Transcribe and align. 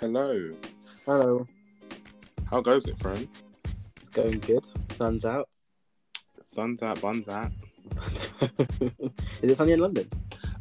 Hello. 0.00 0.50
Hello. 1.04 1.46
How 2.48 2.62
goes 2.62 2.86
it, 2.86 2.98
friend? 2.98 3.28
It's 4.00 4.08
going 4.08 4.38
good. 4.38 4.66
Sun's 4.92 5.26
out. 5.26 5.46
Sun's 6.46 6.82
out, 6.82 7.02
buns 7.02 7.28
out. 7.28 7.50
Is 8.80 9.50
it 9.50 9.58
sunny 9.58 9.72
in 9.72 9.80
London? 9.80 10.08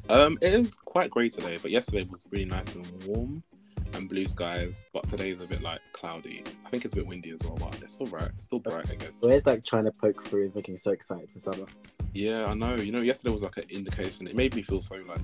Um, 0.10 0.38
it 0.41 0.54
is 0.54 0.73
quite 0.75 1.10
grey 1.10 1.30
today, 1.30 1.57
but 1.62 1.71
yesterday 1.71 2.05
was 2.12 2.28
really 2.32 2.44
nice 2.44 2.75
and 2.75 2.86
warm 3.05 3.41
and 3.94 4.10
blue 4.10 4.28
skies. 4.28 4.86
But 4.91 5.07
today 5.07 5.30
is 5.30 5.40
a 5.40 5.48
bit 5.48 5.62
like 5.62 5.80
cloudy. 5.94 6.44
I 6.66 6.70
think 6.70 6.84
it's 6.84 6.94
a 6.94 6.98
bit 6.98 7.08
windy 7.08 7.30
as 7.30 7.40
well, 7.42 7.56
but 7.62 7.80
it's 7.82 7.94
still 7.94 8.08
bright. 8.08 8.32
It's 8.36 8.44
still 8.44 8.60
bright, 8.60 8.92
I 8.92 8.96
guess. 8.96 9.21
Where's 9.21 9.46
like 9.46 9.64
trying 9.64 9.86
to 9.86 9.92
poke 9.92 10.26
through 10.26 10.48
and 10.48 10.56
looking 10.56 10.76
so 10.76 10.92
excited 10.92 11.30
for 11.30 11.40
summer? 11.40 11.66
Yeah, 12.14 12.44
I 12.44 12.56
know. 12.56 12.76
You 12.76 12.92
know, 12.92 13.00
yesterday 13.00 13.32
was 13.32 13.44
like 13.44 13.56
an 13.56 13.70
indication. 13.70 14.27
It 14.27 14.35
made 14.35 14.53
me 14.53 14.63
feel 14.63 14.81
so 14.81 14.95
like 15.08 15.21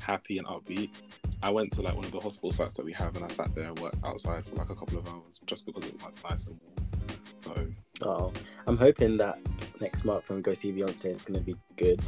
happy 0.00 0.38
and 0.38 0.46
upbeat. 0.46 0.90
I 1.42 1.50
went 1.50 1.72
to 1.74 1.82
like 1.82 1.94
one 1.94 2.04
of 2.04 2.10
the 2.12 2.20
hospital 2.20 2.50
sites 2.52 2.76
that 2.76 2.84
we 2.84 2.92
have, 2.94 3.14
and 3.16 3.24
I 3.24 3.28
sat 3.28 3.54
there 3.54 3.64
and 3.68 3.78
worked 3.78 4.04
outside 4.04 4.44
for 4.44 4.56
like 4.56 4.70
a 4.70 4.74
couple 4.74 4.98
of 4.98 5.08
hours 5.08 5.40
just 5.46 5.66
because 5.66 5.84
it 5.84 5.92
was 5.92 6.02
like 6.02 6.14
nice 6.30 6.46
and 6.46 6.58
warm. 6.60 6.88
So 7.36 7.54
Oh, 8.02 8.32
I'm 8.66 8.76
hoping 8.76 9.16
that 9.18 9.38
next 9.80 10.04
month 10.04 10.28
when 10.28 10.36
we 10.38 10.42
go 10.42 10.54
see 10.54 10.72
Beyonce, 10.72 11.06
it's 11.06 11.24
gonna 11.24 11.40
be 11.40 11.54
good. 11.76 12.00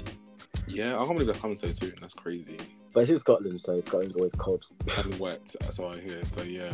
yeah, 0.67 0.95
I 0.95 0.99
can't 0.99 1.11
believe 1.13 1.27
that's 1.29 1.39
coming 1.41 1.59
so 1.59 1.71
soon. 1.73 1.95
That's 2.01 2.15
crazy. 2.15 2.57
But 2.93 3.03
it's 3.03 3.11
in 3.11 3.19
Scotland, 3.21 3.61
so 3.61 3.81
Scotland's 3.81 4.17
always 4.17 4.33
cold. 4.35 4.65
And 4.99 5.19
wet, 5.21 5.55
so 5.71 5.89
I 5.89 6.01
hear. 6.01 6.25
So 6.25 6.43
yeah, 6.43 6.73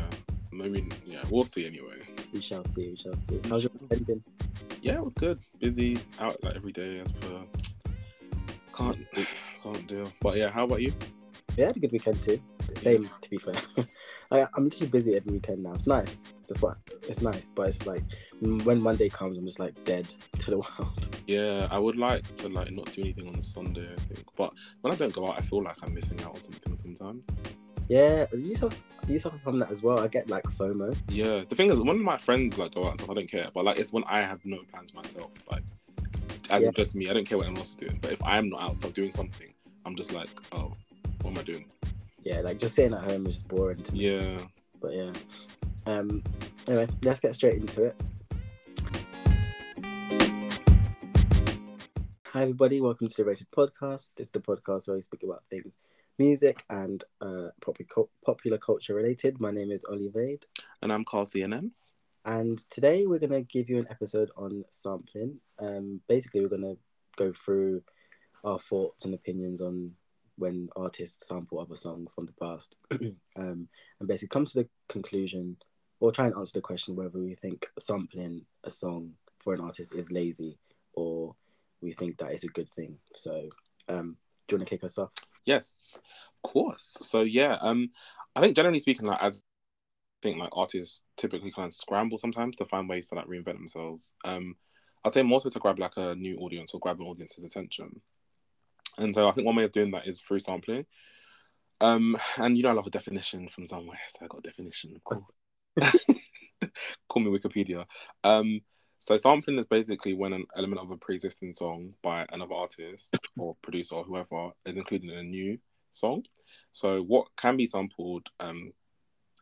maybe 0.51 0.89
yeah, 1.05 1.23
we'll 1.31 1.45
see 1.45 1.67
anyway. 1.67 1.99
We 2.33 2.41
shall 2.41 2.65
see. 2.65 2.89
We 2.91 2.97
shall 2.97 3.17
see. 3.17 3.41
How's 3.51 3.65
your 3.65 3.73
weekend 3.81 4.07
been? 4.07 4.25
Yeah, 4.81 4.95
it 4.95 5.05
was 5.05 5.15
good. 5.15 5.39
Busy 5.61 5.99
out 6.21 6.43
like 6.43 6.57
every 6.57 6.73
day 6.73 6.99
as 7.01 7.13
per. 7.13 7.43
Can't 8.75 8.99
can't 9.73 9.87
deal. 9.87 10.13
But 10.21 10.37
yeah, 10.37 10.51
how 10.51 10.65
about 10.65 10.83
you? 10.83 10.93
Yeah, 11.57 11.65
I 11.65 11.67
had 11.69 11.77
a 11.77 11.81
good 11.81 11.93
weekend 11.93 12.21
too. 12.23 12.41
Same, 12.83 13.09
to 13.21 13.31
be 13.31 13.39
fair. 13.39 13.55
I, 14.31 14.47
I'm 14.57 14.69
just 14.71 14.91
busy 14.91 15.17
every 15.17 15.33
weekend 15.33 15.63
now. 15.63 15.73
It's 15.73 15.87
nice. 15.87 16.21
That's 16.49 16.61
what 16.63 16.77
it's 17.09 17.23
nice, 17.23 17.51
but 17.55 17.69
it's 17.69 17.87
like 17.87 18.03
mm, 18.43 18.63
when 18.65 18.81
Monday 18.81 19.09
comes, 19.09 19.39
I'm 19.39 19.47
just 19.47 19.59
like 19.59 19.83
dead 19.85 20.07
to 20.39 20.51
the 20.51 20.59
world. 20.59 21.19
Yeah, 21.27 21.67
I 21.71 21.79
would 21.79 21.97
like 21.97 22.23
to 22.37 22.49
like 22.49 22.71
not 22.73 22.93
do 22.93 23.03
anything 23.03 23.29
on 23.29 23.35
a 23.35 23.43
Sunday. 23.43 23.89
I 23.93 24.01
think, 24.15 24.27
but 24.37 24.53
when 24.83 24.93
I 24.93 24.97
don't 24.97 25.13
go 25.13 25.29
out, 25.29 25.39
I 25.39 25.43
feel 25.43 25.63
like 25.63 25.77
I'm 25.83 25.95
missing 25.95 26.21
out 26.23 26.35
on 26.35 26.41
something 26.41 26.77
sometimes. 26.77 27.29
Yeah, 27.89 28.27
you 28.37 28.57
suffer, 28.57 28.77
you 29.07 29.19
suffer 29.19 29.39
from 29.43 29.59
that 29.61 29.71
as 29.71 29.83
well. 29.83 30.01
I 30.01 30.09
get 30.09 30.29
like 30.29 30.45
FOMO. 30.45 30.97
Yeah, 31.09 31.45
the 31.49 31.55
thing 31.55 31.71
is, 31.71 31.79
when 31.79 32.03
my 32.03 32.19
friends 32.19 32.59
like 32.59 32.75
go 32.75 32.85
out 32.85 32.91
and 32.91 33.01
stuff, 33.01 33.11
I 33.11 33.15
don't 33.15 33.31
care. 33.31 33.49
But 33.55 33.65
like, 33.65 33.79
it's 33.79 33.93
when 33.93 34.05
I 34.05 34.23
have 34.23 34.45
no 34.45 34.59
plans 34.71 34.93
myself. 34.93 35.31
Like, 35.51 35.63
as 36.51 36.65
Yeah. 36.65 36.71
just 36.73 36.95
me, 36.97 37.09
I 37.09 37.13
don't 37.13 37.27
care 37.27 37.39
what 37.39 37.47
anyone 37.47 37.61
else 37.61 37.71
is 37.71 37.77
doing. 37.77 37.99
But 38.03 38.13
if 38.13 38.23
I'm 38.25 38.49
not 38.49 38.61
out 38.61 38.81
so 38.81 38.91
doing 38.91 39.11
something, 39.13 39.49
I'm 39.87 39.95
just 39.95 40.13
like, 40.13 40.29
oh, 40.51 40.73
what 41.23 41.31
am 41.31 41.39
I 41.39 41.43
doing? 41.45 41.67
Yeah, 42.25 42.41
like 42.41 42.59
just 42.59 42.75
sitting 42.75 42.93
at 42.93 43.09
home 43.09 43.25
is 43.27 43.35
just 43.35 43.47
boring. 43.47 43.81
To 43.85 43.93
me. 43.93 44.11
Yeah. 44.11 44.39
But 44.81 44.95
yeah. 44.95 45.13
Um. 45.87 46.25
Anyway, 46.67 46.89
let's 47.05 47.21
get 47.21 47.37
straight 47.37 47.55
into 47.55 47.85
it. 47.85 48.03
Hi 52.25 52.43
everybody, 52.43 52.81
welcome 52.81 53.09
to 53.09 53.17
the 53.17 53.25
Rated 53.25 53.47
Podcast. 53.57 54.11
This 54.17 54.27
is 54.27 54.33
the 54.33 54.41
podcast 54.41 54.89
where 54.89 54.97
we 54.97 55.03
speak 55.03 55.23
about 55.23 55.45
things 55.51 55.73
music 56.19 56.65
and 56.69 57.05
uh, 57.21 57.51
popular 57.65 58.07
popular 58.25 58.59
culture 58.59 58.95
related. 58.95 59.41
My 59.41 59.53
name 59.53 59.71
is 59.71 59.85
Ollie 59.85 60.11
Vade, 60.13 60.47
And 60.83 60.93
I'm 60.93 61.05
Carl 61.05 61.27
CNN. 61.27 61.71
and 62.25 62.59
today 62.71 63.07
we're 63.07 63.21
gonna 63.21 63.43
give 63.43 63.71
you 63.71 63.79
an 63.79 63.87
episode 63.89 64.33
on 64.37 64.65
sampling. 64.73 65.37
Um, 65.61 66.01
basically, 66.09 66.41
we're 66.41 66.49
gonna 66.49 66.75
go 67.17 67.33
through 67.45 67.83
our 68.47 68.59
thoughts 68.59 69.05
and 69.05 69.15
opinions 69.15 69.61
on 69.61 69.93
when 70.39 70.69
artists 70.77 71.27
sample 71.27 71.59
other 71.59 71.77
songs 71.77 72.13
from 72.15 72.27
the 72.27 72.33
past, 72.33 72.77
um, 73.37 73.69
and 73.99 74.09
basically 74.09 74.29
come 74.29 74.47
to 74.47 74.55
the 74.61 74.69
conclusion 74.89 75.57
or 76.01 76.13
try 76.13 76.27
and 76.27 76.37
answer 76.37 76.59
the 76.59 76.63
question 76.63 76.95
whether 76.95 77.19
we 77.19 77.35
think 77.35 77.67
sampling 77.79 78.43
a 78.65 78.71
song 78.71 79.13
for 79.39 79.55
an 79.55 79.61
artist 79.61 79.95
is 79.95 80.11
lazy 80.11 80.59
or 80.93 81.35
we 81.81 81.93
think 81.93 82.19
that 82.19 82.33
is 82.33 82.45
a 82.45 82.49
good 82.49 82.69
thing. 82.77 82.97
So, 83.15 83.49
um, 83.89 84.17
do 84.47 84.55
you 84.55 84.59
want 84.59 84.69
to 84.69 84.77
kick 84.77 84.85
us 84.85 84.99
off? 84.99 85.11
Yes, 85.45 85.99
of 86.37 86.51
course. 86.51 86.97
So 87.03 87.23
yeah, 87.23 87.57
um, 87.61 87.91
I 88.35 88.41
think 88.41 88.57
generally 88.57 88.79
speaking, 88.79 89.07
like 89.07 89.23
as 89.23 89.37
I 89.39 90.29
think 90.29 90.39
like 90.39 90.51
artists 90.53 91.03
typically 91.17 91.51
kind 91.51 91.67
of 91.67 91.75
scramble 91.75 92.19
sometimes 92.19 92.57
to 92.57 92.67
find 92.67 92.89
ways 92.89 93.09
to 93.09 93.15
like 93.15 93.27
reinvent 93.27 93.59
themselves. 93.59 94.13
Um, 94.25 94.57
I'd 95.05 95.13
say 95.13 95.23
more 95.23 95.41
so 95.41 95.49
to 95.49 95.59
grab 95.59 95.79
like 95.79 95.97
a 95.97 96.15
new 96.15 96.37
audience 96.39 96.75
or 96.75 96.81
grab 96.81 97.01
an 97.01 97.07
audience's 97.07 97.45
attention. 97.45 98.01
And 98.99 99.15
so 99.15 99.29
I 99.29 99.33
think 99.33 99.47
one 99.47 99.57
way 99.57 99.65
of 99.65 99.73
doing 99.73 99.91
that 99.93 100.07
is 100.07 100.21
through 100.21 100.41
sampling. 100.41 100.87
Um, 101.81 102.17
and 102.39 102.57
you 102.57 102.63
know 102.63 102.71
I 102.71 102.75
love 102.75 102.87
a 102.87 102.91
definition 102.91 103.49
from 103.49 103.67
somewhere, 103.67 103.99
so 104.07 104.25
I 104.25 104.29
got 104.29 104.41
a 104.41 104.49
definition, 104.49 104.95
of 104.97 105.05
course. 105.05 105.33
Call 107.09 107.23
me 107.23 107.39
Wikipedia. 107.39 107.85
Um, 108.25 108.61
so 108.99 109.17
sampling 109.17 109.59
is 109.59 109.67
basically 109.67 110.15
when 110.15 110.33
an 110.33 110.47
element 110.57 110.81
of 110.81 110.91
a 110.91 110.97
pre-existing 110.97 111.53
song 111.53 111.95
by 112.03 112.27
another 112.33 112.55
artist 112.55 113.15
or 113.39 113.57
producer 113.63 113.97
or 113.97 114.05
whoever 114.05 114.51
is 114.65 114.77
included 114.77 115.11
in 115.11 115.19
a 115.19 115.23
new 115.23 115.59
song. 115.91 116.25
So 116.73 117.03
what 117.03 117.29
can 117.37 117.57
be 117.57 117.67
sampled, 117.67 118.27
um, 118.41 118.73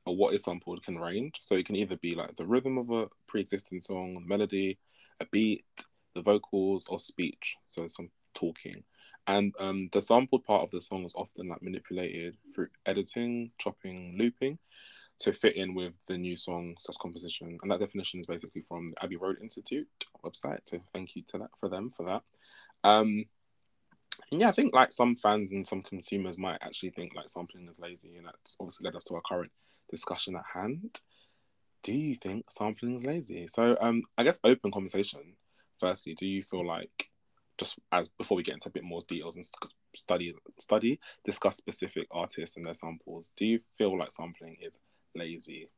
or 0.06 0.16
what 0.16 0.34
is 0.34 0.42
sampled 0.42 0.84
can 0.84 0.98
range. 0.98 1.38
So 1.40 1.54
it 1.54 1.66
can 1.66 1.76
either 1.76 1.96
be 1.96 2.14
like 2.14 2.36
the 2.36 2.46
rhythm 2.46 2.78
of 2.78 2.90
a 2.90 3.06
pre-existing 3.26 3.80
song, 3.80 4.24
melody, 4.26 4.78
a 5.20 5.26
beat, 5.30 5.64
the 6.14 6.22
vocals, 6.22 6.86
or 6.88 6.98
speech. 7.00 7.56
So 7.64 7.86
some 7.86 8.10
talking. 8.34 8.82
And 9.26 9.54
um, 9.58 9.88
the 9.92 10.02
sampled 10.02 10.44
part 10.44 10.62
of 10.62 10.70
the 10.70 10.82
song 10.82 11.04
is 11.04 11.14
often 11.14 11.48
like 11.48 11.62
manipulated 11.62 12.36
through 12.54 12.68
editing, 12.86 13.50
chopping, 13.58 14.16
looping 14.18 14.58
to 15.20 15.32
fit 15.32 15.56
in 15.56 15.74
with 15.74 15.94
the 16.08 16.18
new 16.18 16.36
song 16.36 16.74
slash 16.78 16.96
composition. 17.00 17.58
And 17.62 17.70
that 17.70 17.80
definition 17.80 18.20
is 18.20 18.26
basically 18.26 18.62
from 18.62 18.90
the 18.90 19.04
Abbey 19.04 19.16
Road 19.16 19.38
Institute 19.40 19.88
website. 20.24 20.60
So 20.64 20.80
thank 20.92 21.16
you 21.16 21.22
to 21.28 21.38
that 21.38 21.50
for 21.58 21.68
them 21.68 21.92
for 21.96 22.04
that. 22.04 22.22
Um, 22.82 23.24
and 24.30 24.40
yeah, 24.40 24.48
I 24.48 24.52
think 24.52 24.74
like 24.74 24.92
some 24.92 25.16
fans 25.16 25.52
and 25.52 25.66
some 25.66 25.82
consumers 25.82 26.38
might 26.38 26.58
actually 26.62 26.90
think 26.90 27.14
like 27.14 27.28
sampling 27.28 27.68
is 27.68 27.80
lazy, 27.80 28.16
and 28.16 28.26
that's 28.26 28.56
obviously 28.60 28.84
led 28.84 28.96
us 28.96 29.04
to 29.04 29.14
our 29.14 29.20
current 29.22 29.50
discussion 29.88 30.36
at 30.36 30.46
hand. 30.52 31.00
Do 31.82 31.92
you 31.92 32.16
think 32.16 32.50
sampling 32.50 32.94
is 32.94 33.04
lazy? 33.04 33.46
So 33.46 33.76
um, 33.80 34.02
I 34.16 34.24
guess 34.24 34.40
open 34.44 34.70
conversation. 34.70 35.36
Firstly, 35.78 36.14
do 36.14 36.26
you 36.26 36.42
feel 36.42 36.66
like 36.66 37.10
just 37.58 37.78
as 37.92 38.08
before 38.08 38.36
we 38.36 38.42
get 38.42 38.54
into 38.54 38.68
a 38.68 38.72
bit 38.72 38.84
more 38.84 39.00
details 39.06 39.36
and 39.36 39.46
study 39.94 40.34
study 40.58 41.00
discuss 41.24 41.56
specific 41.56 42.06
artists 42.10 42.56
and 42.56 42.64
their 42.64 42.74
samples? 42.74 43.30
Do 43.36 43.46
you 43.46 43.60
feel 43.76 43.96
like 43.96 44.12
sampling 44.12 44.56
is 44.60 44.78
lazy, 45.14 45.68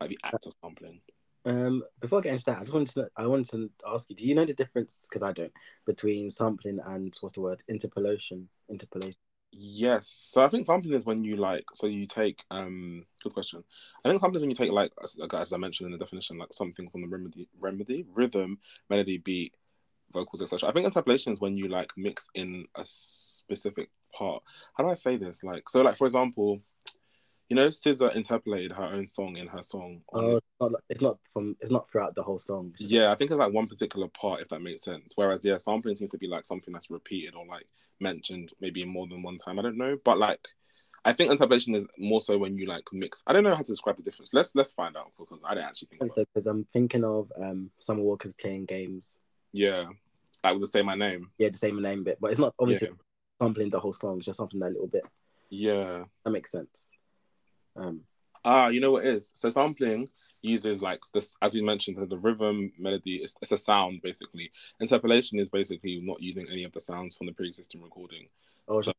like 0.00 0.10
the 0.10 0.18
act 0.24 0.46
of 0.46 0.54
sampling? 0.62 1.00
Um, 1.46 1.82
before 2.00 2.20
I 2.20 2.22
get 2.22 2.32
into 2.32 2.46
that, 2.46 2.58
I 2.58 2.60
just 2.60 2.72
wanted 2.72 2.94
to 2.94 3.08
I 3.16 3.26
wanted 3.26 3.50
to 3.50 3.70
ask 3.86 4.08
you: 4.08 4.16
Do 4.16 4.26
you 4.26 4.34
know 4.34 4.46
the 4.46 4.54
difference? 4.54 5.06
Because 5.08 5.22
I 5.22 5.32
don't 5.32 5.52
between 5.86 6.30
sampling 6.30 6.78
and 6.84 7.14
what's 7.20 7.34
the 7.34 7.42
word 7.42 7.62
interpolation. 7.68 8.48
Interpolation. 8.68 9.16
Yes. 9.56 10.08
So 10.08 10.42
I 10.42 10.48
think 10.48 10.66
sampling 10.66 10.94
is 10.94 11.04
when 11.04 11.22
you 11.22 11.36
like, 11.36 11.64
so 11.74 11.86
you 11.86 12.06
take, 12.06 12.42
um, 12.50 13.04
good 13.22 13.34
question. 13.34 13.62
I 14.04 14.08
think 14.08 14.20
sampling 14.20 14.38
is 14.38 14.42
when 14.42 14.50
you 14.50 14.56
take 14.56 14.72
like, 14.72 14.90
as, 15.02 15.16
as 15.32 15.52
I 15.52 15.58
mentioned 15.58 15.86
in 15.86 15.92
the 15.92 16.04
definition, 16.04 16.38
like 16.38 16.52
something 16.52 16.90
from 16.90 17.02
the 17.02 17.08
remedy, 17.08 17.48
remedy, 17.60 18.04
rhythm, 18.14 18.58
melody, 18.90 19.18
beat, 19.18 19.54
vocals, 20.14 20.40
etc. 20.40 20.68
I 20.68 20.72
think 20.72 20.86
interpolation 20.86 21.32
is 21.32 21.40
when 21.40 21.58
you 21.58 21.68
like 21.68 21.92
mix 21.96 22.28
in 22.34 22.64
a 22.76 22.82
specific 22.86 23.90
part. 24.16 24.42
How 24.74 24.84
do 24.84 24.90
I 24.90 24.94
say 24.94 25.16
this? 25.16 25.44
Like, 25.44 25.68
so 25.68 25.82
like 25.82 25.96
for 25.96 26.06
example, 26.06 26.60
you 27.48 27.56
know, 27.56 27.68
SZA 27.68 28.14
interpolated 28.14 28.72
her 28.72 28.84
own 28.84 29.06
song 29.06 29.36
in 29.36 29.46
her 29.48 29.62
song. 29.62 30.00
Oh, 30.12 30.36
it's 30.36 30.46
not, 30.60 30.72
it's 30.88 31.00
not 31.02 31.18
from 31.32 31.56
it's 31.60 31.70
not 31.70 31.90
throughout 31.90 32.14
the 32.14 32.22
whole 32.22 32.38
song. 32.38 32.72
Yeah, 32.78 33.12
I 33.12 33.14
think 33.14 33.30
it's 33.30 33.38
like 33.38 33.52
one 33.52 33.66
particular 33.66 34.08
part, 34.08 34.40
if 34.40 34.48
that 34.48 34.62
makes 34.62 34.82
sense. 34.82 35.12
Whereas, 35.16 35.44
yeah, 35.44 35.58
sampling 35.58 35.96
seems 35.96 36.10
to 36.12 36.18
be 36.18 36.26
like 36.26 36.46
something 36.46 36.72
that's 36.72 36.90
repeated 36.90 37.34
or 37.34 37.44
like 37.46 37.66
mentioned 38.00 38.52
maybe 38.60 38.84
more 38.84 39.06
than 39.06 39.22
one 39.22 39.36
time. 39.36 39.58
I 39.58 39.62
don't 39.62 39.76
know, 39.76 39.98
but 40.04 40.18
like, 40.18 40.40
I 41.04 41.12
think 41.12 41.30
interpolation 41.30 41.74
is 41.74 41.86
more 41.98 42.22
so 42.22 42.38
when 42.38 42.56
you 42.56 42.66
like 42.66 42.84
mix. 42.92 43.22
I 43.26 43.34
don't 43.34 43.44
know 43.44 43.54
how 43.54 43.62
to 43.62 43.72
describe 43.72 43.96
the 43.96 44.02
difference. 44.02 44.32
Let's 44.32 44.54
let's 44.54 44.72
find 44.72 44.96
out 44.96 45.12
because 45.18 45.40
I 45.44 45.54
don't 45.54 45.64
actually 45.64 45.88
think. 45.88 46.14
Because 46.14 46.46
I'm 46.46 46.64
thinking 46.72 47.04
of 47.04 47.30
um 47.40 47.70
Summer 47.78 48.02
Walker's 48.02 48.34
playing 48.34 48.64
games. 48.64 49.18
Yeah, 49.52 49.84
like 50.44 50.52
with 50.52 50.62
the 50.62 50.68
say 50.68 50.82
my 50.82 50.94
name. 50.94 51.30
Yeah, 51.38 51.48
the 51.48 51.58
same 51.58 51.80
name 51.82 52.04
bit, 52.04 52.18
but 52.20 52.30
it's 52.30 52.38
not 52.38 52.54
obviously 52.58 52.88
Yeah, 52.88 52.94
sampling 53.42 53.70
the 53.70 53.80
whole 53.80 53.92
song. 53.94 54.18
It's 54.18 54.26
just 54.26 54.36
something 54.36 54.60
that 54.60 54.72
little 54.72 54.86
bit. 54.86 55.04
yeah. 55.50 56.04
That 56.24 56.30
makes 56.30 56.52
sense. 56.52 56.90
Um, 57.76 58.02
Ah, 58.46 58.68
you 58.68 58.78
know 58.78 58.90
what 58.90 59.06
is? 59.06 59.32
So 59.36 59.48
sampling 59.48 60.06
uses 60.42 60.82
like 60.82 61.00
this, 61.14 61.34
as 61.40 61.54
we 61.54 61.62
mentioned, 61.62 61.96
the 62.10 62.18
rhythm, 62.18 62.70
melody. 62.78 63.16
It's, 63.16 63.34
it's 63.40 63.52
a 63.52 63.56
sound 63.56 64.02
basically. 64.02 64.50
Interpolation 64.80 65.38
is 65.38 65.48
basically 65.48 66.00
not 66.02 66.20
using 66.20 66.46
any 66.52 66.64
of 66.64 66.72
the 66.72 66.80
sounds 66.80 67.16
from 67.16 67.26
the 67.26 67.32
pre-existing 67.32 67.82
recording. 67.82 68.28
oh, 68.68 68.82
so 68.82 68.92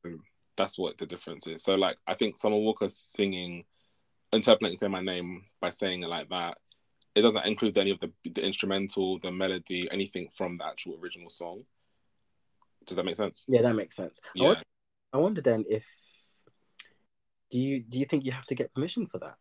that's 0.58 0.80
what 0.80 0.98
the 0.98 1.06
difference 1.06 1.46
is. 1.46 1.62
So 1.62 1.76
like 1.76 1.96
I 2.08 2.16
think 2.16 2.38
Summer 2.38 2.58
Walker 2.58 2.90
singing, 2.90 3.66
interpolating 4.34 4.78
"Say 4.78 4.88
My 4.88 5.02
Name" 5.02 5.44
by 5.62 5.70
saying 5.70 6.02
it 6.02 6.10
like 6.10 6.28
that. 6.30 6.58
It 7.16 7.22
doesn't 7.22 7.46
include 7.46 7.78
any 7.78 7.92
of 7.92 8.00
the 8.00 8.12
the 8.26 8.46
instrumental, 8.46 9.18
the 9.20 9.32
melody, 9.32 9.90
anything 9.92 10.30
from 10.36 10.56
the 10.58 10.66
actual 10.66 11.00
original 11.02 11.30
song. 11.30 11.64
Does 12.86 12.98
that 12.98 13.06
make 13.06 13.16
sense? 13.16 13.46
yeah, 13.48 13.62
that 13.62 13.76
makes 13.76 13.96
sense. 13.96 14.20
I, 14.24 14.30
Yeah. 14.36 14.44
wonder, 14.48 14.64
I 15.14 15.18
wonder 15.18 15.42
then 15.42 15.66
if 15.70 15.86
do 17.52 17.58
you 17.60 17.80
do 17.82 17.98
you 17.98 18.06
think 18.06 18.26
you 18.26 18.32
have 18.32 18.46
to 18.46 18.56
get 18.56 18.74
permission 18.74 19.08
for 19.08 19.20
that? 19.20 19.36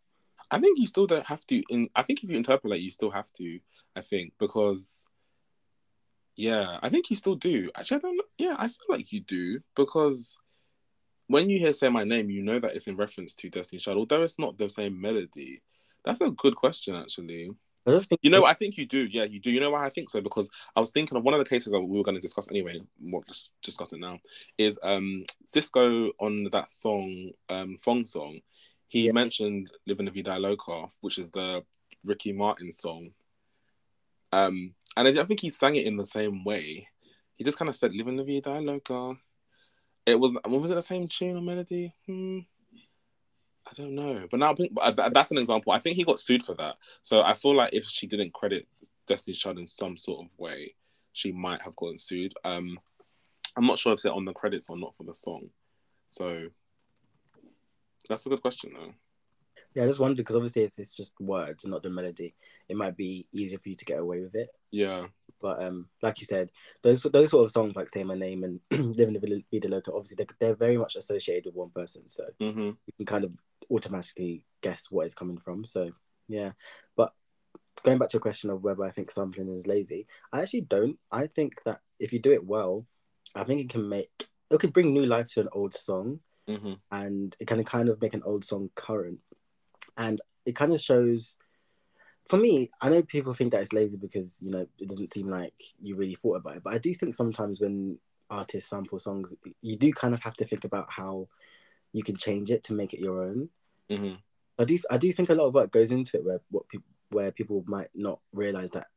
I 0.50 0.61
think 0.61 0.79
you 0.79 0.87
still 0.87 1.06
don't 1.06 1.26
have 1.26 1.44
to. 1.47 1.62
In 1.69 1.88
I 1.97 2.03
think 2.03 2.23
if 2.23 2.31
you 2.31 2.37
interpolate, 2.37 2.81
you 2.81 2.91
still 2.91 3.11
have 3.11 3.31
to. 3.32 3.59
I 3.97 4.03
think 4.03 4.35
because, 4.38 5.09
yeah, 6.37 6.79
I 6.82 6.91
think 6.91 7.11
you 7.11 7.17
still 7.17 7.35
do. 7.35 7.70
Actually, 7.75 7.97
I 7.97 8.00
don't. 8.00 8.20
Yeah, 8.38 8.56
I 8.59 8.69
feel 8.69 8.88
like 8.88 9.11
you 9.12 9.20
do 9.20 9.61
because 9.75 10.38
when 11.27 11.50
you 11.50 11.59
hear 11.59 11.73
"Say 11.73 11.88
My 11.88 12.05
Name," 12.05 12.31
you 12.31 12.43
know 12.43 12.61
that 12.61 12.75
it's 12.75 12.87
in 12.87 12.97
reference 12.97 13.35
to 13.37 13.50
Destiny's 13.50 13.82
Child, 13.82 13.99
although 13.99 14.23
it's 14.23 14.38
not 14.38 14.59
the 14.59 14.69
same 14.69 15.00
melody. 15.00 15.61
That's 16.05 16.20
a 16.20 16.31
good 16.31 16.55
question, 16.55 16.94
actually. 16.94 17.50
I 17.86 18.00
You 18.22 18.31
know, 18.31 18.44
I 18.44 18.54
think 18.54 18.76
you 18.78 18.86
do. 18.86 19.04
Yeah, 19.04 19.25
you 19.25 19.40
do. 19.40 19.50
You 19.50 19.60
know 19.60 19.70
why 19.70 19.84
I 19.84 19.90
think 19.90 20.08
so? 20.08 20.20
Because 20.20 20.48
I 20.75 20.81
was 20.81 20.90
thinking 20.90 21.16
of 21.19 21.25
one 21.25 21.34
of 21.34 21.38
the 21.38 21.48
cases 21.48 21.72
that 21.72 21.81
we 21.81 21.96
were 21.96 22.04
going 22.04 22.14
to 22.14 22.20
discuss 22.20 22.48
anyway. 22.50 22.81
We'll 23.00 23.22
just 23.22 23.52
discuss 23.62 23.92
it 23.92 24.00
now. 24.00 24.19
Is 24.58 24.78
um 24.82 25.25
Sisqó 25.44 26.10
on 26.19 26.44
that 26.52 26.69
song, 26.69 27.31
um 27.48 27.76
Fong 27.76 28.06
song. 28.06 28.40
He 28.88 29.06
Yeah. 29.06 29.12
mentioned 29.12 29.70
"Living 29.86 30.06
the 30.06 30.12
Vida 30.12 30.38
Loca," 30.38 30.86
which 31.00 31.19
is 31.19 31.31
the 31.31 31.62
Ricky 32.04 32.32
Martin 32.32 32.72
song. 32.72 33.10
Um, 34.32 34.75
and 34.96 35.06
I 35.06 35.12
don't 35.12 35.26
think 35.26 35.40
he 35.40 35.50
sang 35.50 35.76
it 35.76 35.86
in 35.86 35.96
the 35.96 36.06
same 36.06 36.44
way. 36.44 36.88
He 37.36 37.44
just 37.44 37.58
kind 37.58 37.69
of 37.69 37.75
said 37.75 37.94
"Living 37.94 38.16
the 38.16 38.25
Vida 38.25 38.60
Loca." 38.60 39.16
It 40.06 40.19
was 40.19 40.36
was 40.44 40.70
it 40.70 40.75
the 40.75 40.82
same 40.82 41.08
tune 41.08 41.36
or 41.36 41.40
melody? 41.42 41.94
Hmm. 42.06 42.40
I 43.79 43.82
don't 43.82 43.94
know, 43.94 44.26
but 44.31 44.38
now 44.41 44.53
I 44.53 44.55
think 44.55 44.75
but 44.75 45.12
that's 45.12 45.31
an 45.31 45.38
example. 45.38 45.73
I 45.73 45.79
think 45.79 45.97
he 45.97 46.05
got 46.05 46.21
sued 46.21 46.43
for 46.43 46.55
that. 46.56 46.76
So 47.03 47.23
I 47.23 47.35
feel 47.35 47.56
like 47.56 47.75
if 47.75 47.85
she 47.85 48.06
didn't 48.06 48.32
credit 48.32 48.69
Destiny's 49.06 49.38
Child 49.38 49.59
in 49.59 49.67
some 49.67 49.97
sort 49.97 50.25
of 50.25 50.31
way, 50.38 50.75
she 51.12 51.32
might 51.32 51.62
have 51.62 51.76
gotten 51.76 51.99
sued. 51.99 52.35
Um, 52.44 52.79
I'm 53.56 53.67
not 53.67 53.79
sure 53.79 53.93
if 53.93 54.03
they're 54.03 54.12
on 54.12 54.25
the 54.25 54.32
credits 54.32 54.71
or 54.71 54.76
not 54.76 54.94
for 54.97 55.05
the 55.05 55.15
song. 55.15 55.50
So 56.09 56.49
that's 58.09 58.26
a 58.26 58.29
good 58.29 58.43
question, 58.43 58.73
though. 58.75 58.94
yeah, 59.75 59.85
I 59.85 59.87
just 59.87 59.99
wondered 60.00 60.19
because 60.19 60.37
obviously 60.37 60.62
if 60.62 60.79
it's 60.79 60.97
just 60.97 61.20
words 61.20 61.65
and 61.65 61.73
not 61.73 61.82
the 61.82 61.91
melody, 61.91 62.35
it 62.69 62.77
might 62.77 62.97
be 62.97 63.27
easier 63.32 63.59
for 63.59 63.69
you 63.69 63.77
to 63.77 63.85
get 63.85 63.99
away 63.99 64.20
with 64.20 64.35
it. 64.35 64.50
Yeah, 64.70 65.06
But 65.41 65.62
um, 65.62 65.88
like 66.03 66.20
you 66.20 66.27
said, 66.27 66.50
those 66.82 67.03
those 67.03 67.31
sort 67.31 67.44
of 67.44 67.50
songs 67.50 67.77
like 67.77 67.91
"Say 67.91 68.05
My 68.05 68.15
Name" 68.15 68.44
and 68.44 68.61
"Living 68.97 69.15
the 69.15 69.44
Vida 69.53 69.69
Loca," 69.69 69.93
obviously 69.93 70.17
they're, 70.17 70.37
they're 70.41 70.55
very 70.56 70.79
much 70.79 70.97
associated 70.97 71.47
with 71.47 71.55
one 71.55 71.70
person, 71.70 72.09
so 72.09 72.25
hmm 72.41 72.70
you 72.87 72.93
can 72.99 73.06
kind 73.06 73.25
of 73.25 73.32
automatically 73.70 74.44
guess 74.62 74.87
what 74.90 75.06
it's 75.06 75.14
coming 75.14 75.38
from. 75.38 75.64
So 75.64 75.90
yeah, 76.28 76.52
but 76.96 77.12
going 77.82 77.99
back 77.99 78.11
to 78.11 78.14
your 78.14 78.22
question 78.22 78.50
of 78.50 78.62
whether 78.62 78.84
I 78.84 78.90
think 78.90 79.11
sampling 79.11 79.55
is 79.55 79.66
lazy, 79.66 80.06
I 80.32 80.43
actually 80.43 80.62
don't. 80.62 80.99
I 81.11 81.26
think 81.26 81.55
that 81.64 81.81
if 81.99 82.12
you 82.12 82.19
do 82.20 82.32
it 82.32 82.44
well, 82.44 82.87
I 83.34 83.44
think 83.44 83.61
it 83.61 83.70
can 83.70 83.88
make 83.88 84.28
it 84.50 84.61
could 84.61 84.72
bring 84.72 84.93
new 84.93 85.06
life 85.06 85.28
to 85.28 85.40
an 85.40 85.49
old 85.52 85.75
song, 85.75 86.20
hmm 86.49 86.75
and 86.90 87.34
it 87.40 87.46
can 87.46 87.62
kind 87.64 87.88
of 87.88 88.00
make 88.00 88.14
an 88.14 88.22
old 88.25 88.44
song 88.44 88.70
current, 88.75 89.19
and 89.96 90.20
it 90.46 90.56
kind 90.56 90.72
of 90.72 90.81
shows. 90.81 91.37
For 92.28 92.38
me, 92.38 92.70
I 92.81 92.88
know 92.88 93.02
people 93.02 93.34
think 93.34 93.52
that 93.52 93.60
it's 93.60 93.75
lazy 93.75 93.96
because 93.96 94.38
you 94.40 94.50
know 94.50 94.67
it 94.78 94.88
doesn't 94.88 95.12
seem 95.12 95.28
like 95.28 95.52
you 95.82 95.96
really 95.96 96.17
thought 96.17 96.37
about 96.37 96.56
it, 96.56 96.62
but 96.62 96.72
I 96.72 96.78
do 96.78 96.94
think 96.94 97.14
sometimes 97.14 97.60
when 97.60 97.99
artists 98.31 98.70
sample 98.70 98.99
songs, 98.99 99.34
you 99.60 99.76
do 99.76 99.93
kind 99.93 100.14
of 100.14 100.20
have 100.20 100.37
to 100.37 100.46
think 100.46 100.64
about 100.64 100.90
how 100.90 101.28
you 101.94 102.02
can 102.02 102.17
change 102.17 102.50
it 102.50 102.64
to 102.64 102.75
make 102.75 102.93
it 102.93 103.00
your 103.00 103.23
own. 103.23 103.49
hmm 103.91 104.14
I 104.58 104.64
do 104.64 104.79
I 104.91 104.99
do 104.99 105.12
think 105.12 105.31
a 105.31 105.35
lot 105.35 105.46
of 105.46 105.55
work 105.55 105.73
goes 105.73 105.91
into 105.91 106.17
it 106.19 106.25
where 106.25 106.41
what 106.50 106.69
people 106.69 106.87
where 107.11 107.32
people 107.32 107.64
might 107.67 107.88
not 107.94 108.20
realize 108.32 108.70
that 108.73 108.88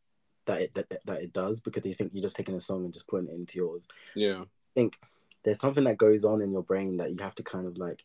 that 0.46 0.62
it 0.62 0.76
that, 0.76 0.88
that 1.06 1.22
it 1.22 1.34
does 1.34 1.60
because 1.60 1.84
they 1.84 1.94
think 1.94 2.12
you're 2.14 2.22
just 2.22 2.36
taking 2.36 2.56
a 2.56 2.62
song 2.62 2.84
and 2.84 2.94
just 2.94 3.08
putting 3.08 3.30
it 3.30 3.36
into 3.36 3.58
yours. 3.58 3.84
Yeah, 4.16 4.42
I 4.42 4.74
think 4.76 4.98
there's 5.44 5.60
something 5.60 5.86
that 5.86 5.98
goes 5.98 6.26
on 6.26 6.42
in 6.42 6.52
your 6.52 6.64
brain 6.64 6.98
that 6.98 7.12
you 7.12 7.18
have 7.22 7.36
to 7.36 7.44
kind 7.44 7.66
of 7.66 7.78
like 7.78 8.04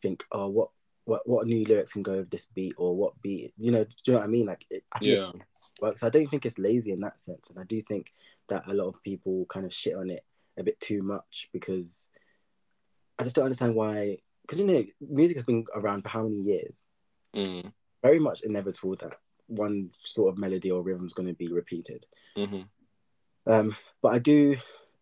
think, 0.00 0.24
oh, 0.32 0.48
what 0.48 0.70
what 1.04 1.28
what 1.28 1.46
new 1.46 1.64
lyrics 1.64 1.92
can 1.92 2.02
go 2.02 2.16
with 2.18 2.30
this 2.30 2.46
beat 2.54 2.74
or 2.78 2.96
what 2.96 3.20
beat, 3.22 3.52
you 3.58 3.70
know, 3.70 3.84
do 3.84 3.90
you 4.06 4.12
know 4.12 4.20
what 4.20 4.24
I 4.24 4.28
mean? 4.28 4.46
Like, 4.46 4.64
it, 4.70 4.84
I 4.92 4.98
yeah, 5.02 5.30
it 5.34 5.42
works. 5.80 6.02
I 6.02 6.08
don't 6.08 6.26
think 6.26 6.46
it's 6.46 6.58
lazy 6.58 6.92
in 6.92 7.00
that 7.00 7.20
sense, 7.20 7.50
and 7.50 7.58
I 7.58 7.64
do 7.64 7.82
think 7.82 8.12
that 8.48 8.64
a 8.68 8.74
lot 8.74 8.88
of 8.88 9.02
people 9.02 9.46
kind 9.46 9.66
of 9.66 9.74
shit 9.74 9.94
on 9.94 10.10
it 10.10 10.24
a 10.56 10.62
bit 10.62 10.80
too 10.80 11.02
much 11.02 11.48
because 11.52 12.08
I 13.18 13.24
just 13.24 13.36
don't 13.36 13.46
understand 13.46 13.74
why. 13.74 14.18
Because 14.44 14.60
you 14.60 14.66
know, 14.66 14.84
music 15.00 15.36
has 15.38 15.46
been 15.46 15.64
around 15.74 16.02
for 16.02 16.08
how 16.10 16.22
many 16.22 16.42
years? 16.42 16.76
mm 17.34 17.72
very 18.02 18.18
much 18.18 18.42
inevitable 18.42 18.94
that 18.96 19.14
one 19.46 19.90
sort 19.98 20.30
of 20.30 20.36
melody 20.38 20.70
or 20.70 20.82
rhythm 20.82 21.06
is 21.06 21.14
going 21.14 21.26
to 21.26 21.32
be 21.32 21.48
repeated. 21.48 22.04
hmm 22.36 22.60
Um, 23.46 23.74
but 24.02 24.12
I 24.12 24.18
do. 24.18 24.56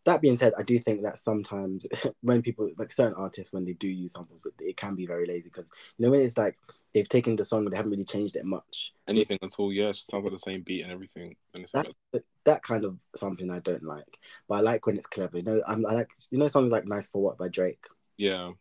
That 0.05 0.21
being 0.21 0.37
said, 0.37 0.53
I 0.59 0.62
do 0.62 0.79
think 0.81 1.03
that 1.03 1.19
sometimes 1.19 1.87
when 2.23 2.43
people 2.43 2.71
like 2.79 2.93
certain 2.93 3.15
artists 3.15 3.53
when 3.53 3.65
they 3.65 3.73
do 3.73 3.89
use 3.89 4.12
samples, 4.12 4.47
it, 4.47 4.55
it 4.61 4.77
can 4.77 4.94
be 4.94 5.06
very 5.06 5.27
lazy 5.27 5.43
because 5.44 5.69
you 5.99 6.05
know 6.05 6.11
when 6.12 6.21
it's 6.21 6.37
like 6.39 6.56
they've 6.94 7.09
taken 7.09 7.35
the 7.37 7.44
song, 7.44 7.65
and 7.65 7.73
they 7.73 7.77
haven't 7.77 7.91
really 7.93 8.05
changed 8.05 8.37
it 8.37 8.44
much. 8.44 8.93
anything 9.09 9.39
at 9.43 9.55
all. 9.59 9.73
Yeah, 9.73 9.89
it 9.89 9.94
just 9.94 10.09
sounds 10.11 10.23
like 10.25 10.33
the 10.33 10.39
same 10.39 10.62
beat 10.62 10.83
and 10.83 10.93
everything. 10.93 11.35
And 11.55 11.62
it's 11.65 11.73
That 11.73 11.87
bit- 12.12 12.25
that 12.44 12.62
kind 12.62 12.85
of 12.85 12.99
something 13.17 13.50
I 13.50 13.59
don't 13.61 13.83
like, 13.85 14.19
but 14.49 14.55
I 14.56 14.61
like 14.61 14.87
when 14.87 14.97
it's 14.97 15.06
clever. 15.06 15.39
You 15.39 15.44
know, 15.44 15.62
I'm, 15.67 15.85
I 15.87 15.94
like 15.94 16.11
you 16.31 16.39
know 16.39 16.49
songs 16.49 16.73
like 16.73 16.87
"Nice 16.87 17.09
for 17.09 17.23
What" 17.23 17.39
by 17.39 17.49
Drake, 17.49 17.85
yeah, 18.17 18.53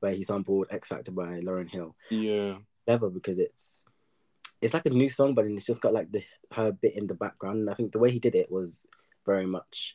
where 0.00 0.12
he 0.12 0.22
sampled 0.22 0.68
"X 0.70 0.88
Factor" 0.88 1.12
by 1.12 1.40
Lauryn 1.40 1.70
Hill. 1.70 1.94
yeah, 2.10 2.56
clever 2.86 3.10
because 3.10 3.38
it's 3.38 3.84
it's 4.62 4.74
like 4.74 4.86
a 4.86 4.90
new 4.90 5.10
song, 5.10 5.34
but 5.34 5.44
then 5.44 5.56
it's 5.56 5.66
just 5.66 5.80
got 5.80 5.92
like 5.92 6.10
the 6.10 6.22
her 6.52 6.72
bit 6.72 6.96
in 6.96 7.06
the 7.06 7.14
background. 7.14 7.60
And 7.60 7.70
I 7.70 7.74
think 7.74 7.92
the 7.92 7.98
way 7.98 8.10
he 8.10 8.18
did 8.18 8.34
it 8.34 8.50
was 8.50 8.86
very 9.24 9.46
much. 9.46 9.94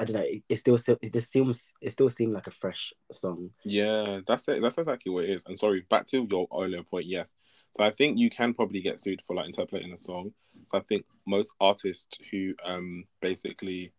I 0.00 0.04
don't 0.04 0.16
know. 0.16 0.22
It, 0.22 0.42
it 0.48 0.56
still 0.56 0.76
still 0.78 0.96
it 1.00 1.12
just 1.12 1.32
seems 1.32 1.72
it 1.80 1.90
still 1.92 2.10
seemed 2.10 2.32
like 2.32 2.48
a 2.48 2.52
fresh 2.52 2.92
song. 3.12 3.50
yeah. 3.64 4.20
That's 4.26 4.48
it. 4.48 4.60
That's 4.60 4.78
exactly 4.78 5.12
what 5.12 5.24
it 5.24 5.30
is. 5.30 5.44
And 5.46 5.56
sorry, 5.56 5.86
back 5.88 6.06
to 6.06 6.26
your 6.28 6.48
earlier 6.52 6.82
point. 6.82 7.06
Yes. 7.06 7.36
So 7.70 7.84
I 7.84 7.90
think 7.90 8.18
you 8.18 8.28
can 8.28 8.52
probably 8.52 8.80
get 8.80 8.98
sued 8.98 9.22
for 9.22 9.36
like 9.36 9.46
interpolating 9.46 9.92
a 9.92 9.98
song. 9.98 10.32
So 10.66 10.78
I 10.78 10.80
think 10.80 11.06
most 11.24 11.52
artists 11.60 12.18
who 12.30 12.54
um 12.64 13.04
basically 13.20 13.92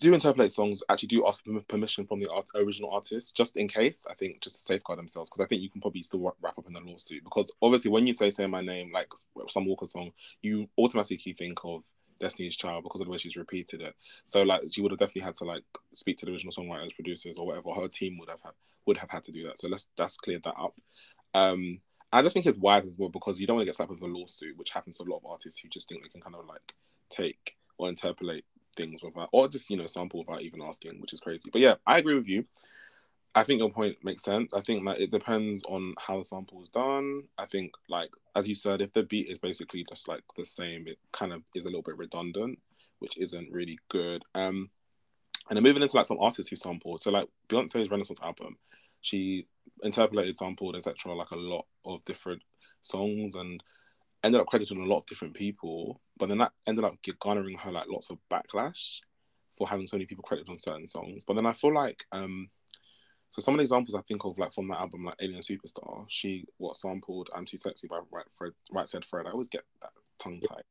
do 0.00 0.14
interpolate 0.14 0.52
songs 0.52 0.82
actually 0.88 1.08
do 1.08 1.26
ask 1.26 1.44
permission 1.68 2.06
from 2.06 2.20
the 2.20 2.30
art- 2.30 2.46
original 2.54 2.90
artist 2.90 3.36
just 3.36 3.56
in 3.56 3.66
case 3.66 4.06
i 4.08 4.14
think 4.14 4.40
just 4.40 4.56
to 4.56 4.62
safeguard 4.62 4.98
themselves 4.98 5.28
because 5.28 5.44
i 5.44 5.46
think 5.46 5.62
you 5.62 5.70
can 5.70 5.80
probably 5.80 6.02
still 6.02 6.20
wrap- 6.20 6.56
up 6.58 6.66
in 6.66 6.72
the 6.72 6.80
lawsuit 6.80 7.24
because 7.24 7.50
obviously 7.60 7.90
when 7.90 8.06
you 8.06 8.12
say 8.12 8.30
say 8.30 8.46
my 8.46 8.60
name 8.60 8.92
like 8.92 9.08
Summer 9.48 9.66
Walker 9.66 9.86
song 9.86 10.12
you 10.42 10.68
automatically 10.78 11.32
think 11.32 11.58
of 11.64 11.84
destiny's 12.18 12.56
child 12.56 12.82
because 12.82 13.00
of 13.00 13.06
the 13.06 13.10
way 13.10 13.18
she's 13.18 13.36
repeated 13.36 13.80
it. 13.80 13.94
So 14.26 14.42
like 14.42 14.62
she 14.70 14.80
would 14.82 14.92
have 14.92 14.98
definitely 14.98 15.22
had 15.22 15.34
to 15.36 15.44
like 15.44 15.64
speak 15.92 16.16
to 16.18 16.26
the 16.26 16.32
original 16.32 16.52
songwriters 16.52 16.94
producers 16.94 17.38
or 17.38 17.46
whatever 17.46 17.70
her 17.72 17.88
team 17.88 18.16
would 18.18 18.28
have 18.28 18.40
had 18.42 18.52
would 18.86 18.98
have 18.98 19.10
had 19.10 19.24
to 19.24 19.32
do 19.32 19.44
that. 19.44 19.58
So 19.58 19.68
let's 19.68 19.88
that's 19.96 20.16
cleared 20.16 20.42
that 20.44 20.54
up. 20.58 20.78
Um 21.34 21.80
i 22.12 22.22
just 22.22 22.32
think 22.32 22.46
it's 22.46 22.58
wise 22.58 22.84
as 22.84 22.96
well 22.96 23.08
because 23.08 23.40
you 23.40 23.46
don't 23.46 23.56
want 23.56 23.62
to 23.62 23.66
get 23.66 23.74
slapped 23.74 23.90
with 23.90 24.00
a 24.00 24.06
lawsuit 24.06 24.56
which 24.56 24.70
happens 24.70 24.96
to 24.96 25.02
a 25.02 25.10
lot 25.10 25.16
of 25.16 25.26
artists 25.26 25.58
who 25.58 25.68
just 25.68 25.88
think 25.88 26.00
they 26.00 26.08
can 26.08 26.20
kind 26.20 26.36
of 26.36 26.46
like 26.46 26.74
take 27.10 27.56
or 27.76 27.88
interpolate 27.88 28.44
things 28.76 29.02
without, 29.02 29.28
or 29.32 29.48
just 29.48 29.70
you 29.70 29.76
know 29.76 29.86
sample 29.86 30.20
without 30.20 30.42
even 30.42 30.62
asking, 30.62 31.00
which 31.00 31.12
is 31.12 31.20
crazy. 31.20 31.50
But 31.50 31.60
yeah, 31.60 31.74
I 31.86 31.98
agree 31.98 32.14
with 32.14 32.28
you. 32.28 32.44
I 33.36 33.42
think 33.42 33.58
your 33.58 33.70
point 33.70 33.96
makes 34.04 34.22
sense. 34.22 34.54
I 34.54 34.60
think 34.60 34.84
that 34.84 35.00
it 35.00 35.10
depends 35.10 35.64
on 35.64 35.94
how 35.98 36.18
the 36.18 36.24
sample 36.24 36.62
is 36.62 36.68
done. 36.68 37.24
I 37.36 37.46
think 37.46 37.72
like 37.88 38.10
as 38.36 38.48
you 38.48 38.54
said, 38.54 38.80
if 38.80 38.92
the 38.92 39.02
beat 39.02 39.28
is 39.28 39.38
basically 39.38 39.84
just 39.88 40.08
like 40.08 40.22
the 40.36 40.44
same, 40.44 40.86
it 40.86 40.98
kind 41.12 41.32
of 41.32 41.42
is 41.54 41.64
a 41.64 41.68
little 41.68 41.82
bit 41.82 41.98
redundant, 41.98 42.58
which 43.00 43.18
isn't 43.18 43.50
really 43.50 43.78
good. 43.88 44.24
Um, 44.34 44.70
and 45.48 45.56
then 45.56 45.62
moving 45.62 45.82
into 45.82 45.96
like 45.96 46.06
some 46.06 46.20
artists 46.20 46.48
who 46.48 46.56
sampled. 46.56 47.02
So 47.02 47.10
like 47.10 47.28
Beyonce's 47.48 47.90
Renaissance 47.90 48.20
album, 48.22 48.56
she 49.00 49.46
interpolated, 49.82 50.38
sampled, 50.38 50.76
etc. 50.76 51.14
Like 51.14 51.30
a 51.30 51.36
lot 51.36 51.66
of 51.84 52.04
different 52.04 52.42
songs 52.82 53.34
and 53.34 53.62
ended 54.22 54.40
up 54.40 54.46
crediting 54.46 54.80
a 54.80 54.86
lot 54.86 54.98
of 54.98 55.06
different 55.06 55.34
people. 55.34 56.00
But 56.18 56.28
then 56.28 56.38
that 56.38 56.52
ended 56.66 56.84
up 56.84 56.96
garnering 57.20 57.58
her 57.58 57.72
like 57.72 57.88
lots 57.88 58.10
of 58.10 58.18
backlash 58.30 59.00
for 59.56 59.68
having 59.68 59.86
so 59.86 59.96
many 59.96 60.06
people 60.06 60.24
credited 60.24 60.50
on 60.50 60.58
certain 60.58 60.86
songs. 60.86 61.24
But 61.24 61.34
then 61.34 61.46
I 61.46 61.52
feel 61.52 61.74
like 61.74 62.04
um 62.12 62.48
so 63.34 63.40
some 63.42 63.54
of 63.54 63.58
the 63.58 63.62
examples 63.62 63.96
I 63.96 64.02
think 64.02 64.24
of 64.24 64.38
like 64.38 64.52
from 64.52 64.68
that 64.68 64.78
album, 64.78 65.04
like 65.04 65.16
Alien 65.20 65.40
Superstar, 65.40 66.04
she 66.06 66.44
what 66.58 66.76
sampled 66.76 67.30
"I'm 67.34 67.44
Too 67.44 67.56
Sexy" 67.56 67.88
by 67.88 67.98
Right, 68.12 68.24
Fred, 68.32 68.52
right 68.70 68.86
Said 68.86 69.04
Fred. 69.04 69.26
I 69.26 69.32
always 69.32 69.48
get 69.48 69.64
that 69.82 69.90
tongue 70.20 70.40
tied. 70.40 70.62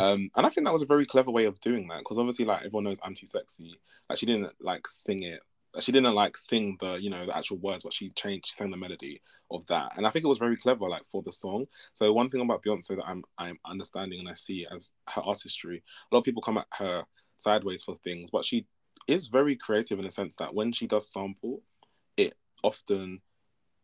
um, 0.00 0.30
and 0.34 0.46
I 0.46 0.48
think 0.48 0.66
that 0.66 0.72
was 0.72 0.80
a 0.80 0.86
very 0.86 1.04
clever 1.04 1.30
way 1.30 1.44
of 1.44 1.60
doing 1.60 1.86
that 1.88 1.98
because 1.98 2.16
obviously, 2.16 2.46
like 2.46 2.60
everyone 2.60 2.84
knows 2.84 2.96
"I'm 3.02 3.14
Too 3.14 3.26
Sexy," 3.26 3.78
like 4.08 4.18
she 4.18 4.24
didn't 4.24 4.50
like 4.58 4.86
sing 4.86 5.22
it. 5.22 5.40
She 5.80 5.92
didn't 5.92 6.14
like 6.14 6.36
sing 6.36 6.76
the 6.80 6.94
you 6.94 7.10
know 7.10 7.26
the 7.26 7.36
actual 7.36 7.58
words, 7.58 7.84
but 7.84 7.92
she 7.92 8.10
changed, 8.10 8.46
she 8.46 8.54
sang 8.54 8.70
the 8.70 8.76
melody 8.76 9.20
of 9.50 9.66
that, 9.66 9.96
and 9.96 10.06
I 10.06 10.10
think 10.10 10.24
it 10.24 10.28
was 10.28 10.38
very 10.38 10.56
clever, 10.56 10.88
like 10.88 11.04
for 11.04 11.22
the 11.22 11.32
song. 11.32 11.66
So 11.92 12.12
one 12.12 12.30
thing 12.30 12.40
about 12.40 12.62
Beyonce 12.62 12.96
that 12.96 13.06
I'm 13.06 13.22
I'm 13.36 13.58
understanding 13.64 14.18
and 14.20 14.28
I 14.28 14.34
see 14.34 14.66
as 14.74 14.92
her 15.08 15.22
artistry, 15.22 15.82
a 16.10 16.14
lot 16.14 16.20
of 16.20 16.24
people 16.24 16.42
come 16.42 16.58
at 16.58 16.66
her 16.78 17.04
sideways 17.36 17.84
for 17.84 17.96
things, 18.02 18.30
but 18.30 18.44
she 18.44 18.66
is 19.06 19.28
very 19.28 19.56
creative 19.56 19.98
in 19.98 20.04
the 20.04 20.10
sense 20.10 20.34
that 20.38 20.54
when 20.54 20.72
she 20.72 20.86
does 20.86 21.10
sample, 21.12 21.62
it 22.16 22.34
often, 22.62 23.20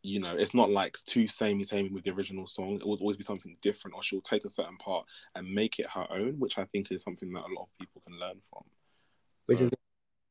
you 0.03 0.21
know, 0.21 0.37
it's 0.37 0.55
not 0.55 0.71
like 0.71 0.97
too 1.07 1.27
samey 1.27 1.65
samey 1.65 1.91
with 1.91 2.05
the 2.05 2.11
original 2.11 2.47
song. 2.47 2.77
It 2.77 2.87
will 2.87 2.99
always 2.99 3.17
be 3.17 3.25
something 3.25 3.57
different, 3.63 3.95
or 3.95 4.03
she'll 4.03 4.21
take 4.21 4.45
a 4.45 4.51
certain 4.51 4.77
part 4.79 5.07
and 5.35 5.55
make 5.55 5.79
it 5.79 5.87
her 5.91 6.07
own, 6.11 6.39
which 6.39 6.59
I 6.59 6.65
think 6.67 6.91
is 6.91 7.03
something 7.03 7.33
that 7.33 7.45
a 7.45 7.55
lot 7.55 7.65
of 7.65 7.79
people 7.79 8.03
can 8.07 8.19
learn 8.19 8.41
from. 8.51 8.65
Which 9.47 9.61
is 9.61 9.71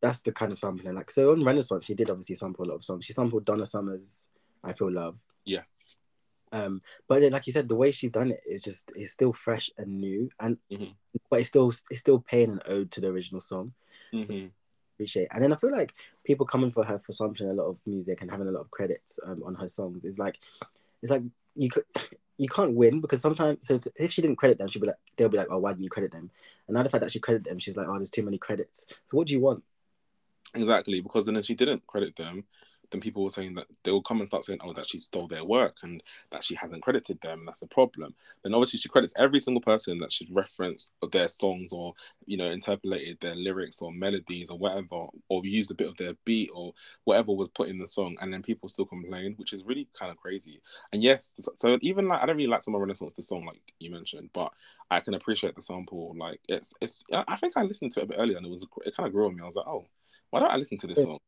that's 0.03 0.21
the 0.21 0.31
kind 0.33 0.51
of 0.51 0.59
sampling 0.59 0.89
I 0.89 0.91
like. 0.91 1.09
So 1.09 1.31
on 1.31 1.43
Renaissance, 1.43 1.85
she 1.85 1.95
did 1.95 2.09
obviously 2.09 2.35
sample 2.35 2.65
a 2.65 2.67
lot 2.67 2.75
of 2.75 2.83
songs. 2.83 3.05
She 3.05 3.13
sampled 3.13 3.45
Donna 3.45 3.65
Summer's 3.65 4.27
"I 4.63 4.73
Feel 4.73 4.91
Love." 4.91 5.15
yes, 5.45 5.97
Um, 6.51 6.81
but 7.07 7.21
then, 7.21 7.31
like 7.31 7.47
you 7.47 7.53
said, 7.53 7.67
the 7.67 7.75
way 7.75 7.91
she's 7.91 8.11
done 8.11 8.29
it 8.31 8.41
is 8.45 8.61
just 8.61 8.91
it's 8.95 9.11
still 9.11 9.33
fresh 9.33 9.71
and 9.77 9.99
new, 9.99 10.29
and 10.39 10.57
Mhm. 10.69 10.93
but 11.29 11.39
it's 11.39 11.49
still 11.49 11.69
it's 11.89 12.01
still 12.01 12.19
paying 12.19 12.51
an 12.51 12.61
ode 12.67 12.91
to 12.91 13.01
the 13.01 13.07
original 13.07 13.41
song. 13.41 13.73
hmm 14.11 14.47
Appreciate, 14.95 15.29
and 15.31 15.41
then 15.43 15.51
I 15.51 15.55
feel 15.55 15.71
like 15.71 15.91
people 16.23 16.45
coming 16.45 16.69
for 16.69 16.83
her 16.85 16.99
for 16.99 17.13
sampling 17.13 17.49
a 17.49 17.53
lot 17.53 17.65
of 17.65 17.77
music 17.87 18.21
and 18.21 18.29
having 18.29 18.47
a 18.47 18.51
lot 18.51 18.61
of 18.61 18.69
credits 18.69 19.17
um, 19.25 19.41
on 19.43 19.55
her 19.55 19.67
songs 19.67 20.05
is 20.05 20.19
like 20.19 20.37
it's 21.01 21.09
like 21.09 21.23
you 21.55 21.69
could 21.69 21.85
you 22.37 22.47
can't 22.47 22.75
win 22.75 23.01
because 23.01 23.21
sometimes 23.21 23.65
so 23.67 23.79
if 23.95 24.11
she 24.11 24.21
didn't 24.21 24.35
credit 24.37 24.57
them, 24.59 24.67
she'd 24.67 24.81
be 24.81 24.87
like 24.87 25.01
they'll 25.17 25.29
be 25.29 25.37
like, 25.37 25.47
oh, 25.49 25.57
why 25.57 25.71
didn't 25.71 25.83
you 25.83 25.89
credit 25.89 26.11
them? 26.11 26.29
And 26.67 26.75
now 26.75 26.83
the 26.83 26.89
fact 26.89 27.01
that 27.03 27.11
she 27.11 27.19
credited 27.19 27.49
them, 27.51 27.59
she's 27.59 27.75
like, 27.77 27.87
oh, 27.87 27.97
there's 27.97 28.11
too 28.11 28.21
many 28.23 28.37
credits. 28.37 28.85
So 29.07 29.17
what 29.17 29.27
do 29.27 29.33
you 29.33 29.39
want? 29.39 29.63
Exactly, 30.55 31.01
because 31.01 31.25
then 31.25 31.35
if 31.35 31.45
she 31.45 31.55
didn't 31.55 31.85
credit 31.87 32.15
them, 32.15 32.43
then 32.91 33.01
people 33.01 33.23
were 33.23 33.31
saying 33.31 33.55
that 33.55 33.65
they 33.83 33.89
will 33.89 34.03
come 34.03 34.19
and 34.19 34.27
start 34.27 34.45
saying, 34.45 34.59
"Oh, 34.61 34.71
that 34.73 34.87
she 34.87 34.99
stole 34.99 35.27
their 35.27 35.43
work 35.43 35.77
and 35.81 36.03
that 36.29 36.43
she 36.43 36.53
hasn't 36.53 36.83
credited 36.83 37.19
them." 37.21 37.43
That's 37.45 37.63
a 37.63 37.67
problem. 37.67 38.13
Then 38.43 38.53
obviously 38.53 38.77
she 38.77 38.87
credits 38.89 39.13
every 39.17 39.39
single 39.39 39.61
person 39.61 39.97
that 39.99 40.11
she's 40.11 40.29
referenced 40.29 40.91
their 41.11 41.27
songs 41.27 41.73
or 41.73 41.95
you 42.27 42.37
know 42.37 42.51
interpolated 42.51 43.19
their 43.19 43.33
lyrics 43.35 43.81
or 43.81 43.91
melodies 43.91 44.51
or 44.51 44.59
whatever, 44.59 45.07
or 45.27 45.43
used 45.43 45.71
a 45.71 45.75
bit 45.75 45.87
of 45.87 45.97
their 45.97 46.13
beat 46.23 46.51
or 46.53 46.73
whatever 47.05 47.31
was 47.33 47.49
put 47.49 47.69
in 47.69 47.79
the 47.79 47.87
song, 47.87 48.15
and 48.21 48.31
then 48.31 48.43
people 48.43 48.69
still 48.69 48.85
complain, 48.85 49.33
which 49.37 49.53
is 49.53 49.63
really 49.63 49.87
kind 49.97 50.11
of 50.11 50.17
crazy. 50.17 50.61
And 50.91 51.01
yes, 51.01 51.39
so- 51.57 51.79
even 51.81 52.07
like 52.07 52.21
I 52.21 52.27
don't 52.27 52.37
really 52.37 52.47
like 52.47 52.61
some 52.61 52.75
of 52.75 52.81
Renaissance 52.81 53.13
the 53.13 53.23
song 53.23 53.45
like 53.45 53.61
you 53.79 53.89
mentioned, 53.89 54.29
but 54.33 54.53
I 54.91 54.99
can 54.99 55.15
appreciate 55.15 55.55
the 55.55 55.63
sample. 55.63 56.13
Like 56.15 56.41
it's 56.47 56.75
it's 56.79 57.03
I 57.11 57.23
I 57.27 57.35
think 57.37 57.53
I 57.57 57.63
listened 57.63 57.91
to 57.93 58.01
it 58.01 58.03
a 58.03 58.07
bit 58.07 58.17
earlier 58.19 58.37
and 58.37 58.45
it 58.45 58.49
was 58.49 58.67
it 58.85 58.95
kind 58.95 59.07
of 59.07 59.13
grew 59.13 59.25
on 59.25 59.35
me. 59.35 59.41
I 59.41 59.45
was 59.45 59.55
like, 59.55 59.67
oh, 59.67 59.85
why 60.33 60.39
don't 60.39 60.51
I 60.51 60.57
listen 60.57 60.79
to 60.79 60.87
this 60.87 61.03
song? 61.03 61.19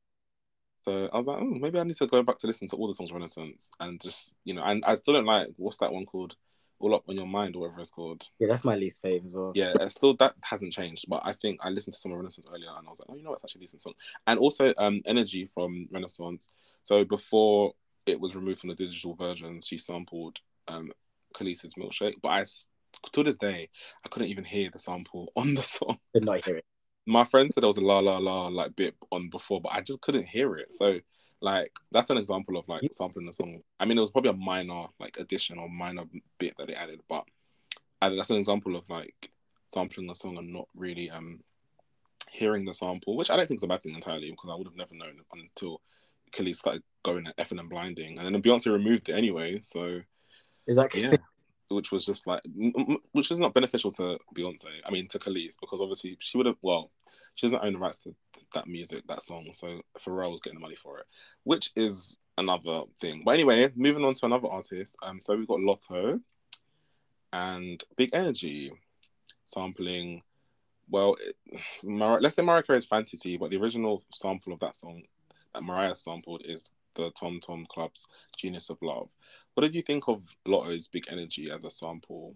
So 0.81 1.09
I 1.13 1.17
was 1.17 1.27
like, 1.27 1.37
oh, 1.39 1.45
maybe 1.45 1.79
I 1.79 1.83
need 1.83 1.95
to 1.95 2.07
go 2.07 2.23
back 2.23 2.39
to 2.39 2.47
listen 2.47 2.67
to 2.69 2.75
all 2.75 2.87
the 2.87 2.93
songs 2.93 3.11
Renaissance 3.11 3.69
and 3.79 4.01
just 4.01 4.33
you 4.45 4.55
know, 4.55 4.63
and 4.63 4.83
I 4.83 4.95
still 4.95 5.13
don't 5.13 5.25
like 5.25 5.49
what's 5.57 5.77
that 5.77 5.93
one 5.93 6.07
called, 6.07 6.35
All 6.79 6.95
Up 6.95 7.03
on 7.07 7.15
Your 7.15 7.27
Mind 7.27 7.55
or 7.55 7.61
whatever 7.61 7.81
it's 7.81 7.91
called. 7.91 8.23
Yeah, 8.39 8.47
that's 8.47 8.65
my 8.65 8.75
least 8.75 9.03
fave 9.03 9.25
as 9.25 9.35
well. 9.35 9.51
Yeah, 9.53 9.73
still 9.89 10.15
that 10.15 10.33
hasn't 10.41 10.73
changed, 10.73 11.05
but 11.07 11.21
I 11.23 11.33
think 11.33 11.59
I 11.63 11.69
listened 11.69 11.93
to 11.93 11.99
some 11.99 12.11
of 12.11 12.17
Renaissance 12.17 12.47
earlier 12.49 12.71
and 12.75 12.87
I 12.87 12.89
was 12.89 12.99
like, 12.99 13.09
oh, 13.09 13.15
you 13.15 13.23
know, 13.23 13.33
it's 13.33 13.43
actually 13.43 13.59
a 13.59 13.65
decent 13.65 13.83
song. 13.83 13.93
And 14.25 14.39
also, 14.39 14.73
um, 14.79 15.01
Energy 15.05 15.45
from 15.45 15.87
Renaissance. 15.91 16.49
So 16.81 17.05
before 17.05 17.73
it 18.07 18.19
was 18.19 18.35
removed 18.35 18.59
from 18.59 18.69
the 18.69 18.75
digital 18.75 19.13
version, 19.13 19.61
she 19.61 19.77
sampled 19.77 20.39
um 20.67 20.89
Kelis's 21.35 21.75
Milkshake, 21.75 22.15
but 22.23 22.29
I 22.29 22.43
to 23.11 23.23
this 23.23 23.35
day 23.35 23.69
I 24.03 24.09
couldn't 24.09 24.29
even 24.29 24.43
hear 24.43 24.69
the 24.71 24.79
sample 24.79 25.31
on 25.35 25.53
the 25.53 25.61
song 25.61 25.97
Did 26.13 26.25
not 26.25 26.43
hear 26.43 26.57
it. 26.57 26.65
My 27.05 27.23
friend 27.23 27.51
said 27.51 27.61
there 27.61 27.67
was 27.67 27.77
a 27.77 27.81
la 27.81 27.99
la 27.99 28.17
la 28.17 28.47
like 28.47 28.75
bit 28.75 28.95
on 29.11 29.29
before, 29.29 29.61
but 29.61 29.73
I 29.73 29.81
just 29.81 30.01
couldn't 30.01 30.27
hear 30.27 30.55
it. 30.55 30.73
So 30.73 30.99
like 31.41 31.71
that's 31.91 32.09
an 32.09 32.17
example 32.17 32.57
of 32.57 32.67
like 32.67 32.81
sampling 32.91 33.25
the 33.25 33.33
song. 33.33 33.59
I 33.79 33.85
mean, 33.85 33.97
it 33.97 34.01
was 34.01 34.11
probably 34.11 34.31
a 34.31 34.33
minor 34.33 34.87
like 34.99 35.17
addition 35.19 35.59
or 35.59 35.69
minor 35.69 36.03
bit 36.39 36.55
that 36.57 36.67
they 36.67 36.75
added, 36.75 37.01
but 37.07 37.25
I, 38.01 38.09
that's 38.09 38.29
an 38.29 38.37
example 38.37 38.75
of 38.75 38.89
like 38.89 39.31
sampling 39.67 40.07
the 40.07 40.15
song 40.15 40.37
and 40.37 40.53
not 40.53 40.67
really 40.75 41.09
um 41.09 41.41
hearing 42.31 42.65
the 42.65 42.73
sample, 42.73 43.15
which 43.15 43.29
I 43.29 43.35
don't 43.35 43.47
think 43.47 43.59
is 43.59 43.63
a 43.63 43.67
bad 43.67 43.81
thing 43.81 43.95
entirely 43.95 44.31
because 44.31 44.49
I 44.51 44.55
would 44.55 44.67
have 44.67 44.75
never 44.75 44.95
known 44.95 45.19
until 45.33 45.81
Kelis 46.31 46.55
started 46.55 46.83
going 47.03 47.27
at 47.27 47.37
effing 47.37 47.59
and 47.59 47.69
blinding, 47.69 48.17
and 48.17 48.33
then 48.33 48.41
Beyonce 48.41 48.71
removed 48.71 49.09
it 49.09 49.13
anyway. 49.13 49.59
So 49.61 50.01
Exactly. 50.67 51.03
yeah. 51.03 51.17
Which 51.69 51.91
was 51.91 52.05
just 52.05 52.27
like, 52.27 52.41
which 53.13 53.31
is 53.31 53.39
not 53.39 53.53
beneficial 53.53 53.91
to 53.93 54.19
Beyonce. 54.35 54.67
I 54.85 54.91
mean, 54.91 55.07
to 55.07 55.19
Kelis, 55.19 55.55
because 55.59 55.81
obviously 55.81 56.15
she 56.19 56.37
would 56.37 56.45
have. 56.45 56.57
Well, 56.61 56.91
she 57.33 57.47
doesn't 57.47 57.63
own 57.63 57.73
the 57.73 57.79
rights 57.79 57.99
to 57.99 58.15
that 58.53 58.67
music, 58.67 59.03
that 59.07 59.21
song. 59.21 59.49
So 59.53 59.81
Pharrell 59.99 60.31
was 60.31 60.41
getting 60.41 60.59
the 60.59 60.63
money 60.63 60.75
for 60.75 60.99
it, 60.99 61.05
which 61.43 61.71
is 61.75 62.17
another 62.37 62.83
thing. 62.99 63.23
But 63.25 63.31
anyway, 63.31 63.71
moving 63.75 64.05
on 64.05 64.13
to 64.15 64.25
another 64.25 64.47
artist. 64.47 64.95
Um, 65.03 65.21
so 65.21 65.35
we've 65.35 65.47
got 65.47 65.59
Latto 65.59 66.21
and 67.33 67.83
Big 67.97 68.11
Energy 68.13 68.71
sampling. 69.43 70.21
Well, 70.89 71.15
it, 71.19 71.59
Mar- 71.83 72.21
let's 72.21 72.35
say 72.35 72.41
Mariah 72.41 72.63
Carey's 72.63 72.85
"Fantasy," 72.85 73.37
but 73.37 73.51
the 73.51 73.57
original 73.57 74.03
sample 74.13 74.53
of 74.53 74.59
that 74.59 74.75
song 74.75 75.03
that 75.53 75.63
Mariah 75.63 75.95
sampled 75.95 76.43
is 76.45 76.71
the 76.95 77.11
Tom 77.11 77.39
Tom 77.41 77.65
Club's 77.69 78.07
"Genius 78.37 78.69
of 78.69 78.81
Love." 78.81 79.09
What 79.55 79.61
did 79.61 79.73
you 79.73 79.81
think 79.81 80.07
of 80.07 80.21
Latto's 80.45 80.87
Big 80.89 81.05
Energy 81.09 81.49
as 81.49 81.63
a 81.63 81.69
sample? 81.69 82.35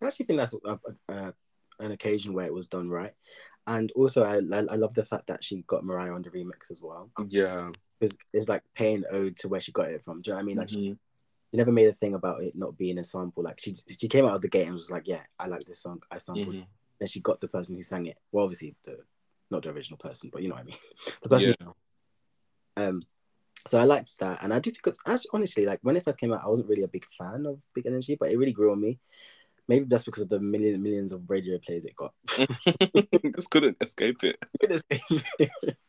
I 0.00 0.06
actually 0.06 0.26
think 0.26 0.38
that's 0.38 0.54
a, 0.64 0.78
a, 1.08 1.34
an 1.80 1.90
occasion 1.90 2.32
where 2.32 2.46
it 2.46 2.54
was 2.54 2.68
done 2.68 2.88
right. 2.88 3.12
And 3.66 3.90
also, 3.96 4.22
I, 4.22 4.36
I, 4.36 4.58
I 4.60 4.76
love 4.76 4.94
the 4.94 5.04
fact 5.04 5.26
that 5.26 5.42
she 5.42 5.62
got 5.66 5.84
Mariah 5.84 6.14
on 6.14 6.22
the 6.22 6.30
remix 6.30 6.70
as 6.70 6.80
well. 6.80 7.10
Yeah. 7.28 7.70
Because 7.98 8.16
it's 8.32 8.48
like 8.48 8.62
paying 8.74 9.02
ode 9.10 9.36
to 9.38 9.48
where 9.48 9.60
she 9.60 9.72
got 9.72 9.90
it 9.90 10.04
from. 10.04 10.22
Do 10.22 10.30
you 10.30 10.32
know 10.32 10.36
what 10.36 10.42
I 10.42 10.46
mean? 10.46 10.56
Like, 10.58 10.68
she, 10.68 10.76
Mhm. 10.76 10.98
she 11.50 11.56
never 11.56 11.72
made 11.72 11.88
a 11.88 11.92
thing 11.92 12.14
about 12.14 12.44
it 12.44 12.54
not 12.54 12.78
being 12.78 12.98
a 12.98 13.04
sample. 13.04 13.42
Like, 13.42 13.58
she 13.58 13.74
she 13.88 14.06
came 14.08 14.24
out 14.24 14.36
of 14.36 14.42
the 14.42 14.48
gate 14.48 14.66
and 14.66 14.76
was 14.76 14.90
like, 14.90 15.08
yeah, 15.08 15.22
I 15.40 15.48
like 15.48 15.64
this 15.64 15.80
song. 15.80 16.00
I 16.12 16.18
sampled. 16.18 16.54
Mhm. 16.54 16.66
Then 17.00 17.08
she 17.08 17.20
got 17.20 17.40
the 17.40 17.48
person 17.48 17.76
who 17.76 17.82
sang 17.82 18.06
it. 18.06 18.18
Well, 18.30 18.44
obviously, 18.44 18.76
the 18.84 18.98
not 19.50 19.64
the 19.64 19.70
original 19.70 19.98
person, 19.98 20.30
but 20.32 20.42
you 20.42 20.48
know 20.48 20.54
what 20.54 20.62
I 20.62 20.64
mean. 20.64 20.76
The 21.22 21.28
person 21.28 21.54
Yeah. 21.60 22.86
Um, 22.86 23.02
so 23.66 23.78
I 23.78 23.84
liked 23.84 24.18
that, 24.20 24.42
and 24.42 24.52
I 24.52 24.58
do 24.58 24.70
think, 24.70 24.96
actually, 25.06 25.30
honestly, 25.32 25.66
like 25.66 25.80
when 25.82 25.96
it 25.96 26.04
first 26.04 26.18
came 26.18 26.32
out, 26.32 26.42
I 26.44 26.48
wasn't 26.48 26.68
really 26.68 26.82
a 26.82 26.88
big 26.88 27.04
fan 27.18 27.46
of 27.46 27.58
Big 27.74 27.86
Energy, 27.86 28.16
but 28.18 28.30
it 28.30 28.38
really 28.38 28.52
grew 28.52 28.72
on 28.72 28.80
me. 28.80 28.98
Maybe 29.68 29.86
that's 29.88 30.04
because 30.04 30.22
of 30.22 30.28
the 30.28 30.38
million 30.38 30.80
millions 30.82 31.10
of 31.10 31.28
radio 31.28 31.58
plays 31.58 31.84
it 31.84 31.96
got. 31.96 32.14
Just 33.34 33.50
couldn't 33.50 33.76
escape 33.80 34.22
it. 34.22 34.38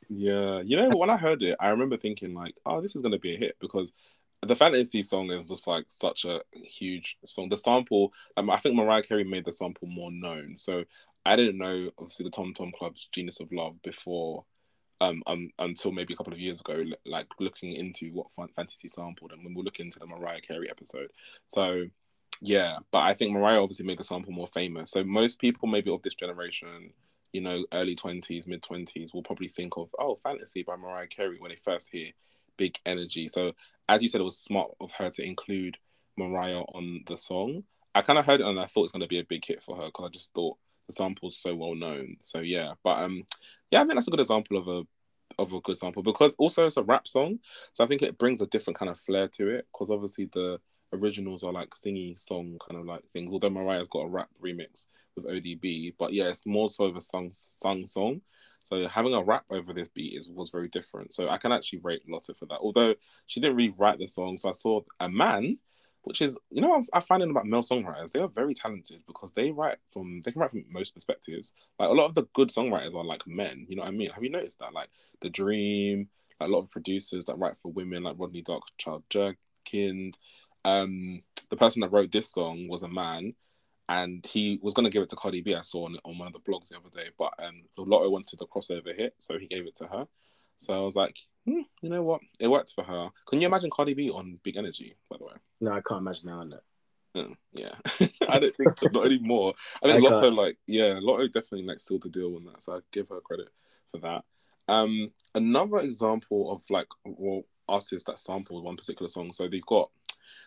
Yeah. 0.10 0.62
You 0.62 0.78
know, 0.78 0.90
when 0.96 1.12
I 1.12 1.18
heard 1.18 1.44
it, 1.44 1.56
I 1.60 1.70
remember 1.70 1.96
thinking 1.96 2.34
like, 2.34 2.54
oh, 2.66 2.82
this 2.82 2.96
is 2.96 3.04
gonna 3.04 3.20
be 3.20 3.36
a 3.36 3.38
hit 3.38 3.56
because 3.62 3.94
the 4.42 4.56
fantasy 4.56 5.02
song 5.02 5.32
is 5.32 5.50
just 5.50 5.68
like 5.68 5.86
such 5.90 6.26
a 6.26 6.42
huge 6.54 7.18
song. 7.26 7.50
The 7.50 7.58
sample, 7.58 8.14
um, 8.36 8.50
I 8.50 8.58
think 8.58 8.76
Mariah 8.76 9.04
Carey 9.04 9.24
made 9.24 9.46
the 9.46 9.52
sample 9.52 9.88
more 9.88 10.12
known. 10.12 10.56
So 10.58 10.84
I 11.26 11.36
didn't 11.36 11.58
know 11.58 11.92
obviously 12.00 12.24
the 12.24 12.32
Tom 12.32 12.54
Tom 12.54 12.72
Club's 12.72 13.10
Genius 13.12 13.40
of 13.40 13.52
Love 13.52 13.82
before 13.82 14.46
um, 15.02 15.22
um 15.28 15.50
until 15.60 15.92
maybe 15.92 16.14
a 16.14 16.18
couple 16.18 16.34
of 16.34 16.40
years 16.40 16.60
ago, 16.62 16.84
like 17.06 17.28
looking 17.40 17.74
into 17.74 18.10
what 18.12 18.32
fan- 18.32 18.50
fantasy 18.56 18.88
sampled 18.88 19.32
and 19.32 19.44
when 19.44 19.54
we 19.54 19.64
look 19.64 19.80
into 19.80 20.00
the 20.00 20.08
Mariah 20.08 20.38
Carey 20.38 20.70
episode. 20.70 21.12
So 21.46 21.86
yeah, 22.42 22.78
but 22.92 23.00
I 23.00 23.14
think 23.14 23.32
Mariah 23.32 23.62
obviously 23.62 23.86
made 23.86 23.98
the 23.98 24.04
sample 24.04 24.34
more 24.34 24.48
famous. 24.48 24.92
So 24.92 25.04
most 25.04 25.40
people 25.40 25.68
maybe 25.68 25.92
of 25.92 26.02
this 26.04 26.14
generation, 26.14 26.92
you 27.34 27.42
know, 27.42 27.66
early 27.74 27.96
twenties, 27.96 28.48
mid 28.48 28.64
twenties, 28.64 29.14
will 29.14 29.24
probably 29.24 29.48
think 29.48 29.78
of 29.78 29.90
oh, 30.00 30.16
Fantasy 30.16 30.64
by 30.64 30.76
Mariah 30.76 31.08
Carey 31.08 31.38
when 31.40 31.50
they 31.50 31.56
first 31.56 31.90
hear 31.92 32.12
Big 32.58 32.78
Energy. 32.86 33.28
So 33.28 33.54
as 33.90 34.02
you 34.02 34.10
said, 34.10 34.22
it 34.22 34.26
was 34.26 34.38
smart 34.38 34.72
of 34.80 34.92
her 34.94 35.10
to 35.12 35.24
include 35.24 35.78
Mariah 36.18 36.62
on 36.74 37.04
the 37.08 37.18
song. 37.18 37.64
I 37.96 38.02
kind 38.02 38.20
of 38.20 38.26
heard 38.26 38.42
it 38.42 38.48
and 38.48 38.60
I 38.60 38.66
thought 38.66 38.84
it's 38.84 38.92
going 38.92 39.02
to 39.02 39.08
be 39.08 39.20
a 39.20 39.24
big 39.24 39.46
hit 39.46 39.64
for 39.64 39.76
her 39.76 39.86
because 39.86 40.06
I 40.06 40.10
just 40.10 40.34
thought 40.34 40.58
the 40.88 40.94
sample's 40.94 41.38
so 41.38 41.56
well 41.56 41.76
known. 41.76 42.18
So 42.22 42.40
yeah, 42.40 42.74
but 42.84 43.04
um, 43.04 43.24
yeah, 43.72 43.82
I 43.82 43.84
think 43.84 43.96
that's 43.96 44.08
a 44.08 44.12
good 44.12 44.20
example 44.20 44.58
of 44.58 44.68
a 44.68 44.84
of 45.40 45.54
a 45.54 45.62
good 45.62 45.78
sample 45.78 46.02
because 46.02 46.34
also 46.40 46.66
it's 46.66 46.78
a 46.78 46.84
rap 46.84 47.08
song, 47.08 47.40
so 47.74 47.84
I 47.84 47.88
think 47.88 48.02
it 48.02 48.18
brings 48.18 48.42
a 48.42 48.48
different 48.48 48.78
kind 48.78 48.90
of 48.90 49.00
flair 49.00 49.28
to 49.28 49.50
it 49.50 49.68
because 49.72 49.90
obviously 49.90 50.26
the 50.32 50.60
originals 50.94 51.44
are 51.44 51.52
like 51.52 51.70
singy 51.72 52.18
song 52.18 52.58
kind 52.66 52.80
of 52.80 52.86
like 52.86 53.04
things. 53.14 53.32
Although 53.32 53.50
Mariah's 53.50 53.88
got 53.88 54.06
a 54.06 54.10
rap 54.10 54.30
remix 54.44 54.88
with 55.16 55.26
ODB, 55.26 55.94
but 56.00 56.14
yeah, 56.14 56.30
it's 56.30 56.46
more 56.46 56.70
so 56.70 56.86
of 56.86 56.96
a 56.96 57.02
sung 57.02 57.30
sung 57.32 57.86
song. 57.86 58.22
So 58.64 58.88
having 58.88 59.14
a 59.14 59.24
rap 59.24 59.46
over 59.50 59.74
this 59.74 59.88
beat 59.90 60.18
is 60.18 60.30
was 60.30 60.50
very 60.50 60.68
different. 60.70 61.14
So 61.14 61.30
I 61.30 61.38
can 61.38 61.52
actually 61.52 61.80
rate 61.80 62.04
Latto 62.10 62.38
for 62.38 62.46
that. 62.48 62.60
Although 62.60 62.96
she 63.28 63.40
didn't 63.40 63.58
really 63.58 63.74
write 63.78 64.00
the 64.00 64.08
song, 64.08 64.38
so 64.38 64.50
I 64.50 64.54
saw 64.54 64.82
a 65.00 65.10
man, 65.10 65.58
which 66.08 66.22
is 66.22 66.38
you 66.50 66.62
know 66.62 66.84
I 66.94 67.00
find 67.02 67.22
it 67.22 67.30
about 67.30 67.46
male 67.46 67.62
songwriters 67.62 68.12
they 68.12 68.20
are 68.20 68.30
very 68.30 68.54
talented 68.54 69.04
because 69.08 69.34
they 69.34 69.52
write 69.52 69.78
from 69.92 70.22
they 70.22 70.32
can 70.32 70.42
write 70.42 70.52
from 70.52 70.66
most 70.70 70.94
perspectives. 70.94 71.54
Like 71.78 71.90
a 71.90 71.94
lot 71.94 72.06
of 72.06 72.16
the 72.16 72.24
good 72.34 72.50
songwriters 72.50 72.96
are 72.96 73.04
like 73.04 73.28
men. 73.28 73.66
You 73.70 73.76
know 73.76 73.84
what 73.84 73.90
I 73.90 73.96
mean? 73.96 74.10
Have 74.12 74.24
you 74.24 74.30
noticed 74.30 74.60
that? 74.60 74.74
Like 74.74 74.90
The 75.20 75.30
Dream, 75.30 76.08
like 76.40 76.50
a 76.50 76.52
lot 76.52 76.60
of 76.60 76.72
producers 76.72 77.26
that 77.26 77.38
write 77.38 77.58
for 77.58 77.72
women 77.72 78.04
like 78.04 78.16
Rodney 78.18 78.44
Darkchild 78.44 79.04
Jerkins. 79.10 80.18
Um, 80.64 81.22
the 81.50 81.58
person 81.58 81.82
that 81.82 81.92
wrote 81.92 82.12
this 82.12 82.32
song 82.32 82.68
was 82.68 82.84
a 82.84 82.88
man, 82.88 83.34
and 83.90 84.26
he 84.26 84.60
was 84.62 84.74
to 84.74 84.90
give 84.90 85.04
it 85.04 85.10
to 85.10 85.16
Cardi 85.16 85.42
B. 85.42 85.56
I 85.56 85.62
saw 85.62 85.86
on, 85.86 85.98
on 86.04 86.18
one 86.18 86.28
of 86.28 86.34
the 86.34 86.40
blogs 86.40 86.70
the 86.70 86.78
other 86.78 86.90
day, 86.90 87.10
but 87.18 87.34
um, 87.40 87.64
Latto 87.78 88.12
wanted 88.12 88.40
the 88.40 88.48
crossover 88.48 88.96
hit, 88.96 89.14
so 89.18 89.38
he 89.38 89.48
gave 89.48 89.66
it 89.66 89.76
to 89.76 89.88
her. 89.88 90.08
So 90.58 90.74
I 90.74 90.84
was 90.84 90.96
like, 90.96 91.18
hmm, 91.46 91.62
you 91.82 91.90
know 91.90 92.04
what? 92.04 92.22
It 92.40 92.48
worked 92.48 92.74
for 92.74 92.84
her. 92.84 93.10
Can 93.28 93.42
you 93.42 93.48
imagine 93.48 93.70
Cardi 93.70 93.94
B 93.94 94.10
on 94.10 94.40
Big 94.44 94.58
Energy? 94.58 94.96
By 95.10 95.18
the 95.18 95.26
way, 95.26 95.34
no, 95.62 95.72
I 95.72 95.82
can't 95.82 96.02
imagine 96.02 96.28
now. 96.28 96.44
No. 96.44 96.60
Mm, 97.16 97.36
yeah, 97.54 97.74
I 98.30 98.40
don't 98.40 98.56
think 98.56 98.74
so. 98.74 98.88
Not 98.92 99.06
anymore. 99.06 99.54
I 99.82 99.88
think 99.88 100.04
I 100.06 100.10
Latto, 100.10 100.22
can't. 100.22 100.36
like, 100.36 100.58
yeah, 100.68 101.00
Latto 101.02 101.32
definitely 101.32 101.66
like 101.66 101.80
sealed 101.80 102.04
the 102.04 102.10
deal 102.10 102.36
on 102.36 102.46
that. 102.46 102.62
So 102.62 102.74
I 102.76 102.80
give 102.92 103.10
her 103.10 103.22
credit 103.22 103.50
for 103.90 104.00
that. 104.00 104.24
Um, 104.68 105.12
another 105.34 105.78
example 105.78 106.52
of 106.52 106.64
like 106.70 106.88
well, 107.06 107.44
artists 107.70 108.04
that 108.06 108.20
sampled 108.20 108.64
one 108.64 108.78
particular 108.78 109.10
song. 109.10 109.32
So 109.32 109.48
they've 109.48 109.66
got 109.66 109.90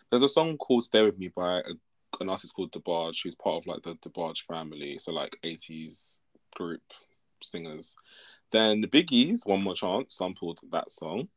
there's 0.09 0.23
a 0.23 0.29
song 0.29 0.57
called 0.57 0.83
"Stay 0.83 1.01
with 1.01 1.17
Me" 1.17 1.29
by 1.29 1.59
a, 1.59 1.73
an 2.19 2.29
artist 2.29 2.53
called 2.53 2.71
DeBarge, 2.71 3.23
who's 3.23 3.35
part 3.35 3.57
of 3.57 3.67
like 3.67 3.81
the 3.81 3.95
DeBarge 3.95 4.41
family, 4.43 4.97
so 4.97 5.11
like 5.11 5.37
80s 5.43 6.19
group 6.55 6.81
singers. 7.41 7.95
Then 8.51 8.81
the 8.81 8.87
Biggies, 8.87 9.45
"One 9.45 9.63
More 9.63 9.75
Chance," 9.75 10.15
sampled 10.15 10.59
that 10.71 10.91
song. 10.91 11.29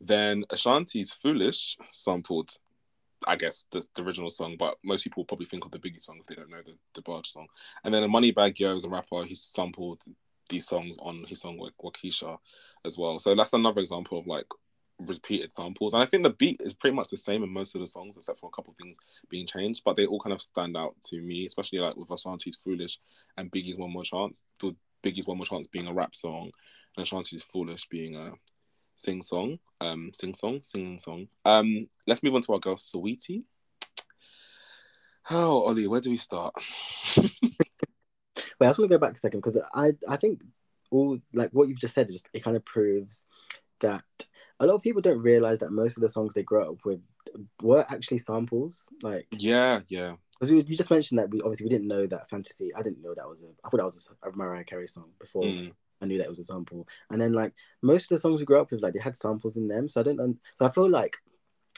Then 0.00 0.44
Ashanti's 0.50 1.12
"Foolish" 1.12 1.76
sampled 1.90 2.50
I 3.26 3.36
guess 3.36 3.64
the, 3.72 3.84
the 3.94 4.02
original 4.02 4.30
song, 4.30 4.56
but 4.58 4.76
most 4.84 5.02
people 5.02 5.24
probably 5.24 5.46
think 5.46 5.64
of 5.64 5.70
the 5.70 5.78
Biggie 5.78 6.00
song 6.00 6.18
if 6.20 6.26
they 6.26 6.34
don't 6.34 6.50
know 6.50 6.62
the 6.64 6.76
the 6.94 7.02
Barge 7.02 7.28
song. 7.28 7.46
And 7.84 7.92
then 7.92 8.02
Moneybagg 8.04 8.58
Yo 8.58 8.76
is 8.76 8.84
a 8.84 8.88
rapper. 8.88 9.24
He 9.24 9.34
sampled 9.34 10.02
these 10.48 10.66
songs 10.66 10.96
on 10.98 11.24
his 11.24 11.40
song 11.40 11.58
like 11.58 11.72
Wockesha 11.82 12.38
as 12.84 12.96
well. 12.96 13.18
So 13.18 13.34
that's 13.34 13.52
another 13.52 13.80
example 13.80 14.18
of 14.18 14.26
like 14.26 14.46
repeated 15.00 15.50
samples. 15.50 15.92
And 15.92 16.02
I 16.02 16.06
think 16.06 16.22
the 16.22 16.30
beat 16.30 16.60
is 16.62 16.74
pretty 16.74 16.94
much 16.94 17.08
the 17.08 17.16
same 17.16 17.42
in 17.42 17.50
most 17.50 17.74
of 17.74 17.80
the 17.80 17.86
songs, 17.88 18.16
except 18.16 18.40
for 18.40 18.46
a 18.46 18.56
couple 18.56 18.74
things 18.80 18.96
being 19.28 19.46
changed. 19.46 19.82
But 19.84 19.96
they 19.96 20.06
all 20.06 20.20
kind 20.20 20.32
of 20.32 20.42
stand 20.42 20.76
out 20.76 20.94
to 21.06 21.20
me, 21.20 21.46
especially 21.46 21.80
like 21.80 21.96
with 21.96 22.08
Ashanti's 22.08 22.56
Foolish 22.56 22.98
and 23.36 23.50
Biggie's 23.50 23.78
One 23.78 23.92
More 23.92 24.04
Chance. 24.04 24.42
Biggie's 25.06 25.26
One 25.26 25.36
More 25.36 25.46
Chance 25.46 25.68
being 25.68 25.86
a 25.86 25.94
rap 25.94 26.14
song 26.16 26.50
and 26.96 27.06
Ashanti's 27.06 27.44
Foolish 27.44 27.86
being 27.88 28.16
a 28.16 28.32
sing 28.96 29.22
song, 29.22 29.58
um, 29.80 30.10
sing 30.12 30.34
song, 30.34 30.60
singing 30.64 30.98
song. 30.98 31.28
Um, 31.44 31.88
let's 32.08 32.24
move 32.24 32.34
on 32.34 32.42
to 32.42 32.52
our 32.54 32.58
girl 32.58 32.74
Saweetie. 32.74 33.44
Oh, 35.30 35.62
Ollie, 35.62 35.86
where 35.86 36.00
do 36.00 36.10
we 36.10 36.16
start? 36.16 36.54
Wait, 37.16 38.66
I 38.66 38.70
just 38.70 38.78
want 38.78 38.90
to 38.90 38.96
go 38.96 38.98
back 38.98 39.14
a 39.14 39.18
second 39.18 39.40
because 39.40 39.60
I 39.74 39.92
I 40.08 40.16
think 40.16 40.40
all 40.90 41.18
like 41.32 41.50
what 41.52 41.68
you've 41.68 41.80
just 41.80 41.94
said 41.94 42.08
just 42.08 42.28
it 42.32 42.42
kind 42.42 42.56
of 42.56 42.64
proves 42.64 43.24
that 43.80 44.04
a 44.60 44.66
lot 44.66 44.74
of 44.74 44.82
people 44.82 45.02
don't 45.02 45.18
realize 45.18 45.58
that 45.60 45.70
most 45.70 45.96
of 45.96 46.00
the 46.00 46.08
songs 46.08 46.34
they 46.34 46.42
grew 46.42 46.62
up 46.62 46.84
with 46.84 47.00
were 47.62 47.84
actually 47.88 48.18
samples. 48.18 48.84
Like 49.02 49.26
yeah, 49.30 49.80
yeah. 49.88 50.14
Because 50.38 50.50
you, 50.50 50.56
you 50.66 50.76
just 50.76 50.90
mentioned 50.90 51.18
that 51.18 51.30
we 51.30 51.40
obviously 51.40 51.66
we 51.66 51.70
didn't 51.70 51.88
know 51.88 52.06
that 52.06 52.28
fantasy. 52.28 52.74
I 52.74 52.82
didn't 52.82 53.02
know 53.02 53.14
that 53.14 53.28
was 53.28 53.42
a. 53.42 53.46
I 53.64 53.68
thought 53.68 53.78
that 53.78 53.84
was 53.84 54.08
a, 54.22 54.36
Mariah 54.36 54.64
Carey 54.64 54.88
song 54.88 55.10
before. 55.18 55.44
Mm. 55.44 55.72
I 56.02 56.06
knew 56.06 56.18
that 56.18 56.26
it 56.26 56.30
was 56.30 56.40
a 56.40 56.44
sample. 56.44 56.86
And 57.10 57.20
then 57.20 57.32
like 57.32 57.54
most 57.82 58.10
of 58.10 58.16
the 58.16 58.20
songs 58.20 58.38
we 58.38 58.46
grew 58.46 58.60
up 58.60 58.70
with, 58.70 58.82
like 58.82 58.92
they 58.92 59.00
had 59.00 59.16
samples 59.16 59.56
in 59.56 59.66
them. 59.66 59.88
So 59.88 60.00
I 60.00 60.04
don't. 60.04 60.38
So 60.58 60.66
I 60.66 60.70
feel 60.70 60.90
like 60.90 61.16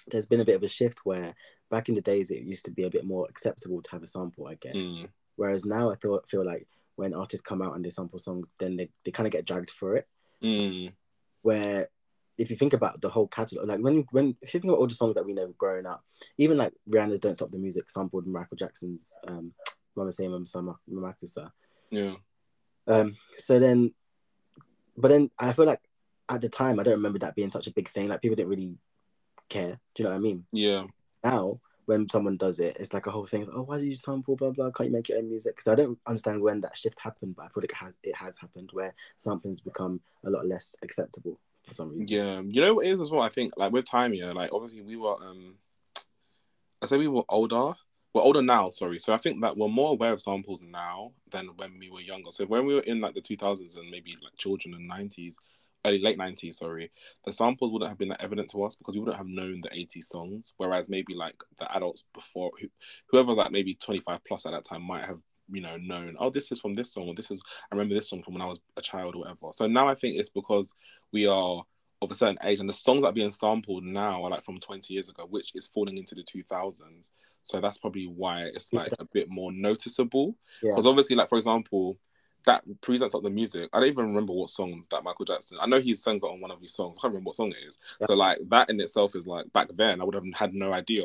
there's 0.09 0.27
been 0.27 0.41
a 0.41 0.45
bit 0.45 0.57
of 0.57 0.63
a 0.63 0.69
shift 0.69 1.01
where 1.05 1.35
back 1.71 1.89
in 1.89 1.95
the 1.95 2.01
days 2.01 2.31
it 2.31 2.43
used 2.43 2.65
to 2.65 2.71
be 2.71 2.85
a 2.85 2.91
bit 2.91 3.05
more 3.05 3.27
acceptable 3.29 3.83
to 3.83 3.91
have 3.93 4.03
a 4.03 4.07
sample, 4.07 4.49
I 4.49 4.55
guess. 4.55 4.75
Mm. 4.75 5.09
Whereas 5.37 5.65
now 5.65 5.93
I 5.93 5.97
feel 5.97 6.21
feel 6.29 6.45
like 6.45 6.67
when 6.97 7.15
artists 7.15 7.47
come 7.47 7.63
out 7.63 7.77
and 7.77 7.85
they 7.85 7.91
sample 7.91 8.19
songs, 8.19 8.49
then 8.59 8.77
they, 8.77 8.89
they 9.05 9.13
kind 9.13 9.27
of 9.27 9.33
get 9.33 9.45
dragged 9.45 9.71
for 9.71 9.97
it. 9.97 10.09
Mm. 10.43 10.93
Where 11.43 11.89
if 12.39 12.51
you 12.51 12.57
think 12.57 12.73
about 12.73 13.01
the 13.01 13.09
whole 13.09 13.27
catalog, 13.27 13.67
like 13.67 13.81
when 13.81 14.07
when 14.13 14.37
if 14.41 14.55
you 14.55 14.61
think 14.61 14.71
about 14.71 14.79
all 14.79 14.87
the 14.87 14.95
songs 14.95 15.17
that 15.17 15.27
we 15.27 15.35
know 15.35 15.53
growing 15.59 15.87
up, 15.87 16.05
even 16.39 16.57
like 16.57 16.73
Rihanna's 16.89 17.21
"Don't 17.21 17.35
Stop 17.35 17.51
the 17.51 17.59
Music" 17.59 17.91
sampled 17.91 18.27
Michael 18.27 18.57
Jackson's 18.57 19.13
um, 19.27 19.53
"Mama 19.97 20.13
Say 20.13 20.29
Mama 20.29 20.79
Mamakusa." 20.91 21.51
Yeah. 21.91 22.15
Um. 22.87 23.17
So 23.39 23.59
then, 23.59 23.93
but 24.97 25.09
then 25.09 25.31
I 25.39 25.53
feel 25.53 25.67
like 25.67 25.83
at 26.29 26.41
the 26.41 26.49
time 26.49 26.79
I 26.79 26.85
don't 26.85 26.95
remember 26.95 27.19
that 27.19 27.35
being 27.35 27.51
such 27.51 27.67
a 27.67 27.73
big 27.73 27.91
thing. 27.91 28.09
Like 28.09 28.23
people 28.23 28.37
didn't 28.37 28.51
really 28.51 28.77
care. 29.49 29.81
Do 29.95 30.03
you 30.03 30.05
know 30.05 30.11
what 30.11 30.17
I 30.17 30.21
mean? 30.21 30.47
Yeah. 30.53 30.85
Now 31.25 31.61
when 31.87 32.09
someone 32.09 32.37
does 32.37 32.61
it, 32.61 32.77
it's 32.79 32.93
like 32.93 33.07
a 33.07 33.11
whole 33.11 33.27
thing. 33.27 33.49
Oh, 33.53 33.63
why 33.63 33.79
did 33.79 33.87
you 33.87 33.97
sample? 33.97 34.37
Blah 34.37 34.51
blah. 34.51 34.71
Can't 34.71 34.91
you 34.91 34.95
make 34.95 35.09
your 35.09 35.19
own 35.19 35.29
music? 35.29 35.57
Because 35.57 35.73
I 35.73 35.75
don't 35.75 35.99
understand 36.07 36.41
when 36.41 36.61
that 36.61 36.79
shift 36.79 37.01
happened, 37.01 37.35
but 37.35 37.47
I 37.47 37.49
feel 37.49 37.63
like 37.63 37.71
it 37.71 37.77
has 37.77 37.95
it 38.05 38.15
has 38.15 38.39
happened 38.39 38.71
where 38.73 38.95
sampling's 39.17 39.61
become 39.61 40.01
a 40.25 40.31
lot 40.31 40.47
less 40.47 40.77
acceptable 40.83 41.41
for 41.69 41.75
some 41.75 41.91
reason. 41.91 42.07
Yeah, 42.09 42.41
you 42.41 42.61
know 42.61 42.75
what 42.75 42.87
is 42.87 43.01
as 43.01 43.11
well. 43.11 43.23
I 43.23 43.29
think 43.29 43.55
like 43.57 43.73
with 43.73 43.85
time, 43.85 44.15
yeah, 44.15 44.33
like 44.33 44.51
obviously 44.53 44.83
we 44.83 44.97
were 44.97 45.15
um, 45.15 45.55
I 46.83 46.87
say 46.87 46.97
we 46.97 47.09
were 47.09 47.25
older. 47.29 47.75
We're 48.15 48.23
older 48.23 48.43
now, 48.43 48.69
sorry. 48.71 48.99
So 48.99 49.13
I 49.13 49.19
think 49.19 49.43
that 49.43 49.57
we're 49.57 49.69
more 49.69 49.91
aware 49.91 50.13
of 50.13 50.21
samples 50.21 50.63
now 50.63 51.13
than 51.31 51.49
when 51.57 51.79
we 51.79 51.91
were 51.91 52.01
younger. 52.01 52.31
So 52.31 52.47
when 52.47 52.67
we 52.67 52.75
were 52.75 52.81
in 52.81 53.01
like 53.01 53.15
the 53.15 53.21
2000s 53.21 53.77
and 53.77 53.91
maybe 53.91 54.17
like 54.23 54.37
children 54.39 54.73
the 54.73 54.95
90s, 54.95 55.37
early 55.85 56.01
late 56.01 56.19
90s, 56.19 56.55
sorry, 56.55 56.91
the 57.25 57.33
samples 57.33 57.71
wouldn't 57.71 57.91
have 57.91 57.99
been 57.99 58.09
that 58.09 58.23
evident 58.23 58.51
to 58.51 58.65
us 58.65 58.77
because 58.77 58.95
we 58.95 59.01
wouldn't 59.01 59.19
have 59.19 59.27
known 59.27 59.61
the 59.61 59.69
80s 59.71 60.05
songs. 60.05 60.55
Whereas 60.57 60.89
maybe 60.89 61.15
like 61.15 61.37
the 61.59 61.71
adults 61.77 62.07
before, 62.15 62.51
who, 62.61 62.69
whoever 63.11 63.35
like 63.35 63.51
maybe 63.51 63.75
25 63.75 64.25
plus 64.25 64.47
at 64.47 64.53
that 64.53 64.65
time 64.65 64.83
might 64.83 65.05
have 65.05 65.21
you 65.51 65.61
know 65.61 65.77
known 65.77 66.17
oh 66.19 66.31
this 66.31 66.53
is 66.53 66.61
from 66.61 66.75
this 66.75 66.93
song 66.93 67.09
or 67.09 67.15
this 67.15 67.31
is 67.31 67.43
i 67.71 67.75
remember 67.75 67.95
this 67.95 68.09
song 68.09 68.23
from 68.23 68.35
when 68.35 68.43
i 68.43 68.47
was 68.47 68.61
a 68.77 68.83
child 68.83 69.15
or 69.15 69.21
whatever 69.21 69.53
so 69.53 69.67
now 69.67 69.89
i 69.89 69.95
think 69.95 70.19
it's 70.19 70.29
because 70.29 70.75
we 71.13 71.27
are 71.27 71.63
of 72.01 72.11
a 72.11 72.15
certain 72.15 72.39
age 72.45 72.61
and 72.61 72.69
the 72.69 72.73
songs 72.73 73.03
that 73.03 73.09
are 73.09 73.13
being 73.13 73.31
sampled 73.31 73.85
now 73.85 74.23
are 74.23 74.31
like 74.31 74.45
from 74.45 74.59
20 74.59 74.93
years 74.93 75.09
ago 75.09 75.27
which 75.29 75.53
is 75.55 75.67
falling 75.67 75.97
into 75.99 76.15
the 76.15 76.23
2000s 76.23 77.11
so 77.43 77.61
that's 77.61 77.79
probably 77.79 78.07
why 78.07 78.43
it's 78.55 78.73
like 78.73 78.93
a 78.99 79.05
bit 79.07 79.29
more 79.29 79.51
noticeable 79.53 80.35
because 80.63 80.85
yeah. 80.85 80.91
obviously 80.91 81.17
like 81.17 81.29
for 81.29 81.39
example 81.39 81.99
that 82.45 82.63
presents 82.81 83.15
up 83.15 83.23
the 83.23 83.31
music. 83.31 83.69
I 83.73 83.81
don't 83.81 83.89
even 83.89 84.07
remember 84.07 84.33
what 84.33 84.49
song 84.49 84.85
that 84.91 85.05
Michael 85.05 85.25
Jackson. 85.27 85.59
I 85.61 85.67
know 85.67 85.81
he 85.81 85.95
sings 85.95 86.23
it 86.23 86.29
on 86.29 86.41
one 86.41 86.51
of 86.51 86.61
his 86.61 86.73
songs. 86.75 86.97
I 86.99 87.03
can't 87.03 87.13
remember 87.13 87.29
what 87.29 87.37
song 87.37 87.51
it 87.51 87.67
is. 87.67 87.79
Yeah. 88.01 88.07
So 88.07 88.15
like 88.15 88.39
that 88.49 88.71
in 88.71 88.81
itself 88.81 89.15
is 89.15 89.27
like 89.27 89.53
back 89.53 89.69
then 89.75 90.01
I 90.01 90.05
would 90.05 90.15
have 90.15 90.25
had 90.35 90.55
no 90.55 90.73
idea 90.73 91.05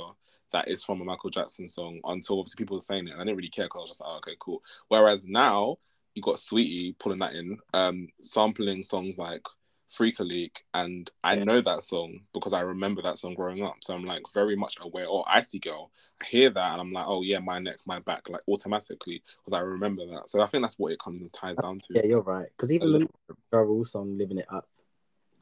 that 0.53 0.69
is 0.69 0.83
from 0.83 1.01
a 1.01 1.05
Michael 1.05 1.29
Jackson 1.29 1.67
song 1.67 1.99
until 2.05 2.39
obviously 2.39 2.63
people 2.63 2.77
were 2.77 2.81
saying 2.81 3.07
it, 3.07 3.11
and 3.11 3.21
I 3.21 3.25
didn't 3.25 3.37
really 3.37 3.49
care 3.49 3.65
because 3.65 3.79
I 3.79 3.81
was 3.81 3.89
just 3.89 4.01
like, 4.01 4.09
oh, 4.11 4.17
okay, 4.17 4.35
cool. 4.39 4.63
Whereas 4.87 5.25
now 5.27 5.77
you 6.15 6.21
got 6.21 6.35
Saweetie 6.35 6.97
pulling 6.99 7.19
that 7.19 7.33
in, 7.33 7.57
um, 7.73 8.07
sampling 8.21 8.83
songs 8.83 9.17
like 9.17 9.45
Freak 9.89 10.19
a 10.19 10.23
Leak, 10.23 10.63
and 10.73 11.09
I 11.23 11.35
yeah. 11.35 11.43
know 11.43 11.61
that 11.61 11.83
song 11.83 12.21
because 12.33 12.53
I 12.53 12.61
remember 12.61 13.01
that 13.03 13.17
song 13.17 13.35
growing 13.35 13.63
up. 13.63 13.75
So 13.81 13.93
I'm 13.93 14.05
like 14.05 14.23
very 14.33 14.55
much 14.55 14.77
aware. 14.81 15.05
Or 15.05 15.23
Icy 15.27 15.59
Girl, 15.59 15.91
I 16.21 16.25
hear 16.25 16.49
that 16.49 16.71
and 16.71 16.81
I'm 16.81 16.91
like, 16.91 17.05
oh 17.07 17.21
yeah, 17.21 17.39
my 17.39 17.59
neck, 17.59 17.77
my 17.85 17.99
back, 17.99 18.27
like 18.29 18.41
automatically 18.47 19.21
because 19.37 19.53
I 19.53 19.59
remember 19.59 20.05
that. 20.07 20.29
So 20.29 20.41
I 20.41 20.47
think 20.47 20.63
that's 20.63 20.79
what 20.79 20.91
it 20.91 20.99
comes 20.99 21.21
and 21.21 21.31
ties 21.31 21.57
down 21.57 21.79
to. 21.79 21.93
Yeah, 21.93 22.05
you're 22.05 22.21
right. 22.21 22.47
Because 22.57 22.71
even 22.71 22.91
the 22.91 23.07
Ja 23.51 23.83
song, 23.83 24.17
"Living 24.17 24.39
It 24.39 24.47
Up," 24.49 24.67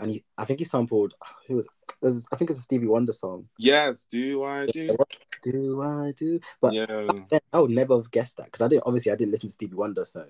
and 0.01 0.11
he, 0.11 0.23
I 0.37 0.45
think 0.45 0.59
he 0.59 0.65
sampled 0.65 1.13
who 1.47 1.57
was, 1.57 1.67
was 2.01 2.27
I 2.31 2.35
think 2.35 2.49
it's 2.49 2.59
a 2.59 2.63
Stevie 2.63 2.87
Wonder 2.87 3.13
song. 3.13 3.47
Yes, 3.57 4.05
do 4.05 4.43
I 4.43 4.65
do? 4.65 4.87
What 4.97 5.15
do 5.41 5.81
I 5.81 6.13
do? 6.17 6.39
But 6.59 6.73
yeah, 6.73 7.07
I 7.53 7.59
would 7.59 7.71
never 7.71 7.95
have 7.95 8.11
guessed 8.11 8.37
that 8.37 8.45
because 8.45 8.61
I 8.61 8.67
didn't. 8.67 8.83
Obviously, 8.85 9.11
I 9.11 9.15
didn't 9.15 9.31
listen 9.31 9.49
to 9.49 9.53
Stevie 9.53 9.75
Wonder, 9.75 10.03
so 10.03 10.25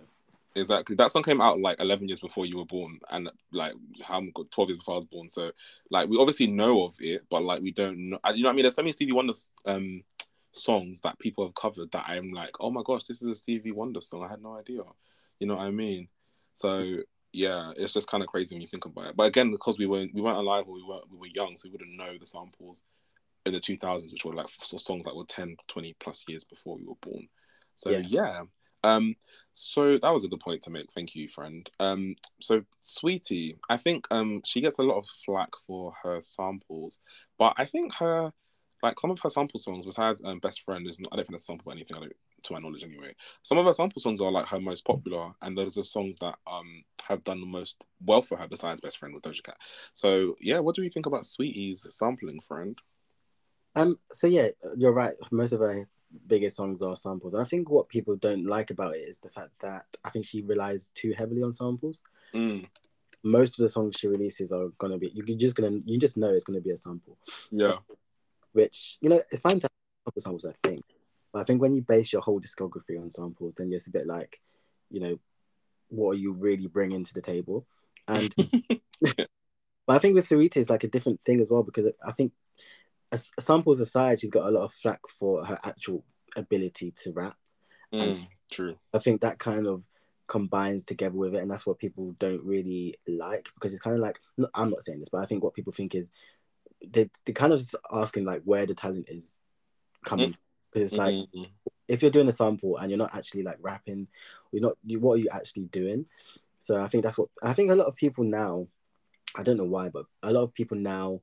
exactly 0.55 0.97
that 0.97 1.09
song 1.09 1.23
came 1.23 1.39
out 1.39 1.61
like 1.61 1.79
11 1.79 2.09
years 2.09 2.19
before 2.19 2.45
you 2.45 2.57
were 2.57 2.65
born 2.65 2.99
and 3.11 3.29
like 3.53 3.73
how 4.03 4.21
12 4.51 4.69
years 4.69 4.77
before 4.79 4.95
i 4.95 4.97
was 4.97 5.05
born 5.05 5.29
so 5.29 5.49
like 5.91 6.09
we 6.09 6.17
obviously 6.17 6.45
know 6.45 6.83
of 6.83 6.93
it 6.99 7.23
but 7.29 7.41
like 7.41 7.61
we 7.61 7.71
don't 7.71 7.97
know 7.97 8.19
you 8.33 8.43
know 8.43 8.49
what 8.49 8.51
i 8.51 8.55
mean 8.55 8.63
there's 8.63 8.75
so 8.75 8.81
many 8.81 8.91
stevie 8.91 9.13
wonder 9.13 9.33
um 9.65 10.03
songs 10.51 11.01
that 11.03 11.17
people 11.19 11.45
have 11.45 11.55
covered 11.55 11.89
that 11.93 12.03
i'm 12.07 12.33
like 12.33 12.51
oh 12.59 12.69
my 12.69 12.81
gosh 12.83 13.05
this 13.05 13.21
is 13.21 13.29
a 13.29 13.35
stevie 13.35 13.71
wonder 13.71 14.01
song 14.01 14.23
i 14.23 14.27
had 14.27 14.43
no 14.43 14.57
idea 14.57 14.81
you 15.39 15.47
know 15.47 15.55
what 15.55 15.65
i 15.65 15.71
mean 15.71 16.09
so 16.53 16.85
yeah, 17.33 17.71
it's 17.77 17.93
just 17.93 18.09
kind 18.09 18.23
of 18.23 18.29
crazy 18.29 18.55
when 18.55 18.61
you 18.61 18.67
think 18.67 18.85
about 18.85 19.07
it. 19.07 19.15
But 19.15 19.23
again, 19.23 19.51
because 19.51 19.77
we 19.77 19.85
weren't 19.85 20.13
we 20.13 20.21
weren't 20.21 20.37
alive 20.37 20.65
or 20.67 20.73
we 20.73 20.83
weren't 20.83 21.09
we 21.11 21.17
were 21.17 21.27
young, 21.27 21.57
so 21.57 21.67
we 21.67 21.71
wouldn't 21.71 21.97
know 21.97 22.17
the 22.17 22.25
samples 22.25 22.83
in 23.45 23.53
the 23.53 23.59
2000s, 23.59 24.11
which 24.11 24.25
were 24.25 24.33
like 24.33 24.47
songs 24.49 25.05
that 25.05 25.15
were 25.15 25.25
10, 25.25 25.55
20 25.67 25.95
plus 25.99 26.25
years 26.27 26.43
before 26.43 26.77
we 26.77 26.85
were 26.85 26.95
born. 27.01 27.27
So 27.75 27.89
yeah. 27.89 28.03
yeah. 28.07 28.41
Um, 28.83 29.15
so 29.53 29.97
that 29.97 30.13
was 30.13 30.23
a 30.23 30.27
good 30.27 30.39
point 30.39 30.63
to 30.63 30.71
make. 30.71 30.87
Thank 30.93 31.15
you, 31.15 31.27
friend. 31.27 31.69
Um, 31.79 32.15
so 32.39 32.63
Saweetie, 32.83 33.57
I 33.69 33.77
think 33.77 34.07
um 34.11 34.41
she 34.45 34.61
gets 34.61 34.79
a 34.79 34.83
lot 34.83 34.97
of 34.97 35.07
flack 35.07 35.49
for 35.67 35.93
her 36.03 36.19
samples, 36.21 36.99
but 37.37 37.53
I 37.57 37.65
think 37.65 37.93
her 37.95 38.33
like 38.83 38.99
some 38.99 39.11
of 39.11 39.19
her 39.19 39.29
sample 39.29 39.59
songs, 39.59 39.85
besides 39.85 40.21
um, 40.25 40.39
"Best 40.39 40.63
Friend," 40.63 40.87
is 40.87 40.99
not, 40.99 41.09
I 41.11 41.15
don't 41.15 41.27
think 41.27 41.35
it's 41.35 41.45
sample 41.45 41.71
anything. 41.71 41.97
I 41.97 41.99
don't, 42.01 42.15
to 42.43 42.53
my 42.53 42.59
knowledge, 42.59 42.83
anyway. 42.83 43.15
Some 43.43 43.57
of 43.57 43.65
her 43.65 43.73
sample 43.73 44.01
songs 44.01 44.21
are 44.21 44.31
like 44.31 44.47
her 44.47 44.59
most 44.59 44.85
popular, 44.85 45.31
and 45.41 45.57
those 45.57 45.77
are 45.77 45.83
songs 45.83 46.17
that 46.21 46.37
um 46.47 46.83
have 47.05 47.23
done 47.23 47.39
the 47.39 47.45
most 47.45 47.85
well 48.05 48.21
for 48.21 48.37
her, 48.37 48.47
besides 48.47 48.81
"Best 48.81 48.97
Friend" 48.97 49.13
with 49.13 49.23
Doja 49.23 49.43
Cat. 49.43 49.57
So 49.93 50.35
yeah, 50.39 50.59
what 50.59 50.75
do 50.75 50.83
you 50.83 50.89
think 50.89 51.05
about 51.05 51.23
Saweetie's 51.23 51.87
sampling, 51.95 52.39
friend? 52.47 52.77
Um. 53.75 53.99
So 54.13 54.27
yeah, 54.27 54.49
you're 54.77 54.93
right. 54.93 55.13
Most 55.31 55.53
of 55.53 55.59
her 55.59 55.83
biggest 56.27 56.57
songs 56.57 56.81
are 56.81 56.95
samples. 56.95 57.33
And 57.33 57.41
I 57.41 57.45
think 57.45 57.69
what 57.69 57.87
people 57.87 58.17
don't 58.17 58.45
like 58.45 58.69
about 58.69 58.95
it 58.95 58.99
is 59.07 59.19
the 59.19 59.29
fact 59.29 59.51
that 59.61 59.85
I 60.03 60.09
think 60.09 60.25
she 60.25 60.41
relies 60.41 60.91
too 60.93 61.13
heavily 61.17 61.41
on 61.41 61.53
samples. 61.53 62.01
Mm. 62.33 62.67
Most 63.23 63.57
of 63.57 63.63
the 63.63 63.69
songs 63.69 63.95
she 63.97 64.07
releases 64.07 64.51
are 64.51 64.69
gonna 64.77 64.97
be 64.97 65.11
you're 65.13 65.37
just 65.37 65.55
gonna 65.55 65.79
you 65.85 65.97
just 65.97 66.17
know 66.17 66.27
it's 66.27 66.43
gonna 66.43 66.59
be 66.59 66.71
a 66.71 66.77
sample. 66.77 67.17
Yeah 67.49 67.77
which 68.53 68.97
you 69.01 69.09
know 69.09 69.21
it's 69.31 69.41
fine 69.41 69.59
to 69.59 69.65
have 69.65 69.71
a 69.71 70.09
couple 70.09 70.21
samples, 70.21 70.45
I 70.45 70.67
think. 70.67 70.83
But 71.33 71.39
I 71.39 71.43
think 71.43 71.61
when 71.61 71.75
you 71.75 71.81
base 71.81 72.11
your 72.11 72.21
whole 72.21 72.41
discography 72.41 72.99
on 72.99 73.11
samples, 73.11 73.53
then 73.55 73.71
it's 73.71 73.87
a 73.87 73.91
bit 73.91 74.07
like, 74.07 74.39
you 74.89 74.99
know, 74.99 75.19
what 75.89 76.11
are 76.11 76.19
you 76.19 76.33
really 76.33 76.67
bringing 76.67 77.03
to 77.03 77.13
the 77.13 77.21
table? 77.21 77.65
And 78.07 78.33
but 79.01 79.27
I 79.87 79.99
think 79.99 80.15
with 80.15 80.27
Saweetie 80.27 80.57
it's 80.57 80.69
like 80.69 80.83
a 80.83 80.89
different 80.89 81.21
thing 81.21 81.39
as 81.41 81.49
well 81.49 81.63
because 81.63 81.85
I 82.05 82.11
think 82.11 82.33
samples 83.39 83.79
aside, 83.79 84.19
she's 84.19 84.29
got 84.29 84.47
a 84.47 84.51
lot 84.51 84.63
of 84.63 84.73
flack 84.73 85.01
for 85.19 85.45
her 85.45 85.59
actual 85.63 86.03
ability 86.35 86.93
to 87.03 87.11
rap. 87.11 87.35
Mm, 87.93 88.27
true. 88.49 88.77
I 88.93 88.99
think 88.99 89.21
that 89.21 89.39
kind 89.39 89.67
of 89.67 89.83
combines 90.27 90.85
together 90.85 91.17
with 91.17 91.35
it, 91.35 91.41
and 91.41 91.51
that's 91.51 91.65
what 91.65 91.79
people 91.79 92.15
don't 92.19 92.43
really 92.43 92.97
like 93.07 93.49
because 93.55 93.73
it's 93.73 93.81
kind 93.81 93.95
of 93.95 94.01
like 94.01 94.19
I'm 94.53 94.69
not 94.69 94.83
saying 94.83 94.99
this, 94.99 95.09
but 95.09 95.21
I 95.21 95.25
think 95.25 95.43
what 95.43 95.53
people 95.53 95.73
think 95.73 95.95
is 95.95 96.07
they 96.85 97.09
they 97.25 97.33
kind 97.33 97.53
of 97.53 97.59
just 97.59 97.75
asking 97.91 98.25
like 98.25 98.41
where 98.43 98.65
the 98.65 98.73
talent 98.73 99.07
is 99.09 99.29
coming 100.05 100.35
because 100.71 100.91
it's 100.91 100.97
like 100.97 101.13
mm-hmm. 101.13 101.43
if 101.87 102.01
you're 102.01 102.11
doing 102.11 102.27
a 102.27 102.31
sample 102.31 102.77
and 102.77 102.89
you're 102.89 102.97
not 102.97 103.15
actually 103.15 103.43
like 103.43 103.57
rapping, 103.59 104.07
you're 104.51 104.61
not 104.61 104.77
you 104.85 104.99
what 104.99 105.13
are 105.13 105.21
you 105.21 105.29
actually 105.31 105.65
doing? 105.65 106.05
So 106.61 106.81
I 106.81 106.87
think 106.87 107.03
that's 107.03 107.17
what 107.17 107.29
I 107.41 107.53
think 107.53 107.71
a 107.71 107.75
lot 107.75 107.87
of 107.87 107.95
people 107.95 108.23
now. 108.23 108.67
I 109.35 109.43
don't 109.43 109.57
know 109.57 109.65
why, 109.65 109.89
but 109.89 110.05
a 110.23 110.31
lot 110.31 110.43
of 110.43 110.53
people 110.53 110.77
now 110.77 111.21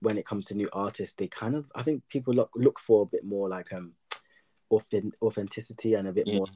when 0.00 0.18
it 0.18 0.26
comes 0.26 0.46
to 0.46 0.54
new 0.54 0.68
artists, 0.72 1.14
they 1.16 1.28
kind 1.28 1.54
of 1.54 1.66
I 1.74 1.82
think 1.82 2.02
people 2.08 2.34
look 2.34 2.50
look 2.54 2.78
for 2.78 3.02
a 3.02 3.06
bit 3.06 3.24
more 3.24 3.48
like 3.48 3.72
um 3.72 3.92
authentic, 4.70 5.20
authenticity 5.22 5.94
and 5.94 6.08
a 6.08 6.12
bit 6.12 6.26
more. 6.26 6.46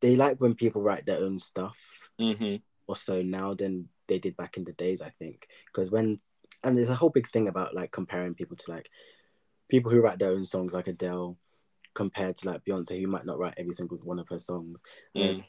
They 0.00 0.16
like 0.16 0.38
when 0.40 0.54
people 0.54 0.82
write 0.82 1.06
their 1.06 1.18
own 1.18 1.38
stuff 1.38 1.76
hmm 2.18 2.56
or 2.88 2.96
so 2.96 3.22
now 3.22 3.54
than 3.54 3.88
they 4.08 4.18
did 4.18 4.36
back 4.36 4.56
in 4.56 4.64
the 4.64 4.72
days. 4.72 5.00
I 5.00 5.10
think 5.18 5.46
because 5.66 5.90
when 5.90 6.20
and 6.64 6.76
there's 6.76 6.88
a 6.88 6.94
whole 6.94 7.10
big 7.10 7.28
thing 7.30 7.48
about 7.48 7.74
like 7.74 7.90
comparing 7.90 8.34
people 8.34 8.56
to 8.56 8.70
like 8.70 8.90
people 9.72 9.90
who 9.90 10.02
write 10.02 10.18
their 10.18 10.32
own 10.32 10.44
songs 10.44 10.74
like 10.74 10.86
Adele 10.86 11.34
compared 11.94 12.36
to 12.36 12.46
like 12.46 12.62
Beyonce 12.62 13.00
who 13.00 13.06
might 13.06 13.24
not 13.24 13.38
write 13.38 13.54
every 13.56 13.72
single 13.72 13.96
one 14.04 14.18
of 14.18 14.28
her 14.28 14.38
songs. 14.38 14.82
Mm. 15.16 15.42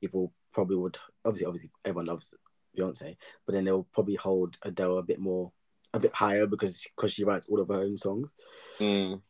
people 0.00 0.32
probably 0.52 0.74
would 0.74 0.98
obviously 1.24 1.46
obviously 1.46 1.70
everyone 1.84 2.06
loves 2.06 2.34
Beyonce, 2.76 3.16
but 3.46 3.52
then 3.54 3.64
they'll 3.64 3.86
probably 3.94 4.16
hold 4.16 4.58
Adele 4.62 4.98
a 4.98 5.02
bit 5.04 5.20
more 5.20 5.52
a 5.94 6.00
bit 6.00 6.12
higher 6.12 6.48
because 6.48 6.84
because 6.96 7.12
she 7.12 7.22
writes 7.22 7.46
all 7.48 7.60
of 7.60 7.68
her 7.68 7.80
own 7.80 7.96
songs. 7.96 8.32
Mm. 8.80 9.20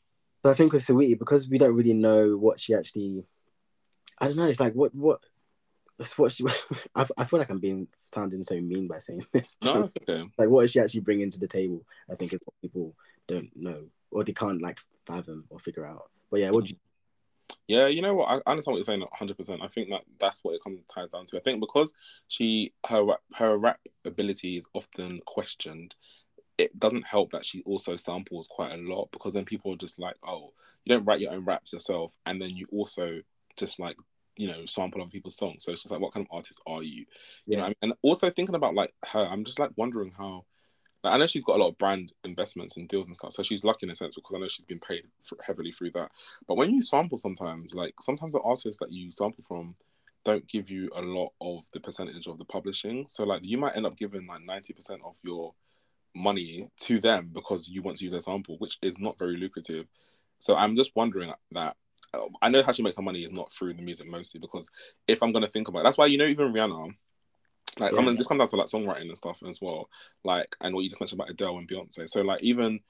So 0.42 0.50
I 0.50 0.54
think 0.54 0.72
with 0.72 0.87
Saweetie, 0.87 1.18
because 1.18 1.50
we 1.50 1.58
don't 1.58 1.76
really 1.76 1.92
know 1.92 2.38
what 2.38 2.58
she 2.58 2.74
actually 2.74 3.24
I 4.16 4.28
don't 4.28 4.37
know, 4.37 4.46
it's 4.46 4.61
like 4.61 4.72
what 4.72 4.94
what 4.94 5.20
it's 5.98 6.16
what 6.16 6.32
she 6.32 6.46
I, 6.94 7.06
I 7.18 7.24
feel 7.24 7.38
like 7.38 7.50
I'm 7.50 7.61
being 7.61 7.87
sounding 8.00 8.42
so 8.44 8.58
mean 8.58 8.88
by 8.88 9.00
saying 9.00 9.26
this. 9.30 9.58
No, 9.62 9.82
it's 9.84 9.96
okay. 10.08 10.24
like 10.38 10.48
what 10.48 10.64
is 10.64 10.70
she 10.70 10.80
actually 10.80 11.00
bringing 11.00 11.30
to 11.32 11.38
the 11.38 11.48
table? 11.48 11.84
I 12.11 12.14
think 12.14 12.32
is 12.32 12.40
what 12.46 12.62
people 12.62 12.96
don't 13.26 13.54
know 13.54 13.84
or 14.11 14.25
they 14.25 14.33
can't 14.33 14.62
like 14.62 14.79
fathom 15.07 15.44
or 15.51 15.59
figure 15.59 15.87
out. 15.87 16.11
But 16.31 16.40
yeah, 16.40 16.51
what 16.51 16.64
do 16.64 16.71
you 16.71 16.77
Yeah, 17.66 17.87
you 17.87 18.03
know 18.03 18.14
what? 18.14 18.27
I 18.47 18.51
understand 18.51 18.73
what 18.73 18.79
you're 18.79 18.85
saying 18.85 19.01
100. 19.01 19.37
percent 19.37 19.62
I 19.62 19.68
think 19.68 19.90
that 19.90 20.05
that's 20.18 20.42
what 20.42 20.55
it 20.55 20.62
comes 20.62 20.81
ties 20.92 21.12
down 21.12 21.27
to. 21.27 21.37
I 21.37 21.40
think 21.40 21.61
because 21.61 21.92
she 22.29 22.73
her 22.88 23.05
rap, 23.05 23.21
her 23.35 23.57
rap 23.59 23.81
ability 24.05 24.57
is 24.57 24.68
often 24.75 25.21
questioned. 25.27 25.94
It 26.57 26.77
doesn't 26.79 27.07
help 27.07 27.31
that 27.31 27.44
she 27.44 27.62
also 27.62 27.94
samples 27.97 28.49
quite 28.49 28.73
a 28.73 28.77
lot 28.83 29.11
because 29.12 29.33
then 29.33 29.44
people 29.44 29.73
are 29.73 29.77
just 29.77 29.99
like, 30.01 30.16
oh, 30.27 30.53
you 30.85 30.94
don't 30.94 31.05
write 31.05 31.21
your 31.21 31.33
own 31.33 31.44
raps 31.44 31.73
yourself, 31.73 32.16
and 32.27 32.40
then 32.42 32.51
you 32.51 32.66
also 32.73 33.21
just 33.57 33.79
like 33.79 33.97
you 34.37 34.49
know 34.49 34.64
sample 34.66 35.01
other 35.03 35.11
people's 35.11 35.37
songs. 35.37 35.64
So 35.64 35.73
it's 35.73 35.83
just 35.83 35.92
like, 35.92 36.01
what 36.01 36.12
kind 36.12 36.27
of 36.27 36.35
artist 36.35 36.61
are 36.66 36.83
you? 36.83 37.05
You 37.47 37.57
know, 37.57 37.59
Yeah. 37.59 37.59
what 37.59 37.64
I 37.64 37.68
mean? 37.68 37.77
and 37.83 37.92
also 38.03 38.31
thinking 38.31 38.55
about 38.57 38.75
like 38.75 38.92
her, 39.12 39.21
I'm 39.21 39.44
just 39.44 39.59
like 39.59 39.71
wondering 39.77 40.12
how. 40.16 40.44
I 41.04 41.16
know 41.16 41.26
she's 41.26 41.44
got 41.44 41.56
a 41.56 41.61
lot 41.61 41.68
of 41.68 41.78
brand 41.78 42.12
investments 42.24 42.76
and 42.76 42.88
deals 42.88 43.06
and 43.06 43.16
stuff, 43.16 43.32
so 43.32 43.42
she's 43.42 43.64
lucky 43.64 43.87
in 43.87 43.90
a 43.90 43.94
sense 43.94 44.14
because 44.14 44.34
I 44.34 44.38
know 44.38 44.48
she's 44.48 44.64
been 44.66 44.80
paid 44.80 45.04
heavily 45.44 45.72
through 45.72 45.92
that. 45.92 46.11
But 46.46 46.56
when 46.56 46.72
you 46.72 46.82
sample, 46.82 47.18
sometimes 47.18 47.74
like 47.74 47.94
sometimes 48.00 48.34
the 48.34 48.40
artists 48.40 48.78
that 48.80 48.92
you 48.92 49.11
sample 49.12 49.44
from 49.46 49.74
don't 50.24 50.46
give 50.48 50.70
you 50.70 50.90
a 50.96 51.00
lot 51.00 51.32
of 51.40 51.64
the 51.72 51.80
percentage 51.80 52.26
of 52.26 52.38
the 52.38 52.44
publishing. 52.44 53.06
So 53.08 53.24
like 53.24 53.42
you 53.44 53.58
might 53.58 53.76
end 53.76 53.87
up 53.87 53.96
giving 53.96 54.26
like 54.26 54.42
ninety 54.42 54.72
percent 54.72 55.00
of 55.04 55.14
your 55.22 55.54
money 56.14 56.68
to 56.80 57.00
them 57.00 57.30
because 57.32 57.68
you 57.68 57.82
want 57.82 57.98
to 57.98 58.04
use 58.04 58.12
their 58.12 58.20
sample, 58.20 58.56
which 58.58 58.78
is 58.82 58.98
not 58.98 59.18
very 59.18 59.37
lucrative. 59.37 59.87
So 60.40 60.56
I'm 60.56 60.74
just 60.76 60.96
wondering 60.96 61.32
that. 61.52 61.76
uh, 62.14 62.26
I 62.42 62.48
know 62.48 62.62
how 62.62 62.72
she 62.72 62.82
makes 62.82 62.96
her 62.96 63.02
money 63.02 63.22
is 63.24 63.32
not 63.32 63.52
through 63.52 63.74
the 63.74 63.82
music 63.82 64.08
mostly 64.08 64.40
because 64.40 64.68
if 65.06 65.22
I'm 65.22 65.32
gonna 65.32 65.46
think 65.46 65.68
about 65.68 65.80
it, 65.80 65.84
that's 65.84 65.98
why 65.98 66.06
you 66.06 66.18
know 66.18 66.24
even 66.24 66.52
Rihanna, 66.52 66.90
like 67.79 67.93
Yeah. 67.93 67.97
coming 67.97 68.17
this 68.17 68.27
comes 68.27 68.38
down 68.38 68.49
to 68.49 68.57
like 68.57 68.67
songwriting 68.67 69.09
and 69.09 69.19
stuff 69.19 69.43
as 69.47 69.61
well, 69.61 69.88
like 70.25 70.57
and 70.61 70.75
what 70.75 70.83
you 70.83 70.91
just 70.91 71.01
mentioned 71.01 71.21
about 71.21 71.31
Adele 71.31 71.59
and 71.59 71.69
Beyonce. 71.69 72.09
So 72.09 72.23
like 72.23 72.43
even 72.43 72.81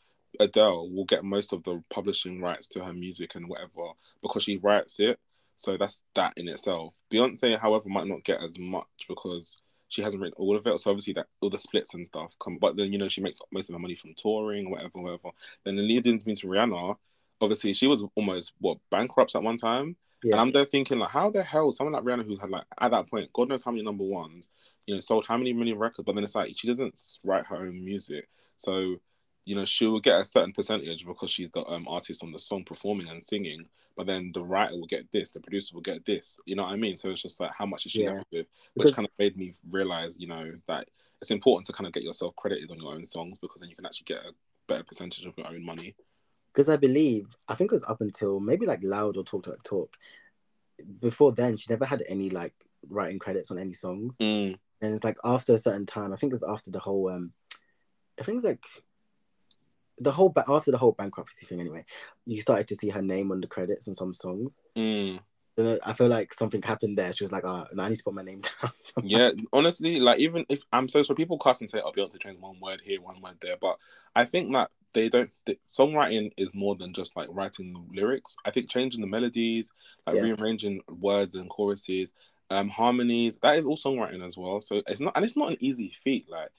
Adele 0.41 0.91
will 0.91 1.05
get 1.05 1.25
most 1.25 1.53
of 1.53 1.63
the 1.65 1.83
publishing 1.91 2.41
rights 2.41 2.69
to 2.69 2.85
her 2.85 2.93
music 2.93 3.35
and 3.35 3.49
whatever 3.49 3.93
because 4.23 4.45
she 4.45 4.57
writes 4.59 5.01
it. 5.01 5.19
So 5.57 5.77
that's 5.77 6.05
that 6.15 6.35
in 6.37 6.49
itself. 6.49 6.99
Beyonce, 7.11 7.59
however, 7.59 7.89
might 7.89 8.07
not 8.07 8.23
get 8.25 8.43
as 8.43 8.59
much 8.59 8.87
because 9.09 9.57
she 9.89 10.03
hasn't 10.03 10.23
written 10.23 10.37
all 10.39 10.57
of 10.57 10.67
it. 10.67 10.79
So 10.79 10.91
obviously 10.91 11.15
that 11.15 11.27
all 11.41 11.51
the 11.51 11.59
splits 11.59 11.95
and 11.95 12.07
stuff 12.07 12.37
come, 12.39 12.59
but 12.59 12.77
then 12.77 12.93
you 12.93 12.99
know 12.99 13.09
she 13.09 13.23
makes 13.23 13.41
most 13.51 13.69
of 13.69 13.75
her 13.75 13.81
money 13.81 13.97
from 13.97 14.15
touring, 14.15 14.71
whatever, 14.71 15.01
whatever. 15.01 15.31
Then 15.65 15.77
the 15.77 15.83
leading 15.83 16.21
me 16.27 16.35
to 16.37 16.47
Rihanna, 16.47 16.97
obviously 17.41 17.73
she 17.73 17.87
was 17.87 18.05
almost 18.15 18.53
what 18.61 18.79
bankrupt 18.91 19.35
at 19.35 19.43
one 19.43 19.57
time. 19.57 19.97
And. 20.25 20.35
I'm 20.35 20.53
there 20.53 20.65
thinking 20.65 20.99
like, 20.99 21.11
how 21.11 21.31
the 21.31 21.43
hell 21.43 21.71
someone 21.73 21.93
like 21.95 22.03
Rihanna 22.03 22.27
who's 22.27 22.41
had 22.41 22.51
like 22.51 22.65
at 22.81 22.91
that 22.91 23.09
point, 23.09 23.33
God 23.33 23.49
knows 23.49 23.63
how 23.63 23.71
many 23.71 23.85
number 23.85 24.05
ones, 24.05 24.51
you 24.87 24.95
know, 24.95 25.01
sold 25.01 25.27
how 25.27 25.37
many 25.37 25.53
million 25.53 25.79
records, 25.79 26.05
but 26.05 26.15
then 26.15 26.25
it's 26.25 26.35
like 26.35 26.53
she 26.57 26.67
doesn't 26.67 26.99
write 27.25 27.47
her 27.47 27.57
own 27.57 27.85
music, 27.85 28.29
so 28.57 28.97
you 29.45 29.55
know 29.55 29.65
she 29.65 29.87
will 29.87 30.01
get 30.01 30.21
a 30.21 30.25
certain 30.25 30.53
percentage 30.53 31.07
because 31.07 31.31
she's 31.31 31.51
the 31.51 31.65
um, 31.67 31.87
artist 31.89 32.23
on 32.23 32.33
the 32.33 32.39
song 32.39 32.65
performing 32.65 33.09
and 33.09 33.23
singing, 33.23 33.65
but 33.97 34.07
then 34.07 34.31
the 34.35 34.45
writer 34.45 34.77
will 34.77 34.87
get 34.87 35.11
this, 35.13 35.29
the 35.29 35.41
producer 35.41 35.75
will 35.75 35.83
get 35.83 36.05
this, 36.05 36.39
you 36.47 36.55
know 36.57 36.65
what 36.65 36.73
I 36.73 36.77
mean? 36.77 36.97
So 36.97 37.11
it's 37.11 37.23
just 37.23 37.39
like 37.41 37.53
how 37.57 37.65
much 37.67 37.87
is 37.87 37.93
she 37.93 38.03
Yeah. 38.03 38.11
left 38.11 38.27
with, 38.33 38.47
which 38.75 38.87
Because- 38.87 38.95
kind 38.95 39.07
of 39.07 39.13
made 39.19 39.37
me 39.37 39.55
realize, 39.71 40.19
you 40.21 40.27
know, 40.27 40.53
that 40.67 40.89
it's 41.21 41.31
important 41.31 41.67
to 41.67 41.73
kind 41.73 41.87
of 41.87 41.93
get 41.93 42.03
yourself 42.03 42.35
credited 42.37 42.71
on 42.71 42.79
your 42.79 42.93
own 42.93 43.05
songs 43.05 43.39
because 43.39 43.61
then 43.61 43.71
you 43.71 43.77
can 43.77 43.87
actually 43.87 44.05
get 44.05 44.19
a 44.25 44.33
better 44.67 44.85
percentage 44.85 45.25
of 45.25 45.37
your 45.39 45.49
own 45.49 45.65
money. 45.65 45.95
Because 46.53 46.69
I 46.69 46.77
believe 46.77 47.27
I 47.49 47.55
think 47.55 47.73
it 47.73 47.77
was 47.77 47.85
up 47.85 48.01
until 48.01 48.41
maybe 48.41 48.67
like 48.67 48.81
Loud 48.83 49.17
or 49.17 49.25
Talk 49.25 49.45
Talk 49.45 49.63
Talk. 49.63 49.97
Before 51.01 51.33
then, 51.33 51.57
she 51.57 51.67
never 51.71 51.85
had 51.85 52.03
any 52.09 52.31
like 52.31 52.55
writing 52.89 53.19
credits 53.19 53.51
on 53.51 53.59
any 53.59 53.75
songs, 53.75 54.17
Mm, 54.21 54.59
and 54.81 54.95
it's 54.95 55.05
like 55.05 55.17
after 55.25 55.55
a 55.55 55.59
certain 55.59 55.87
time. 55.87 56.13
I 56.13 56.17
think 56.17 56.33
it 56.33 56.41
was 56.41 56.45
after 56.49 56.71
the 56.71 56.79
whole 56.79 57.09
um, 57.11 57.33
I 58.21 58.25
think 58.25 58.37
it's 58.37 58.45
like 58.45 58.65
the 59.99 60.13
whole 60.13 60.29
ba- 60.29 60.45
after 60.49 60.71
the 60.71 60.79
whole 60.79 60.93
bankruptcy 60.93 61.47
thing. 61.47 61.61
Anyway, 61.61 61.85
you 62.27 62.41
started 62.41 62.69
to 62.69 62.77
see 62.77 62.89
her 62.89 63.03
name 63.03 63.33
on 63.33 63.41
the 63.41 63.47
credits 63.47 63.89
on 63.89 63.95
some 63.95 64.15
songs. 64.15 64.61
mm. 64.77 65.19
So 65.57 65.77
I 65.85 65.93
feel 65.93 66.07
like 66.07 66.33
something 66.35 66.63
happened 66.63 66.97
there. 66.97 67.13
She 67.13 67.25
was 67.25 67.33
like, 67.33 67.45
"Oh, 67.45 67.67
no, 67.73 67.83
I 67.83 67.89
need 67.89 67.97
to 67.97 68.05
put 68.05 68.15
my 68.15 68.23
name 68.23 68.43
down." 68.63 68.71
Yeah, 69.03 69.31
honestly, 69.53 69.99
like 69.99 70.21
even 70.21 70.47
if 70.49 70.63
I'm 70.73 70.87
so 70.89 71.03
so 71.03 71.15
people 71.15 71.39
cast 71.39 71.61
and 71.63 71.71
say, 71.71 71.81
"Oh, 71.85 71.91
Beyonce 71.91 72.21
changed 72.21 72.41
one 72.41 72.61
word 72.61 72.81
here, 72.85 73.01
one 73.01 73.21
word 73.21 73.39
there," 73.41 73.57
but 73.61 73.77
I 74.15 74.25
think 74.25 74.53
that 74.53 74.71
they 74.93 75.09
don't. 75.09 75.31
th- 75.47 75.59
songwriting 75.69 76.33
is 76.37 76.55
more 76.55 76.75
than 76.77 76.93
just 76.93 77.17
like 77.17 77.29
writing 77.31 77.73
the 77.73 78.01
lyrics. 78.01 78.37
I 78.45 78.51
think 78.51 78.71
changing 78.71 79.01
the 79.01 79.07
melodies, 79.07 79.73
like 80.07 80.17
Yeah. 80.17 80.23
rearranging 80.23 80.81
words 80.89 81.35
and 81.35 81.49
choruses, 81.51 82.13
um, 82.51 82.69
harmonies, 82.69 83.39
that 83.39 83.59
is 83.59 83.67
all 83.67 83.77
songwriting 83.77 84.25
as 84.25 84.37
well. 84.37 84.61
So 84.61 84.83
it's 84.87 85.01
not, 85.01 85.15
and 85.17 85.25
it's 85.25 85.37
not 85.37 85.51
an 85.51 85.59
easy 85.61 85.91
feat. 85.91 86.29
Like 86.29 86.51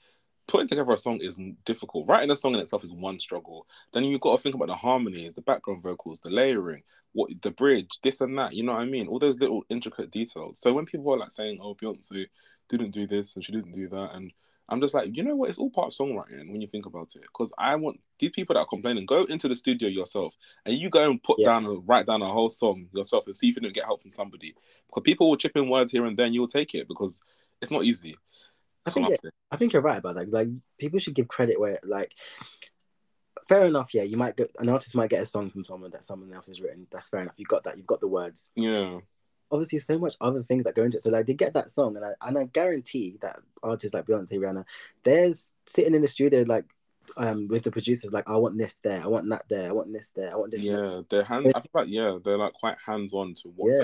putting 0.46 0.68
together 0.68 0.92
a 0.92 0.96
song 0.96 1.20
is 1.20 1.38
difficult. 1.64 2.08
Writing 2.08 2.30
a 2.30 2.36
song 2.36 2.54
in 2.54 2.60
itself 2.60 2.82
is 2.82 2.92
one 2.92 3.20
struggle. 3.20 3.66
Then 3.92 4.04
you've 4.04 4.20
got 4.20 4.36
to 4.36 4.42
think 4.42 4.54
about 4.54 4.68
the 4.68 4.74
harmonies, 4.74 5.34
the 5.34 5.42
background 5.42 5.82
vocals, 5.82 6.20
the 6.20 6.30
layering, 6.30 6.82
what 7.12 7.30
the 7.42 7.50
bridge, 7.52 8.00
this 8.02 8.20
and 8.20 8.36
that. 8.38 8.54
You 8.54 8.64
know 8.64 8.72
what 8.72 8.82
I 8.82 8.86
mean? 8.86 9.06
All 9.06 9.18
those 9.18 9.38
little 9.40 9.64
intricate 9.68 10.10
details. 10.10 10.58
So 10.58 10.72
when 10.72 10.86
people 10.86 11.12
are 11.12 11.18
like 11.18 11.32
saying, 11.32 11.58
"Oh, 11.60 11.74
Beyonce 11.74 12.26
didn't 12.68 12.90
do 12.90 13.06
this 13.06 13.34
and 13.36 13.44
she 13.44 13.52
didn't 13.52 13.72
do 13.72 13.88
that," 13.88 14.14
and 14.14 14.32
I'm 14.70 14.80
just 14.80 14.94
like, 14.94 15.16
you 15.16 15.22
know 15.22 15.34
what? 15.36 15.48
It's 15.48 15.58
all 15.58 15.70
part 15.70 15.88
of 15.88 15.92
songwriting 15.92 16.50
when 16.50 16.60
you 16.60 16.68
think 16.68 16.86
about 16.86 17.14
it. 17.16 17.22
Because 17.22 17.52
I 17.58 17.74
want 17.76 18.00
these 18.18 18.30
people 18.30 18.54
that 18.54 18.60
are 18.60 18.66
complaining, 18.66 19.04
go 19.06 19.24
into 19.24 19.48
the 19.48 19.56
studio 19.56 19.88
yourself 19.88 20.36
and 20.64 20.76
you 20.76 20.88
go 20.90 21.10
and 21.10 21.22
put 21.22 21.38
Yeah. 21.38 21.48
down, 21.48 21.66
a, 21.66 21.72
write 21.72 22.06
down 22.06 22.22
a 22.22 22.26
whole 22.26 22.48
song 22.50 22.86
yourself 22.92 23.26
and 23.26 23.36
see 23.36 23.48
if 23.48 23.56
you 23.56 23.62
don't 23.62 23.74
get 23.74 23.84
help 23.84 24.00
from 24.00 24.10
somebody. 24.10 24.54
Because 24.86 25.02
people 25.02 25.28
will 25.28 25.36
chip 25.36 25.56
in 25.56 25.68
words 25.68 25.90
here 25.92 26.06
and 26.06 26.16
then, 26.16 26.32
you'll 26.32 26.46
take 26.46 26.74
it 26.74 26.86
because 26.88 27.22
it's 27.60 27.70
not 27.70 27.84
easy. 27.84 28.16
I 28.86 28.90
think 28.90 29.08
yeah. 29.10 29.30
I 29.50 29.56
think 29.56 29.72
you're 29.72 29.82
right 29.82 29.98
about 29.98 30.14
that. 30.14 30.30
Like 30.30 30.48
people 30.78 30.98
should 30.98 31.14
give 31.14 31.28
credit 31.28 31.60
where 31.60 31.78
like 31.82 32.14
fair 33.48 33.64
enough, 33.64 33.92
yeah, 33.92 34.02
you 34.02 34.16
might 34.16 34.36
get 34.36 34.50
an 34.58 34.68
artist 34.68 34.94
might 34.94 35.10
get 35.10 35.22
a 35.22 35.26
song 35.26 35.50
from 35.50 35.64
someone 35.64 35.90
that 35.90 36.04
someone 36.04 36.32
else 36.32 36.46
has 36.46 36.60
written. 36.60 36.86
That's 36.90 37.08
fair 37.08 37.20
enough. 37.20 37.34
You 37.36 37.44
got 37.46 37.64
that, 37.64 37.76
you've 37.76 37.86
got 37.86 38.00
the 38.00 38.08
words. 38.08 38.50
Yeah. 38.54 39.00
Obviously 39.52 39.78
so 39.80 39.98
much 39.98 40.14
other 40.20 40.42
things 40.42 40.64
that 40.64 40.74
go 40.74 40.82
into 40.84 40.96
it. 40.98 41.02
So 41.02 41.10
like 41.10 41.26
they 41.26 41.34
get 41.34 41.54
that 41.54 41.70
song 41.70 41.96
and 41.96 42.04
I 42.04 42.12
and 42.26 42.38
I 42.38 42.44
guarantee 42.44 43.18
that 43.22 43.40
artists 43.62 43.94
like 43.94 44.06
Beyonce, 44.06 44.34
Rihanna, 44.38 44.64
they're 45.02 45.34
sitting 45.66 45.94
in 45.94 46.02
the 46.02 46.08
studio 46.08 46.44
like 46.46 46.64
um 47.16 47.48
with 47.48 47.64
the 47.64 47.70
producers 47.72 48.12
like 48.12 48.28
I 48.28 48.36
want 48.36 48.56
this 48.58 48.76
there, 48.76 49.02
I 49.02 49.06
want 49.08 49.28
that 49.30 49.44
there, 49.48 49.68
I 49.68 49.72
want 49.72 49.92
this 49.92 50.10
there, 50.12 50.32
I 50.32 50.36
want 50.36 50.52
this 50.52 50.62
there. 50.62 50.84
Yeah. 50.96 51.02
They're 51.08 51.24
hands, 51.24 51.52
I 51.54 51.60
feel 51.60 51.70
like, 51.74 51.88
yeah, 51.88 52.18
they're 52.22 52.38
like 52.38 52.52
quite 52.52 52.78
hands 52.78 53.12
on 53.14 53.34
to 53.42 53.48
what 53.48 53.68
Yeah. 53.72 53.78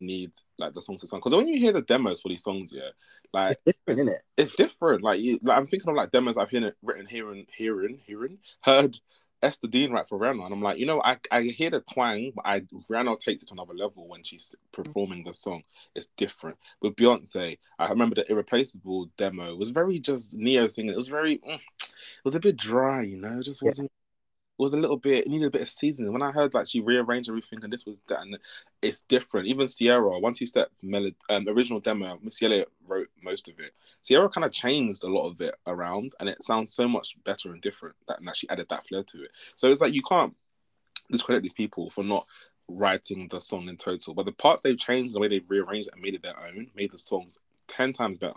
they 0.00 0.06
need, 0.06 0.32
like 0.58 0.74
the 0.74 0.82
song 0.82 0.96
to 0.98 1.06
sound. 1.06 1.22
Because 1.22 1.34
when 1.36 1.48
you 1.48 1.58
hear 1.58 1.72
the 1.72 1.82
demos 1.82 2.20
for 2.22 2.28
these 2.30 2.42
songs, 2.42 2.72
yeah, 2.72 2.90
like 3.32 3.52
It's 3.52 3.60
different, 3.64 4.00
isn't 4.00 4.14
it? 4.14 4.22
it's 4.36 4.56
different. 4.56 5.02
Like, 5.02 5.20
you, 5.20 5.38
like 5.42 5.58
I'm 5.58 5.66
thinking 5.66 5.90
of 5.90 5.96
like 5.96 6.10
demos 6.10 6.38
I've 6.38 6.50
heard 6.50 6.74
written 6.82 7.06
hearing, 7.06 7.46
hearing, 7.54 7.98
hearing, 8.06 8.38
heard 8.62 8.98
Ester 9.44 9.68
Dean 9.68 9.92
right 9.92 10.06
for 10.06 10.18
Rihanna, 10.18 10.44
and 10.44 10.54
I'm 10.54 10.62
like, 10.62 10.78
you 10.78 10.86
know, 10.86 11.02
I, 11.02 11.18
I 11.30 11.42
hear 11.42 11.70
the 11.70 11.80
twang, 11.80 12.32
but 12.34 12.46
I 12.46 12.60
Rihanna 12.60 13.18
takes 13.18 13.42
it 13.42 13.46
to 13.46 13.54
another 13.54 13.74
level 13.74 14.08
when 14.08 14.22
she's 14.22 14.54
performing 14.72 15.22
the 15.22 15.34
song. 15.34 15.62
It's 15.94 16.08
different. 16.16 16.56
With 16.80 16.96
Beyonce, 16.96 17.58
I 17.78 17.88
remember 17.90 18.14
the 18.14 18.30
Irreplaceable 18.30 19.10
demo 19.16 19.54
was 19.54 19.70
very 19.70 19.98
just 19.98 20.34
Ne-Yo 20.34 20.66
singing. 20.66 20.92
It 20.92 20.96
was 20.96 21.08
very, 21.08 21.38
mm, 21.38 21.54
it 21.54 22.24
was 22.24 22.34
a 22.34 22.40
bit 22.40 22.56
dry, 22.56 23.02
you 23.02 23.18
know. 23.18 23.38
It 23.38 23.44
just 23.44 23.62
wasn't. 23.62 23.92
Was 24.56 24.72
a 24.72 24.78
little 24.78 24.96
bit. 24.96 25.26
It 25.26 25.30
needed 25.30 25.46
a 25.46 25.50
bit 25.50 25.62
of 25.62 25.68
seasoning. 25.68 26.12
When 26.12 26.22
I 26.22 26.30
heard 26.30 26.54
like 26.54 26.68
she 26.68 26.80
rearranged 26.80 27.28
everything 27.28 27.58
and 27.64 27.72
this 27.72 27.84
was 27.84 28.00
that, 28.06 28.20
and 28.20 28.38
it's 28.82 29.02
different. 29.02 29.48
Even 29.48 29.66
Ciara, 29.66 30.18
one 30.20 30.32
two 30.32 30.46
step 30.46 30.70
melody, 30.80 31.16
um, 31.28 31.48
original 31.48 31.80
demo, 31.80 32.18
Missy 32.22 32.46
Elliott 32.46 32.70
wrote 32.86 33.08
most 33.20 33.48
of 33.48 33.58
it. 33.58 33.72
Ciara 34.04 34.28
kind 34.28 34.44
of 34.44 34.52
changed 34.52 35.02
a 35.02 35.08
lot 35.08 35.28
of 35.28 35.40
it 35.40 35.56
around, 35.66 36.12
and 36.20 36.28
it 36.28 36.40
sounds 36.42 36.72
so 36.72 36.86
much 36.86 37.16
better 37.24 37.52
and 37.52 37.60
different. 37.60 37.96
That 38.06 38.18
and 38.18 38.28
that 38.28 38.36
she 38.36 38.48
added 38.48 38.68
that 38.68 38.86
flair 38.86 39.02
to 39.02 39.24
it. 39.24 39.32
So 39.56 39.72
it's 39.72 39.80
like 39.80 39.92
you 39.92 40.02
can't 40.02 40.36
discredit 41.10 41.42
these 41.42 41.52
people 41.52 41.90
for 41.90 42.04
not 42.04 42.24
writing 42.68 43.28
the 43.28 43.40
song 43.40 43.68
in 43.68 43.76
total, 43.76 44.14
but 44.14 44.24
the 44.24 44.32
parts 44.32 44.62
they've 44.62 44.78
changed, 44.78 45.14
the 45.14 45.18
way 45.18 45.28
they've 45.28 45.50
rearranged 45.50 45.88
it 45.88 45.94
and 45.94 46.02
made 46.02 46.14
it 46.14 46.22
their 46.22 46.38
own, 46.38 46.70
made 46.76 46.92
the 46.92 46.98
songs 46.98 47.38
ten 47.66 47.92
times 47.92 48.18
better. 48.18 48.34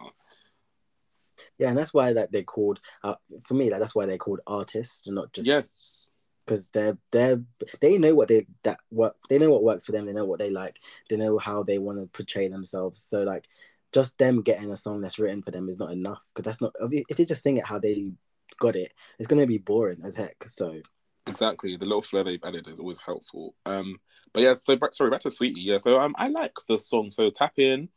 Yeah, 1.58 1.69
and 1.69 1.77
that's 1.77 1.93
why 1.93 2.13
that 2.13 2.32
they're 2.32 2.43
called. 2.43 2.80
Uh, 3.03 3.15
for 3.43 3.53
me, 3.53 3.69
like 3.69 3.80
that's 3.80 3.95
why 3.95 4.06
they're 4.06 4.17
called 4.17 4.41
artists, 4.47 5.08
and 5.08 5.15
not 5.15 5.32
just 5.34 5.47
Yes. 5.47 6.07
Because 6.48 6.70
they're 6.70 6.98
they're 7.12 7.42
they 7.82 7.98
know 7.98 8.16
what 8.16 8.30
they 8.30 8.48
that 8.64 8.80
work 8.90 9.18
they 9.28 9.38
know 9.38 9.52
what 9.52 9.64
works 9.64 9.86
for 9.86 9.92
them 9.92 10.06
they 10.06 10.14
know 10.14 10.26
what 10.26 10.40
they 10.40 10.50
like 10.50 10.80
they 11.10 11.18
know 11.18 11.38
how 11.38 11.62
they 11.62 11.78
want 11.78 12.00
to 12.00 12.06
portray 12.08 12.48
themselves 12.48 13.06
so 13.06 13.24
like 13.24 13.50
just 13.92 14.18
them 14.18 14.42
getting 14.42 14.72
a 14.72 14.78
song 14.78 15.02
that's 15.02 15.20
written 15.20 15.42
for 15.42 15.52
them 15.52 15.68
is 15.68 15.78
not 15.78 15.92
enough 15.92 16.22
because 16.34 16.46
that's 16.46 16.62
not 16.62 16.74
if 16.80 17.18
they 17.18 17.26
just 17.26 17.44
sing 17.44 17.58
it 17.58 17.66
how 17.66 17.78
they 17.78 18.12
got 18.60 18.78
it 18.78 18.94
it's 19.20 19.28
going 19.28 19.42
to 19.42 19.46
be 19.46 19.58
boring 19.58 20.00
as 20.06 20.16
heck 20.16 20.42
so 20.48 20.80
Exactly. 21.28 21.76
The 21.76 21.86
little 21.86 22.02
flair 22.02 22.24
they've 22.24 22.44
added 22.44 22.68
is 22.68 22.80
always 22.80 23.00
helpful. 23.00 23.54
Um, 23.66 24.00
but 24.34 24.44
yeah, 24.44 24.54
so 24.54 24.78
sorry, 24.92 25.10
back 25.10 25.20
to 25.22 25.30
Saweetie. 25.30 25.54
Yeah, 25.58 25.78
so 25.78 26.00
um, 26.00 26.16
I 26.18 26.28
like 26.28 26.54
the 26.68 26.80
song. 26.80 27.12
So 27.12 27.30
Tap 27.30 27.54
In 27.58 27.90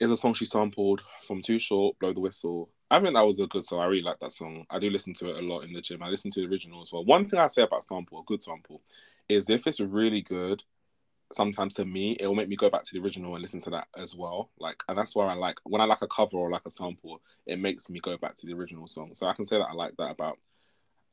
is 0.00 0.10
a 0.10 0.16
song 0.16 0.34
she 0.34 0.44
sampled 0.44 1.02
from 1.26 1.40
Too 1.40 1.58
Short, 1.58 1.98
Blow 1.98 2.12
the 2.12 2.20
Whistle. 2.20 2.68
I 2.92 3.00
think 3.00 3.14
that 3.14 3.24
was 3.26 3.40
a 3.40 3.46
good 3.46 3.64
song. 3.64 3.80
I 3.80 3.86
really 3.86 4.02
like 4.02 4.18
that 4.18 4.32
song. 4.32 4.66
I 4.68 4.78
do 4.78 4.90
listen 4.90 5.14
to 5.14 5.30
it 5.30 5.42
a 5.42 5.46
lot 5.46 5.60
in 5.60 5.72
the 5.72 5.80
gym. 5.80 6.02
I 6.02 6.10
listen 6.10 6.30
to 6.32 6.40
the 6.40 6.46
original 6.46 6.82
as 6.82 6.92
well. 6.92 7.02
One 7.06 7.24
thing 7.26 7.40
I 7.40 7.46
say 7.46 7.62
about 7.62 7.84
sample, 7.84 8.20
a 8.20 8.24
good 8.24 8.42
sample, 8.42 8.82
is 9.30 9.48
if 9.48 9.66
it's 9.66 9.80
really 9.80 10.20
good, 10.20 10.62
sometimes 11.32 11.72
to 11.76 11.86
me, 11.86 12.18
it 12.20 12.26
will 12.26 12.34
make 12.34 12.50
me 12.50 12.56
go 12.56 12.68
back 12.68 12.82
to 12.82 12.90
the 12.92 13.00
original 13.02 13.34
and 13.34 13.40
listen 13.40 13.62
to 13.62 13.70
that 13.70 13.88
as 13.96 14.14
well. 14.14 14.50
Like, 14.58 14.82
and 14.90 14.98
that's 14.98 15.14
why 15.14 15.24
I 15.24 15.32
like 15.32 15.58
when 15.64 15.80
I 15.80 15.86
like 15.86 16.02
a 16.02 16.06
cover 16.06 16.36
or 16.36 16.50
like 16.50 16.66
a 16.66 16.70
sample, 16.70 17.22
it 17.46 17.58
makes 17.58 17.88
me 17.88 17.98
go 17.98 18.18
back 18.18 18.34
to 18.34 18.46
the 18.46 18.52
original 18.52 18.86
song. 18.86 19.14
So 19.14 19.26
I 19.26 19.32
can 19.32 19.46
say 19.46 19.56
that 19.56 19.68
I 19.70 19.72
like 19.72 19.96
that 19.96 20.10
about 20.10 20.38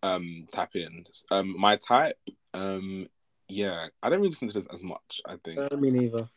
um 0.03 0.49
tap 0.51 0.75
in. 0.75 1.05
Um 1.31 1.57
my 1.57 1.77
type, 1.77 2.17
um 2.53 3.07
yeah, 3.47 3.87
I 4.03 4.09
don't 4.09 4.19
really 4.19 4.31
listen 4.31 4.49
to 4.49 4.53
this 4.53 4.67
as 4.67 4.83
much, 4.83 5.21
I 5.25 5.37
think. 5.45 5.59
uh, 5.71 5.77
me 5.77 5.91
neither 5.91 6.27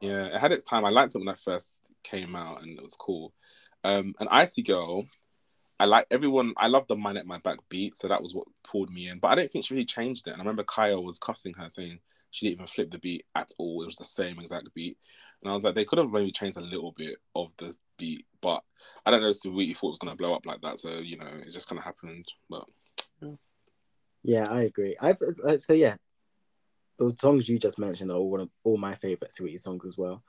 Yeah, 0.00 0.26
it 0.26 0.40
had 0.40 0.50
its 0.50 0.64
time. 0.64 0.84
I 0.84 0.90
liked 0.90 1.14
it 1.14 1.18
when 1.18 1.28
I 1.28 1.34
first 1.34 1.82
came 2.02 2.34
out 2.34 2.62
and 2.62 2.76
it 2.76 2.82
was 2.82 2.96
cool. 2.96 3.32
Um 3.84 4.14
and 4.20 4.28
Icy 4.30 4.62
Girl, 4.62 5.06
I 5.80 5.84
like 5.86 6.06
everyone 6.10 6.54
I 6.56 6.68
love 6.68 6.86
the 6.88 6.96
mine 6.96 7.16
at 7.16 7.26
my 7.26 7.38
back 7.38 7.58
beat, 7.68 7.96
so 7.96 8.08
that 8.08 8.22
was 8.22 8.34
what 8.34 8.46
pulled 8.64 8.90
me 8.90 9.08
in. 9.08 9.18
But 9.18 9.28
I 9.28 9.34
don't 9.36 9.50
think 9.50 9.64
she 9.64 9.74
really 9.74 9.86
changed 9.86 10.26
it. 10.26 10.32
And 10.32 10.40
I 10.40 10.44
remember 10.44 10.64
Kyle 10.64 11.04
was 11.04 11.18
cussing 11.18 11.54
her 11.54 11.68
saying 11.68 11.98
she 12.30 12.46
didn't 12.46 12.58
even 12.58 12.66
flip 12.66 12.90
the 12.90 12.98
beat 12.98 13.24
at 13.34 13.50
all. 13.58 13.82
It 13.82 13.86
was 13.86 13.96
the 13.96 14.04
same 14.04 14.38
exact 14.38 14.72
beat. 14.74 14.98
And 15.42 15.50
I 15.50 15.54
was 15.54 15.64
like, 15.64 15.74
they 15.74 15.84
could 15.84 15.98
have 15.98 16.10
maybe 16.10 16.32
changed 16.32 16.58
a 16.58 16.62
little 16.62 16.92
bit 16.92 17.16
of 17.36 17.52
the 17.58 17.74
beat, 17.96 18.26
but 18.40 18.62
I 19.06 19.10
don't 19.10 19.22
know 19.22 19.28
if 19.28 19.36
Saweetie 19.36 19.76
thought 19.76 19.88
it 19.88 19.90
was 19.90 19.98
gonna 19.98 20.16
blow 20.16 20.34
up 20.34 20.46
like 20.46 20.60
that. 20.62 20.78
So, 20.78 20.98
you 20.98 21.16
know, 21.16 21.30
it 21.46 21.50
just 21.50 21.68
kinda 21.68 21.82
happened. 21.82 22.26
But 22.50 22.64
yeah 24.22 24.46
i 24.50 24.62
agree 24.62 24.96
i've 25.00 25.16
uh, 25.46 25.58
so 25.58 25.72
yeah 25.72 25.96
the 26.98 27.14
songs 27.18 27.48
you 27.48 27.58
just 27.58 27.78
mentioned 27.78 28.10
are 28.10 28.16
all 28.16 28.30
one 28.30 28.40
of 28.40 28.50
all 28.64 28.76
my 28.76 28.94
favorite 28.96 29.32
saweetie 29.32 29.60
songs 29.60 29.84
as 29.84 29.96
well 29.96 30.22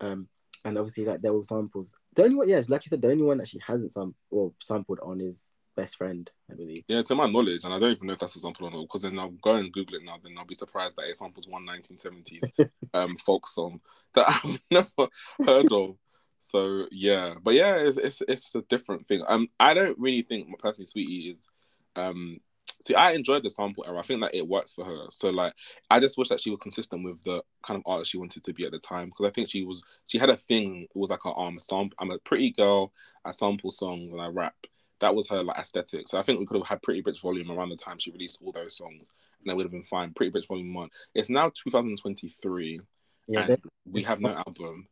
um 0.00 0.28
and 0.64 0.78
obviously 0.78 1.04
like 1.04 1.20
there 1.20 1.32
were 1.32 1.42
samples 1.42 1.94
the 2.14 2.24
only 2.24 2.36
one 2.36 2.48
yes 2.48 2.68
like 2.68 2.84
you 2.84 2.90
said 2.90 3.02
the 3.02 3.10
only 3.10 3.24
one 3.24 3.38
that 3.38 3.48
she 3.48 3.60
hasn't 3.66 3.92
sam- 3.92 4.14
or 4.30 4.52
sampled 4.60 4.98
on 5.00 5.20
is 5.20 5.52
best 5.76 5.96
friend 5.96 6.30
i 6.50 6.54
believe 6.54 6.84
Yeah, 6.88 7.02
to 7.02 7.14
my 7.14 7.26
knowledge, 7.26 7.64
and 7.64 7.72
I 7.72 7.78
don't 7.78 7.92
even 7.92 8.06
know 8.06 8.12
if 8.12 8.18
that's 8.18 8.36
a 8.36 8.40
sample 8.40 8.66
or 8.66 8.70
not, 8.70 8.82
because 8.82 9.02
then 9.02 9.18
I'll 9.18 9.30
go 9.30 9.54
and 9.54 9.72
Google 9.72 9.96
it 9.96 10.04
now, 10.04 10.18
then 10.22 10.34
I'll 10.38 10.44
be 10.44 10.54
surprised 10.54 10.96
that 10.96 11.08
it 11.08 11.16
samples 11.16 11.48
one 11.48 11.66
1970s 11.66 12.50
um, 12.94 13.16
folk 13.16 13.48
song 13.48 13.80
that 14.12 14.28
I've 14.28 14.60
never 14.70 15.08
heard 15.46 15.72
of. 15.72 15.96
So 16.40 16.86
yeah, 16.90 17.34
but 17.42 17.54
yeah, 17.54 17.76
it's, 17.76 17.96
it's 17.96 18.22
it's 18.28 18.54
a 18.54 18.62
different 18.62 19.06
thing. 19.08 19.22
Um, 19.26 19.48
I 19.58 19.74
don't 19.74 19.98
really 19.98 20.22
think 20.22 20.48
my 20.48 20.56
personally, 20.58 20.86
Saweetie 20.86 21.32
is. 21.32 21.48
Um, 21.96 22.40
see, 22.82 22.94
I 22.94 23.12
enjoyed 23.12 23.42
the 23.44 23.50
sample 23.50 23.84
era. 23.86 23.98
I 23.98 24.02
think 24.02 24.20
that 24.20 24.34
it 24.34 24.46
works 24.46 24.72
for 24.72 24.84
her. 24.84 25.06
So 25.10 25.30
like, 25.30 25.54
I 25.90 26.00
just 26.00 26.18
wish 26.18 26.28
that 26.28 26.40
she 26.40 26.50
was 26.50 26.60
consistent 26.60 27.04
with 27.04 27.22
the 27.22 27.42
kind 27.62 27.76
of 27.76 27.82
artist 27.86 28.10
she 28.10 28.18
wanted 28.18 28.44
to 28.44 28.52
be 28.52 28.64
at 28.64 28.72
the 28.72 28.78
time, 28.78 29.08
because 29.08 29.26
I 29.26 29.30
think 29.30 29.48
she 29.48 29.64
was 29.64 29.82
she 30.06 30.18
had 30.18 30.30
a 30.30 30.36
thing. 30.36 30.82
It 30.82 30.98
was 30.98 31.10
like 31.10 31.22
her 31.24 31.30
arm 31.30 31.54
um, 31.54 31.58
sample. 31.58 31.96
I'm 31.98 32.10
a 32.10 32.18
pretty 32.18 32.50
girl. 32.50 32.92
I 33.24 33.30
sample 33.30 33.70
songs 33.70 34.12
and 34.12 34.20
I 34.20 34.26
rap 34.26 34.54
that 35.02 35.14
was 35.14 35.28
her 35.28 35.42
like 35.42 35.58
aesthetic. 35.58 36.08
So 36.08 36.18
I 36.18 36.22
think 36.22 36.38
we 36.38 36.46
could 36.46 36.58
have 36.58 36.68
had 36.68 36.82
Pretty 36.82 37.02
Bitch 37.02 37.20
Volume 37.20 37.50
around 37.50 37.70
the 37.70 37.76
time 37.76 37.98
she 37.98 38.12
released 38.12 38.40
all 38.42 38.52
those 38.52 38.76
songs, 38.76 39.12
and 39.40 39.50
that 39.50 39.56
would 39.56 39.64
have 39.64 39.72
been 39.72 39.82
fine. 39.82 40.14
Pretty 40.14 40.30
Bitch 40.30 40.46
Volume 40.46 40.72
One. 40.72 40.88
It's 41.14 41.28
now 41.28 41.50
2023, 41.50 42.80
yeah 43.28 43.40
and 43.40 43.48
that- 43.50 43.60
we 43.84 44.02
have 44.02 44.20
no 44.20 44.30
album 44.30 44.88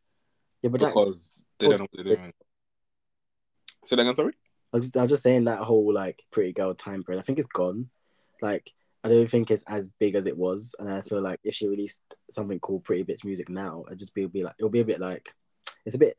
yeah 0.63 0.71
but 0.71 0.81
that, 0.81 0.89
because 0.89 1.47
they 1.59 1.69
don't 1.69 1.79
know 1.79 1.87
what 1.91 2.05
they're 2.05 2.17
doing. 2.17 2.33
Say 3.87 3.97
that 3.97 4.03
again, 4.03 4.15
sorry. 4.15 4.35
I 4.73 4.77
was, 4.77 4.87
just, 4.87 4.97
I 4.97 5.03
was 5.03 5.11
just 5.11 5.23
saying 5.23 5.45
that 5.45 5.59
whole 5.59 5.93
like 5.93 6.23
pretty 6.31 6.53
girl 6.53 6.75
time 6.75 7.03
period. 7.03 7.21
I 7.21 7.25
think 7.25 7.39
it's 7.39 7.49
gone. 7.49 7.89
Like 8.41 8.73
I 9.03 9.09
don't 9.09 9.31
think 9.31 9.51
it's 9.51 9.65
as 9.67 9.91
big 9.99 10.15
as 10.15 10.27
it 10.27 10.37
was, 10.37 10.75
and 10.79 10.91
I 10.91 11.01
feel 11.01 11.23
like 11.23 11.41
if 11.43 11.55
she 11.55 11.69
released 11.69 12.03
something 12.31 12.61
called 12.61 12.85
Pretty 12.85 13.05
Bitch 13.05 13.25
Music 13.25 13.49
now, 13.49 13.85
it 13.91 13.99
just 13.99 14.15
be, 14.15 14.27
be 14.27 14.43
like 14.43 14.55
it'll 14.59 14.71
be 14.71 14.81
a 14.81 14.85
bit 14.85 15.01
like 15.01 15.35
it's 15.87 15.95
a 15.95 15.99
bit 15.99 16.17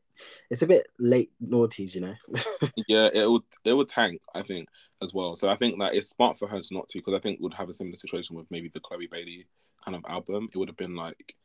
it's 0.50 0.62
a 0.62 0.66
bit 0.66 0.88
late 0.98 1.30
noughties, 1.42 1.94
you 1.94 2.00
know. 2.00 2.14
Yeah, 2.88 3.08
it 3.12 3.30
would 3.30 3.42
it 3.64 3.72
would 3.74 3.88
tank, 3.88 4.20
I 4.34 4.42
think, 4.42 4.68
as 5.00 5.14
well. 5.14 5.36
So 5.36 5.48
I 5.48 5.56
think 5.56 5.78
that 5.78 5.94
it's 5.94 6.08
smart 6.08 6.38
for 6.38 6.48
her 6.48 6.60
to 6.60 6.74
not 6.74 6.88
to, 6.88 6.98
because 6.98 7.14
I 7.14 7.20
think 7.20 7.38
we'd 7.40 7.54
have 7.54 7.68
a 7.68 7.72
similar 7.72 7.96
situation 7.96 8.36
with 8.36 8.50
maybe 8.50 8.68
the 8.68 8.80
Chloe 8.80 9.06
Bailey 9.06 9.46
kind 9.84 9.96
of 9.96 10.04
album. 10.08 10.48
It 10.52 10.58
would 10.58 10.68
have 10.68 10.76
been 10.76 10.96
like, 10.96 11.36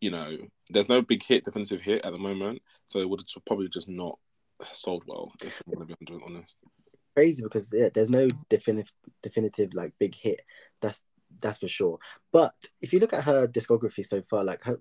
you 0.00 0.10
know, 0.10 0.36
there's 0.70 0.88
no 0.88 1.02
big 1.02 1.22
hit, 1.22 1.44
definitive 1.44 1.80
hit 1.80 2.04
at 2.04 2.12
the 2.12 2.18
moment, 2.18 2.62
so 2.86 2.98
it 2.98 3.08
would 3.08 3.20
have 3.20 3.44
probably 3.44 3.68
just 3.68 3.88
not 3.88 4.18
sold 4.72 5.04
well. 5.06 5.32
If 5.42 5.62
I'm 5.66 5.74
gonna 5.74 5.86
be 5.86 5.96
honest. 6.24 6.56
Crazy 7.14 7.42
because 7.42 7.70
yeah, 7.72 7.88
there's 7.94 8.10
no 8.10 8.28
definitive 8.48 8.92
definitive 9.22 9.74
like 9.74 9.92
big 9.98 10.14
hit. 10.14 10.42
That's 10.80 11.02
that's 11.40 11.58
for 11.58 11.68
sure. 11.68 11.98
But 12.32 12.54
if 12.80 12.92
you 12.92 13.00
look 13.00 13.12
at 13.12 13.24
her 13.24 13.46
discography 13.46 14.04
so 14.04 14.22
far, 14.28 14.44
like 14.44 14.62
her, 14.62 14.78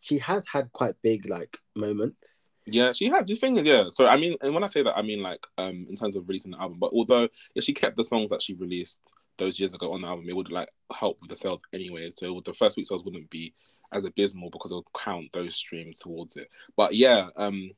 she 0.00 0.18
has 0.18 0.46
had 0.48 0.72
quite 0.72 0.94
big 1.02 1.28
like 1.28 1.58
moments. 1.74 2.50
Yeah, 2.66 2.92
she 2.92 3.08
has. 3.10 3.26
The 3.26 3.34
thing 3.34 3.56
is, 3.58 3.66
yeah. 3.66 3.84
So 3.90 4.06
I 4.06 4.16
mean, 4.16 4.36
and 4.40 4.54
when 4.54 4.64
I 4.64 4.68
say 4.68 4.82
that, 4.82 4.96
I 4.96 5.02
mean 5.02 5.22
like 5.22 5.46
um 5.58 5.86
in 5.88 5.94
terms 5.94 6.16
of 6.16 6.26
releasing 6.28 6.52
the 6.52 6.60
album. 6.60 6.78
But 6.78 6.92
although 6.92 7.28
if 7.54 7.64
she 7.64 7.74
kept 7.74 7.96
the 7.96 8.04
songs 8.04 8.30
that 8.30 8.42
she 8.42 8.54
released 8.54 9.02
those 9.36 9.58
years 9.58 9.74
ago 9.74 9.92
on 9.92 10.02
the 10.02 10.08
album, 10.08 10.28
it 10.28 10.36
would 10.36 10.50
like 10.50 10.70
help 10.92 11.18
with 11.20 11.30
the 11.30 11.36
sales 11.36 11.60
anyway. 11.72 12.08
So 12.14 12.40
the 12.44 12.52
first 12.52 12.76
week 12.76 12.86
sales 12.86 13.04
wouldn't 13.04 13.30
be 13.30 13.52
as 13.92 14.04
abysmal 14.04 14.50
because 14.50 14.70
it'll 14.70 14.86
count 14.96 15.32
those 15.32 15.54
streams 15.54 15.98
towards 15.98 16.36
it. 16.36 16.48
But 16.76 16.94
yeah, 16.94 17.28
um, 17.36 17.70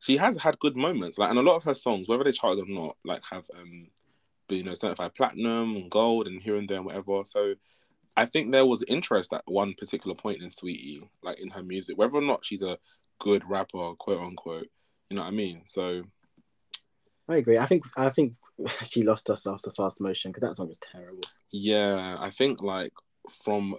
she 0.00 0.16
has 0.16 0.36
had 0.36 0.58
good 0.58 0.76
moments. 0.76 1.18
Like, 1.18 1.30
and 1.30 1.38
a 1.38 1.42
lot 1.42 1.56
of 1.56 1.64
her 1.64 1.74
songs, 1.74 2.08
whether 2.08 2.24
they 2.24 2.32
charted 2.32 2.64
or 2.64 2.72
not, 2.72 2.96
like 3.04 3.22
have 3.30 3.44
um, 3.58 3.88
been 4.48 4.58
you 4.58 4.64
know 4.64 4.74
certified 4.74 5.14
platinum 5.14 5.76
and 5.76 5.90
gold 5.90 6.26
and 6.26 6.40
here 6.42 6.56
and 6.56 6.68
there 6.68 6.78
and 6.78 6.86
whatever. 6.86 7.22
So 7.24 7.54
I 8.16 8.26
think 8.26 8.50
there 8.52 8.66
was 8.66 8.82
interest 8.88 9.32
at 9.32 9.42
one 9.46 9.74
particular 9.74 10.14
point 10.14 10.42
in 10.42 10.48
Saweetie, 10.48 11.08
like 11.22 11.40
in 11.40 11.50
her 11.50 11.62
music, 11.62 11.96
whether 11.98 12.14
or 12.14 12.22
not 12.22 12.44
she's 12.44 12.62
a 12.62 12.78
good 13.18 13.48
rapper, 13.48 13.94
quote 13.98 14.20
unquote. 14.20 14.68
You 15.10 15.16
know 15.16 15.22
what 15.22 15.28
I 15.28 15.32
mean? 15.32 15.62
So 15.64 16.02
I 17.28 17.36
agree. 17.36 17.58
I 17.58 17.66
think 17.66 17.84
I 17.96 18.10
think 18.10 18.34
she 18.82 19.02
lost 19.02 19.30
us 19.30 19.46
after 19.46 19.70
Fast 19.72 20.00
Motion 20.00 20.30
because 20.30 20.42
that 20.42 20.56
song 20.56 20.68
was 20.68 20.78
terrible. 20.78 21.22
yeah, 21.52 22.16
I 22.18 22.30
think 22.30 22.62
like 22.62 22.92
from 23.30 23.74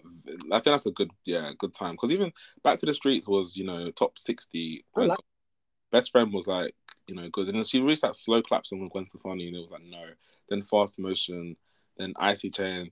I 0.51 0.59
think 0.59 0.65
that's 0.73 0.85
a 0.85 0.91
good 0.91 1.09
yeah 1.25 1.51
good 1.57 1.73
time 1.73 1.93
because 1.93 2.11
even 2.11 2.31
Back 2.63 2.77
to 2.79 2.85
the 2.85 2.93
Streets 2.93 3.27
was 3.27 3.57
you 3.57 3.63
know 3.65 3.89
top 3.91 4.17
sixty. 4.19 4.83
Like- 4.95 5.17
Best 5.91 6.11
friend 6.11 6.31
was 6.33 6.47
like 6.47 6.73
you 7.07 7.15
know 7.15 7.27
good, 7.29 7.47
and 7.47 7.57
then 7.57 7.63
she 7.63 7.81
released 7.81 8.03
that 8.03 8.15
slow 8.15 8.41
clap 8.41 8.65
song 8.65 8.81
with 8.81 8.91
Gwen 8.91 9.07
Stefani, 9.07 9.47
and 9.47 9.55
it 9.55 9.61
was 9.61 9.71
like 9.71 9.83
no. 9.83 10.03
Then 10.47 10.61
Fast 10.61 10.99
Motion, 10.99 11.55
then 11.97 12.13
Icy 12.17 12.49
Chain, 12.49 12.91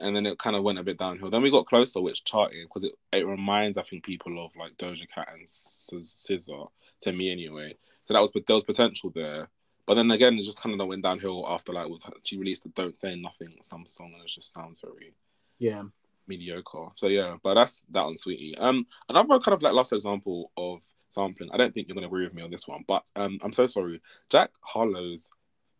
and 0.00 0.14
then 0.14 0.26
it 0.26 0.38
kind 0.38 0.56
of 0.56 0.62
went 0.62 0.78
a 0.78 0.82
bit 0.82 0.98
downhill. 0.98 1.30
Then 1.30 1.42
we 1.42 1.50
got 1.50 1.66
closer, 1.66 2.00
which 2.00 2.24
charted 2.24 2.66
because 2.66 2.84
it, 2.84 2.92
it 3.12 3.26
reminds 3.26 3.78
I 3.78 3.82
think 3.82 4.04
people 4.04 4.44
of 4.44 4.54
like 4.56 4.76
Doja 4.76 5.08
Cat 5.08 5.28
and 5.32 5.46
SZA 5.46 6.68
to 7.00 7.12
me 7.12 7.30
anyway. 7.30 7.74
So 8.04 8.14
that 8.14 8.20
was 8.20 8.30
but 8.30 8.46
there 8.46 8.54
was 8.54 8.64
potential 8.64 9.10
there, 9.14 9.48
but 9.86 9.94
then 9.94 10.10
again 10.10 10.38
it 10.38 10.44
just 10.44 10.62
kind 10.62 10.80
of 10.80 10.86
went 10.86 11.02
downhill 11.02 11.46
after 11.48 11.72
like 11.72 11.88
with 11.88 12.04
she 12.24 12.38
released 12.38 12.62
the 12.62 12.70
Don't 12.70 12.96
Say 12.96 13.16
Nothing 13.16 13.54
some 13.62 13.86
song 13.86 14.12
and 14.14 14.22
it 14.22 14.28
just 14.28 14.52
sounds 14.52 14.80
very 14.80 15.12
Yeah. 15.58 15.84
mediocre. 16.26 16.88
So 16.96 17.08
yeah, 17.08 17.36
but 17.42 17.54
that's 17.54 17.82
that 17.90 18.00
on 18.02 18.14
Saweetie. 18.14 18.58
Um, 18.58 18.86
another 19.08 19.38
kind 19.40 19.54
of 19.54 19.62
like 19.62 19.74
last 19.74 19.92
example 19.92 20.50
of 20.56 20.82
sampling. 21.10 21.50
I 21.52 21.56
don't 21.56 21.72
think 21.72 21.88
you're 21.88 21.94
gonna 21.94 22.06
agree 22.06 22.24
with 22.24 22.34
me 22.34 22.42
on 22.42 22.50
this 22.50 22.68
one, 22.68 22.84
but 22.86 23.10
um, 23.16 23.38
I'm 23.42 23.52
so 23.52 23.66
sorry. 23.66 24.00
Jack 24.30 24.50
Harlow's 24.62 25.30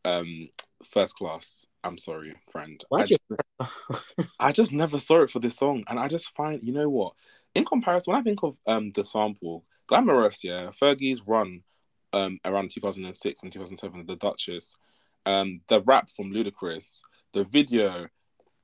um 0.05 0.49
first 0.85 1.17
class. 1.17 1.67
I'm 1.85 1.99
sorry, 1.99 2.35
friend. 2.51 2.83
I 2.93 3.05
you? 3.05 3.17
I 4.41 4.53
just 4.53 4.73
never 4.73 4.99
saw 4.99 5.23
it 5.23 5.31
for 5.31 5.39
this 5.41 5.57
song, 5.57 5.85
and 5.89 5.99
I 5.99 6.09
just 6.09 6.35
find 6.35 6.61
you 6.63 6.73
know 6.73 6.89
what? 6.89 7.15
In 7.55 7.65
comparison, 7.65 8.13
when 8.13 8.21
I 8.21 8.25
think 8.25 8.43
of 8.43 8.57
um 8.67 8.91
the 8.91 9.05
sample, 9.05 9.65
glamorous, 9.87 10.45
yeah, 10.45 10.69
Fergie's 10.69 11.27
run, 11.27 11.63
um 12.13 12.39
around 12.45 12.71
2006 12.71 13.43
and 13.43 13.53
2007, 13.53 14.07
the 14.07 14.17
Duchess, 14.17 14.77
um 15.27 15.61
the 15.69 15.81
rap 15.83 16.09
from 16.11 16.33
Ludacris, 16.33 17.01
the 17.33 17.45
video, 17.45 18.09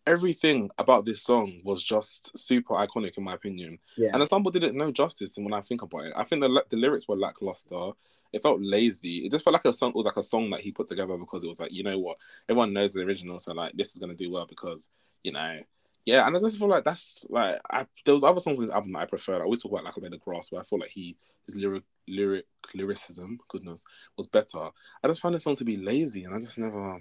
everything 0.06 0.70
about 0.78 1.04
this 1.04 1.22
song 1.22 1.60
was 1.64 1.82
just 1.82 2.36
super 2.38 2.74
iconic 2.74 3.16
in 3.16 3.24
my 3.24 3.34
opinion. 3.34 3.78
yeah. 3.96 4.10
And 4.12 4.20
the 4.20 4.26
sample 4.26 4.50
didn't 4.50 4.76
know 4.76 4.90
justice. 4.90 5.36
And 5.36 5.44
when 5.44 5.54
I 5.54 5.60
think 5.60 5.82
about 5.82 6.06
it, 6.06 6.12
I 6.16 6.24
think 6.24 6.42
the 6.42 6.64
the 6.68 6.76
lyrics 6.76 7.08
were 7.08 7.16
lackluster. 7.16 7.90
It 8.32 8.42
felt 8.42 8.60
lazy. 8.60 9.18
It 9.18 9.30
just 9.30 9.44
felt 9.44 9.54
like 9.54 9.64
a 9.64 9.72
song. 9.72 9.90
It 9.90 9.96
was 9.96 10.06
like 10.06 10.16
a 10.16 10.22
song 10.22 10.50
that 10.50 10.60
he 10.60 10.72
put 10.72 10.88
together 10.88 11.16
because 11.16 11.44
it 11.44 11.48
was 11.48 11.60
like, 11.60 11.72
you 11.72 11.84
know 11.84 11.98
what, 11.98 12.18
everyone 12.48 12.72
knows 12.72 12.92
the 12.92 13.00
original, 13.02 13.38
so 13.38 13.52
like 13.52 13.72
this 13.74 13.92
is 13.92 13.98
gonna 13.98 14.14
do 14.14 14.30
well 14.30 14.46
because 14.46 14.90
you 15.22 15.32
know 15.32 15.60
Yeah, 16.06 16.26
and 16.26 16.36
I 16.36 16.40
just 16.40 16.58
feel 16.58 16.68
like 16.68 16.84
that's 16.84 17.24
like 17.30 17.60
I, 17.70 17.86
there 18.04 18.14
was 18.14 18.24
other 18.24 18.40
songs 18.40 18.58
on 18.58 18.62
his 18.62 18.70
album 18.70 18.92
that 18.92 19.00
I 19.00 19.06
preferred. 19.06 19.40
I 19.40 19.44
always 19.44 19.62
talk 19.62 19.72
about 19.72 19.84
like 19.84 19.96
a 19.96 20.00
the 20.00 20.18
grass, 20.18 20.52
where 20.52 20.60
I 20.60 20.64
feel 20.64 20.78
like 20.78 20.90
he 20.90 21.16
his 21.46 21.56
lyric 21.56 21.84
lyric 22.06 22.44
lyricism, 22.74 23.38
goodness, 23.48 23.84
was 24.16 24.26
better. 24.26 24.68
I 25.02 25.08
just 25.08 25.22
found 25.22 25.34
the 25.34 25.40
song 25.40 25.56
to 25.56 25.64
be 25.64 25.76
lazy, 25.76 26.24
and 26.24 26.34
I 26.34 26.40
just 26.40 26.58
never. 26.58 27.00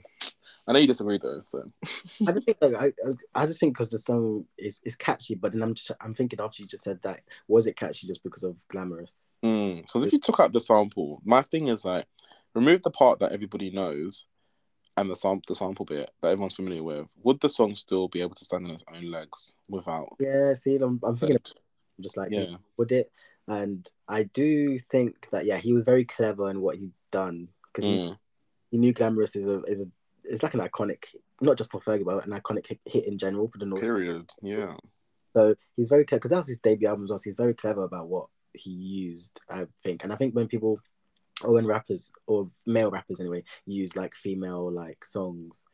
I 0.67 0.71
know 0.71 0.79
you 0.79 0.87
disagree 0.87 1.17
though, 1.17 1.39
so. 1.41 1.71
I 2.27 2.31
just 2.31 2.45
think 2.45 2.57
like, 2.61 2.75
I, 2.75 2.93
I 3.35 3.45
just 3.45 3.59
think 3.59 3.73
because 3.73 3.89
the 3.89 3.97
song 3.97 4.45
is 4.57 4.81
is 4.85 4.95
catchy, 4.95 5.35
but 5.35 5.51
then 5.51 5.61
I'm 5.61 5.73
just, 5.73 5.91
I'm 5.99 6.13
thinking 6.13 6.39
after 6.39 6.61
you 6.61 6.67
just 6.67 6.83
said 6.83 6.99
that, 7.03 7.21
was 7.47 7.67
it 7.67 7.75
catchy 7.75 8.07
just 8.07 8.23
because 8.23 8.43
of 8.43 8.55
glamorous? 8.69 9.37
Because 9.41 10.03
mm, 10.03 10.05
if 10.05 10.13
you 10.13 10.19
took 10.19 10.39
out 10.39 10.53
the 10.53 10.61
sample, 10.61 11.21
my 11.25 11.41
thing 11.41 11.67
is 11.67 11.83
like 11.83 12.05
remove 12.55 12.83
the 12.83 12.91
part 12.91 13.19
that 13.19 13.31
everybody 13.31 13.71
knows 13.71 14.25
and 14.97 15.09
the 15.09 15.15
sample 15.15 15.43
the 15.47 15.55
sample 15.55 15.85
bit 15.85 16.11
that 16.21 16.29
everyone's 16.29 16.55
familiar 16.55 16.83
with, 16.83 17.07
would 17.23 17.39
the 17.39 17.49
song 17.49 17.75
still 17.75 18.07
be 18.07 18.21
able 18.21 18.35
to 18.35 18.45
stand 18.45 18.65
on 18.65 18.71
its 18.71 18.83
own 18.93 19.09
legs 19.09 19.53
without? 19.69 20.15
Yeah, 20.19 20.53
see, 20.53 20.75
I'm, 20.75 20.99
I'm 21.03 21.17
thinking, 21.17 21.37
I'm 21.97 22.03
just 22.03 22.17
like, 22.17 22.31
yeah, 22.31 22.55
would 22.77 22.91
it? 22.91 23.11
And 23.47 23.87
I 24.07 24.23
do 24.23 24.79
think 24.79 25.27
that 25.31 25.45
yeah, 25.45 25.57
he 25.57 25.73
was 25.73 25.83
very 25.83 26.05
clever 26.05 26.49
in 26.49 26.61
what 26.61 26.77
he's 26.77 27.01
done 27.11 27.49
because 27.73 27.89
mm. 27.89 28.07
he, 28.09 28.15
he 28.71 28.77
knew 28.77 28.93
"Glamorous" 28.93 29.35
is 29.35 29.45
a 29.45 29.61
is 29.63 29.81
a 29.81 29.85
it's 30.23 30.43
like 30.43 30.53
an 30.53 30.61
iconic, 30.61 31.05
not 31.41 31.57
just 31.57 31.71
for 31.71 31.81
Fergie, 31.81 32.05
but 32.05 32.25
an 32.25 32.31
iconic 32.31 32.77
hit 32.85 33.05
in 33.05 33.17
general 33.17 33.49
for 33.49 33.57
the 33.57 33.65
North. 33.65 33.81
Period. 33.81 34.31
Yeah. 34.41 34.75
So 35.35 35.55
he's 35.75 35.89
very 35.89 36.05
clever 36.05 36.19
because 36.19 36.29
that 36.29 36.37
was 36.37 36.47
his 36.47 36.59
debut 36.59 36.87
album. 36.87 37.07
Also, 37.09 37.23
he's 37.25 37.35
very 37.35 37.53
clever 37.53 37.83
about 37.83 38.07
what 38.07 38.27
he 38.53 38.69
used. 38.69 39.41
I 39.49 39.65
think, 39.83 40.03
and 40.03 40.13
I 40.13 40.15
think 40.15 40.35
when 40.35 40.47
people 40.47 40.79
or 41.41 41.53
when 41.53 41.65
rappers 41.65 42.11
or 42.27 42.49
male 42.65 42.91
rappers 42.91 43.19
anyway 43.19 43.43
use 43.65 43.95
like 43.95 44.13
female 44.13 44.71
like 44.71 45.03
songs 45.03 45.65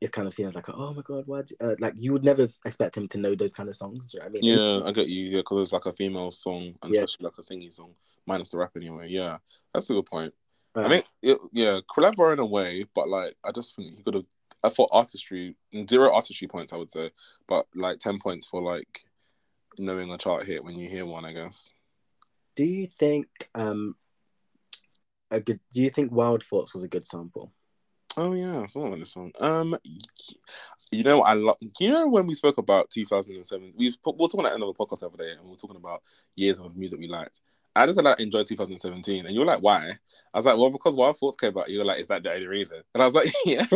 it's 0.00 0.10
kind 0.10 0.26
of 0.26 0.34
seen 0.34 0.46
as 0.46 0.54
like 0.54 0.68
oh 0.68 0.94
my 0.94 1.02
god 1.02 1.24
why 1.26 1.42
uh, 1.60 1.74
like 1.80 1.94
you 1.96 2.12
would 2.12 2.24
never 2.24 2.48
expect 2.64 2.96
him 2.96 3.08
to 3.08 3.18
know 3.18 3.34
those 3.34 3.52
kind 3.52 3.68
of 3.68 3.76
songs 3.76 4.10
you 4.12 4.20
know 4.20 4.26
I 4.26 4.28
mean? 4.28 4.42
Yeah 4.42 4.80
I 4.84 4.92
get 4.92 5.08
you 5.08 5.24
yeah 5.24 5.38
because 5.38 5.62
it's 5.62 5.72
like 5.72 5.86
a 5.86 5.92
female 5.92 6.30
song 6.30 6.74
and 6.82 6.94
yeah. 6.94 7.00
especially 7.00 7.24
like 7.24 7.38
a 7.38 7.42
singing 7.42 7.70
song 7.70 7.94
minus 8.26 8.50
the 8.50 8.58
rap 8.58 8.72
anyway 8.76 9.08
yeah 9.08 9.38
that's 9.72 9.90
a 9.90 9.94
good 9.94 10.06
point. 10.06 10.34
Uh, 10.76 10.82
I 10.82 10.88
mean 10.88 11.02
it, 11.22 11.38
yeah 11.52 11.80
clever 11.88 12.32
in 12.32 12.38
a 12.38 12.46
way 12.46 12.84
but 12.94 13.08
like 13.08 13.34
I 13.44 13.52
just 13.52 13.74
think 13.74 13.96
he 13.96 14.02
could 14.02 14.14
have 14.14 14.26
I 14.62 14.68
thought 14.68 14.90
artistry 14.92 15.56
zero 15.88 16.12
artistry 16.12 16.48
points 16.48 16.72
I 16.72 16.76
would 16.76 16.90
say 16.90 17.10
but 17.46 17.66
like 17.74 17.98
10 17.98 18.18
points 18.18 18.46
for 18.46 18.60
like 18.60 19.04
knowing 19.78 20.12
a 20.12 20.18
chart 20.18 20.44
hit 20.44 20.62
when 20.62 20.76
you 20.76 20.88
hear 20.88 21.06
one 21.06 21.24
I 21.24 21.32
guess. 21.32 21.70
Do 22.56 22.64
you 22.64 22.86
think 22.86 23.26
um 23.54 23.96
a 25.30 25.40
good. 25.40 25.60
Do 25.72 25.82
you 25.82 25.90
think 25.90 26.12
Wild 26.12 26.44
Thoughts 26.44 26.74
was 26.74 26.84
a 26.84 26.88
good 26.88 27.06
sample? 27.06 27.52
Oh 28.16 28.32
yeah, 28.32 28.60
I 28.60 28.66
thought 28.66 28.86
about 28.86 28.98
this 28.98 29.12
song. 29.12 29.32
Um, 29.40 29.78
you 30.90 31.04
know, 31.04 31.22
I 31.22 31.34
love. 31.34 31.56
You 31.78 31.90
know, 31.90 32.08
when 32.08 32.26
we 32.26 32.34
spoke 32.34 32.58
about 32.58 32.90
2007, 32.90 33.74
we 33.76 33.86
we 33.88 33.94
were 34.04 34.28
talking 34.28 34.46
at 34.46 34.54
another 34.54 34.72
podcast 34.72 35.00
the 35.00 35.06
other 35.06 35.18
day, 35.18 35.32
and 35.32 35.44
we 35.44 35.50
were 35.50 35.56
talking 35.56 35.76
about 35.76 36.02
years 36.34 36.58
of 36.58 36.76
music 36.76 36.98
we 36.98 37.08
liked. 37.08 37.40
I 37.76 37.86
just 37.86 38.02
like 38.02 38.18
enjoy 38.18 38.42
2017, 38.42 39.26
and 39.26 39.34
you 39.34 39.40
were 39.40 39.46
like, 39.46 39.62
"Why?" 39.62 39.90
I 40.34 40.38
was 40.38 40.46
like, 40.46 40.56
"Well, 40.56 40.70
because 40.70 40.96
Wild 40.96 41.16
Thoughts 41.16 41.36
came 41.36 41.56
out." 41.56 41.68
You 41.68 41.78
were 41.78 41.84
like, 41.84 42.00
"Is 42.00 42.08
that 42.08 42.22
the 42.24 42.32
only 42.32 42.46
reason?" 42.46 42.82
And 42.94 43.02
I 43.02 43.06
was 43.06 43.14
like, 43.14 43.32
"Yeah." 43.46 43.66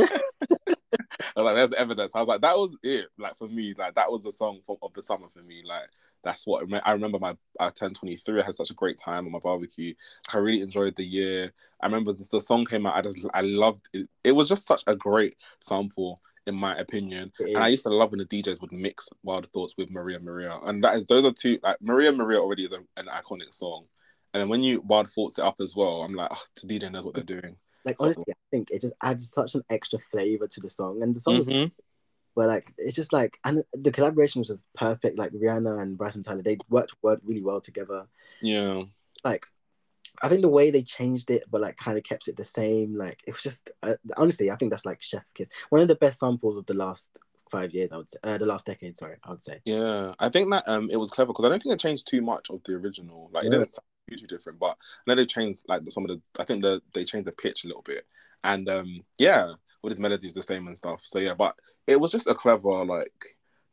I 0.92 0.96
was 1.36 1.44
like, 1.44 1.54
"There's 1.54 1.70
the 1.70 1.80
evidence." 1.80 2.12
I 2.14 2.18
was 2.20 2.28
like, 2.28 2.40
"That 2.40 2.56
was 2.56 2.76
it." 2.82 3.06
Like 3.18 3.36
for 3.36 3.48
me, 3.48 3.74
like 3.76 3.94
that 3.94 4.10
was 4.10 4.22
the 4.22 4.32
song 4.32 4.60
for, 4.66 4.78
of 4.82 4.92
the 4.92 5.02
summer 5.02 5.28
for 5.28 5.42
me. 5.42 5.62
Like 5.64 5.88
that's 6.22 6.46
what 6.46 6.64
I 6.84 6.92
remember. 6.92 7.18
My 7.18 7.30
uh, 7.60 7.70
1023. 7.72 8.40
I 8.40 8.44
had 8.44 8.54
such 8.54 8.70
a 8.70 8.74
great 8.74 8.98
time 8.98 9.26
on 9.26 9.32
my 9.32 9.38
barbecue. 9.38 9.94
I 10.32 10.38
really 10.38 10.60
enjoyed 10.60 10.96
the 10.96 11.04
year. 11.04 11.52
I 11.80 11.86
remember 11.86 12.12
the 12.12 12.40
song 12.40 12.64
came 12.64 12.86
out. 12.86 12.96
I 12.96 13.02
just 13.02 13.18
I 13.34 13.42
loved 13.42 13.88
it. 13.92 14.08
It 14.24 14.32
was 14.32 14.48
just 14.48 14.66
such 14.66 14.82
a 14.86 14.96
great 14.96 15.36
sample 15.60 16.20
in 16.46 16.54
my 16.54 16.76
opinion. 16.76 17.32
And 17.38 17.58
I 17.58 17.68
used 17.68 17.84
to 17.84 17.90
love 17.90 18.10
when 18.10 18.18
the 18.18 18.26
DJs 18.26 18.60
would 18.60 18.72
mix 18.72 19.08
Wild 19.22 19.46
Thoughts 19.52 19.74
with 19.76 19.90
Maria 19.90 20.18
Maria. 20.18 20.58
And 20.64 20.82
that 20.84 20.96
is 20.96 21.06
those 21.06 21.24
are 21.24 21.30
two 21.30 21.58
like 21.62 21.76
Maria 21.80 22.12
Maria 22.12 22.38
already 22.38 22.64
is 22.64 22.72
a, 22.72 22.80
an 22.96 23.06
iconic 23.06 23.54
song. 23.54 23.86
And 24.34 24.40
then 24.40 24.48
when 24.48 24.62
you 24.62 24.80
Wild 24.80 25.10
Thoughts 25.10 25.38
it 25.38 25.44
up 25.44 25.56
as 25.60 25.76
well, 25.76 26.02
I'm 26.02 26.14
like, 26.14 26.30
oh, 26.32 26.42
the 26.62 26.78
DJ 26.78 26.90
knows 26.90 27.04
what 27.04 27.14
they're 27.14 27.24
doing. 27.24 27.56
Like 27.84 27.98
so, 27.98 28.06
honestly, 28.06 28.24
I 28.28 28.34
think 28.50 28.70
it 28.70 28.80
just 28.80 28.94
adds 29.02 29.30
such 29.30 29.54
an 29.54 29.62
extra 29.70 29.98
flavor 29.98 30.46
to 30.46 30.60
the 30.60 30.70
song. 30.70 31.02
And 31.02 31.14
the 31.14 31.20
song 31.20 31.44
mm-hmm. 31.44 31.68
where 32.34 32.46
like 32.46 32.72
it's 32.78 32.96
just 32.96 33.12
like 33.12 33.38
and 33.44 33.64
the 33.74 33.92
collaboration 33.92 34.40
was 34.40 34.48
just 34.48 34.66
perfect. 34.74 35.18
Like 35.18 35.32
Rihanna 35.32 35.80
and 35.80 35.98
Bryson 35.98 36.22
Tiller, 36.22 36.42
they 36.42 36.58
worked 36.68 36.94
worked 37.02 37.24
really 37.24 37.42
well 37.42 37.60
together. 37.60 38.06
Yeah. 38.40 38.84
Like 39.24 39.46
I 40.22 40.28
think 40.28 40.42
the 40.42 40.48
way 40.48 40.70
they 40.70 40.82
changed 40.82 41.30
it, 41.30 41.44
but 41.50 41.60
like 41.60 41.76
kind 41.76 41.98
of 41.98 42.04
kept 42.04 42.28
it 42.28 42.36
the 42.36 42.44
same. 42.44 42.96
Like 42.96 43.20
it 43.26 43.32
was 43.32 43.42
just 43.42 43.70
uh, 43.82 43.94
honestly, 44.16 44.50
I 44.50 44.56
think 44.56 44.70
that's 44.70 44.86
like 44.86 45.02
Chef's 45.02 45.32
Kiss. 45.32 45.48
One 45.70 45.80
of 45.80 45.88
the 45.88 45.96
best 45.96 46.20
samples 46.20 46.58
of 46.58 46.66
the 46.66 46.74
last 46.74 47.20
five 47.50 47.72
years. 47.72 47.90
I 47.92 47.96
would 47.96 48.10
say 48.10 48.18
uh, 48.24 48.38
the 48.38 48.46
last 48.46 48.66
decade. 48.66 48.98
Sorry, 48.98 49.16
I 49.24 49.30
would 49.30 49.42
say. 49.42 49.60
Yeah, 49.64 50.14
I 50.18 50.28
think 50.28 50.50
that 50.50 50.68
um 50.68 50.88
it 50.90 50.96
was 50.96 51.10
clever 51.10 51.32
because 51.32 51.44
I 51.44 51.48
don't 51.48 51.62
think 51.62 51.74
it 51.74 51.80
changed 51.80 52.06
too 52.06 52.22
much 52.22 52.50
of 52.50 52.62
the 52.64 52.74
original. 52.74 53.30
Like 53.32 53.44
it 53.44 53.50
didn't 53.50 53.76
hugely 54.12 54.26
different, 54.26 54.58
but 54.58 54.76
I 54.76 55.02
know 55.06 55.14
they 55.16 55.26
changed 55.26 55.64
like 55.68 55.82
some 55.88 56.04
of 56.04 56.08
the. 56.08 56.20
I 56.40 56.44
think 56.44 56.62
the 56.62 56.82
they 56.94 57.04
changed 57.04 57.26
the 57.26 57.32
pitch 57.32 57.64
a 57.64 57.66
little 57.66 57.82
bit, 57.82 58.06
and 58.44 58.68
um 58.68 59.00
yeah, 59.18 59.52
with 59.82 59.94
the 59.94 60.00
melodies 60.00 60.34
the 60.34 60.42
same 60.42 60.66
and 60.66 60.76
stuff. 60.76 61.00
So 61.02 61.18
yeah, 61.18 61.34
but 61.34 61.58
it 61.86 62.00
was 62.00 62.10
just 62.10 62.26
a 62.26 62.34
clever 62.34 62.84
like 62.84 63.12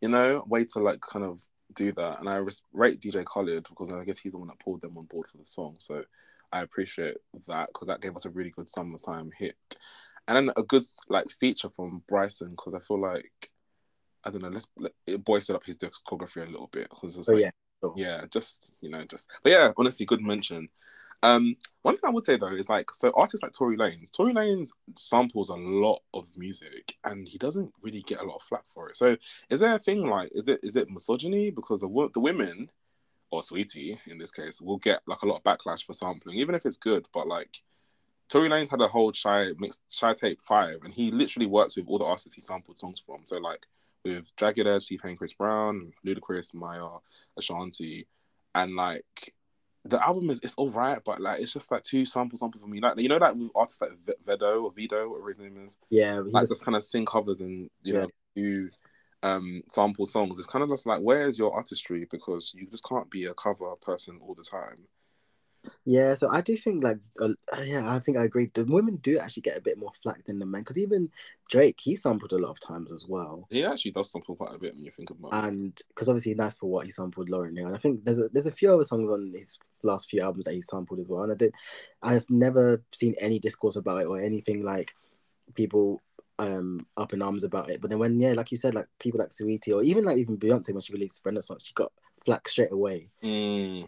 you 0.01 0.09
know 0.09 0.43
way 0.47 0.65
to 0.65 0.79
like 0.79 1.01
kind 1.01 1.25
of 1.25 1.39
do 1.75 1.91
that, 1.93 2.19
and 2.19 2.29
I 2.29 2.41
rate 2.73 2.99
DJ 2.99 3.23
Khaled 3.25 3.67
because 3.69 3.91
I 3.91 4.03
guess 4.03 4.17
he's 4.17 4.31
the 4.31 4.39
one 4.39 4.47
that 4.47 4.59
pulled 4.59 4.81
them 4.81 4.97
on 4.97 5.05
board 5.05 5.27
for 5.27 5.37
the 5.37 5.45
song. 5.45 5.75
So 5.79 6.03
I 6.51 6.61
appreciate 6.61 7.17
that 7.47 7.67
because 7.67 7.87
that 7.87 8.01
gave 8.01 8.15
us 8.15 8.25
a 8.25 8.31
really 8.31 8.49
good 8.49 8.69
summertime 8.69 9.31
hit, 9.37 9.55
and 10.27 10.35
then 10.35 10.51
a 10.57 10.63
good 10.63 10.83
like 11.09 11.29
feature 11.29 11.69
from 11.75 12.03
Bryson 12.07 12.51
because 12.51 12.73
I 12.73 12.79
feel 12.79 12.99
like 12.99 13.51
I 14.23 14.31
don't 14.31 14.41
know, 14.41 14.49
let's 14.49 14.67
it 15.07 15.23
boys 15.23 15.49
up 15.49 15.65
his 15.65 15.77
discography 15.77 16.45
a 16.45 16.51
little 16.51 16.69
bit 16.71 16.89
because 16.89 17.17
it's 17.17 17.29
oh, 17.29 17.33
like, 17.33 17.41
yeah, 17.41 17.51
yeah, 17.95 18.25
just 18.31 18.73
you 18.81 18.89
know, 18.89 19.03
just 19.05 19.31
but 19.43 19.51
yeah, 19.51 19.71
honestly, 19.77 20.05
good 20.05 20.21
mention. 20.21 20.69
Um, 21.21 21.57
one 21.81 21.95
thing 21.95 22.07
I 22.07 22.11
would 22.11 22.23
say 22.23 22.37
though 22.37 22.55
is 22.55 22.69
like 22.69 22.91
so 22.91 23.11
artists 23.15 23.43
like 23.43 23.51
Tory 23.51 23.75
Lanez, 23.77 24.15
Tory 24.15 24.33
Lanez 24.33 24.69
samples 24.95 25.49
a 25.49 25.55
lot 25.55 26.01
of 26.13 26.25
music 26.37 26.95
and 27.03 27.27
he 27.27 27.37
doesn't 27.37 27.73
really 27.81 28.01
get 28.03 28.21
a 28.21 28.23
lot 28.23 28.37
of 28.37 28.43
flack 28.43 28.63
for 28.67 28.87
it. 28.89 28.95
So 28.95 29.17
is 29.49 29.59
there 29.59 29.73
a 29.75 29.79
thing 29.79 30.07
like 30.07 30.29
is 30.33 30.47
it 30.47 30.61
is 30.63 30.77
it 30.77 30.89
misogyny 30.89 31.51
because 31.51 31.81
the 31.81 32.09
the 32.13 32.21
women 32.21 32.69
or 33.31 33.41
Saweetie 33.41 33.99
in 34.07 34.17
this 34.17 34.31
case, 34.31 34.61
will 34.61 34.77
get 34.77 35.01
like 35.07 35.21
a 35.21 35.27
lot 35.27 35.37
of 35.37 35.43
backlash 35.43 35.85
for 35.85 35.93
sampling, 35.93 36.37
even 36.37 36.55
if 36.55 36.65
it's 36.65 36.77
good. 36.77 37.07
But 37.13 37.27
like 37.27 37.61
Tory 38.29 38.49
Lanez 38.49 38.69
had 38.69 38.81
a 38.81 38.87
whole 38.87 39.11
shy 39.11 39.49
mixed 39.59 39.81
Chixtape 39.89 40.41
five, 40.41 40.79
and 40.83 40.93
he 40.93 41.11
literally 41.11 41.47
works 41.47 41.75
with 41.75 41.87
all 41.87 41.97
the 41.97 42.05
artists 42.05 42.33
he 42.33 42.41
sampled 42.41 42.77
songs 42.77 42.99
from. 42.99 43.21
So 43.25 43.37
like 43.37 43.65
with 44.03 44.25
Jagged 44.37 44.67
Edge, 44.67 44.87
T 44.87 44.97
Pain, 44.97 45.15
Chris 45.17 45.33
Brown, 45.33 45.93
Ludacris, 46.05 46.53
Maya, 46.53 46.87
Ashanti, 47.37 48.07
and 48.55 48.75
like 48.75 49.33
the 49.85 50.03
album 50.05 50.29
is 50.29 50.39
it's 50.43 50.55
all 50.55 50.69
right, 50.69 50.99
but 51.05 51.21
like 51.21 51.39
it's 51.39 51.53
just 51.53 51.71
like 51.71 51.83
too 51.83 52.05
sample 52.05 52.37
sample 52.37 52.59
for 52.59 52.67
me. 52.67 52.79
Like 52.79 52.99
you 52.99 53.09
know, 53.09 53.17
like 53.17 53.35
with 53.35 53.51
artists 53.55 53.81
like 53.81 53.91
Vedo 54.25 54.63
or 54.63 54.71
Vido, 54.71 55.09
whatever 55.09 55.29
his 55.29 55.39
name 55.39 55.63
is. 55.65 55.77
Yeah, 55.89 56.19
like 56.19 56.43
just, 56.43 56.51
just 56.51 56.65
kind 56.65 56.75
of 56.75 56.83
sing 56.83 57.05
covers 57.05 57.41
and 57.41 57.69
you 57.83 57.93
yeah. 57.93 57.99
know 58.01 58.09
do 58.35 58.69
um 59.23 59.61
sample 59.69 60.05
songs 60.05 60.37
it's 60.37 60.47
kind 60.47 60.63
of 60.63 60.69
just 60.69 60.85
like 60.85 61.01
where's 61.01 61.37
your 61.37 61.53
artistry 61.53 62.07
because 62.09 62.53
you 62.55 62.65
just 62.67 62.85
can't 62.85 63.09
be 63.09 63.25
a 63.25 63.33
cover 63.33 63.75
person 63.81 64.17
all 64.21 64.33
the 64.33 64.43
time 64.43 64.85
yeah 65.85 66.15
so 66.15 66.29
i 66.31 66.41
do 66.41 66.55
think 66.55 66.83
like 66.83 66.97
uh, 67.21 67.29
yeah 67.63 67.93
i 67.93 67.99
think 67.99 68.17
i 68.17 68.23
agree 68.23 68.49
the 68.53 68.63
women 68.65 68.95
do 68.97 69.19
actually 69.19 69.41
get 69.41 69.57
a 69.57 69.61
bit 69.61 69.77
more 69.77 69.91
flack 70.01 70.23
than 70.25 70.39
the 70.39 70.45
men 70.45 70.61
because 70.61 70.77
even 70.77 71.09
drake 71.49 71.79
he 71.81 71.95
sampled 71.95 72.31
a 72.31 72.37
lot 72.37 72.49
of 72.49 72.59
times 72.59 72.91
as 72.91 73.05
well 73.07 73.45
he 73.49 73.63
actually 73.65 73.91
does 73.91 74.11
sample 74.11 74.35
quite 74.35 74.53
a 74.53 74.57
bit 74.57 74.73
when 74.73 74.85
you 74.85 74.91
think 74.91 75.09
about 75.09 75.33
it 75.33 75.47
and 75.47 75.81
because 75.89 76.07
obviously 76.07 76.33
nice 76.33 76.55
for 76.55 76.69
what 76.69 76.85
he 76.85 76.91
sampled 76.91 77.29
Lauryn 77.29 77.57
Hill 77.57 77.67
and 77.67 77.75
i 77.75 77.79
think 77.79 78.03
there's 78.05 78.19
a 78.19 78.29
there's 78.31 78.45
a 78.45 78.51
few 78.51 78.73
other 78.73 78.83
songs 78.83 79.11
on 79.11 79.33
his 79.35 79.57
last 79.83 80.09
few 80.09 80.21
albums 80.21 80.45
that 80.45 80.53
he 80.53 80.61
sampled 80.61 80.99
as 80.99 81.07
well 81.07 81.23
and 81.23 81.31
i 81.31 81.35
did 81.35 81.53
i've 82.01 82.25
never 82.29 82.81
seen 82.93 83.15
any 83.19 83.39
discourse 83.39 83.75
about 83.75 84.01
it 84.01 84.07
or 84.07 84.21
anything 84.21 84.63
like 84.63 84.93
people 85.55 86.01
um 86.39 86.85
up 86.97 87.13
in 87.13 87.21
arms 87.21 87.43
about 87.43 87.69
it. 87.69 87.81
But 87.81 87.89
then 87.89 87.99
when 87.99 88.19
yeah, 88.19 88.33
like 88.33 88.51
you 88.51 88.57
said, 88.57 88.73
like 88.73 88.87
people 88.99 89.19
like 89.19 89.29
Saweetie 89.29 89.75
or 89.75 89.83
even 89.83 90.05
like 90.05 90.17
even 90.17 90.37
Beyonce 90.37 90.73
when 90.73 90.81
she 90.81 90.93
released 90.93 91.21
Renaissance, 91.23 91.65
she 91.67 91.73
got 91.73 91.91
flack 92.25 92.47
straight 92.47 92.71
away. 92.71 93.09
Mm. 93.23 93.87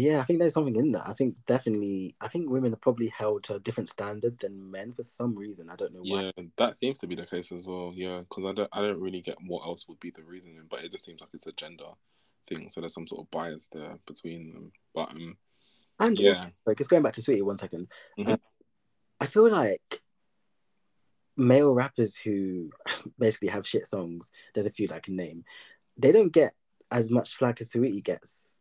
Yeah, 0.00 0.20
I 0.20 0.24
think 0.24 0.38
there's 0.38 0.54
something 0.54 0.76
in 0.76 0.92
that. 0.92 1.08
I 1.08 1.12
think 1.12 1.36
definitely, 1.46 2.16
I 2.20 2.28
think 2.28 2.50
women 2.50 2.72
are 2.72 2.76
probably 2.76 3.08
held 3.08 3.44
to 3.44 3.56
a 3.56 3.60
different 3.60 3.88
standard 3.88 4.38
than 4.38 4.70
men 4.70 4.92
for 4.92 5.02
some 5.02 5.36
reason. 5.36 5.70
I 5.70 5.76
don't 5.76 5.94
know 5.94 6.02
why. 6.02 6.32
Yeah, 6.36 6.44
that 6.56 6.76
seems 6.76 6.98
to 7.00 7.06
be 7.06 7.14
the 7.14 7.26
case 7.26 7.52
as 7.52 7.66
well. 7.66 7.92
Yeah, 7.94 8.20
because 8.20 8.44
I 8.44 8.52
don't, 8.52 8.68
I 8.72 8.80
don't 8.80 9.00
really 9.00 9.20
get 9.20 9.36
what 9.46 9.64
else 9.64 9.88
would 9.88 10.00
be 10.00 10.10
the 10.10 10.24
reasoning, 10.24 10.62
but 10.68 10.82
it 10.82 10.90
just 10.90 11.04
seems 11.04 11.20
like 11.20 11.30
it's 11.32 11.46
a 11.46 11.52
gender 11.52 11.84
thing. 12.46 12.70
So 12.70 12.80
there's 12.80 12.94
some 12.94 13.06
sort 13.06 13.22
of 13.22 13.30
bias 13.30 13.68
there 13.68 13.98
between 14.06 14.52
them. 14.52 14.72
But 14.94 15.10
um, 15.10 15.36
and 16.00 16.18
yeah, 16.18 16.46
like 16.66 16.78
just 16.78 16.90
going 16.90 17.02
back 17.02 17.14
to 17.14 17.20
Saweetie 17.20 17.42
one 17.42 17.58
second. 17.58 17.88
Mm-hmm. 18.18 18.32
Um, 18.32 18.40
I 19.20 19.26
feel 19.26 19.50
like 19.50 20.02
male 21.36 21.72
rappers 21.72 22.16
who 22.16 22.70
basically 23.18 23.48
have 23.48 23.66
shit 23.66 23.86
songs, 23.86 24.32
there's 24.54 24.66
a 24.66 24.70
few 24.70 24.88
that 24.88 24.96
I 24.96 25.00
can 25.00 25.16
name, 25.16 25.44
they 25.96 26.12
don't 26.12 26.32
get 26.32 26.54
as 26.90 27.10
much 27.10 27.34
flack 27.34 27.60
as 27.60 27.70
Saweetie 27.70 28.04
gets. 28.04 28.53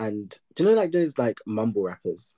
And 0.00 0.34
do 0.54 0.62
you 0.64 0.70
know 0.70 0.76
like 0.76 0.92
those 0.92 1.18
like 1.18 1.38
mumble 1.46 1.82
rappers? 1.82 2.34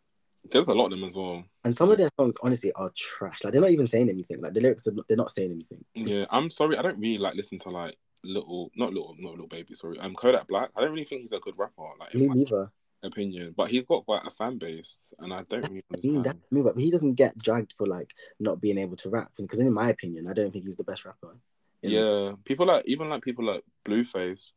There's 0.51 0.67
a 0.67 0.75
lot 0.75 0.87
of 0.87 0.91
them 0.91 1.05
as 1.05 1.15
well. 1.15 1.45
And 1.65 1.77
some 1.77 1.93
of 1.93 1.99
their 1.99 2.11
songs 2.19 2.35
honestly 2.43 2.73
are 2.73 2.91
trash. 2.97 3.45
Like 3.45 3.53
they're 3.53 3.63
not 3.63 3.71
even 3.71 3.87
saying 3.87 4.09
anything. 4.09 4.41
Like 4.41 4.53
the 4.53 4.61
lyrics 4.61 4.89
are 4.89 4.93
not, 4.93 5.07
they're 5.07 5.17
not 5.17 5.31
saying 5.31 5.53
anything. 5.53 5.85
Yeah, 5.95 6.25
I'm 6.31 6.51
sorry, 6.51 6.77
I 6.77 6.83
don't 6.83 6.99
really 6.99 7.19
like 7.19 7.37
listen 7.37 7.59
to 7.59 7.71
like 7.71 7.97
little, 8.25 8.73
not 8.75 8.93
little, 8.93 9.15
not 9.17 9.31
little 9.31 9.47
baby. 9.47 9.75
Sorry, 9.75 9.97
I'm 10.01 10.07
um, 10.07 10.15
Kodak 10.15 10.49
Black. 10.49 10.71
I 10.77 10.81
don't 10.81 10.91
really 10.91 11.05
think 11.05 11.21
he's 11.21 11.33
a 11.33 11.39
good 11.39 11.55
rapper. 11.57 11.85
Like 12.01 12.13
Me 12.17 12.27
neither. 12.27 12.73
opinion, 13.05 13.55
but 13.57 13.71
he's 13.71 13.85
got 13.85 14.05
quite 14.07 14.27
a 14.27 14.31
fan 14.33 14.59
base, 14.59 15.15
and 15.21 15.33
I 15.33 15.45
don't 15.49 15.63
really 15.69 15.85
understand. 15.89 16.25
that's 16.25 16.51
me, 16.51 16.63
but 16.63 16.77
he 16.77 16.91
doesn't 16.91 17.15
get 17.15 17.39
dragged 17.39 17.75
for 17.79 17.87
like 17.87 18.11
not 18.41 18.61
being 18.61 18.79
able 18.79 18.97
to 18.97 19.09
rap. 19.09 19.31
Because 19.39 19.61
in 19.61 19.73
my 19.73 19.91
opinion, 19.91 20.27
I 20.27 20.33
don't 20.33 20.51
think 20.51 20.65
he's 20.65 20.77
the 20.77 20.83
best 20.83 21.05
rapper. 21.05 21.37
Yeah, 21.83 22.33
people 22.45 22.67
like 22.67 22.89
even 22.89 23.09
like 23.09 23.23
people 23.23 23.45
like 23.45 23.63
Blueface, 23.85 24.55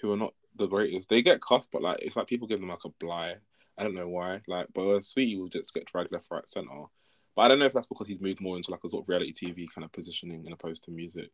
who 0.00 0.12
are 0.12 0.16
not 0.16 0.32
the 0.56 0.66
greatest. 0.66 1.08
They 1.08 1.22
get 1.22 1.40
cussed, 1.40 1.70
but 1.72 1.82
like 1.82 1.98
it's 2.02 2.16
like 2.16 2.26
people 2.26 2.48
give 2.48 2.60
them 2.60 2.68
like 2.68 2.84
a 2.84 2.90
bly. 3.00 3.36
I 3.78 3.82
don't 3.82 3.94
know 3.94 4.08
why. 4.08 4.40
Like, 4.46 4.68
but 4.74 4.86
with 4.86 5.04
Saweetie 5.04 5.38
will 5.38 5.48
just 5.48 5.74
get 5.74 5.86
dragged 5.86 6.12
left, 6.12 6.30
right, 6.30 6.48
center. 6.48 6.84
But 7.34 7.42
I 7.42 7.48
don't 7.48 7.58
know 7.58 7.66
if 7.66 7.74
that's 7.74 7.86
because 7.86 8.08
he's 8.08 8.20
moved 8.20 8.40
more 8.40 8.56
into 8.56 8.70
like 8.70 8.84
a 8.84 8.88
sort 8.88 9.04
of 9.04 9.08
reality 9.08 9.32
TV 9.32 9.66
kind 9.72 9.84
of 9.84 9.92
positioning 9.92 10.46
in 10.46 10.52
opposed 10.52 10.84
to 10.84 10.90
music. 10.90 11.30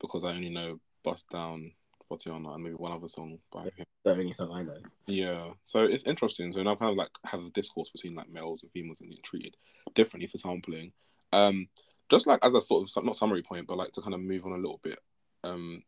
Because 0.00 0.24
I 0.24 0.30
only 0.30 0.50
know 0.50 0.80
Bust 1.04 1.28
Down, 1.30 1.70
Thotiana, 2.10 2.54
and 2.54 2.64
maybe 2.64 2.74
one 2.74 2.90
other 2.90 3.06
song 3.06 3.38
by 3.52 3.64
him. 3.64 3.84
The 4.04 4.10
only 4.10 4.32
song 4.32 4.50
I 4.52 4.62
know. 4.62 4.78
Yeah, 5.06 5.50
so 5.64 5.84
it's 5.84 6.04
interesting. 6.04 6.52
So 6.52 6.62
now 6.62 6.74
kind 6.74 6.90
of 6.90 6.96
like 6.96 7.10
have 7.24 7.44
a 7.44 7.50
discourse 7.50 7.90
between 7.90 8.14
like 8.14 8.28
males 8.28 8.64
and 8.64 8.72
females 8.72 9.00
and 9.00 9.16
treated 9.22 9.56
differently 9.94 10.26
for 10.26 10.38
sampling. 10.38 10.92
Um, 11.32 11.68
just 12.10 12.26
like 12.26 12.44
as 12.44 12.54
a 12.54 12.60
sort 12.60 12.88
of 12.88 13.04
not 13.04 13.16
summary 13.16 13.42
point, 13.42 13.66
but 13.66 13.78
like 13.78 13.92
to 13.92 14.02
kind 14.02 14.14
of 14.14 14.20
move 14.20 14.44
on 14.44 14.52
a 14.52 14.56
little 14.56 14.80
bit. 14.82 14.98
Um, 15.44 15.82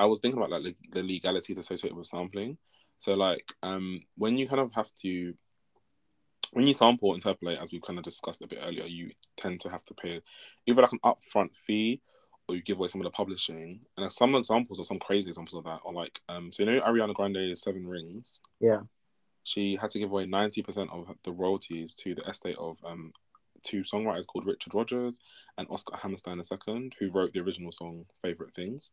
I 0.00 0.06
was 0.06 0.20
thinking 0.20 0.38
about 0.38 0.50
like 0.50 0.62
le- 0.62 0.90
the 0.92 1.02
legalities 1.02 1.58
associated 1.58 1.96
with 1.96 2.06
sampling. 2.06 2.56
So 3.00 3.14
like 3.14 3.52
um, 3.62 4.00
when 4.16 4.38
you 4.38 4.48
kind 4.48 4.60
of 4.60 4.72
have 4.72 4.90
to 5.02 5.34
when 6.52 6.66
you 6.66 6.72
sample 6.72 7.14
interpolate, 7.14 7.60
as 7.60 7.70
we 7.70 7.80
kind 7.80 7.98
of 7.98 8.04
discussed 8.04 8.42
a 8.42 8.46
bit 8.46 8.60
earlier, 8.62 8.84
you 8.84 9.10
tend 9.36 9.60
to 9.60 9.68
have 9.68 9.84
to 9.84 9.94
pay 9.94 10.20
either 10.66 10.82
like 10.82 10.92
an 10.92 10.98
upfront 11.04 11.54
fee 11.54 12.00
or 12.48 12.56
you 12.56 12.62
give 12.62 12.78
away 12.78 12.88
some 12.88 13.00
of 13.00 13.04
the 13.04 13.10
publishing. 13.10 13.80
And 13.96 14.10
some 14.10 14.34
examples 14.34 14.80
or 14.80 14.84
some 14.84 14.98
crazy 14.98 15.28
examples 15.28 15.54
of 15.54 15.64
that 15.64 15.80
are 15.84 15.92
like, 15.92 16.18
um, 16.28 16.50
so 16.50 16.62
you 16.62 16.72
know 16.72 16.80
Ariana 16.80 17.14
Grande's 17.14 17.62
Seven 17.62 17.86
Rings. 17.86 18.40
Yeah. 18.58 18.80
She 19.44 19.76
had 19.76 19.90
to 19.90 19.98
give 19.98 20.10
away 20.10 20.26
ninety 20.26 20.62
percent 20.62 20.90
of 20.92 21.08
the 21.24 21.32
royalties 21.32 21.94
to 21.96 22.14
the 22.14 22.22
estate 22.22 22.56
of 22.58 22.78
um 22.84 23.12
two 23.62 23.82
songwriters 23.82 24.26
called 24.26 24.46
Richard 24.46 24.74
Rodgers 24.74 25.18
and 25.58 25.68
Oscar 25.70 25.96
Hammerstein 25.96 26.40
II, 26.40 26.90
who 26.98 27.10
wrote 27.10 27.32
the 27.32 27.40
original 27.40 27.70
song 27.70 28.06
"Favorite 28.22 28.52
Things." 28.54 28.92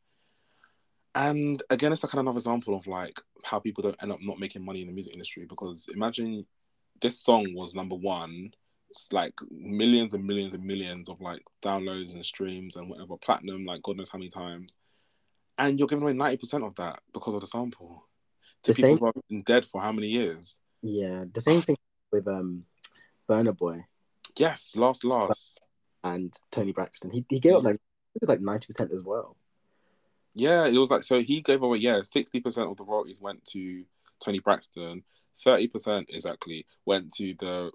And 1.17 1.63
again, 1.71 1.91
it's 1.91 2.03
like 2.03 2.13
another 2.13 2.37
example 2.37 2.75
of 2.75 2.85
like 2.85 3.19
how 3.43 3.59
people 3.59 3.81
don't 3.81 4.01
end 4.03 4.11
up 4.11 4.19
not 4.21 4.37
making 4.39 4.63
money 4.63 4.81
in 4.81 4.87
the 4.87 4.93
music 4.93 5.13
industry 5.13 5.45
because 5.49 5.89
imagine 5.91 6.45
this 7.01 7.19
song 7.19 7.53
was 7.55 7.73
number 7.73 7.95
one. 7.95 8.51
It's 8.91 9.11
like 9.11 9.33
millions 9.51 10.13
and 10.13 10.23
millions 10.23 10.53
and 10.53 10.63
millions 10.63 11.09
of 11.09 11.19
like 11.19 11.41
downloads 11.63 12.13
and 12.13 12.23
streams 12.23 12.75
and 12.75 12.87
whatever 12.87 13.17
platinum 13.17 13.65
like 13.65 13.81
god 13.81 13.97
knows 13.97 14.09
how 14.09 14.19
many 14.19 14.29
times. 14.29 14.77
And 15.57 15.79
you're 15.79 15.87
giving 15.87 16.03
away 16.03 16.13
90% 16.13 16.63
of 16.65 16.75
that 16.75 16.99
because 17.13 17.33
of 17.33 17.41
the 17.41 17.47
sample. 17.47 18.07
To 18.63 18.71
The 18.71 18.75
people 18.75 18.89
same- 18.89 18.97
who 18.99 19.05
have 19.07 19.15
been 19.27 19.41
dead 19.41 19.65
for 19.65 19.81
how 19.81 19.91
many 19.91 20.09
years? 20.09 20.59
Yeah, 20.83 21.25
the 21.33 21.41
same 21.41 21.63
thing 21.63 21.77
with 22.11 22.27
um, 22.27 22.63
Burna 23.27 23.57
Boy. 23.57 23.85
Yes 24.37 24.75
last 24.77 25.03
last. 25.03 25.61
And 26.03 26.31
Toni 26.51 26.73
Braxton. 26.73 27.09
He 27.09 27.25
he 27.27 27.39
gave 27.39 27.55
up 27.55 27.63
like 27.63 27.75
it 27.75 28.21
was 28.21 28.29
like 28.29 28.39
ninety 28.41 28.67
percent 28.67 28.91
as 28.91 29.01
well. 29.03 29.35
Yeah 30.37 30.67
it 30.67 30.77
was 30.77 30.91
like 30.91 31.03
so 31.03 31.21
he 31.21 31.41
gave 31.41 31.61
away 31.61 31.77
yeah 31.77 31.99
60% 31.99 32.71
of 32.71 32.77
the 32.77 32.83
royalties 32.83 33.21
went 33.21 33.43
to 33.45 33.83
toni 34.23 34.39
braxton 34.39 35.03
30% 35.45 36.05
exactly 36.09 36.65
went 36.85 37.13
to 37.13 37.35
the 37.35 37.71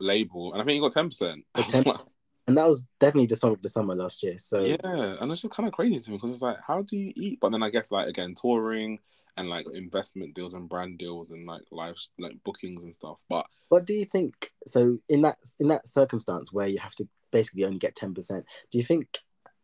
label 0.00 0.52
and 0.52 0.60
i 0.60 0.64
think 0.64 0.74
he 0.74 0.80
got 0.80 0.92
10% 0.92 1.42
And 2.46 2.58
that 2.58 2.68
was 2.68 2.86
definitely 3.00 3.28
the 3.28 3.36
song 3.36 3.52
of 3.52 3.62
the 3.62 3.70
summer 3.70 3.94
last 3.94 4.22
year. 4.22 4.36
So 4.36 4.60
yeah 4.64 5.16
and 5.20 5.32
it's 5.32 5.40
just 5.40 5.54
kind 5.54 5.66
of 5.66 5.72
crazy 5.72 5.98
to 5.98 6.10
me 6.10 6.16
because 6.18 6.30
it's 6.30 6.42
like 6.42 6.58
how 6.66 6.82
do 6.82 6.96
you 6.96 7.12
eat 7.16 7.40
but 7.40 7.52
then 7.52 7.62
i 7.62 7.70
guess 7.70 7.90
like 7.90 8.06
again 8.06 8.34
touring 8.34 8.98
and 9.38 9.48
like 9.48 9.66
investment 9.72 10.34
deals 10.34 10.52
and 10.52 10.68
brand 10.68 10.98
deals 10.98 11.30
and 11.30 11.46
like 11.46 11.62
live 11.70 11.96
like 12.18 12.36
bookings 12.44 12.84
and 12.84 12.94
stuff 12.94 13.22
but 13.30 13.46
what 13.68 13.86
do 13.86 13.94
you 13.94 14.04
think? 14.04 14.52
So 14.66 14.98
in 15.08 15.22
that 15.22 15.38
in 15.58 15.68
that 15.68 15.88
circumstance 15.88 16.52
where 16.52 16.68
you 16.68 16.78
have 16.78 16.94
to 16.96 17.08
basically 17.32 17.64
only 17.64 17.78
get 17.78 17.96
ten 17.96 18.14
percent, 18.14 18.44
do 18.70 18.78
you 18.78 18.84
think 18.84 19.18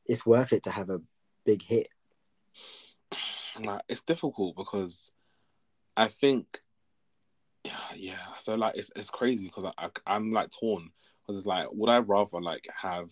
it's 0.07 0.27
worth 0.27 0.53
it 0.53 0.65
to 0.65 0.71
have 0.71 0.91
a 0.91 1.01
big 1.45 1.63
hit? 1.63 1.89
like 3.65 3.83
it's 3.89 4.03
difficult 4.03 4.57
because 4.57 5.13
I 5.97 6.09
think 6.09 6.61
yeah 7.65 7.73
yeah. 7.97 8.27
So 8.39 8.55
like 8.55 8.77
it's 8.77 8.91
it's 8.97 9.11
crazy 9.11 9.47
because 9.47 9.65
I, 9.65 9.87
I 9.87 9.91
I'm 10.07 10.33
like 10.33 10.51
torn 10.51 10.91
because 11.23 11.39
it's 11.39 11.47
like 11.47 11.69
would 11.73 11.91
I 11.91 11.99
rather 11.99 12.41
like 12.41 12.67
have 12.75 13.11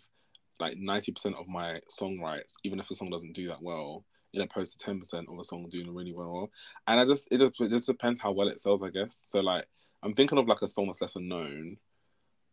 like 0.60 0.76
ninety 0.78 1.12
percent 1.12 1.36
of 1.36 1.48
my 1.48 1.80
song 1.88 2.18
rights 2.18 2.56
even 2.64 2.80
if 2.80 2.88
the 2.88 2.94
song 2.94 3.10
doesn't 3.10 3.34
do 3.34 3.48
that 3.48 3.62
well 3.62 4.04
in 4.34 4.42
opposed 4.42 4.78
to 4.78 4.84
ten 4.84 4.98
percent 4.98 5.26
of 5.30 5.38
a 5.38 5.44
song 5.44 5.66
doing 5.70 5.94
really 5.94 6.12
well? 6.12 6.50
And 6.86 7.00
I 7.00 7.04
just 7.04 7.28
it 7.30 7.38
just, 7.38 7.60
it 7.60 7.68
just 7.70 7.86
depends 7.86 8.20
how 8.20 8.32
well 8.32 8.48
it 8.48 8.60
sells 8.60 8.82
I 8.82 8.90
guess. 8.90 9.24
So 9.26 9.40
like 9.40 9.66
I'm 10.02 10.14
thinking 10.14 10.38
of 10.38 10.46
like 10.46 10.62
a 10.62 10.68
song 10.68 10.86
that's 10.86 11.00
lesser 11.00 11.20
known 11.20 11.76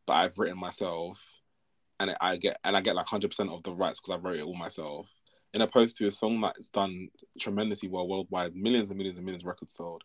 but 0.05 0.13
I've 0.13 0.37
written 0.37 0.59
myself 0.59 1.41
and 1.99 2.15
I 2.21 2.37
get 2.37 2.57
and 2.63 2.75
I 2.75 2.81
get 2.81 2.95
like 2.95 3.07
hundred 3.07 3.29
percent 3.29 3.49
of 3.49 3.63
the 3.63 3.73
rights 3.73 3.99
because 3.99 4.15
I 4.15 4.21
wrote 4.21 4.37
it 4.37 4.43
all 4.43 4.55
myself 4.55 5.09
in 5.55 5.61
opposed 5.61 5.97
to 5.97 6.07
a 6.07 6.11
song 6.11 6.39
that's 6.41 6.69
done 6.69 7.09
tremendously 7.39 7.89
well 7.89 8.07
worldwide, 8.07 8.55
millions 8.55 8.89
and 8.89 8.97
millions 8.97 9.17
and 9.17 9.25
millions 9.25 9.43
of 9.43 9.47
records 9.47 9.73
sold. 9.73 10.03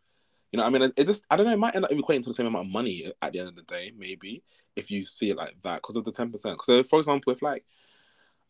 You 0.53 0.59
know, 0.59 0.64
I 0.64 0.70
mean, 0.70 0.90
it, 0.96 1.05
just 1.05 1.24
I 1.30 1.36
don't 1.36 1.46
know, 1.46 1.53
it 1.53 1.59
might 1.59 1.74
end 1.74 1.84
up 1.84 1.90
equating 1.90 2.22
to 2.22 2.30
the 2.30 2.34
same 2.34 2.46
amount 2.46 2.66
of 2.66 2.72
money 2.72 3.12
at 3.20 3.32
the 3.32 3.40
end 3.40 3.48
of 3.48 3.57
the 3.57 3.62
day, 3.62 3.92
maybe 3.96 4.42
if 4.76 4.90
you 4.90 5.05
see 5.05 5.30
it 5.30 5.36
like 5.36 5.61
that 5.62 5.76
because 5.76 5.96
of 5.96 6.05
the 6.05 6.12
ten 6.12 6.30
percent. 6.30 6.62
So, 6.62 6.80
uh, 6.80 6.82
for 6.84 6.98
example, 6.98 7.32
if 7.32 7.42
like 7.42 7.64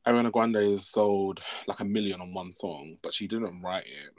Ariana 0.07 0.31
Grande 0.31 0.57
has 0.57 0.87
sold 0.87 1.41
like 1.67 1.81
a 1.81 1.85
million 1.85 2.21
on 2.21 2.33
one 2.33 2.53
song, 2.53 2.97
but 3.03 3.13
she 3.13 3.27
didn't 3.27 3.61
write 3.63 3.87
it. 3.87 4.15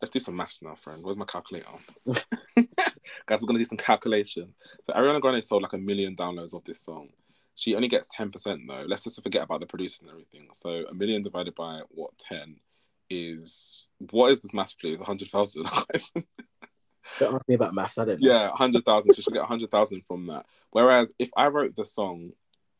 Let's 0.00 0.10
do 0.10 0.18
some 0.18 0.36
maths 0.36 0.62
now, 0.62 0.74
friend. 0.74 1.02
Where's 1.02 1.16
my 1.16 1.24
calculator? 1.24 1.68
Guys, 2.06 3.40
we're 3.40 3.46
gonna 3.46 3.58
do 3.58 3.64
some 3.64 3.78
calculations. 3.78 4.58
So 4.82 4.92
Ariana 4.92 5.20
Grande 5.20 5.42
sold 5.42 5.62
like 5.62 5.72
a 5.72 5.78
million 5.78 6.14
downloads 6.14 6.54
of 6.54 6.64
this 6.64 6.80
song. 6.80 7.08
She 7.56 7.74
only 7.74 7.88
gets 7.88 8.08
ten 8.08 8.30
percent 8.30 8.60
though. 8.68 8.84
Let's 8.86 9.04
just 9.04 9.22
forget 9.22 9.42
about 9.42 9.60
the 9.60 9.66
producers 9.66 10.02
and 10.02 10.10
everything. 10.10 10.48
So 10.52 10.84
a 10.88 10.94
million 10.94 11.22
divided 11.22 11.54
by 11.54 11.80
what 11.88 12.16
ten 12.18 12.60
is 13.08 13.88
what 14.10 14.30
is 14.30 14.40
this 14.40 14.52
maths 14.54 14.74
please? 14.74 15.00
A 15.00 15.04
hundred 15.04 15.28
thousand. 15.28 15.66
Don't 17.18 17.34
ask 17.34 17.48
me 17.48 17.54
about 17.54 17.72
maths. 17.74 17.96
I 17.98 18.04
don't 18.04 18.20
know. 18.20 18.28
yeah, 18.30 18.48
a 18.48 18.56
hundred 18.56 18.84
thousand. 18.84 19.12
So 19.12 19.22
she'll 19.22 19.32
get 19.32 19.42
a 19.42 19.46
hundred 19.46 19.70
thousand 19.70 20.02
from 20.06 20.26
that. 20.26 20.44
Whereas 20.70 21.14
if 21.18 21.30
I 21.36 21.48
wrote 21.48 21.74
the 21.74 21.84
song 21.84 22.32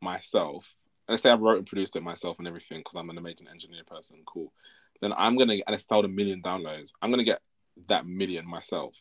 myself, 0.02 0.74
and 1.08 1.14
let's 1.14 1.22
say 1.22 1.30
I 1.30 1.34
wrote 1.34 1.56
and 1.58 1.66
produced 1.66 1.96
it 1.96 2.02
myself 2.02 2.38
and 2.38 2.46
everything 2.46 2.80
because 2.80 2.96
I'm 2.96 3.08
an 3.08 3.18
amazing 3.18 3.48
engineer 3.48 3.82
person, 3.86 4.18
cool. 4.26 4.52
Then 5.00 5.14
I'm 5.16 5.38
gonna 5.38 5.54
and 5.54 5.74
it's 5.74 5.86
sold 5.86 6.04
a 6.04 6.08
million 6.08 6.42
downloads. 6.42 6.92
I'm 7.00 7.10
gonna 7.10 7.24
get 7.24 7.40
that 7.88 8.06
million 8.06 8.46
myself. 8.46 8.94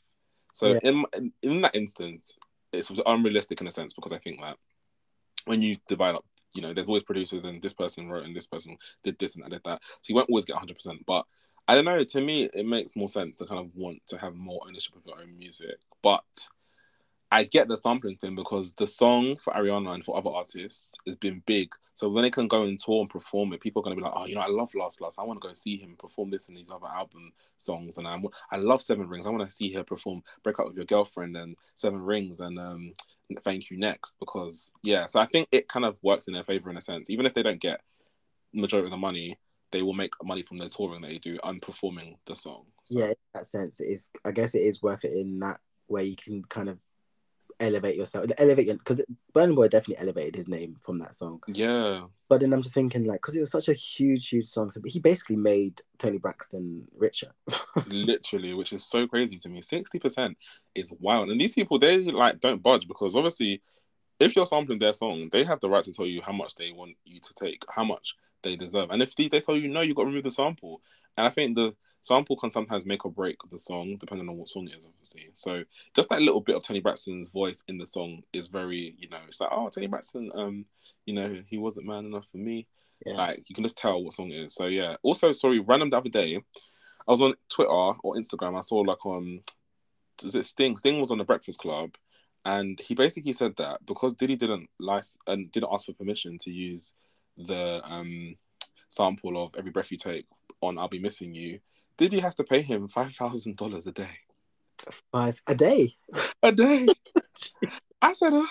So 0.53 0.73
Yeah. 0.73 0.79
in, 0.83 1.03
in 1.17 1.33
in 1.41 1.61
that 1.61 1.75
instance, 1.75 2.39
it's 2.71 2.91
unrealistic 3.05 3.59
in 3.59 3.67
a 3.67 3.71
sense 3.71 3.93
because 3.93 4.13
I 4.13 4.19
think 4.19 4.39
that 4.39 4.57
when 5.45 5.61
you 5.61 5.77
divide 5.87 6.15
up, 6.15 6.25
you 6.53 6.61
know, 6.61 6.73
there's 6.73 6.87
always 6.87 7.03
producers 7.03 7.43
and 7.43 7.61
this 7.61 7.73
person 7.73 8.09
wrote 8.09 8.25
and 8.25 8.35
this 8.35 8.47
person 8.47 8.77
did 9.03 9.17
this 9.19 9.35
and 9.35 9.49
did 9.49 9.63
that. 9.65 9.81
So 9.83 10.09
you 10.09 10.15
won't 10.15 10.29
always 10.29 10.45
get 10.45 10.55
100%. 10.55 10.99
But 11.05 11.25
I 11.67 11.75
don't 11.75 11.85
know. 11.85 12.03
To 12.03 12.21
me, 12.21 12.49
it 12.53 12.65
makes 12.65 12.95
more 12.95 13.09
sense 13.09 13.37
to 13.39 13.45
kind 13.45 13.59
of 13.59 13.75
want 13.75 14.01
to 14.07 14.17
have 14.17 14.35
more 14.35 14.61
ownership 14.67 14.95
of 14.95 15.05
your 15.05 15.19
own 15.19 15.37
music. 15.37 15.77
But 16.01 16.23
I 17.31 17.43
get 17.43 17.67
the 17.67 17.75
sampling 17.75 18.17
thing 18.17 18.35
because 18.35 18.73
the 18.73 18.87
song 18.87 19.35
for 19.37 19.51
Ariana 19.53 19.93
and 19.93 20.05
for 20.05 20.17
other 20.17 20.29
artists 20.29 20.91
has 21.05 21.15
been 21.15 21.41
big. 21.45 21.73
So 21.95 22.09
when 22.09 22.23
they 22.23 22.29
can 22.29 22.47
go 22.47 22.63
and 22.63 22.79
tour 22.79 23.01
and 23.01 23.09
perform 23.09 23.53
it, 23.53 23.61
people 23.61 23.81
are 23.81 23.83
going 23.83 23.95
to 23.95 23.99
be 23.99 24.05
like, 24.05 24.13
oh, 24.15 24.25
you 24.25 24.35
know, 24.35 24.41
I 24.41 24.47
love 24.47 24.75
Last 24.75 25.01
Last. 25.01 25.17
I 25.17 25.23
want 25.23 25.41
to 25.41 25.47
go 25.47 25.53
see 25.53 25.77
him 25.77 25.95
perform 25.97 26.29
this 26.29 26.49
and 26.49 26.57
these 26.57 26.69
other 26.69 26.87
album 26.87 27.31
songs. 27.57 27.97
And 27.97 28.07
I'm, 28.07 28.25
I 28.51 28.57
love 28.57 28.81
Seven 28.81 29.07
Rings. 29.07 29.25
I 29.25 29.31
want 29.31 29.45
to 29.45 29.51
see 29.51 29.73
her 29.73 29.83
perform 29.83 30.21
Break 30.43 30.59
Up 30.59 30.67
With 30.67 30.75
Your 30.75 30.85
Girlfriend 30.85 31.35
and 31.37 31.55
Seven 31.73 31.99
Rings 31.99 32.41
and 32.41 32.59
um, 32.59 32.93
Thank 33.43 33.69
You 33.69 33.77
Next. 33.77 34.15
Because, 34.19 34.71
yeah, 34.83 35.05
so 35.05 35.19
I 35.19 35.25
think 35.25 35.47
it 35.51 35.67
kind 35.67 35.85
of 35.85 35.97
works 36.01 36.27
in 36.27 36.33
their 36.33 36.43
favor 36.43 36.69
in 36.69 36.77
a 36.77 36.81
sense. 36.81 37.09
Even 37.09 37.25
if 37.25 37.33
they 37.33 37.43
don't 37.43 37.59
get 37.59 37.81
majority 38.53 38.87
of 38.87 38.91
the 38.91 38.97
money, 38.97 39.37
they 39.71 39.81
will 39.81 39.93
make 39.93 40.11
money 40.23 40.41
from 40.41 40.57
their 40.57 40.69
touring 40.69 41.01
that 41.01 41.07
they 41.07 41.17
do 41.17 41.37
and 41.43 41.61
performing 41.61 42.17
the 42.25 42.35
song. 42.35 42.65
So, 42.85 42.99
yeah, 42.99 43.07
in 43.07 43.15
that 43.33 43.45
sense, 43.45 43.79
it 43.79 43.89
is. 43.89 44.09
I 44.23 44.31
guess 44.31 44.55
it 44.55 44.61
is 44.61 44.81
worth 44.81 45.03
it 45.05 45.13
in 45.13 45.39
that 45.39 45.59
way. 45.87 46.03
You 46.03 46.15
can 46.15 46.43
kind 46.43 46.69
of 46.69 46.77
elevate 47.59 47.95
yourself, 47.95 48.29
elevate 48.37 48.67
your 48.67 48.75
because 48.75 49.01
Burna 49.33 49.55
Boy 49.55 49.67
definitely 49.67 50.01
elevated 50.01 50.35
his 50.35 50.47
name 50.47 50.77
from 50.81 50.99
that 50.99 51.15
song. 51.15 51.41
yeah. 51.47 52.01
But 52.27 52.41
then 52.41 52.53
I'm 52.53 52.61
just 52.61 52.73
thinking, 52.73 53.05
like, 53.05 53.21
because 53.21 53.35
it 53.35 53.41
was 53.41 53.51
such 53.51 53.69
a 53.69 53.73
huge, 53.73 54.29
huge 54.29 54.47
song, 54.47 54.71
so 54.71 54.81
he 54.85 54.99
basically 54.99 55.35
made 55.35 55.81
Toni 55.99 56.17
Braxton 56.17 56.87
richer. 56.95 57.31
literally, 57.87 58.53
which 58.53 58.73
is 58.73 58.85
so 58.85 59.07
crazy 59.07 59.37
to 59.37 59.49
me. 59.49 59.61
Sixty 59.61 59.99
percent 59.99 60.37
is 60.73 60.93
wild, 60.99 61.29
and 61.29 61.39
these 61.39 61.53
people 61.53 61.77
they 61.79 61.99
like 61.99 62.39
don't 62.39 62.63
budge 62.63 62.87
because 62.87 63.15
obviously, 63.15 63.61
if 64.19 64.35
you're 64.35 64.45
sampling 64.45 64.79
their 64.79 64.93
song, 64.93 65.29
they 65.31 65.43
have 65.43 65.59
the 65.59 65.69
right 65.69 65.83
to 65.83 65.93
tell 65.93 66.07
you 66.07 66.21
how 66.21 66.33
much 66.33 66.55
they 66.55 66.71
want 66.71 66.95
you 67.05 67.19
to 67.19 67.33
take, 67.33 67.63
how 67.69 67.83
much 67.83 68.15
they 68.41 68.55
deserve, 68.55 68.91
and 68.91 69.01
if 69.01 69.15
they, 69.15 69.27
they 69.27 69.39
tell 69.39 69.57
you 69.57 69.67
no, 69.67 69.81
you 69.81 69.93
got 69.93 70.03
to 70.03 70.07
remove 70.07 70.23
the 70.23 70.31
sample. 70.31 70.81
And 71.17 71.27
I 71.27 71.29
think 71.29 71.55
the 71.55 71.75
sample 72.05 72.37
can 72.37 72.51
sometimes 72.51 72.85
make 72.85 73.03
or 73.03 73.11
break 73.11 73.35
the 73.51 73.57
song 73.57 73.97
depending 73.99 74.29
on 74.29 74.37
what 74.37 74.47
song 74.47 74.67
it 74.67 74.75
is, 74.75 74.85
obviously. 74.85 75.27
So 75.33 75.63
just 75.95 76.07
that 76.09 76.21
little 76.21 76.39
bit 76.39 76.55
of 76.55 76.63
Toni 76.63 76.79
Braxton's 76.79 77.29
voice 77.29 77.63
in 77.67 77.79
the 77.79 77.87
song 77.87 78.21
is 78.31 78.45
very, 78.45 78.93
you 78.99 79.09
know, 79.09 79.17
it's 79.27 79.41
like 79.41 79.49
oh 79.51 79.69
Tony 79.69 79.87
Braxton, 79.87 80.31
um, 80.35 80.65
you 81.07 81.15
know, 81.15 81.41
he 81.47 81.57
wasn't 81.57 81.87
man 81.87 82.05
enough 82.05 82.27
for 82.27 82.37
me. 82.37 82.67
Yeah. 83.03 83.13
Like 83.13 83.49
you 83.49 83.55
can 83.55 83.63
just 83.63 83.77
tell 83.77 84.03
what 84.03 84.13
song 84.13 84.29
it 84.29 84.39
is. 84.39 84.53
So 84.53 84.67
yeah. 84.67 84.97
Also, 85.01 85.33
sorry, 85.33 85.59
random 85.59 85.89
the 85.89 85.97
other 85.97 86.09
day, 86.09 86.35
I 86.35 87.11
was 87.11 87.23
on 87.23 87.33
Twitter 87.49 87.71
or 87.71 88.15
Instagram. 88.15 88.55
I 88.55 88.61
saw 88.61 88.77
like 88.81 89.03
on 89.03 89.41
was 90.23 90.35
it 90.35 90.45
Sting? 90.45 90.77
Sting 90.77 90.99
was 90.99 91.09
on 91.09 91.17
the 91.17 91.23
Breakfast 91.23 91.57
Club, 91.57 91.95
and 92.45 92.79
he 92.79 92.93
basically 92.93 93.33
said 93.33 93.55
that 93.57 93.83
because 93.87 94.13
Diddy 94.13 94.35
didn't 94.35 94.69
license 94.79 95.17
and 95.25 95.51
didn't 95.51 95.69
ask 95.73 95.87
for 95.87 95.93
permission 95.93 96.37
to 96.39 96.51
use 96.51 96.93
the 97.35 97.81
um 97.83 98.35
sample 98.89 99.43
of 99.43 99.55
Every 99.57 99.71
Breath 99.71 99.91
You 99.91 99.97
Take 99.97 100.27
on 100.61 100.77
I'll 100.77 100.87
Be 100.87 100.99
Missing 100.99 101.33
You, 101.33 101.59
Diddy 101.97 102.19
has 102.19 102.35
to 102.35 102.43
pay 102.43 102.61
him 102.61 102.87
five 102.87 103.13
thousand 103.13 103.57
dollars 103.57 103.87
a 103.87 103.91
day. 103.91 104.19
Five 105.11 105.41
a 105.47 105.55
day. 105.55 105.95
A 106.43 106.51
day. 106.51 106.87
I 108.01 108.11
said, 108.11 108.33
uh, 108.33 108.45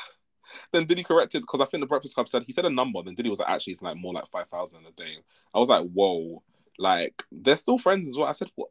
then 0.72 0.86
Diddy 0.86 1.04
corrected 1.04 1.42
because 1.42 1.60
I 1.60 1.66
think 1.66 1.82
the 1.82 1.86
Breakfast 1.86 2.14
Club 2.14 2.28
said 2.28 2.44
he 2.44 2.52
said 2.52 2.64
a 2.64 2.70
number. 2.70 3.02
Then 3.02 3.14
Diddy 3.14 3.30
was 3.30 3.38
like, 3.38 3.50
actually, 3.50 3.72
it's 3.72 3.82
like 3.82 3.96
more 3.96 4.14
like 4.14 4.26
five 4.28 4.48
thousand 4.48 4.86
a 4.86 4.92
day. 4.92 5.18
I 5.52 5.58
was 5.58 5.68
like, 5.68 5.84
whoa, 5.92 6.42
like 6.78 7.22
they're 7.30 7.56
still 7.56 7.78
friends 7.78 8.08
as 8.08 8.16
well. 8.16 8.28
I 8.28 8.32
said, 8.32 8.50
what 8.54 8.70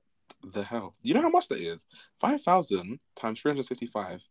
the 0.54 0.64
hell? 0.64 0.96
You 1.02 1.14
know 1.14 1.22
how 1.22 1.30
much 1.30 1.48
that 1.50 1.62
is? 1.62 1.86
Five 2.20 2.42
thousand 2.42 3.00
times 3.16 3.40
three 3.40 3.52
hundred 3.52 3.66
sixty-five 3.66 4.28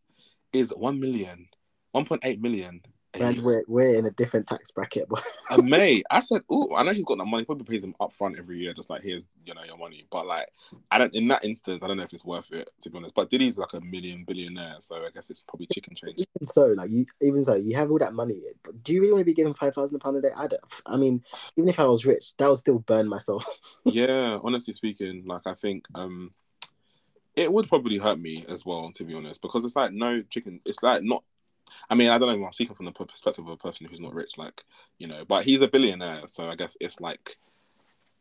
is 0.51 0.71
one 0.75 0.99
million, 0.99 1.47
1.8 1.95 2.39
million 2.39 2.81
and 3.15 3.43
we're 3.43 3.63
we're 3.67 3.95
in 3.95 4.05
a 4.05 4.11
different 4.11 4.47
tax 4.47 4.71
bracket. 4.71 5.07
But 5.09 5.23
and 5.49 5.67
mate, 5.67 6.05
I 6.09 6.19
said, 6.19 6.41
oh, 6.49 6.75
I 6.75 6.83
know 6.83 6.93
he's 6.93 7.05
got 7.05 7.17
that 7.17 7.25
money. 7.25 7.45
Probably 7.45 7.65
pays 7.65 7.83
him 7.83 7.95
up 7.99 8.13
front 8.13 8.37
every 8.37 8.59
year, 8.59 8.73
just 8.73 8.89
like 8.89 9.03
here's 9.03 9.27
you 9.45 9.53
know 9.53 9.63
your 9.63 9.77
money. 9.77 10.05
But 10.09 10.25
like, 10.25 10.47
I 10.91 10.97
don't. 10.97 11.13
In 11.13 11.27
that 11.29 11.43
instance, 11.43 11.83
I 11.83 11.87
don't 11.87 11.97
know 11.97 12.03
if 12.03 12.13
it's 12.13 12.25
worth 12.25 12.51
it 12.51 12.69
to 12.81 12.89
be 12.89 12.97
honest. 12.97 13.15
But 13.15 13.29
Diddy's 13.29 13.57
like 13.57 13.73
a 13.73 13.81
million 13.81 14.23
billionaire, 14.23 14.75
so 14.79 14.97
I 14.97 15.09
guess 15.13 15.29
it's 15.29 15.41
probably 15.41 15.67
chicken 15.73 15.95
change. 15.95 16.17
Even 16.17 16.47
so, 16.47 16.67
like 16.67 16.91
you, 16.91 17.05
even 17.21 17.43
so, 17.43 17.55
you 17.55 17.75
have 17.75 17.91
all 17.91 17.99
that 17.99 18.13
money. 18.13 18.41
But 18.63 18.83
do 18.83 18.93
you 18.93 19.01
really 19.01 19.13
want 19.13 19.21
to 19.21 19.25
be 19.25 19.33
given 19.33 19.53
five 19.53 19.75
thousand 19.75 19.99
pound 19.99 20.17
a 20.17 20.21
day? 20.21 20.31
I 20.35 20.47
don't. 20.47 20.61
I 20.85 20.97
mean, 20.97 21.23
even 21.57 21.69
if 21.69 21.79
I 21.79 21.85
was 21.85 22.05
rich, 22.05 22.35
that 22.37 22.49
would 22.49 22.57
still 22.57 22.79
burn 22.79 23.07
myself. 23.07 23.45
yeah, 23.85 24.39
honestly 24.43 24.73
speaking, 24.73 25.23
like 25.25 25.45
I 25.45 25.53
think 25.53 25.85
um 25.95 26.31
it 27.35 27.51
would 27.51 27.67
probably 27.67 27.97
hurt 27.97 28.19
me 28.19 28.45
as 28.47 28.65
well, 28.65 28.91
to 28.93 29.03
be 29.03 29.15
honest, 29.15 29.41
because 29.41 29.65
it's 29.65 29.75
like 29.75 29.91
no 29.91 30.21
chicken. 30.29 30.59
It's 30.65 30.83
like 30.83 31.03
not 31.03 31.23
I 31.89 31.95
mean, 31.95 32.09
I 32.09 32.17
don't 32.17 32.39
know. 32.39 32.45
I'm 32.45 32.53
speaking 32.53 32.75
from 32.75 32.85
the 32.85 32.91
perspective 32.91 33.45
of 33.45 33.51
a 33.51 33.57
person 33.57 33.87
who's 33.87 33.99
not 33.99 34.13
rich, 34.13 34.37
like 34.37 34.63
you 34.97 35.07
know, 35.07 35.25
but 35.25 35.43
he's 35.43 35.61
a 35.61 35.67
billionaire, 35.67 36.27
so 36.27 36.49
I 36.49 36.55
guess 36.55 36.77
it's 36.79 36.99
like 36.99 37.37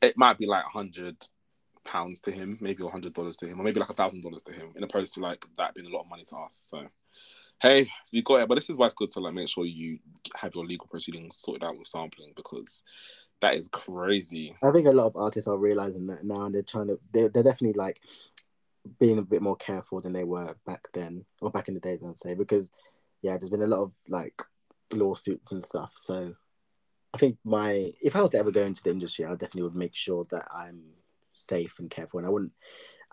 it 0.00 0.16
might 0.16 0.38
be 0.38 0.46
like 0.46 0.64
hundred 0.64 1.16
pounds 1.84 2.20
to 2.20 2.30
him, 2.30 2.58
maybe 2.60 2.84
hundred 2.86 3.14
dollars 3.14 3.36
to 3.38 3.46
him, 3.46 3.60
or 3.60 3.64
maybe 3.64 3.80
like 3.80 3.90
a 3.90 3.94
thousand 3.94 4.22
dollars 4.22 4.42
to 4.42 4.52
him, 4.52 4.72
in 4.76 4.82
opposed 4.82 5.14
to 5.14 5.20
like 5.20 5.44
that 5.56 5.74
being 5.74 5.86
a 5.86 5.90
lot 5.90 6.02
of 6.02 6.10
money 6.10 6.24
to 6.24 6.36
us. 6.36 6.54
So, 6.54 6.86
hey, 7.60 7.86
you 8.10 8.22
got 8.22 8.40
it. 8.40 8.48
But 8.48 8.56
this 8.56 8.70
is 8.70 8.76
why 8.76 8.86
it's 8.86 8.94
good 8.94 9.10
to 9.10 9.20
like 9.20 9.34
make 9.34 9.48
sure 9.48 9.64
you 9.64 9.98
have 10.36 10.54
your 10.54 10.66
legal 10.66 10.88
proceedings 10.88 11.36
sorted 11.36 11.64
out 11.64 11.78
with 11.78 11.88
sampling 11.88 12.32
because 12.36 12.82
that 13.40 13.54
is 13.54 13.68
crazy. 13.68 14.56
I 14.62 14.70
think 14.70 14.86
a 14.86 14.92
lot 14.92 15.06
of 15.06 15.16
artists 15.16 15.48
are 15.48 15.56
realizing 15.56 16.06
that 16.08 16.24
now, 16.24 16.46
and 16.46 16.54
they're 16.54 16.62
trying 16.62 16.88
to. 16.88 16.98
They're, 17.12 17.28
they're 17.28 17.42
definitely 17.42 17.74
like 17.74 18.00
being 18.98 19.18
a 19.18 19.22
bit 19.22 19.42
more 19.42 19.56
careful 19.56 20.00
than 20.00 20.12
they 20.12 20.24
were 20.24 20.56
back 20.66 20.88
then, 20.92 21.24
or 21.40 21.50
back 21.50 21.68
in 21.68 21.74
the 21.74 21.80
days, 21.80 22.00
I'd 22.06 22.18
say, 22.18 22.34
because 22.34 22.70
yeah, 23.22 23.38
there's 23.38 23.50
been 23.50 23.62
a 23.62 23.66
lot 23.66 23.82
of 23.82 23.92
like 24.08 24.42
lawsuits 24.92 25.52
and 25.52 25.62
stuff. 25.62 25.92
So 25.94 26.34
I 27.14 27.18
think 27.18 27.38
my 27.44 27.92
if 28.00 28.16
I 28.16 28.20
was 28.20 28.30
to 28.30 28.38
ever 28.38 28.50
go 28.50 28.62
into 28.62 28.82
the 28.82 28.90
industry, 28.90 29.24
I 29.24 29.30
definitely 29.30 29.62
would 29.62 29.76
make 29.76 29.94
sure 29.94 30.24
that 30.30 30.46
I'm 30.54 30.82
safe 31.32 31.78
and 31.78 31.90
careful, 31.90 32.18
and 32.18 32.26
I 32.26 32.30
wouldn't. 32.30 32.52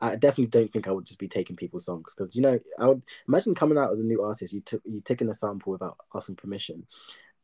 I 0.01 0.16
definitely 0.16 0.47
don't 0.47 0.72
think 0.72 0.88
I 0.88 0.91
would 0.91 1.05
just 1.05 1.20
be 1.20 1.28
taking 1.28 1.57
people's 1.57 1.86
songs 1.86 2.14
because 2.16 2.36
you 2.36 2.41
know 2.41 2.60
I 2.80 2.88
would 2.88 3.03
imagine 3.28 3.53
coming 3.53 3.78
out 3.78 3.91
as 3.91 3.99
a 3.99 4.05
new 4.05 4.24
artist, 4.24 4.53
you 4.53 4.62
took 4.62 4.82
you 4.86 4.99
taking 5.01 5.30
a 5.30 5.34
sample 5.34 5.74
without 5.74 5.97
asking 6.16 6.38
permission, 6.38 6.86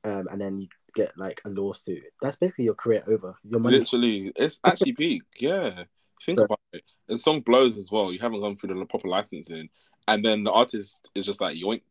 um, 0.04 0.28
and 0.32 0.40
then 0.40 0.60
you 0.60 0.68
get 0.94 1.18
like 1.18 1.42
a 1.46 1.50
lawsuit. 1.50 2.04
That's 2.22 2.38
basically 2.38 2.66
your 2.66 2.76
career 2.76 3.04
over. 3.08 3.36
Your 3.44 3.60
money. 3.60 3.80
Literally, 3.80 4.32
it's 4.36 4.60
actually 4.64 4.94
peak. 4.98 5.24
Yeah, 5.38 5.84
think 6.26 6.40
about 6.40 6.60
it. 6.72 6.84
The 7.08 7.18
song 7.18 7.42
blows 7.42 7.78
as 7.78 7.92
well. 7.92 8.14
You 8.14 8.20
haven't 8.20 8.42
gone 8.42 8.56
through 8.56 8.74
the 8.74 8.86
proper 8.86 9.10
licensing, 9.10 9.70
and 10.08 10.24
then 10.24 10.46
the 10.46 10.52
artist 10.52 11.12
is 11.14 11.26
just 11.26 11.42
like 11.42 11.58
yoink 11.58 11.82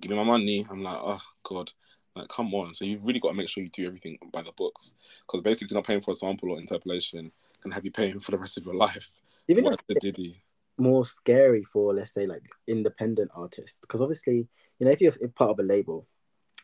give 0.00 0.10
me 0.10 0.16
my 0.16 0.24
money. 0.24 0.66
I'm 0.70 0.82
like, 0.82 0.98
oh 0.98 1.20
god, 1.42 1.70
like 2.16 2.28
come 2.28 2.54
on. 2.54 2.74
So 2.74 2.84
you've 2.84 3.06
really 3.06 3.20
got 3.20 3.30
to 3.30 3.34
make 3.34 3.48
sure 3.48 3.62
you 3.62 3.70
do 3.70 3.86
everything 3.86 4.18
by 4.32 4.42
the 4.42 4.52
books, 4.52 4.94
because 5.26 5.42
basically 5.42 5.72
you're 5.72 5.78
not 5.78 5.86
paying 5.86 6.00
for 6.00 6.12
a 6.12 6.14
sample 6.14 6.50
or 6.50 6.58
interpolation 6.58 7.30
can 7.64 7.70
have 7.72 7.84
you 7.84 7.90
paying 7.90 8.20
for 8.20 8.30
the 8.30 8.38
rest 8.38 8.58
of 8.58 8.64
your 8.64 8.74
life. 8.74 9.20
Even 9.48 9.66
if 9.66 9.86
the 9.86 9.94
Diddy. 9.94 10.42
More 10.76 11.04
scary 11.04 11.62
for 11.62 11.94
let's 11.94 12.12
say 12.12 12.26
like 12.26 12.42
independent 12.66 13.30
artists, 13.34 13.80
because 13.80 14.00
obviously 14.00 14.48
you 14.78 14.86
know 14.86 14.90
if 14.90 15.00
you're 15.00 15.12
part 15.34 15.50
of 15.50 15.58
a 15.58 15.62
label, 15.62 16.06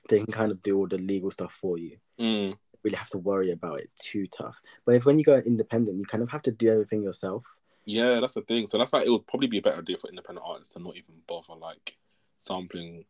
they 0.09 0.19
can 0.19 0.33
kind 0.33 0.53
of 0.53 0.63
do 0.63 0.77
all 0.77 0.89
the 0.89 0.99
legal 0.99 1.31
stuff 1.31 1.57
for 1.61 1.79
you. 1.79 1.97
Mm. 2.19 2.57
Really 2.83 2.97
have 2.97 3.11
to 3.11 3.19
worry 3.19 3.53
about 3.53 3.81
it 3.81 3.91
too 3.99 4.27
tough. 4.27 4.61
But 4.85 4.95
if 4.95 5.05
when 5.05 5.19
you 5.19 5.25
go 5.25 5.37
independent, 5.37 5.99
you 5.99 6.05
kind 6.05 6.23
of 6.23 6.31
have 6.31 6.43
to 6.43 6.53
do 6.53 6.71
everything 6.71 7.03
yourself. 7.03 7.45
Yeah, 7.85 8.21
that's 8.21 8.35
the 8.35 8.43
thing. 8.43 8.69
So 8.69 8.79
that's 8.79 8.93
like 8.93 9.07
it 9.07 9.11
would 9.11 9.27
probably 9.27 9.49
be 9.49 9.59
a 9.59 9.63
better 9.63 9.79
idea 9.81 9.99
for 9.99 10.09
independent 10.09 10.47
artists 10.47 10.75
to 10.75 10.81
not 10.81 10.97
even 10.97 11.15
bother 11.27 11.55
like 11.55 11.97
sampling 12.37 13.05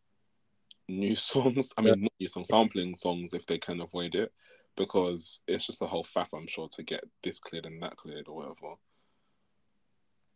new 0.91 1.14
songs. 1.16 1.72
I 1.76 1.82
mean, 1.82 1.95
yeah. 1.95 2.03
not 2.03 2.12
new 2.20 2.28
songs, 2.28 2.49
sampling 2.49 2.95
songs 2.95 3.34
if 3.34 3.47
they 3.47 3.59
can 3.59 3.80
avoid 3.80 4.14
it, 4.14 4.32
because 4.76 5.41
it's 5.47 5.66
just 5.66 5.82
a 5.82 5.86
whole 5.86 6.05
faff, 6.05 6.28
I'm 6.34 6.47
sure, 6.47 6.68
to 6.72 6.82
get 6.82 7.05
this 7.22 7.41
cleared 7.41 7.66
and 7.66 7.82
that 7.82 7.97
cleared 7.97 8.28
or 8.28 8.36
whatever. 8.36 8.74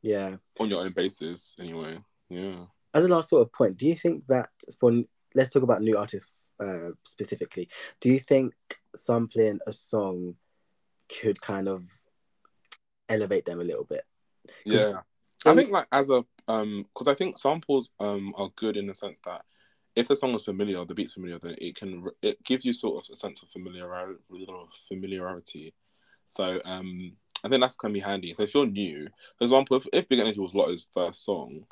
Yeah. 0.02 0.36
On 0.60 0.68
your 0.68 0.84
own 0.84 0.92
basis, 0.92 1.56
anyway. 1.58 1.98
Yeah. 2.28 2.66
As 2.92 3.04
a 3.04 3.08
last 3.08 3.30
sort 3.30 3.42
of 3.42 3.52
point, 3.52 3.76
do 3.76 3.88
you 3.88 3.96
think 3.96 4.24
that 4.28 4.50
for 4.78 4.92
let's 5.34 5.50
talk 5.50 5.62
about 5.62 5.82
new 5.82 5.96
artists 5.96 6.32
uh, 6.60 6.90
specifically, 7.04 7.68
do 8.00 8.10
you 8.10 8.20
think 8.20 8.54
sampling 8.94 9.58
a 9.66 9.72
song 9.72 10.34
could 11.08 11.40
kind 11.40 11.68
of 11.68 11.82
elevate 13.08 13.44
them 13.44 13.60
a 13.60 13.64
little 13.64 13.84
bit? 13.84 14.04
Yeah. 14.64 15.00
I 15.46 15.54
think 15.54 15.70
like 15.70 15.86
as 15.92 16.10
a 16.10 16.24
um 16.48 16.86
because 16.94 17.08
I 17.08 17.14
think 17.14 17.38
samples 17.38 17.90
um 18.00 18.32
are 18.36 18.50
good 18.56 18.76
in 18.76 18.86
the 18.86 18.94
sense 18.94 19.20
that 19.20 19.44
if 19.96 20.08
the 20.08 20.16
song 20.16 20.34
is 20.34 20.44
familiar, 20.44 20.84
the 20.84 20.94
beat's 20.94 21.14
familiar, 21.14 21.38
then 21.38 21.54
it 21.58 21.76
can 21.76 22.04
it 22.22 22.42
gives 22.44 22.64
you 22.64 22.72
sort 22.72 23.04
of 23.04 23.12
a 23.12 23.16
sense 23.16 23.42
of 23.42 23.50
familiarity. 23.50 24.20
Familiarity. 24.88 25.74
So 26.26 26.60
um, 26.64 27.12
I 27.44 27.48
think 27.48 27.60
that's 27.60 27.76
gonna 27.76 27.94
be 27.94 28.00
handy. 28.00 28.34
So 28.34 28.42
if 28.42 28.54
you're 28.54 28.66
new, 28.66 29.08
for 29.38 29.44
example, 29.44 29.76
if, 29.76 29.86
if 29.92 30.08
Big 30.08 30.18
Energy 30.18 30.40
was 30.40 30.54
Latto's 30.54 30.88
first 30.92 31.24
song, 31.24 31.64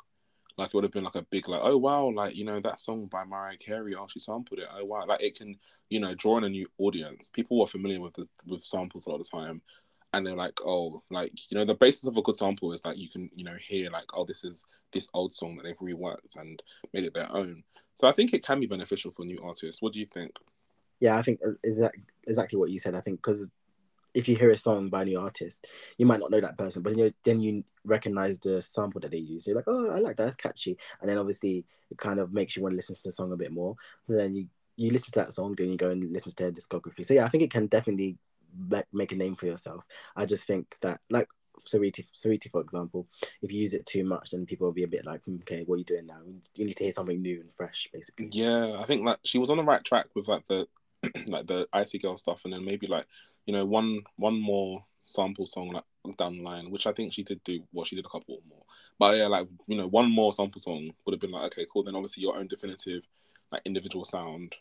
like 0.57 0.67
it 0.67 0.73
would 0.75 0.83
have 0.83 0.93
been 0.93 1.03
like 1.03 1.15
a 1.15 1.23
big 1.23 1.47
like 1.49 1.61
oh 1.63 1.77
wow 1.77 2.11
like 2.13 2.35
you 2.35 2.45
know 2.45 2.59
that 2.59 2.79
song 2.79 3.07
by 3.07 3.23
Mariah 3.23 3.57
Carey 3.57 3.95
oh 3.95 4.05
she 4.07 4.19
sampled 4.19 4.59
it 4.59 4.67
oh 4.71 4.85
wow 4.85 5.03
like 5.07 5.23
it 5.23 5.35
can 5.35 5.57
you 5.89 5.99
know 5.99 6.13
draw 6.13 6.37
in 6.37 6.43
a 6.43 6.49
new 6.49 6.67
audience. 6.77 7.29
People 7.29 7.61
are 7.61 7.67
familiar 7.67 8.01
with 8.01 8.13
the 8.13 8.27
with 8.45 8.63
samples 8.63 9.05
a 9.05 9.09
lot 9.09 9.19
of 9.19 9.23
the 9.23 9.37
time, 9.37 9.61
and 10.13 10.25
they're 10.25 10.35
like, 10.35 10.59
oh, 10.65 11.01
like 11.09 11.31
you 11.49 11.57
know, 11.57 11.65
the 11.65 11.75
basis 11.75 12.07
of 12.07 12.17
a 12.17 12.21
good 12.21 12.37
sample 12.37 12.71
is 12.71 12.85
like 12.85 12.97
you 12.97 13.09
can 13.09 13.29
you 13.35 13.43
know 13.43 13.55
hear 13.59 13.89
like, 13.89 14.05
oh, 14.13 14.25
this 14.25 14.43
is 14.43 14.63
this 14.91 15.07
old 15.13 15.33
song 15.33 15.55
that 15.55 15.63
they've 15.63 15.77
reworked 15.77 16.37
and 16.37 16.61
made 16.93 17.03
it 17.03 17.13
their 17.13 17.31
own. 17.35 17.63
So 17.95 18.07
I 18.07 18.11
think 18.11 18.33
it 18.33 18.43
can 18.43 18.59
be 18.59 18.67
beneficial 18.67 19.11
for 19.11 19.25
new 19.25 19.39
artists. 19.43 19.81
What 19.81 19.93
do 19.93 19.99
you 19.99 20.05
think? 20.05 20.37
Yeah, 20.99 21.17
I 21.17 21.21
think 21.21 21.39
is 21.63 21.77
that 21.77 21.93
exactly 22.27 22.57
what 22.57 22.69
you 22.69 22.79
said. 22.79 22.95
I 22.95 23.01
think 23.01 23.19
because 23.19 23.51
if 24.13 24.27
you 24.27 24.35
hear 24.35 24.51
a 24.51 24.57
song 24.57 24.89
by 24.89 25.01
a 25.01 25.05
new 25.05 25.19
artist, 25.19 25.67
you 25.97 26.05
might 26.05 26.19
not 26.19 26.31
know 26.31 26.39
that 26.39 26.57
person, 26.57 26.83
but 26.83 26.91
then 26.91 26.99
you, 26.99 27.13
then 27.23 27.39
you 27.39 27.63
recognize 27.83 28.39
the 28.39 28.61
sample 28.61 29.01
that 29.01 29.11
they 29.11 29.17
use. 29.17 29.47
You're 29.47 29.55
like, 29.55 29.67
oh, 29.67 29.89
I 29.89 29.99
like 29.99 30.17
that. 30.17 30.25
That's 30.25 30.35
catchy. 30.35 30.77
And 31.01 31.09
then 31.09 31.17
obviously 31.17 31.65
it 31.89 31.97
kind 31.97 32.19
of 32.19 32.31
makes 32.31 32.55
you 32.55 32.61
want 32.61 32.73
to 32.73 32.75
listen 32.75 32.95
to 32.95 33.01
the 33.03 33.11
song 33.11 33.31
a 33.31 33.37
bit 33.37 33.51
more. 33.51 33.75
And 34.07 34.17
then 34.17 34.35
you 34.35 34.47
you 34.75 34.89
listen 34.89 35.11
to 35.13 35.19
that 35.19 35.33
song, 35.33 35.53
then 35.55 35.69
you 35.69 35.77
go 35.77 35.91
and 35.91 36.03
listen 36.11 36.31
to 36.31 36.35
their 36.35 36.51
discography. 36.51 37.05
So 37.05 37.13
yeah, 37.13 37.25
I 37.25 37.29
think 37.29 37.43
it 37.43 37.51
can 37.51 37.67
definitely 37.67 38.17
like 38.69 38.87
make 38.93 39.11
a 39.11 39.15
name 39.15 39.35
for 39.35 39.45
yourself. 39.45 39.83
I 40.15 40.25
just 40.25 40.47
think 40.47 40.75
that 40.81 41.01
like 41.09 41.27
Saweetie, 41.61 42.07
Saweetie, 42.13 42.51
for 42.51 42.61
example, 42.61 43.07
if 43.41 43.51
you 43.51 43.61
use 43.61 43.73
it 43.73 43.85
too 43.85 44.03
much, 44.03 44.31
then 44.31 44.45
people 44.45 44.65
will 44.65 44.73
be 44.73 44.83
a 44.83 44.87
bit 44.87 45.05
like, 45.05 45.23
hmm, 45.25 45.37
okay, 45.41 45.63
what 45.65 45.75
are 45.75 45.79
you 45.79 45.83
doing 45.83 46.07
now? 46.07 46.19
You 46.55 46.65
need 46.65 46.77
to 46.77 46.83
hear 46.83 46.93
something 46.93 47.21
new 47.21 47.41
and 47.41 47.53
fresh, 47.55 47.87
basically. 47.93 48.29
Yeah, 48.31 48.77
I 48.79 48.85
think 48.85 49.05
like 49.05 49.19
she 49.23 49.37
was 49.37 49.49
on 49.49 49.57
the 49.57 49.63
right 49.63 49.83
track 49.83 50.07
with 50.15 50.27
like 50.27 50.45
the 50.47 50.67
like 51.27 51.47
the 51.47 51.67
icy 51.73 51.99
girl 51.99 52.17
stuff, 52.17 52.45
and 52.45 52.53
then 52.53 52.65
maybe 52.65 52.87
like 52.87 53.05
you 53.45 53.53
know 53.53 53.65
one 53.65 54.01
one 54.15 54.39
more 54.39 54.83
sample 55.01 55.45
song 55.45 55.71
like 55.71 56.17
down 56.17 56.37
the 56.37 56.43
line, 56.43 56.71
which 56.71 56.87
I 56.87 56.93
think 56.93 57.13
she 57.13 57.23
did 57.23 57.43
do. 57.43 57.61
Well, 57.71 57.85
she 57.85 57.95
did 57.95 58.05
a 58.05 58.09
couple 58.09 58.39
more, 58.49 58.63
but 58.99 59.17
yeah, 59.17 59.27
like 59.27 59.47
you 59.67 59.77
know 59.77 59.87
one 59.87 60.09
more 60.09 60.33
sample 60.33 60.61
song 60.61 60.91
would 61.05 61.13
have 61.13 61.21
been 61.21 61.31
like 61.31 61.45
okay, 61.45 61.65
cool. 61.71 61.83
Then 61.83 61.95
obviously 61.95 62.23
your 62.23 62.37
own 62.37 62.47
definitive 62.47 63.03
like 63.51 63.61
individual 63.65 64.05
sound 64.05 64.55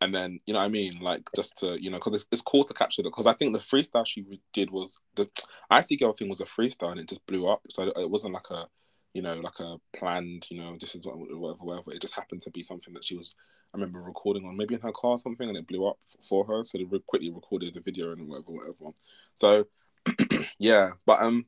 and 0.00 0.14
then 0.14 0.38
you 0.46 0.54
know 0.54 0.60
what 0.60 0.66
I 0.66 0.68
mean, 0.68 1.00
like 1.00 1.28
just 1.34 1.56
to 1.58 1.82
you 1.82 1.90
know, 1.90 1.98
because 1.98 2.14
it's, 2.14 2.26
it's 2.30 2.42
cool 2.42 2.64
to 2.64 2.74
capture 2.74 3.02
it. 3.02 3.04
Because 3.04 3.26
I 3.26 3.32
think 3.32 3.52
the 3.52 3.58
freestyle 3.58 4.06
she 4.06 4.24
did 4.52 4.70
was 4.70 5.00
the 5.16 5.28
icy 5.70 5.96
girl 5.96 6.12
thing 6.12 6.28
was 6.28 6.40
a 6.40 6.44
freestyle 6.44 6.92
and 6.92 7.00
it 7.00 7.08
just 7.08 7.26
blew 7.26 7.48
up. 7.48 7.62
So 7.70 7.92
it 7.96 8.10
wasn't 8.10 8.34
like 8.34 8.50
a 8.50 8.66
you 9.14 9.22
know 9.22 9.34
like 9.34 9.58
a 9.58 9.76
planned 9.94 10.46
you 10.50 10.60
know 10.60 10.76
this 10.78 10.94
is 10.94 11.04
whatever 11.04 11.64
whatever. 11.64 11.92
It 11.92 12.00
just 12.00 12.14
happened 12.14 12.42
to 12.42 12.50
be 12.50 12.62
something 12.62 12.94
that 12.94 13.04
she 13.04 13.16
was 13.16 13.34
I 13.74 13.76
remember 13.76 14.00
recording 14.00 14.46
on 14.46 14.56
maybe 14.56 14.74
in 14.74 14.80
her 14.80 14.92
car 14.92 15.12
or 15.12 15.18
something, 15.18 15.48
and 15.48 15.58
it 15.58 15.66
blew 15.66 15.86
up 15.86 15.98
for 16.26 16.44
her. 16.46 16.64
So 16.64 16.78
they 16.78 16.84
re- 16.84 17.02
quickly 17.06 17.30
recorded 17.30 17.74
the 17.74 17.80
video 17.80 18.12
and 18.12 18.28
whatever 18.28 18.52
whatever. 18.52 18.92
So 19.34 19.66
yeah, 20.58 20.92
but 21.04 21.20
um, 21.20 21.44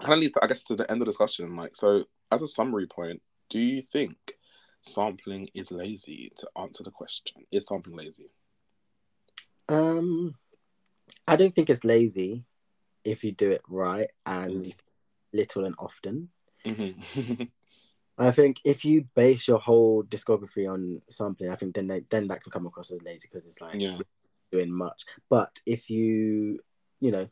kind 0.00 0.14
of 0.14 0.18
leads 0.20 0.32
to, 0.32 0.40
I 0.42 0.46
guess 0.46 0.64
to 0.64 0.76
the 0.76 0.90
end 0.90 1.02
of 1.02 1.06
the 1.06 1.12
discussion. 1.12 1.56
Like 1.56 1.74
so, 1.74 2.04
as 2.30 2.42
a 2.42 2.48
summary 2.48 2.86
point, 2.86 3.20
do 3.50 3.58
you 3.58 3.82
think 3.82 4.16
sampling 4.86 5.48
is 5.54 5.70
lazy 5.72 6.30
to 6.36 6.48
answer 6.56 6.82
the 6.84 6.90
question 6.90 7.44
is 7.52 7.66
sampling 7.66 7.96
lazy 7.96 8.30
um 9.68 10.34
i 11.26 11.36
don't 11.36 11.54
think 11.54 11.70
it's 11.70 11.84
lazy 11.84 12.44
if 13.04 13.24
you 13.24 13.32
do 13.32 13.50
it 13.50 13.62
right 13.68 14.10
and 14.26 14.66
Mm. 14.66 14.74
little 15.32 15.64
and 15.64 15.74
often. 15.78 16.30
hmm 16.64 16.90
I 18.18 18.30
think 18.30 18.60
if 18.64 18.84
you 18.84 19.06
base 19.14 19.46
your 19.46 19.58
whole 19.58 20.02
discography 20.04 20.70
on 20.70 21.00
sampling, 21.10 21.50
I 21.50 21.56
think 21.56 21.74
then 21.74 21.86
they, 21.86 22.00
then 22.10 22.28
that 22.28 22.42
can 22.42 22.50
come 22.50 22.66
across 22.66 22.90
as 22.90 23.02
lazy 23.02 23.28
because 23.30 23.46
it's 23.46 23.60
like 23.60 23.78
yeah. 23.78 23.98
doing 24.50 24.72
much. 24.72 25.04
But 25.28 25.60
if 25.66 25.90
you, 25.90 26.58
you 27.00 27.10
know, 27.10 27.28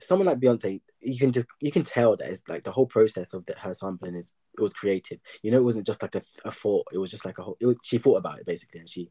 someone 0.00 0.26
like 0.26 0.40
Beyonce, 0.40 0.80
you 1.00 1.18
can 1.18 1.32
just 1.32 1.46
you 1.60 1.72
can 1.72 1.82
tell 1.82 2.16
that 2.16 2.28
it's 2.28 2.42
like 2.48 2.64
the 2.64 2.72
whole 2.72 2.86
process 2.86 3.34
of 3.34 3.44
the, 3.46 3.54
her 3.54 3.74
sampling 3.74 4.14
is 4.14 4.34
it 4.56 4.60
was 4.60 4.74
creative. 4.74 5.18
You 5.42 5.50
know, 5.50 5.58
it 5.58 5.64
wasn't 5.64 5.86
just 5.86 6.02
like 6.02 6.14
a, 6.14 6.22
a 6.44 6.52
thought. 6.52 6.86
It 6.92 6.98
was 6.98 7.10
just 7.10 7.24
like 7.24 7.38
a 7.38 7.42
whole. 7.42 7.56
It 7.60 7.66
was, 7.66 7.76
she 7.82 7.98
thought 7.98 8.16
about 8.16 8.38
it 8.38 8.46
basically, 8.46 8.80
and 8.80 8.88
she 8.88 9.10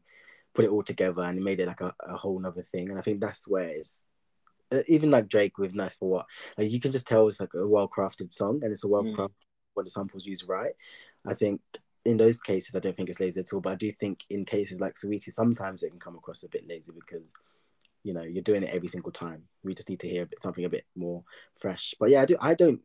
put 0.54 0.64
it 0.64 0.70
all 0.70 0.82
together 0.82 1.22
and 1.22 1.42
made 1.42 1.60
it 1.60 1.66
like 1.66 1.80
a, 1.80 1.94
a 2.08 2.16
whole 2.16 2.44
other 2.44 2.66
thing. 2.72 2.90
And 2.90 2.98
I 2.98 3.02
think 3.02 3.20
that's 3.20 3.46
where 3.46 3.68
it's 3.68 4.04
uh, 4.72 4.82
even 4.88 5.10
like 5.10 5.28
Drake 5.28 5.58
with 5.58 5.74
"Nice 5.74 5.96
for 5.96 6.08
What." 6.08 6.26
Like 6.58 6.70
you 6.70 6.80
can 6.80 6.92
just 6.92 7.06
tell 7.06 7.28
it's 7.28 7.40
like 7.40 7.54
a 7.54 7.66
well 7.66 7.88
crafted 7.88 8.32
song, 8.32 8.60
and 8.62 8.72
it's 8.72 8.84
a 8.84 8.88
well 8.88 9.04
crafted 9.04 9.30
when 9.74 9.84
the 9.84 9.90
samples 9.90 10.26
used 10.26 10.48
right. 10.48 10.72
I 11.26 11.34
think 11.34 11.60
in 12.04 12.16
those 12.16 12.40
cases, 12.40 12.74
I 12.74 12.78
don't 12.78 12.96
think 12.96 13.08
it's 13.08 13.20
lazy 13.20 13.40
at 13.40 13.52
all. 13.52 13.60
But 13.60 13.72
I 13.72 13.76
do 13.76 13.92
think 13.92 14.20
in 14.30 14.44
cases 14.44 14.80
like 14.80 14.94
Saweetie, 14.94 15.32
sometimes 15.32 15.82
it 15.82 15.90
can 15.90 15.98
come 15.98 16.16
across 16.16 16.44
a 16.44 16.48
bit 16.48 16.68
lazy 16.68 16.92
because 16.92 17.32
you 18.06 18.14
know 18.14 18.22
you're 18.22 18.42
doing 18.42 18.62
it 18.62 18.72
every 18.72 18.86
single 18.86 19.10
time. 19.10 19.42
We 19.64 19.74
just 19.74 19.90
need 19.90 19.98
to 20.00 20.08
hear 20.08 20.22
a 20.22 20.26
bit, 20.26 20.40
something 20.40 20.64
a 20.64 20.68
bit 20.68 20.84
more 20.94 21.24
fresh. 21.58 21.92
But 21.98 22.10
yeah, 22.10 22.22
I 22.22 22.26
do. 22.26 22.36
I 22.40 22.54
don't. 22.54 22.80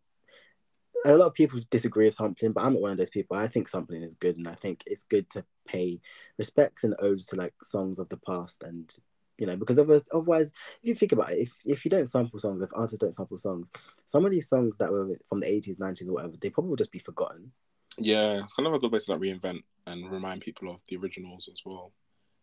A 1.05 1.15
lot 1.15 1.27
of 1.27 1.35
people 1.35 1.59
disagree 1.69 2.05
with 2.05 2.15
sampling, 2.15 2.53
but 2.53 2.63
I'm 2.63 2.73
not 2.73 2.81
one 2.81 2.91
of 2.91 2.97
those 2.97 3.11
people. 3.11 3.37
I 3.37 3.47
think 3.47 3.69
sampling 3.69 4.01
is 4.01 4.15
good, 4.15 4.37
and 4.37 4.47
I 4.47 4.55
think 4.55 4.81
it's 4.87 5.03
good 5.03 5.29
to 5.31 5.45
pay 5.67 6.01
respects 6.39 6.83
and 6.83 6.95
odes 6.99 7.27
to 7.27 7.35
like 7.35 7.53
songs 7.63 7.99
of 7.99 8.09
the 8.09 8.17
past, 8.17 8.63
and 8.63 8.91
you 9.37 9.45
know 9.45 9.55
because 9.55 9.77
otherwise, 9.77 10.07
otherwise 10.11 10.47
if 10.47 10.89
you 10.89 10.95
think 10.95 11.11
about 11.11 11.31
it, 11.31 11.41
if 11.41 11.53
if 11.65 11.85
you 11.85 11.91
don't 11.91 12.09
sample 12.09 12.39
songs, 12.39 12.63
if 12.63 12.71
artists 12.73 12.97
don't 12.97 13.15
sample 13.15 13.37
songs, 13.37 13.67
some 14.07 14.25
of 14.25 14.31
these 14.31 14.49
songs 14.49 14.75
that 14.79 14.91
were 14.91 15.19
from 15.29 15.39
the 15.39 15.45
80s, 15.45 15.77
90s, 15.77 16.07
or 16.07 16.13
whatever, 16.13 16.33
they 16.41 16.49
probably 16.49 16.69
will 16.69 16.77
just 16.77 16.91
be 16.91 16.99
forgotten. 16.99 17.51
Yeah, 17.99 18.39
it's 18.39 18.53
kind 18.53 18.65
of 18.65 18.73
a 18.73 18.79
good 18.79 18.91
way 18.91 18.99
to 18.99 19.11
like 19.11 19.21
reinvent 19.21 19.61
and 19.85 20.11
remind 20.11 20.41
people 20.41 20.71
of 20.71 20.81
the 20.87 20.97
originals 20.97 21.47
as 21.51 21.61
well. 21.63 21.91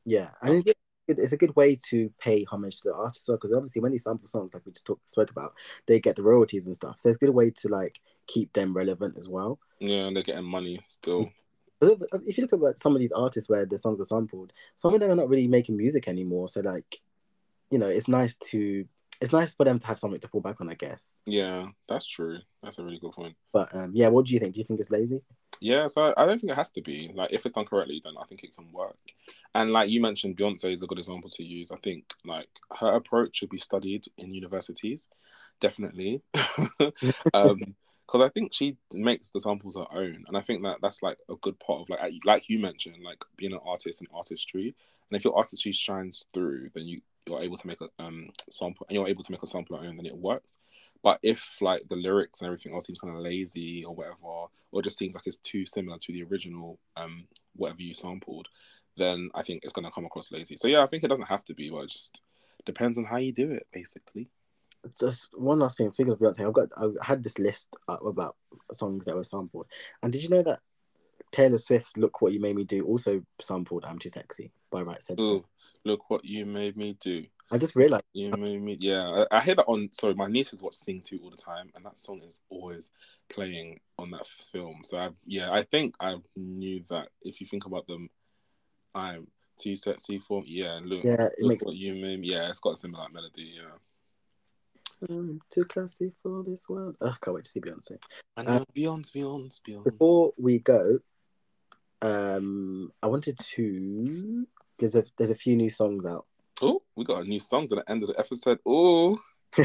Yeah, 0.04 0.30
and 0.42 0.50
um, 0.50 0.62
it's, 0.64 0.78
good, 1.08 1.18
it's 1.18 1.32
a 1.32 1.36
good 1.36 1.56
way 1.56 1.76
to 1.88 2.10
pay 2.20 2.44
homage 2.44 2.80
to 2.80 2.90
the 2.90 2.94
artist 2.94 3.24
as 3.24 3.28
well, 3.28 3.38
because 3.38 3.52
obviously 3.52 3.82
when 3.82 3.92
they 3.92 3.98
sample 3.98 4.28
songs, 4.28 4.54
like 4.54 4.64
we 4.64 4.72
just 4.72 4.86
talked 4.86 5.10
spoke 5.10 5.30
about, 5.30 5.54
they 5.86 5.98
get 5.98 6.14
the 6.14 6.22
royalties 6.22 6.66
and 6.66 6.76
stuff. 6.76 6.96
So 6.98 7.08
it's 7.08 7.16
a 7.16 7.24
good 7.24 7.34
way 7.34 7.50
to 7.50 7.68
like 7.68 7.98
keep 8.26 8.52
them 8.52 8.74
relevant 8.74 9.16
as 9.18 9.28
well. 9.28 9.58
Yeah, 9.80 10.06
and 10.06 10.14
they're 10.14 10.22
getting 10.22 10.44
money 10.44 10.80
still. 10.88 11.32
If 11.80 12.36
you 12.36 12.46
look 12.46 12.70
at 12.70 12.78
some 12.78 12.94
of 12.94 13.00
these 13.00 13.12
artists 13.12 13.48
where 13.48 13.64
the 13.64 13.78
songs 13.78 14.00
are 14.00 14.04
sampled, 14.04 14.52
some 14.76 14.94
of 14.94 15.00
them 15.00 15.10
are 15.10 15.16
not 15.16 15.28
really 15.28 15.48
making 15.48 15.76
music 15.76 16.08
anymore. 16.08 16.48
So 16.48 16.60
like, 16.60 17.00
you 17.70 17.78
know, 17.78 17.86
it's 17.86 18.08
nice 18.08 18.36
to 18.50 18.84
it's 19.20 19.32
nice 19.32 19.52
for 19.52 19.64
them 19.64 19.78
to 19.78 19.86
have 19.86 19.98
something 19.98 20.20
to 20.20 20.28
fall 20.28 20.40
back 20.40 20.60
on, 20.60 20.68
I 20.70 20.74
guess. 20.74 21.22
Yeah, 21.26 21.68
that's 21.88 22.06
true. 22.06 22.38
That's 22.62 22.78
a 22.78 22.84
really 22.84 22.98
good 22.98 23.12
point. 23.12 23.36
But 23.52 23.74
um, 23.74 23.92
yeah, 23.94 24.08
what 24.08 24.26
do 24.26 24.34
you 24.34 24.40
think? 24.40 24.54
Do 24.54 24.60
you 24.60 24.64
think 24.64 24.80
it's 24.80 24.90
lazy? 24.90 25.22
Yeah, 25.60 25.86
so 25.86 26.14
I 26.16 26.26
don't 26.26 26.40
think 26.40 26.52
it 26.52 26.56
has 26.56 26.70
to 26.70 26.82
be. 26.82 27.10
Like, 27.14 27.32
if 27.32 27.44
it's 27.44 27.54
done 27.54 27.64
correctly, 27.64 28.00
then 28.02 28.14
I 28.20 28.24
think 28.24 28.44
it 28.44 28.54
can 28.54 28.70
work. 28.72 28.98
And 29.54 29.70
like 29.70 29.90
you 29.90 30.00
mentioned, 30.00 30.36
Beyonce 30.36 30.72
is 30.72 30.82
a 30.82 30.86
good 30.86 30.98
example 30.98 31.30
to 31.30 31.42
use. 31.44 31.72
I 31.72 31.76
think 31.76 32.12
like 32.24 32.48
her 32.78 32.92
approach 32.92 33.36
should 33.36 33.50
be 33.50 33.58
studied 33.58 34.06
in 34.18 34.34
universities, 34.34 35.08
definitely. 35.60 36.22
um, 37.34 37.58
because 38.06 38.26
I 38.26 38.28
think 38.30 38.54
she 38.54 38.76
makes 38.94 39.30
the 39.30 39.40
samples 39.40 39.76
her 39.76 39.86
own, 39.92 40.24
and 40.26 40.36
I 40.36 40.40
think 40.40 40.62
that 40.64 40.78
that's 40.80 41.02
like 41.02 41.18
a 41.28 41.36
good 41.36 41.58
part 41.60 41.82
of 41.82 41.90
like 41.90 42.12
like 42.24 42.48
you 42.48 42.58
mentioned, 42.58 43.02
like 43.04 43.22
being 43.36 43.52
an 43.52 43.60
artist 43.64 44.00
and 44.00 44.08
artistry. 44.14 44.74
And 45.10 45.16
if 45.16 45.24
your 45.24 45.36
artistry 45.36 45.72
shines 45.72 46.24
through, 46.32 46.70
then 46.74 46.86
you 46.86 47.00
you're 47.28 47.42
able 47.42 47.56
to 47.56 47.66
make 47.66 47.80
a 47.80 47.88
um 47.98 48.28
sample, 48.50 48.86
and 48.88 48.96
you're 48.96 49.08
able 49.08 49.22
to 49.22 49.32
make 49.32 49.42
a 49.42 49.46
sample 49.46 49.76
your 49.76 49.86
own, 49.86 49.96
then 49.96 50.06
it 50.06 50.16
works. 50.16 50.58
But 51.02 51.18
if 51.22 51.60
like 51.60 51.86
the 51.88 51.96
lyrics 51.96 52.40
and 52.40 52.46
everything 52.46 52.72
else 52.74 52.86
seems 52.86 52.98
kind 52.98 53.14
of 53.14 53.20
lazy 53.20 53.84
or 53.84 53.94
whatever, 53.94 54.46
or 54.72 54.82
just 54.82 54.98
seems 54.98 55.14
like 55.14 55.26
it's 55.26 55.38
too 55.38 55.66
similar 55.66 55.98
to 55.98 56.12
the 56.12 56.24
original 56.24 56.78
um 56.96 57.26
whatever 57.54 57.82
you 57.82 57.94
sampled, 57.94 58.48
then 58.96 59.30
I 59.34 59.42
think 59.42 59.62
it's 59.62 59.72
gonna 59.72 59.90
come 59.90 60.06
across 60.06 60.32
lazy. 60.32 60.56
So 60.56 60.68
yeah, 60.68 60.82
I 60.82 60.86
think 60.86 61.04
it 61.04 61.08
doesn't 61.08 61.28
have 61.28 61.44
to 61.44 61.54
be, 61.54 61.70
but 61.70 61.84
it 61.84 61.90
just 61.90 62.22
depends 62.64 62.98
on 62.98 63.04
how 63.04 63.16
you 63.16 63.32
do 63.32 63.50
it, 63.52 63.66
basically. 63.72 64.28
Just 64.98 65.28
one 65.32 65.58
last 65.58 65.76
thing. 65.76 65.90
Speaking 65.92 66.12
of 66.12 66.18
Beyonce, 66.20 66.46
I've 66.46 66.52
got 66.52 66.68
I 66.76 67.04
had 67.04 67.22
this 67.22 67.38
list 67.38 67.74
about 67.88 68.36
songs 68.72 69.04
that 69.04 69.16
were 69.16 69.24
sampled, 69.24 69.66
and 70.02 70.12
did 70.12 70.22
you 70.22 70.28
know 70.28 70.42
that 70.42 70.60
Taylor 71.30 71.58
Swift's 71.58 71.96
"Look 71.96 72.20
What 72.20 72.32
You 72.32 72.40
Made 72.40 72.56
Me 72.56 72.64
Do" 72.64 72.84
also 72.84 73.22
sampled 73.40 73.84
"I'm 73.84 73.98
Too 73.98 74.08
Sexy" 74.08 74.50
by 74.70 74.82
Right 74.82 75.02
Said. 75.02 75.20
Ooh, 75.20 75.44
look 75.84 76.10
what 76.10 76.24
you 76.24 76.46
made 76.46 76.76
me 76.76 76.96
do. 77.00 77.24
I 77.50 77.58
just 77.58 77.76
realized 77.76 78.04
you 78.12 78.30
made 78.32 78.60
me. 78.60 78.76
Yeah, 78.80 79.24
I, 79.30 79.38
I 79.38 79.40
hear 79.40 79.54
that 79.54 79.66
on. 79.66 79.90
Sorry, 79.92 80.14
my 80.14 80.26
niece 80.26 80.52
nieces 80.52 80.62
watch 80.62 80.74
Sing 80.74 81.00
Two 81.00 81.18
all 81.22 81.30
the 81.30 81.36
time, 81.36 81.70
and 81.74 81.84
that 81.84 81.98
song 81.98 82.20
is 82.22 82.40
always 82.50 82.90
playing 83.28 83.80
on 83.98 84.10
that 84.10 84.26
film. 84.26 84.80
So 84.84 84.98
I've 84.98 85.18
yeah, 85.26 85.50
I 85.50 85.62
think 85.62 85.94
I 86.00 86.16
knew 86.36 86.82
that. 86.90 87.08
If 87.22 87.40
you 87.40 87.46
think 87.46 87.66
about 87.66 87.86
them, 87.86 88.10
I'm 88.94 89.28
too 89.58 89.76
sexy 89.76 90.18
for 90.18 90.42
yeah. 90.46 90.80
Look, 90.82 91.04
yeah, 91.04 91.24
it 91.24 91.40
look 91.40 91.48
makes 91.48 91.64
what 91.64 91.76
you 91.76 91.94
made. 91.94 92.20
me- 92.20 92.28
Yeah, 92.28 92.48
it's 92.48 92.60
got 92.60 92.74
a 92.74 92.76
similar 92.76 93.06
melody. 93.12 93.54
Yeah, 93.56 93.70
I'm 95.08 95.40
too 95.50 95.64
classy 95.64 96.12
for 96.22 96.42
this 96.44 96.68
world. 96.68 96.96
Oh, 97.00 97.14
can't 97.20 97.34
wait 97.34 97.44
to 97.44 97.50
see 97.50 97.60
Beyonce. 97.60 97.98
I 98.36 98.40
Uh, 98.42 98.58
know 98.58 98.64
Beyonce, 98.76 99.12
Beyonce, 99.12 99.60
Beyonce. 99.62 99.84
Before 99.84 100.32
we 100.36 100.58
go, 100.58 100.98
um, 102.02 102.92
I 103.02 103.06
wanted 103.06 103.38
to. 103.38 104.46
There's 104.78 104.94
a 104.94 105.04
there's 105.16 105.30
a 105.30 105.34
few 105.34 105.56
new 105.56 105.70
songs 105.70 106.06
out. 106.06 106.26
Oh, 106.62 106.82
we 106.96 107.04
got 107.04 107.24
a 107.24 107.28
new 107.28 107.40
songs 107.40 107.72
at 107.72 107.84
the 107.84 107.90
end 107.90 108.02
of 108.02 108.08
the 108.10 108.18
episode. 108.18 108.58
Oh, 108.66 109.18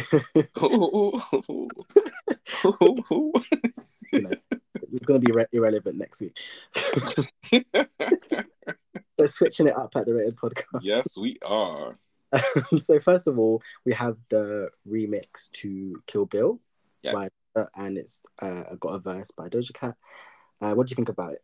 oh, 0.61 1.21
you 4.11 4.21
know, 4.21 4.31
it's 4.51 5.05
gonna 5.05 5.19
be 5.19 5.31
re- 5.31 5.45
irrelevant 5.51 5.97
next 5.97 6.21
week. 6.21 6.37
We're 9.17 9.27
switching 9.27 9.67
it 9.67 9.77
up 9.77 9.91
at 9.95 10.05
the 10.05 10.13
Rated 10.13 10.35
Podcast. 10.35 10.79
yes, 10.81 11.17
we 11.17 11.37
are. 11.45 11.97
Um, 12.31 12.79
so 12.79 12.99
first 12.99 13.27
of 13.27 13.37
all, 13.37 13.61
we 13.85 13.93
have 13.93 14.17
the 14.29 14.69
remix 14.89 15.51
to 15.53 16.01
Kill 16.07 16.25
Bill, 16.25 16.59
Yes. 17.03 17.13
by, 17.13 17.27
uh, 17.55 17.65
and 17.75 17.97
it's 17.97 18.21
uh, 18.41 18.63
got 18.79 18.89
a 18.89 18.99
verse 18.99 19.29
by 19.31 19.49
Doja 19.49 19.71
Cat. 19.73 19.95
Uh, 20.59 20.73
what 20.73 20.87
do 20.87 20.91
you 20.91 20.95
think 20.95 21.09
about 21.09 21.33
it? 21.33 21.43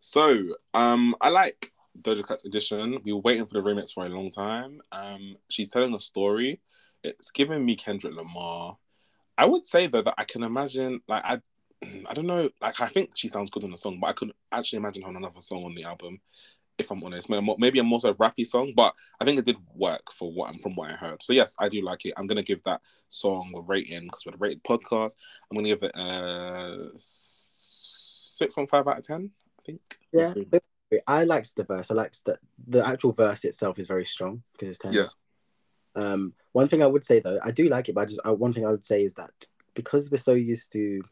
So, 0.00 0.56
um, 0.74 1.14
I 1.20 1.30
like 1.30 1.72
Doja 2.00 2.26
Cat's 2.26 2.44
edition. 2.44 2.98
We 3.04 3.12
were 3.12 3.20
waiting 3.20 3.46
for 3.46 3.54
the 3.54 3.62
remix 3.62 3.92
for 3.92 4.06
a 4.06 4.08
long 4.08 4.30
time. 4.30 4.80
Um, 4.92 5.36
she's 5.48 5.70
telling 5.70 5.94
a 5.94 6.00
story. 6.00 6.60
It's 7.02 7.30
giving 7.30 7.64
me 7.64 7.76
Kendrick 7.76 8.14
Lamar. 8.14 8.76
I 9.38 9.44
would 9.44 9.64
say 9.64 9.86
though 9.86 10.02
that 10.02 10.14
I 10.18 10.24
can 10.24 10.42
imagine, 10.42 11.00
like, 11.08 11.24
I, 11.24 11.40
I 12.08 12.14
don't 12.14 12.26
know, 12.26 12.48
like, 12.60 12.80
I 12.80 12.88
think 12.88 13.10
she 13.14 13.28
sounds 13.28 13.50
good 13.50 13.64
on 13.64 13.70
the 13.70 13.76
song, 13.76 13.98
but 14.00 14.08
I 14.08 14.12
couldn't 14.12 14.36
actually 14.50 14.78
imagine 14.78 15.02
her 15.02 15.08
on 15.08 15.16
another 15.16 15.40
song 15.40 15.64
on 15.64 15.74
the 15.74 15.84
album. 15.84 16.20
If 16.78 16.90
I'm 16.90 17.02
honest, 17.04 17.30
maybe 17.30 17.78
a 17.78 17.84
more 17.84 18.00
so 18.00 18.12
rappy 18.14 18.46
song, 18.46 18.74
but 18.76 18.94
I 19.18 19.24
think 19.24 19.38
it 19.38 19.46
did 19.46 19.56
work 19.74 20.12
for 20.12 20.30
what 20.30 20.50
I'm 20.50 20.58
from 20.58 20.74
what 20.74 20.90
I 20.90 20.94
heard. 20.94 21.22
So 21.22 21.32
yes, 21.32 21.56
I 21.58 21.70
do 21.70 21.80
like 21.82 22.04
it. 22.04 22.12
I'm 22.18 22.26
gonna 22.26 22.42
give 22.42 22.62
that 22.64 22.82
song 23.08 23.54
a 23.56 23.62
rating 23.62 24.04
because 24.04 24.26
we're 24.26 24.34
a 24.34 24.38
rated 24.38 24.62
podcast. 24.62 25.16
I'm 25.50 25.56
gonna 25.56 25.68
give 25.68 25.82
it 25.82 25.96
a 25.96 26.86
six 26.98 28.54
point 28.54 28.68
five 28.68 28.86
out 28.86 28.98
of 28.98 29.04
ten. 29.04 29.30
I 29.68 29.72
think. 29.72 29.80
Yeah, 30.12 31.00
I 31.06 31.24
liked 31.24 31.56
the 31.56 31.64
verse. 31.64 31.90
I 31.90 31.94
liked 31.94 32.24
that 32.26 32.38
the 32.68 32.86
actual 32.86 33.12
verse 33.12 33.44
itself 33.44 33.78
is 33.78 33.88
very 33.88 34.04
strong 34.04 34.42
because 34.52 34.68
it's 34.68 34.78
tense. 34.78 34.94
Yeah. 34.94 35.06
Um, 35.96 36.34
one 36.52 36.68
thing 36.68 36.82
I 36.82 36.86
would 36.86 37.04
say 37.04 37.20
though, 37.20 37.38
I 37.42 37.50
do 37.50 37.68
like 37.68 37.88
it, 37.88 37.94
but 37.94 38.02
I 38.02 38.04
just 38.06 38.20
uh, 38.26 38.34
one 38.34 38.52
thing 38.52 38.66
I 38.66 38.70
would 38.70 38.86
say 38.86 39.02
is 39.02 39.14
that 39.14 39.32
because 39.74 40.10
we're 40.10 40.18
so 40.18 40.34
used 40.34 40.72
to 40.72 41.02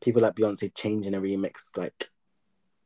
people 0.00 0.22
like 0.22 0.34
Beyonce 0.34 0.74
changing 0.74 1.14
a 1.14 1.20
remix 1.20 1.76
like 1.76 2.08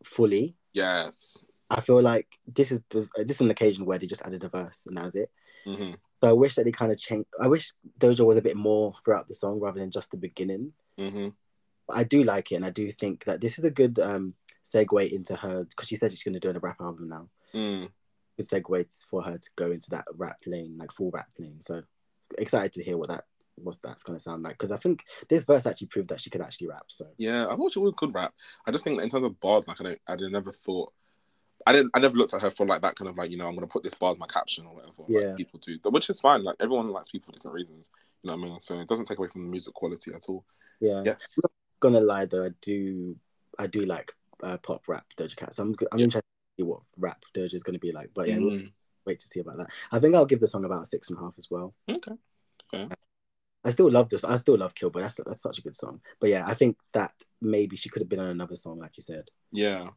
fully, 0.04 0.54
Yes. 0.72 1.42
I 1.70 1.80
feel 1.80 2.02
like 2.02 2.26
this 2.46 2.72
is 2.72 2.82
the, 2.90 3.08
this 3.16 3.36
is 3.36 3.40
an 3.40 3.50
occasion 3.50 3.86
where 3.86 3.98
they 3.98 4.06
just 4.06 4.22
added 4.22 4.44
a 4.44 4.48
verse 4.48 4.84
and 4.86 4.96
that 4.96 5.04
was 5.06 5.14
it. 5.14 5.30
hmm 5.64 5.92
So 6.22 6.28
I 6.28 6.32
wish 6.32 6.54
that 6.56 6.64
they 6.64 6.72
kind 6.72 6.92
of 6.92 6.98
changed. 6.98 7.28
I 7.40 7.48
wish 7.48 7.72
Doja 7.98 8.24
was 8.26 8.36
a 8.36 8.42
bit 8.42 8.56
more 8.56 8.94
throughout 9.04 9.28
the 9.28 9.34
song 9.34 9.60
rather 9.60 9.80
than 9.80 9.90
just 9.90 10.10
the 10.10 10.16
beginning. 10.18 10.72
hmm 10.98 11.28
But 11.86 11.96
I 11.96 12.04
do 12.04 12.24
like 12.24 12.52
it, 12.52 12.56
and 12.56 12.64
I 12.66 12.70
do 12.70 12.92
think 12.92 13.24
that 13.24 13.40
this 13.40 13.58
is 13.58 13.64
a 13.64 13.70
good 13.70 13.98
um 13.98 14.34
segue 14.64 15.10
into 15.12 15.34
her 15.36 15.64
because 15.64 15.88
she 15.88 15.96
said 15.96 16.10
she's 16.10 16.22
going 16.22 16.34
to 16.34 16.40
do 16.40 16.50
a 16.50 16.58
rap 16.60 16.80
album 16.80 17.08
now. 17.08 17.28
Mm. 17.54 17.90
Good 18.36 18.48
segue 18.48 19.06
for 19.10 19.22
her 19.22 19.38
to 19.38 19.50
go 19.56 19.70
into 19.70 19.90
that 19.90 20.04
rap 20.16 20.38
lane, 20.46 20.76
like 20.78 20.92
full 20.92 21.10
rap 21.10 21.28
lane. 21.38 21.60
So 21.60 21.82
excited 22.38 22.72
to 22.74 22.82
hear 22.84 22.96
what 22.96 23.08
that 23.08 23.24
what 23.56 23.76
that's 23.82 24.02
going 24.02 24.16
to 24.18 24.22
sound 24.22 24.42
like 24.42 24.54
because 24.54 24.70
I 24.70 24.78
think 24.78 25.04
this 25.28 25.44
verse 25.44 25.66
actually 25.66 25.88
proved 25.88 26.08
that 26.08 26.20
she 26.20 26.30
could 26.30 26.40
actually 26.40 26.68
rap. 26.68 26.84
So 26.88 27.06
Yeah, 27.18 27.46
I 27.48 27.56
thought 27.56 27.72
she 27.72 27.78
would 27.80 27.96
could 27.96 28.14
rap. 28.14 28.32
I 28.66 28.70
just 28.70 28.82
think 28.84 29.02
in 29.02 29.10
terms 29.10 29.24
of 29.26 29.38
bars, 29.40 29.68
like 29.68 29.80
I 29.80 29.84
don't, 29.84 30.00
I 30.08 30.16
never 30.16 30.52
thought. 30.52 30.92
I 31.64 31.70
didn't. 31.72 31.90
I 31.94 32.00
never 32.00 32.16
looked 32.16 32.34
at 32.34 32.42
her 32.42 32.50
for 32.50 32.66
like 32.66 32.82
that 32.82 32.96
kind 32.96 33.08
of 33.08 33.16
like 33.16 33.30
you 33.30 33.36
know 33.36 33.46
I'm 33.46 33.54
gonna 33.54 33.68
put 33.68 33.84
this 33.84 33.94
bar 33.94 34.10
as 34.10 34.18
my 34.18 34.26
caption 34.26 34.66
or 34.66 34.74
whatever. 34.74 35.04
Yeah. 35.08 35.28
Like 35.28 35.36
people 35.36 35.60
do, 35.60 35.78
which 35.90 36.10
is 36.10 36.18
fine. 36.20 36.42
Like 36.42 36.56
everyone 36.58 36.88
likes 36.88 37.10
people 37.10 37.26
for 37.26 37.32
different 37.38 37.54
reasons. 37.54 37.90
You 38.22 38.30
know 38.30 38.36
what 38.36 38.46
I 38.46 38.48
mean? 38.48 38.60
So 38.60 38.80
it 38.80 38.88
doesn't 38.88 39.04
take 39.04 39.18
away 39.18 39.28
from 39.28 39.42
the 39.44 39.50
music 39.50 39.74
quality 39.74 40.12
at 40.12 40.24
all. 40.28 40.44
yeah, 40.80 41.02
Yes. 41.04 41.38
gonna 41.78 42.00
lie 42.00 42.24
though, 42.24 42.46
I 42.46 42.50
do 42.62 43.16
I 43.58 43.66
do 43.68 43.82
like 43.84 44.12
uh, 44.42 44.56
pop 44.58 44.82
rap 44.88 45.04
Doja 45.18 45.36
Cat. 45.36 45.54
So 45.54 45.62
I'm 45.62 45.74
I'm 45.92 45.98
Yeah. 45.98 46.04
interested 46.04 46.22
to 46.22 46.62
see 46.62 46.66
what 46.66 46.80
rap 46.96 47.22
Doja 47.34 47.54
is 47.54 47.62
going 47.62 47.74
to 47.74 47.80
be 47.80 47.92
like. 47.92 48.10
But 48.14 48.28
yeah, 48.28 48.38
we'll 48.38 48.52
Mm. 48.52 48.72
wait 49.06 49.20
to 49.20 49.26
see 49.26 49.40
about 49.40 49.58
that. 49.58 49.70
I 49.90 49.98
think 49.98 50.14
I'll 50.14 50.26
give 50.26 50.40
the 50.40 50.48
song 50.48 50.64
about 50.64 50.82
a 50.82 50.86
six 50.86 51.10
and 51.10 51.18
a 51.18 51.22
half 51.22 51.34
as 51.38 51.48
well. 51.50 51.74
Okay. 51.88 52.12
Fair. 52.70 52.88
I 53.64 53.70
still 53.70 53.90
love 53.90 54.08
this. 54.08 54.24
I 54.24 54.36
still 54.36 54.58
love 54.58 54.74
Kill 54.74 54.90
Bill. 54.90 55.02
That's 55.02 55.14
that's 55.24 55.40
such 55.42 55.58
a 55.58 55.62
good 55.62 55.76
song. 55.76 56.00
But 56.20 56.30
yeah, 56.30 56.46
I 56.46 56.54
think 56.54 56.76
that 56.92 57.12
maybe 57.40 57.76
she 57.76 57.88
could 57.88 58.02
have 58.02 58.08
been 58.08 58.18
on 58.20 58.26
another 58.28 58.56
song, 58.56 58.78
like 58.80 58.96
you 58.96 59.02
said. 59.02 59.24
Yeah. 59.52 59.90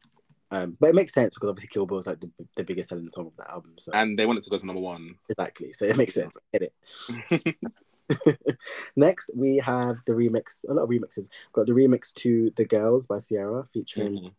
Um, 0.52 0.76
but 0.78 0.90
it 0.90 0.94
makes 0.94 1.12
sense 1.12 1.34
because 1.34 1.48
obviously 1.50 1.68
Kill 1.68 1.86
Bill 1.86 1.98
is 1.98 2.06
like 2.06 2.20
the, 2.20 2.30
the 2.56 2.62
biggest 2.62 2.88
selling 2.88 3.08
song 3.10 3.26
of 3.26 3.36
that 3.38 3.50
album. 3.50 3.74
So 3.78 3.90
And 3.92 4.16
they 4.16 4.26
wanted 4.26 4.44
to 4.44 4.50
go 4.50 4.58
to 4.58 4.66
number 4.66 4.80
one. 4.80 5.16
exactly, 5.28 5.72
so 5.72 5.84
it 5.86 5.96
makes 5.96 6.14
sense. 6.14 6.36
I 6.54 6.58
get 6.58 6.70
it. 6.70 7.56
Next, 8.96 9.30
we 9.34 9.56
have 9.58 9.96
the 10.06 10.12
remix. 10.12 10.64
A 10.68 10.72
lot 10.74 10.82
of 10.84 10.88
remixes. 10.90 11.28
Got 11.52 11.66
the 11.66 11.72
remix 11.72 12.12
to 12.14 12.50
"The 12.56 12.64
Girls" 12.64 13.06
by 13.06 13.18
Ciara, 13.20 13.64
featuring. 13.72 14.18
Mhm. 14.18 14.34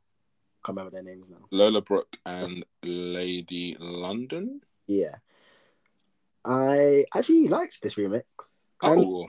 Can't 0.66 0.78
remember 0.78 0.92
their 0.92 1.04
names 1.04 1.28
now. 1.30 1.48
Lola 1.52 1.82
Brooke 1.82 2.18
and 2.26 2.66
Lady 2.84 3.76
London. 3.80 4.62
Yeah, 4.88 5.16
I 6.46 7.06
actually 7.14 7.48
liked 7.48 7.82
this 7.82 7.96
remix. 7.96 8.70
Um, 8.82 9.00
Oh, 9.00 9.28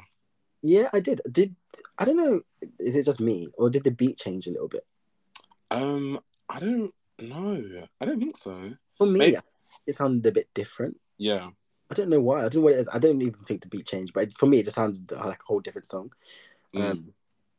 yeah, 0.62 0.88
I 0.92 1.00
did. 1.00 1.20
Did 1.30 1.54
I 1.98 2.04
don't 2.04 2.16
know? 2.16 2.40
Is 2.78 2.96
it 2.96 3.04
just 3.04 3.20
me, 3.20 3.48
or 3.58 3.70
did 3.70 3.84
the 3.84 3.90
beat 3.90 4.18
change 4.18 4.46
a 4.46 4.50
little 4.50 4.68
bit? 4.68 4.86
um, 5.70 6.18
I 6.48 6.60
don't 6.60 6.94
know. 7.18 7.86
I 8.00 8.04
don't 8.06 8.18
think 8.18 8.36
so. 8.36 8.72
For 8.96 9.06
me, 9.06 9.18
Maybe- 9.18 9.36
it 9.86 9.94
sounded 9.96 10.26
a 10.26 10.32
bit 10.32 10.48
different. 10.54 10.98
Yeah. 11.18 11.50
I 11.90 11.94
don't 11.94 12.10
know 12.10 12.20
why. 12.20 12.38
I 12.38 12.42
don't 12.42 12.56
know 12.56 12.60
what 12.62 12.74
it 12.74 12.80
is. 12.80 12.88
I 12.92 12.98
don't 12.98 13.20
even 13.22 13.44
think 13.44 13.62
the 13.62 13.68
beat 13.68 13.86
changed, 13.86 14.12
but 14.12 14.32
for 14.34 14.46
me, 14.46 14.58
it 14.58 14.64
just 14.64 14.76
sounded 14.76 15.10
like 15.10 15.40
a 15.40 15.46
whole 15.46 15.60
different 15.60 15.86
song. 15.86 16.12
Um, 16.74 16.82
Mm. 16.82 17.12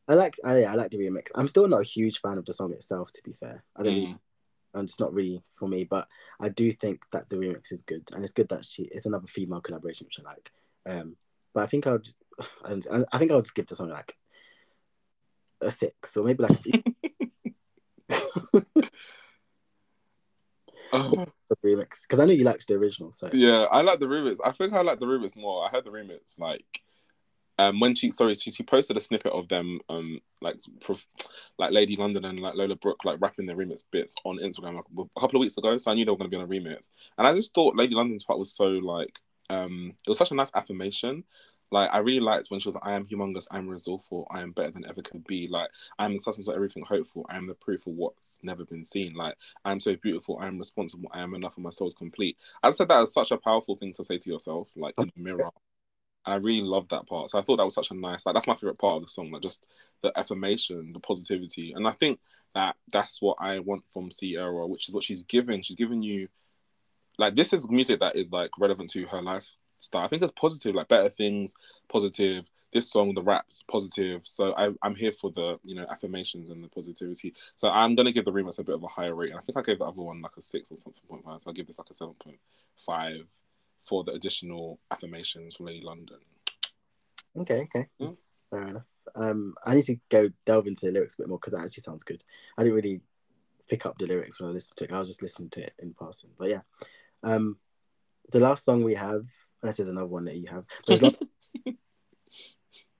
I 0.07 0.15
like, 0.15 0.39
I, 0.43 0.63
I 0.63 0.73
like 0.73 0.89
the 0.89 0.97
remix. 0.97 1.27
I'm 1.35 1.47
still 1.47 1.67
not 1.67 1.81
a 1.81 1.83
huge 1.83 2.19
fan 2.19 2.39
of 2.39 2.45
the 2.45 2.53
song 2.53 2.73
itself, 2.73 3.11
to 3.11 3.21
be 3.23 3.33
fair. 3.33 3.63
I 3.75 3.83
don't. 3.83 3.95
Really, 3.95 4.07
Mm. 4.07 4.19
I'm 4.75 4.85
just 4.85 4.99
not 4.99 5.13
really 5.13 5.41
for 5.55 5.67
me, 5.67 5.83
but 5.83 6.07
I 6.39 6.49
do 6.49 6.71
think 6.71 7.03
that 7.11 7.27
the 7.29 7.37
remix 7.37 7.71
is 7.71 7.81
good, 7.81 8.07
and 8.13 8.23
it's 8.23 8.33
good 8.33 8.49
that 8.49 8.65
she 8.65 8.83
it's 8.83 9.07
another 9.07 9.27
female 9.27 9.61
collaboration, 9.61 10.05
which 10.05 10.19
I 10.19 10.23
like. 10.29 10.51
Um, 10.87 11.15
but 11.53 11.63
I 11.63 11.67
think 11.67 11.87
I 11.87 11.93
would, 11.93 12.09
and 12.65 12.85
I 13.11 13.17
think 13.17 13.31
I 13.31 13.35
would 13.35 13.45
just 13.45 13.55
give 13.55 13.67
the 13.67 13.75
song 13.75 13.89
like 13.89 14.15
a 15.61 15.71
six 15.71 16.15
or 16.15 16.23
maybe 16.23 16.43
like 16.43 16.51
a 18.09 18.83
Oh, 20.93 21.25
the 21.49 21.55
remix 21.65 22.01
because 22.03 22.19
I 22.19 22.25
know 22.25 22.33
you 22.33 22.43
liked 22.43 22.67
the 22.67 22.75
original. 22.75 23.11
So 23.11 23.29
yeah, 23.33 23.65
I 23.71 23.81
like 23.81 23.99
the 23.99 24.07
remix. 24.07 24.37
I 24.43 24.51
think 24.51 24.73
I 24.73 24.81
like 24.81 24.99
the 24.99 25.05
remix 25.05 25.37
more. 25.37 25.65
I 25.65 25.69
heard 25.69 25.85
the 25.85 25.91
remix 25.91 26.39
like 26.39 26.81
um 27.57 27.79
when 27.79 27.93
she 27.93 28.09
sorry 28.11 28.33
she, 28.33 28.51
she 28.51 28.63
posted 28.63 28.95
a 28.95 28.99
snippet 28.99 29.33
of 29.33 29.47
them 29.49 29.79
um 29.89 30.19
like 30.41 30.57
prof, 30.81 31.05
like 31.57 31.71
Lady 31.71 31.95
London 31.95 32.25
and 32.25 32.39
like 32.39 32.55
Lola 32.55 32.75
Brooke 32.75 33.03
like 33.03 33.19
rapping 33.19 33.45
their 33.45 33.57
remix 33.57 33.83
bits 33.91 34.15
on 34.23 34.39
Instagram 34.39 34.75
like 34.75 34.85
a 34.97 35.19
couple 35.19 35.39
of 35.39 35.41
weeks 35.41 35.57
ago. 35.57 35.77
So 35.77 35.91
I 35.91 35.93
knew 35.93 36.05
they 36.05 36.11
were 36.11 36.17
going 36.17 36.29
to 36.29 36.35
be 36.35 36.41
on 36.41 36.47
a 36.47 36.47
remix, 36.47 36.89
and 37.17 37.27
I 37.27 37.33
just 37.33 37.53
thought 37.53 37.75
Lady 37.75 37.95
London's 37.95 38.23
part 38.23 38.39
was 38.39 38.53
so 38.53 38.67
like 38.67 39.19
um 39.49 39.93
it 40.05 40.09
was 40.09 40.17
such 40.17 40.31
a 40.31 40.35
nice 40.35 40.51
affirmation. 40.55 41.23
Like 41.71 41.89
I 41.93 41.99
really 41.99 42.19
liked 42.19 42.49
when 42.49 42.59
she 42.59 42.67
was 42.67 42.75
like, 42.75 42.85
I 42.85 42.93
am 42.93 43.05
humongous, 43.05 43.47
I 43.51 43.57
am 43.57 43.67
resourceful, 43.67 44.27
I 44.31 44.41
am 44.41 44.51
better 44.51 44.71
than 44.71 44.85
ever 44.87 45.01
could 45.01 45.25
be. 45.27 45.47
Like 45.47 45.69
I 45.97 46.05
am 46.05 46.13
the 46.13 46.19
substance 46.19 46.47
of 46.47 46.55
everything 46.55 46.83
hopeful, 46.83 47.25
I 47.29 47.37
am 47.37 47.47
the 47.47 47.53
proof 47.53 47.85
of 47.87 47.93
what's 47.93 48.39
never 48.41 48.65
been 48.65 48.83
seen. 48.83 49.11
Like 49.15 49.35
I 49.65 49.71
am 49.71 49.79
so 49.79 49.95
beautiful, 49.95 50.39
I 50.39 50.47
am 50.47 50.57
responsible, 50.57 51.09
I 51.11 51.21
am 51.21 51.35
enough, 51.35 51.55
and 51.57 51.63
my 51.63 51.69
soul 51.69 51.87
is 51.87 51.93
complete. 51.93 52.37
I 52.63 52.71
said 52.71 52.87
that 52.87 53.01
as 53.01 53.13
such 53.13 53.31
a 53.31 53.37
powerful 53.37 53.75
thing 53.75 53.93
to 53.93 54.03
say 54.03 54.17
to 54.17 54.29
yourself, 54.29 54.69
like 54.75 54.95
in 54.97 55.11
the 55.15 55.21
mirror. 55.21 55.49
And 56.25 56.33
I 56.33 56.37
really 56.37 56.61
loved 56.61 56.89
that 56.89 57.07
part. 57.07 57.29
So 57.29 57.39
I 57.39 57.41
thought 57.41 57.57
that 57.57 57.65
was 57.65 57.75
such 57.75 57.91
a 57.91 57.95
nice, 57.95 58.25
like 58.25 58.35
that's 58.35 58.47
my 58.47 58.55
favorite 58.55 58.77
part 58.77 58.97
of 58.97 59.03
the 59.03 59.09
song, 59.09 59.31
like 59.31 59.41
just 59.41 59.65
the 60.01 60.11
affirmation, 60.17 60.91
the 60.91 60.99
positivity. 60.99 61.73
And 61.73 61.87
I 61.87 61.91
think 61.91 62.19
that 62.55 62.75
that's 62.91 63.21
what 63.21 63.37
I 63.39 63.59
want 63.59 63.83
from 63.87 64.09
Ciara, 64.09 64.67
which 64.67 64.89
is 64.89 64.93
what 64.93 65.03
she's 65.03 65.23
giving. 65.23 65.61
She's 65.61 65.77
giving 65.77 66.01
you, 66.01 66.27
like 67.17 67.35
this 67.35 67.53
is 67.53 67.69
music 67.69 67.99
that 67.99 68.15
is 68.15 68.31
like 68.31 68.49
relevant 68.59 68.89
to 68.91 69.05
her 69.07 69.21
I 69.93 70.07
think 70.07 70.21
it's 70.21 70.31
positive, 70.33 70.75
like 70.75 70.87
better 70.87 71.09
things, 71.09 71.53
positive. 71.87 72.45
This 72.71 72.91
song, 72.91 73.15
the 73.15 73.23
raps, 73.23 73.63
positive. 73.63 74.27
So 74.27 74.53
I, 74.55 74.69
I'm 74.83 74.93
here 74.93 75.11
for 75.11 75.31
the 75.31 75.59
you 75.63 75.73
know 75.73 75.87
affirmations 75.89 76.49
and 76.49 76.63
the 76.63 76.67
positivity. 76.67 77.33
So 77.55 77.69
I'm 77.69 77.95
gonna 77.95 78.11
give 78.11 78.25
the 78.25 78.31
remix 78.31 78.59
a 78.59 78.63
bit 78.63 78.75
of 78.75 78.83
a 78.83 78.87
higher 78.87 79.15
rate. 79.15 79.31
And 79.31 79.39
I 79.39 79.41
think 79.41 79.57
I 79.57 79.61
gave 79.63 79.79
the 79.79 79.85
other 79.85 80.01
one 80.03 80.21
like 80.21 80.37
a 80.37 80.41
six 80.41 80.71
or 80.71 80.75
something 80.75 81.01
point 81.09 81.23
five. 81.23 81.41
So 81.41 81.49
I'll 81.49 81.53
give 81.55 81.65
this 81.65 81.79
like 81.79 81.89
a 81.89 81.93
seven 81.95 82.13
point 82.21 82.39
five 82.77 83.25
for 83.83 84.03
the 84.03 84.11
additional 84.11 84.79
affirmations 84.91 85.55
from 85.55 85.65
Lady 85.65 85.81
London. 85.83 86.17
okay, 87.37 87.61
okay, 87.61 87.87
Yeah. 87.97 88.11
fair 88.51 88.67
enough. 88.67 88.85
Um, 89.15 89.55
I 89.65 89.73
need 89.73 89.85
to 89.85 89.97
go 90.09 90.29
delve 90.45 90.67
into 90.67 90.85
the 90.85 90.91
lyrics 90.91 91.15
a 91.15 91.23
bit 91.23 91.29
more 91.29 91.39
because 91.39 91.53
that 91.53 91.65
actually 91.65 91.81
sounds 91.81 92.03
good. 92.03 92.23
I 92.57 92.63
didn't 92.63 92.75
really 92.75 93.01
pick 93.67 93.85
up 93.87 93.97
the 93.97 94.05
lyrics 94.05 94.39
when 94.39 94.49
I 94.49 94.53
listened 94.53 94.77
to 94.77 94.83
it. 94.83 94.91
I 94.91 94.99
was 94.99 95.07
just 95.07 95.23
listening 95.23 95.49
to 95.51 95.63
it 95.63 95.73
in 95.79 95.95
passing. 95.99 96.29
But 96.37 96.49
yeah, 96.49 96.61
um, 97.23 97.57
the 98.31 98.39
last 98.39 98.63
song 98.63 98.83
we 98.83 98.93
have. 98.93 99.25
This 99.61 99.79
is 99.79 99.87
another 99.89 100.07
one 100.07 100.25
that 100.25 100.37
you 100.37 100.47
have. 100.49 100.65
Lot- 101.01 101.15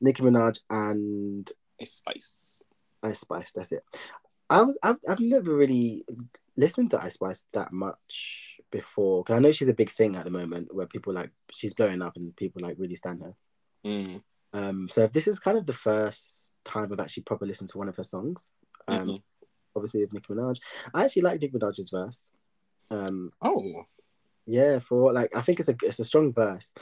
Nicki 0.01 0.24
Minaj 0.24 0.60
and 0.70 1.49
Ice 1.82 1.93
spice. 1.93 2.64
Ice 3.03 3.20
Spice. 3.20 3.51
That's 3.53 3.72
it. 3.72 3.84
I 4.49 4.62
was 4.62 4.78
I've, 4.84 4.97
I've 5.07 5.20
never 5.20 5.53
really 5.55 6.05
listened 6.57 6.91
to 6.91 7.01
Ice 7.01 7.14
Spice 7.16 7.45
that 7.53 7.72
much 7.72 8.60
before 8.72 9.24
because 9.24 9.36
I 9.36 9.39
know 9.39 9.51
she's 9.51 9.68
a 9.70 9.74
big 9.74 9.91
thing 9.91 10.16
at 10.16 10.26
the 10.26 10.32
moment 10.32 10.74
where 10.74 10.88
people 10.88 11.14
like 11.14 11.32
she's 11.51 11.74
blowing 11.74 12.01
up 12.01 12.16
and 12.16 12.36
people 12.36 12.62
like 12.62 12.76
really 12.78 12.95
stand 12.95 13.22
her. 13.24 13.34
Mm. 13.86 14.22
Um, 14.53 14.89
so 14.91 15.07
this 15.07 15.28
is 15.28 15.39
kind 15.39 15.57
of 15.57 15.66
the 15.66 15.74
first 15.74 16.53
time 16.66 16.91
I've 16.91 16.99
actually 16.99 17.24
properly 17.24 17.49
listened 17.49 17.70
to 17.70 17.78
one 17.78 17.88
of 17.89 17.95
her 17.95 18.03
songs. 18.03 18.51
Um, 18.88 19.07
Mhm. 19.07 19.22
obviously 19.76 20.01
with 20.01 20.14
Nicki 20.14 20.34
Minaj. 20.34 20.60
I 20.93 21.05
actually 21.05 21.22
like 21.22 21.41
Nicki 21.41 21.53
Minaj's 21.57 21.89
verse. 21.91 22.32
Um, 22.89 23.32
Oh, 23.41 23.86
yeah, 24.50 24.80
for 24.80 25.14
like 25.14 25.36
I 25.36 25.41
think 25.41 25.60
it's 25.60 25.70
a 25.70 25.76
it's 25.84 26.00
a 26.00 26.06
strong 26.06 26.34
verse. 26.34 26.74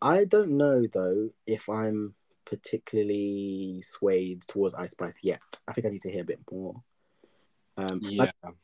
I 0.00 0.24
don't 0.24 0.52
know 0.56 0.86
though 0.92 1.30
if 1.46 1.68
I'm 1.68 2.14
particularly 2.44 3.82
swayed 3.82 4.42
towards 4.42 4.74
Ice 4.74 4.92
Spice 4.92 5.18
yet. 5.22 5.40
I 5.66 5.72
think 5.72 5.86
I 5.86 5.90
need 5.90 6.02
to 6.02 6.10
hear 6.10 6.22
a 6.22 6.26
bit 6.26 6.40
more. 6.50 6.80
Um, 7.76 8.00
yeah. 8.02 8.22
like, 8.22 8.54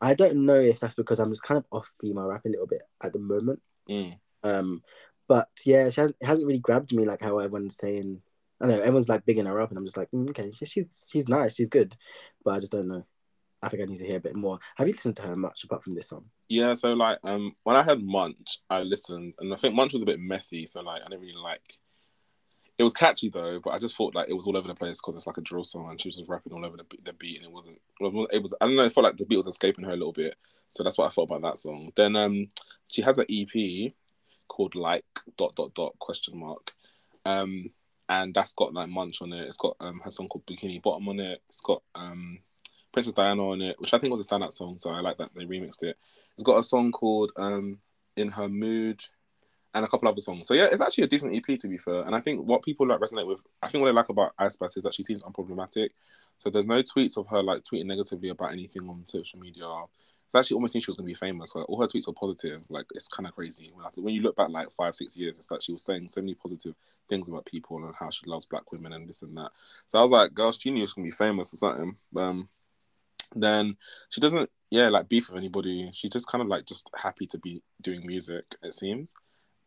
I 0.00 0.14
don't 0.14 0.46
know 0.46 0.60
if 0.60 0.80
that's 0.80 0.94
because 0.94 1.18
I'm 1.18 1.30
just 1.30 1.42
kind 1.42 1.58
of 1.58 1.64
off 1.72 1.92
female 2.00 2.28
rap 2.28 2.44
a 2.46 2.48
little 2.48 2.66
bit 2.66 2.82
at 3.02 3.12
the 3.12 3.18
moment. 3.18 3.60
Mm. 3.90 4.16
Um, 4.44 4.82
but 5.28 5.48
yeah, 5.64 5.90
she 5.90 6.00
hasn't, 6.00 6.16
it 6.20 6.26
hasn't 6.26 6.46
really 6.46 6.60
grabbed 6.60 6.92
me 6.92 7.04
like 7.04 7.20
how 7.20 7.38
everyone's 7.38 7.76
saying. 7.76 8.22
I 8.60 8.66
know 8.66 8.78
everyone's 8.78 9.08
like 9.08 9.26
bigging 9.26 9.46
her 9.46 9.60
up, 9.60 9.70
and 9.70 9.78
I'm 9.78 9.84
just 9.84 9.96
like, 9.96 10.10
mm, 10.12 10.30
okay, 10.30 10.52
she's 10.52 11.04
she's 11.08 11.28
nice, 11.28 11.56
she's 11.56 11.68
good, 11.68 11.96
but 12.44 12.54
I 12.54 12.60
just 12.60 12.70
don't 12.70 12.86
know. 12.86 13.04
I 13.62 13.68
think 13.68 13.82
I 13.82 13.86
need 13.86 13.98
to 13.98 14.06
hear 14.06 14.16
a 14.16 14.20
bit 14.20 14.34
more. 14.34 14.58
Have 14.76 14.88
you 14.88 14.94
listened 14.94 15.16
to 15.16 15.22
her 15.22 15.36
much 15.36 15.64
apart 15.64 15.84
from 15.84 15.94
this 15.94 16.08
song? 16.08 16.24
Yeah, 16.48 16.74
so 16.74 16.92
like 16.94 17.18
um 17.24 17.54
when 17.62 17.76
I 17.76 17.82
heard 17.82 18.02
Munch, 18.02 18.58
I 18.68 18.82
listened 18.82 19.34
and 19.38 19.52
I 19.52 19.56
think 19.56 19.74
Munch 19.74 19.92
was 19.92 20.02
a 20.02 20.06
bit 20.06 20.20
messy, 20.20 20.66
so 20.66 20.80
like 20.80 21.02
I 21.02 21.08
didn't 21.08 21.20
really 21.20 21.34
like 21.34 21.62
it 22.78 22.82
was 22.84 22.92
catchy 22.92 23.28
though, 23.28 23.60
but 23.60 23.70
I 23.70 23.78
just 23.78 23.94
thought 23.94 24.14
like 24.14 24.28
it 24.28 24.34
was 24.34 24.46
all 24.46 24.56
over 24.56 24.66
the 24.66 24.74
place 24.74 25.00
because 25.00 25.14
it's 25.14 25.26
like 25.26 25.36
a 25.36 25.42
drill 25.42 25.62
song 25.62 25.90
and 25.90 26.00
she 26.00 26.08
was 26.08 26.16
just 26.16 26.28
rapping 26.28 26.52
all 26.52 26.64
over 26.64 26.76
the, 26.76 26.84
the 27.04 27.12
beat 27.12 27.36
and 27.36 27.46
it 27.46 27.52
wasn't 27.52 27.80
it 28.00 28.42
was 28.42 28.54
I 28.60 28.66
don't 28.66 28.76
know, 28.76 28.84
it 28.84 28.92
felt 28.92 29.04
like 29.04 29.16
the 29.16 29.26
beat 29.26 29.36
was 29.36 29.46
escaping 29.46 29.84
her 29.84 29.92
a 29.92 29.96
little 29.96 30.12
bit. 30.12 30.36
So 30.68 30.82
that's 30.82 30.98
what 30.98 31.06
I 31.06 31.10
thought 31.10 31.30
about 31.30 31.42
that 31.42 31.58
song. 31.58 31.90
Then 31.94 32.16
um 32.16 32.48
she 32.90 33.02
has 33.02 33.18
an 33.18 33.26
EP 33.30 33.92
called 34.48 34.74
like 34.74 35.04
dot 35.36 35.54
dot 35.54 35.74
dot 35.74 35.96
question 35.98 36.38
mark. 36.38 36.72
Um 37.24 37.70
and 38.08 38.34
that's 38.34 38.54
got 38.54 38.74
like 38.74 38.88
Munch 38.88 39.22
on 39.22 39.32
it. 39.32 39.46
It's 39.46 39.56
got 39.56 39.76
um 39.80 40.00
her 40.02 40.10
song 40.10 40.28
called 40.28 40.46
Bikini 40.46 40.82
Bottom 40.82 41.08
on 41.08 41.20
it. 41.20 41.42
It's 41.48 41.60
got 41.60 41.82
um 41.94 42.38
Princess 42.92 43.14
Diana 43.14 43.48
on 43.48 43.62
it, 43.62 43.80
which 43.80 43.94
I 43.94 43.98
think 43.98 44.10
was 44.10 44.24
a 44.24 44.28
standout 44.28 44.52
song, 44.52 44.78
so 44.78 44.90
I 44.90 45.00
like 45.00 45.18
that 45.18 45.30
they 45.34 45.44
remixed 45.44 45.82
it. 45.82 45.96
It's 46.34 46.44
got 46.44 46.58
a 46.58 46.62
song 46.62 46.92
called 46.92 47.32
um, 47.36 47.78
"In 48.16 48.30
Her 48.30 48.48
Mood" 48.48 49.02
and 49.74 49.84
a 49.84 49.88
couple 49.88 50.08
other 50.08 50.20
songs. 50.20 50.46
So 50.46 50.54
yeah, 50.54 50.68
it's 50.70 50.80
actually 50.80 51.04
a 51.04 51.08
decent 51.08 51.34
EP 51.34 51.58
to 51.58 51.68
be 51.68 51.78
fair. 51.78 52.02
And 52.02 52.14
I 52.14 52.20
think 52.20 52.46
what 52.46 52.62
people 52.62 52.86
like 52.86 53.00
resonate 53.00 53.26
with, 53.26 53.40
I 53.62 53.68
think 53.68 53.80
what 53.80 53.88
I 53.88 53.92
like 53.92 54.10
about 54.10 54.34
Ice 54.38 54.54
Spice 54.54 54.76
is 54.76 54.84
that 54.84 54.94
she 54.94 55.02
seems 55.02 55.22
unproblematic. 55.22 55.90
So 56.38 56.50
there's 56.50 56.66
no 56.66 56.82
tweets 56.82 57.16
of 57.16 57.26
her 57.28 57.42
like 57.42 57.62
tweeting 57.62 57.86
negatively 57.86 58.28
about 58.28 58.52
anything 58.52 58.88
on 58.88 59.06
social 59.06 59.38
media. 59.38 59.66
It's 60.26 60.34
actually 60.34 60.56
almost 60.56 60.72
seems 60.72 60.84
she 60.84 60.90
was 60.90 60.96
gonna 60.96 61.06
be 61.06 61.14
famous. 61.14 61.54
Like 61.54 61.68
all 61.68 61.80
her 61.80 61.86
tweets 61.86 62.06
were 62.06 62.12
positive. 62.12 62.62
Like 62.68 62.86
it's 62.94 63.08
kind 63.08 63.26
of 63.26 63.34
crazy. 63.34 63.72
When, 63.94 64.14
you 64.14 64.22
look 64.22 64.36
back 64.36 64.50
like 64.50 64.68
five, 64.76 64.94
six 64.94 65.16
years, 65.16 65.38
it's 65.38 65.50
like 65.50 65.62
she 65.62 65.72
was 65.72 65.82
saying 65.82 66.08
so 66.08 66.20
many 66.20 66.34
positive 66.34 66.74
things 67.08 67.28
about 67.28 67.46
people 67.46 67.82
and 67.84 67.94
how 67.94 68.10
she 68.10 68.26
loves 68.26 68.46
black 68.46 68.70
women 68.72 68.92
and 68.92 69.08
this 69.08 69.22
and 69.22 69.36
that. 69.36 69.52
So 69.86 69.98
I 69.98 70.02
was 70.02 70.10
like, 70.10 70.34
girl, 70.34 70.52
she 70.52 70.70
knew 70.70 70.80
she 70.80 70.82
was 70.82 70.92
gonna 70.94 71.06
be 71.06 71.10
famous 71.12 71.54
or 71.54 71.56
something. 71.56 71.96
Um, 72.16 72.48
then 73.34 73.76
she 74.10 74.20
doesn't 74.20 74.50
yeah 74.70 74.88
like 74.88 75.08
beef 75.08 75.28
with 75.30 75.38
anybody. 75.38 75.90
She's 75.92 76.10
just 76.10 76.26
kind 76.26 76.42
of 76.42 76.48
like 76.48 76.64
just 76.64 76.90
happy 76.96 77.26
to 77.26 77.38
be 77.38 77.62
doing 77.80 78.06
music 78.06 78.44
it 78.62 78.74
seems. 78.74 79.14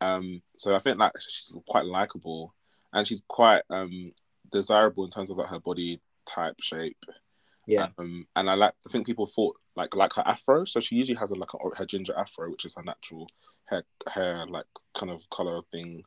Um 0.00 0.42
so 0.58 0.74
i 0.74 0.78
think 0.78 0.98
like 0.98 1.12
she's 1.20 1.56
quite 1.68 1.86
likable 1.86 2.54
and 2.92 3.06
she's 3.06 3.22
quite 3.28 3.62
um 3.70 4.12
desirable 4.50 5.04
in 5.04 5.10
terms 5.10 5.30
of 5.30 5.38
like 5.38 5.48
her 5.48 5.60
body 5.60 6.00
type 6.26 6.56
shape. 6.60 7.04
Yeah, 7.66 7.88
um 7.98 8.26
and 8.36 8.50
i 8.50 8.54
like 8.54 8.74
i 8.86 8.90
think 8.90 9.06
people 9.06 9.26
thought 9.26 9.56
like 9.74 9.94
like 9.96 10.12
her 10.14 10.22
afro. 10.26 10.64
So 10.64 10.80
she 10.80 10.96
usually 10.96 11.18
has 11.18 11.30
a, 11.30 11.34
like 11.34 11.54
a, 11.54 11.76
her 11.76 11.86
ginger 11.86 12.16
afro 12.16 12.50
which 12.50 12.64
is 12.64 12.74
her 12.74 12.82
natural 12.82 13.26
hair 13.66 13.84
hair 14.12 14.44
like 14.46 14.66
kind 14.94 15.10
of 15.10 15.28
color 15.30 15.60
thing. 15.72 16.02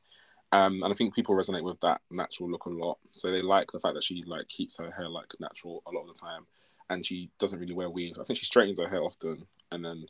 Um 0.51 0.83
and 0.83 0.91
i 0.91 0.95
think 0.95 1.15
people 1.15 1.35
resonate 1.35 1.63
with 1.63 1.79
that 1.81 2.01
natural 2.11 2.51
look 2.51 2.65
a 2.65 2.69
lot. 2.69 2.97
So 3.11 3.31
they 3.31 3.41
like 3.41 3.71
the 3.71 3.79
fact 3.79 3.95
that 3.95 4.03
she 4.03 4.23
like 4.27 4.47
keeps 4.49 4.77
her 4.77 4.91
hair 4.91 5.09
like 5.09 5.33
natural 5.39 5.83
a 5.87 5.91
lot 5.91 6.01
of 6.01 6.13
the 6.13 6.19
time 6.19 6.45
and 6.89 7.05
she 7.05 7.29
doesn't 7.39 7.59
really 7.59 7.73
wear 7.73 7.89
weave 7.89 8.17
i 8.19 8.23
think 8.23 8.37
she 8.37 8.45
straightens 8.45 8.79
her 8.79 8.89
hair 8.89 9.03
often 9.03 9.45
and 9.71 9.83
then 9.83 10.05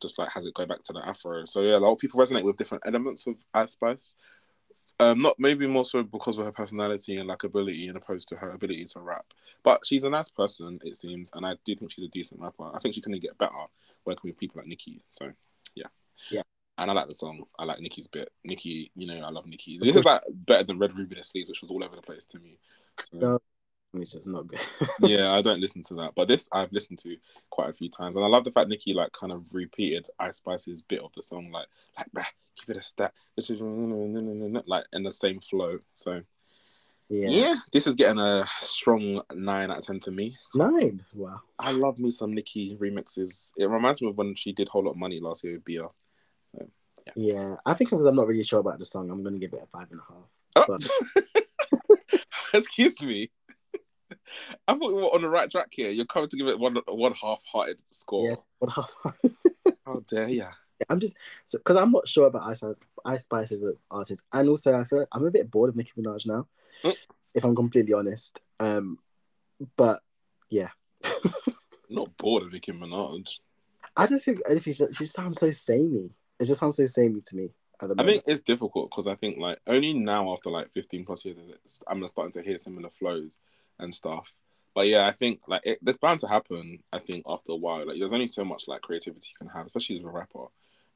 just 0.00 0.18
like 0.18 0.30
has 0.30 0.44
it 0.44 0.54
go 0.54 0.66
back 0.66 0.82
to 0.82 0.92
the 0.92 1.06
afro 1.06 1.44
so 1.44 1.62
yeah 1.62 1.76
a 1.76 1.78
lot 1.78 1.92
of 1.92 1.98
people 1.98 2.20
resonate 2.20 2.44
with 2.44 2.56
different 2.56 2.82
elements 2.86 3.26
of 3.26 3.36
Ice 3.54 3.72
Spice 3.72 4.14
Um, 5.00 5.22
not 5.22 5.36
maybe 5.38 5.66
more 5.66 5.84
so 5.84 6.02
because 6.02 6.38
of 6.38 6.44
her 6.44 6.52
personality 6.52 7.18
and 7.18 7.28
like 7.28 7.44
ability, 7.44 7.86
and 7.86 7.96
opposed 7.96 8.28
to 8.28 8.36
her 8.36 8.50
ability 8.50 8.84
to 8.86 9.00
rap. 9.00 9.26
But 9.62 9.86
she's 9.86 10.02
a 10.02 10.10
nice 10.10 10.28
person, 10.28 10.80
it 10.82 10.96
seems, 10.96 11.30
and 11.34 11.46
I 11.46 11.54
do 11.64 11.74
think 11.76 11.92
she's 11.92 12.04
a 12.04 12.08
decent 12.08 12.40
rapper. 12.40 12.70
I 12.74 12.80
think 12.80 12.94
she 12.94 13.00
can 13.00 13.12
get 13.12 13.38
better 13.38 13.52
working 14.04 14.28
with 14.28 14.38
people 14.38 14.58
like 14.58 14.66
Nicki. 14.66 15.00
So, 15.06 15.30
yeah, 15.76 15.86
Yeah. 16.30 16.42
And 16.78 16.90
I 16.90 16.94
like 16.94 17.06
the 17.08 17.14
song. 17.14 17.44
I 17.58 17.64
like 17.64 17.80
Nicki's 17.80 18.08
bit. 18.08 18.30
Nicki, 18.44 18.90
you 18.96 19.06
know, 19.06 19.20
I 19.24 19.30
love 19.30 19.46
Nicki. 19.46 19.78
This 19.78 19.94
is 19.94 20.04
like 20.04 20.22
better 20.32 20.64
than 20.64 20.78
Red 20.78 20.94
Ruby 20.94 21.14
Da 21.14 21.22
Sleeze, 21.22 21.48
which 21.48 21.62
was 21.62 21.70
all 21.70 21.84
over 21.84 21.94
the 21.96 22.02
place 22.02 22.26
to 22.26 22.40
me. 22.40 22.58
So, 22.98 23.40
No. 23.98 24.02
It's 24.02 24.12
just 24.12 24.28
not 24.28 24.46
good. 24.46 24.60
yeah, 25.00 25.32
I 25.32 25.42
don't 25.42 25.60
listen 25.60 25.82
to 25.84 25.94
that, 25.94 26.14
but 26.14 26.28
this 26.28 26.48
I've 26.52 26.72
listened 26.72 26.98
to 27.00 27.16
quite 27.50 27.70
a 27.70 27.72
few 27.72 27.88
times, 27.88 28.16
and 28.16 28.24
I 28.24 28.28
love 28.28 28.44
the 28.44 28.50
fact 28.50 28.68
Nicki 28.68 28.94
like 28.94 29.12
kind 29.12 29.32
of 29.32 29.52
repeated 29.54 30.06
Ice 30.18 30.36
Spice's 30.36 30.82
bit 30.82 31.00
of 31.00 31.12
the 31.14 31.22
song, 31.22 31.50
like 31.50 31.66
like 31.96 32.06
bruh, 32.12 32.26
keep 32.56 32.70
it 32.70 32.76
a 32.76 32.82
stat, 32.82 33.12
like 34.66 34.84
in 34.92 35.02
the 35.02 35.12
same 35.12 35.40
flow. 35.40 35.78
So 35.94 36.22
yeah. 37.08 37.28
yeah. 37.28 37.54
this 37.72 37.86
is 37.86 37.94
getting 37.94 38.20
a 38.20 38.44
strong 38.60 39.22
nine 39.34 39.70
out 39.70 39.78
of 39.78 39.84
ten 39.84 40.00
to 40.00 40.10
me. 40.10 40.36
Nine. 40.54 41.04
Wow. 41.14 41.40
I 41.58 41.72
love 41.72 41.98
me 41.98 42.10
some 42.10 42.34
Nicki 42.34 42.76
remixes. 42.76 43.52
It 43.56 43.66
reminds 43.66 44.02
me 44.02 44.08
of 44.08 44.16
when 44.16 44.34
she 44.34 44.52
did 44.52 44.68
Whole 44.68 44.84
Lot 44.84 44.92
of 44.92 44.98
Money 44.98 45.18
last 45.18 45.42
year 45.42 45.54
with 45.54 45.64
Bia. 45.64 45.88
So 46.44 46.68
Yeah. 47.16 47.56
I 47.64 47.74
think 47.74 47.90
because 47.90 48.04
I'm 48.04 48.16
not 48.16 48.28
really 48.28 48.44
sure 48.44 48.60
about 48.60 48.78
the 48.78 48.84
song, 48.84 49.10
I'm 49.10 49.24
gonna 49.24 49.38
give 49.38 49.54
it 49.54 49.62
a 49.62 49.66
five 49.66 49.88
and 49.90 50.00
a 50.00 50.12
half. 50.12 50.68
Oh. 50.68 50.78
excuse 52.54 53.00
me. 53.00 53.30
I 54.66 54.72
thought 54.74 54.88
we 54.94 54.94
were 54.94 55.14
on 55.14 55.22
the 55.22 55.28
right 55.28 55.50
track 55.50 55.68
here. 55.72 55.90
You're 55.90 56.06
coming 56.06 56.28
to 56.28 56.36
give 56.36 56.48
it 56.48 56.58
one 56.58 56.76
one 56.86 57.12
half-hearted 57.12 57.80
score. 57.90 58.30
Yeah. 58.30 58.36
What 58.58 58.72
half? 58.72 58.94
How 59.86 60.00
dare 60.08 60.28
ya? 60.28 60.46
I'm 60.88 61.00
just 61.00 61.16
because 61.52 61.76
I'm 61.76 61.90
not 61.90 62.08
sure 62.08 62.26
about 62.26 62.44
Ice 62.44 62.58
Spice, 62.60 62.84
Ice 63.04 63.24
Spice 63.24 63.52
as 63.52 63.62
an 63.62 63.76
artist, 63.90 64.22
and 64.32 64.48
also 64.48 64.74
I 64.74 64.84
feel 64.84 65.00
like 65.00 65.08
I'm 65.12 65.26
a 65.26 65.30
bit 65.30 65.50
bored 65.50 65.70
of 65.70 65.76
Nicki 65.76 65.92
Minaj 65.98 66.26
now, 66.26 66.46
Mm. 66.84 66.96
if 67.34 67.44
I'm 67.44 67.56
completely 67.56 67.94
honest. 67.94 68.40
Um, 68.60 68.98
but 69.76 70.02
yeah, 70.50 70.68
not 71.88 72.16
bored 72.16 72.44
of 72.44 72.52
Nicki 72.52 72.72
Minaj. 72.72 73.40
I 73.96 74.06
just 74.06 74.24
think 74.24 74.40
I 74.48 74.58
she, 74.60 74.72
she 74.72 75.04
sounds 75.06 75.40
so 75.40 75.50
samey. 75.50 76.10
It 76.38 76.44
just 76.44 76.60
sounds 76.60 76.76
so 76.76 76.86
samey 76.86 77.20
to 77.22 77.36
me 77.36 77.50
at 77.82 77.88
the 77.88 77.94
I 77.94 78.02
moment. 78.02 78.08
think 78.08 78.24
it's 78.28 78.40
difficult 78.42 78.90
because 78.90 79.08
I 79.08 79.16
think 79.16 79.38
like 79.38 79.58
only 79.66 79.92
now 79.94 80.32
after 80.32 80.50
like 80.50 80.70
15 80.70 81.04
plus 81.04 81.24
years, 81.24 81.38
I'm 81.88 82.06
starting 82.06 82.32
to 82.32 82.42
hear 82.48 82.58
similar 82.58 82.90
flows 82.90 83.40
and 83.78 83.94
stuff. 83.94 84.40
But 84.74 84.88
yeah, 84.88 85.06
I 85.06 85.12
think 85.12 85.40
like 85.48 85.64
it, 85.66 85.78
there's 85.82 85.96
bound 85.96 86.20
to 86.20 86.28
happen. 86.28 86.78
I 86.92 86.98
think 86.98 87.24
after 87.26 87.52
a 87.52 87.56
while, 87.56 87.86
like 87.86 87.98
there's 87.98 88.12
only 88.12 88.26
so 88.26 88.44
much 88.44 88.68
like 88.68 88.82
creativity 88.82 89.30
you 89.32 89.46
can 89.46 89.54
have, 89.54 89.66
especially 89.66 89.98
as 89.98 90.04
a 90.04 90.08
rapper. 90.08 90.46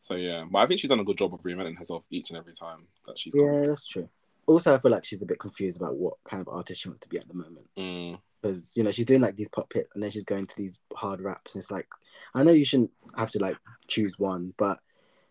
So 0.01 0.14
yeah, 0.14 0.45
but 0.51 0.59
I 0.59 0.66
think 0.66 0.80
she's 0.80 0.91
done 0.91 1.01
a 1.01 1.05
good 1.05 1.18
job 1.18 1.35
of 1.35 1.41
reinventing 1.43 1.78
herself 1.78 2.05
each 2.11 2.30
and 2.30 2.39
every 2.39 2.53
time 2.53 2.87
that 3.07 3.18
she's. 3.18 3.35
yeah, 3.35 3.66
that's 3.66 3.87
true. 3.87 4.09
Also, 4.47 4.74
I 4.74 4.78
feel 4.78 4.91
like 4.91 5.05
she's 5.05 5.22
a 5.22 5.26
bit 5.26 5.39
confused 5.39 5.76
about 5.76 5.95
what 5.97 6.14
kind 6.24 6.41
of 6.41 6.49
artist 6.49 6.83
she 6.83 6.89
wants 6.89 7.01
to 7.03 7.09
be 7.09 7.18
at 7.18 7.28
the 7.28 7.35
moment. 7.35 7.68
Mm, 7.76 8.18
because 8.43 8.76
you 8.76 8.83
know 8.83 8.91
she's 8.91 9.07
doing 9.07 9.20
like 9.20 9.37
these 9.37 9.49
pop 9.49 9.72
hits 9.72 9.89
and 9.95 10.03
then 10.03 10.11
she's 10.11 10.24
going 10.24 10.47
to 10.47 10.57
these 10.57 10.78
hard 10.95 11.20
raps 11.20 11.55
and 11.55 11.62
it's 11.62 11.70
like 11.70 11.87
I 12.35 12.43
know 12.43 12.53
you 12.53 12.64
shouldn't 12.64 12.91
have 13.16 13.30
to 13.33 13.39
like 13.39 13.57
choose 13.87 14.18
one 14.18 14.53
but 14.57 14.80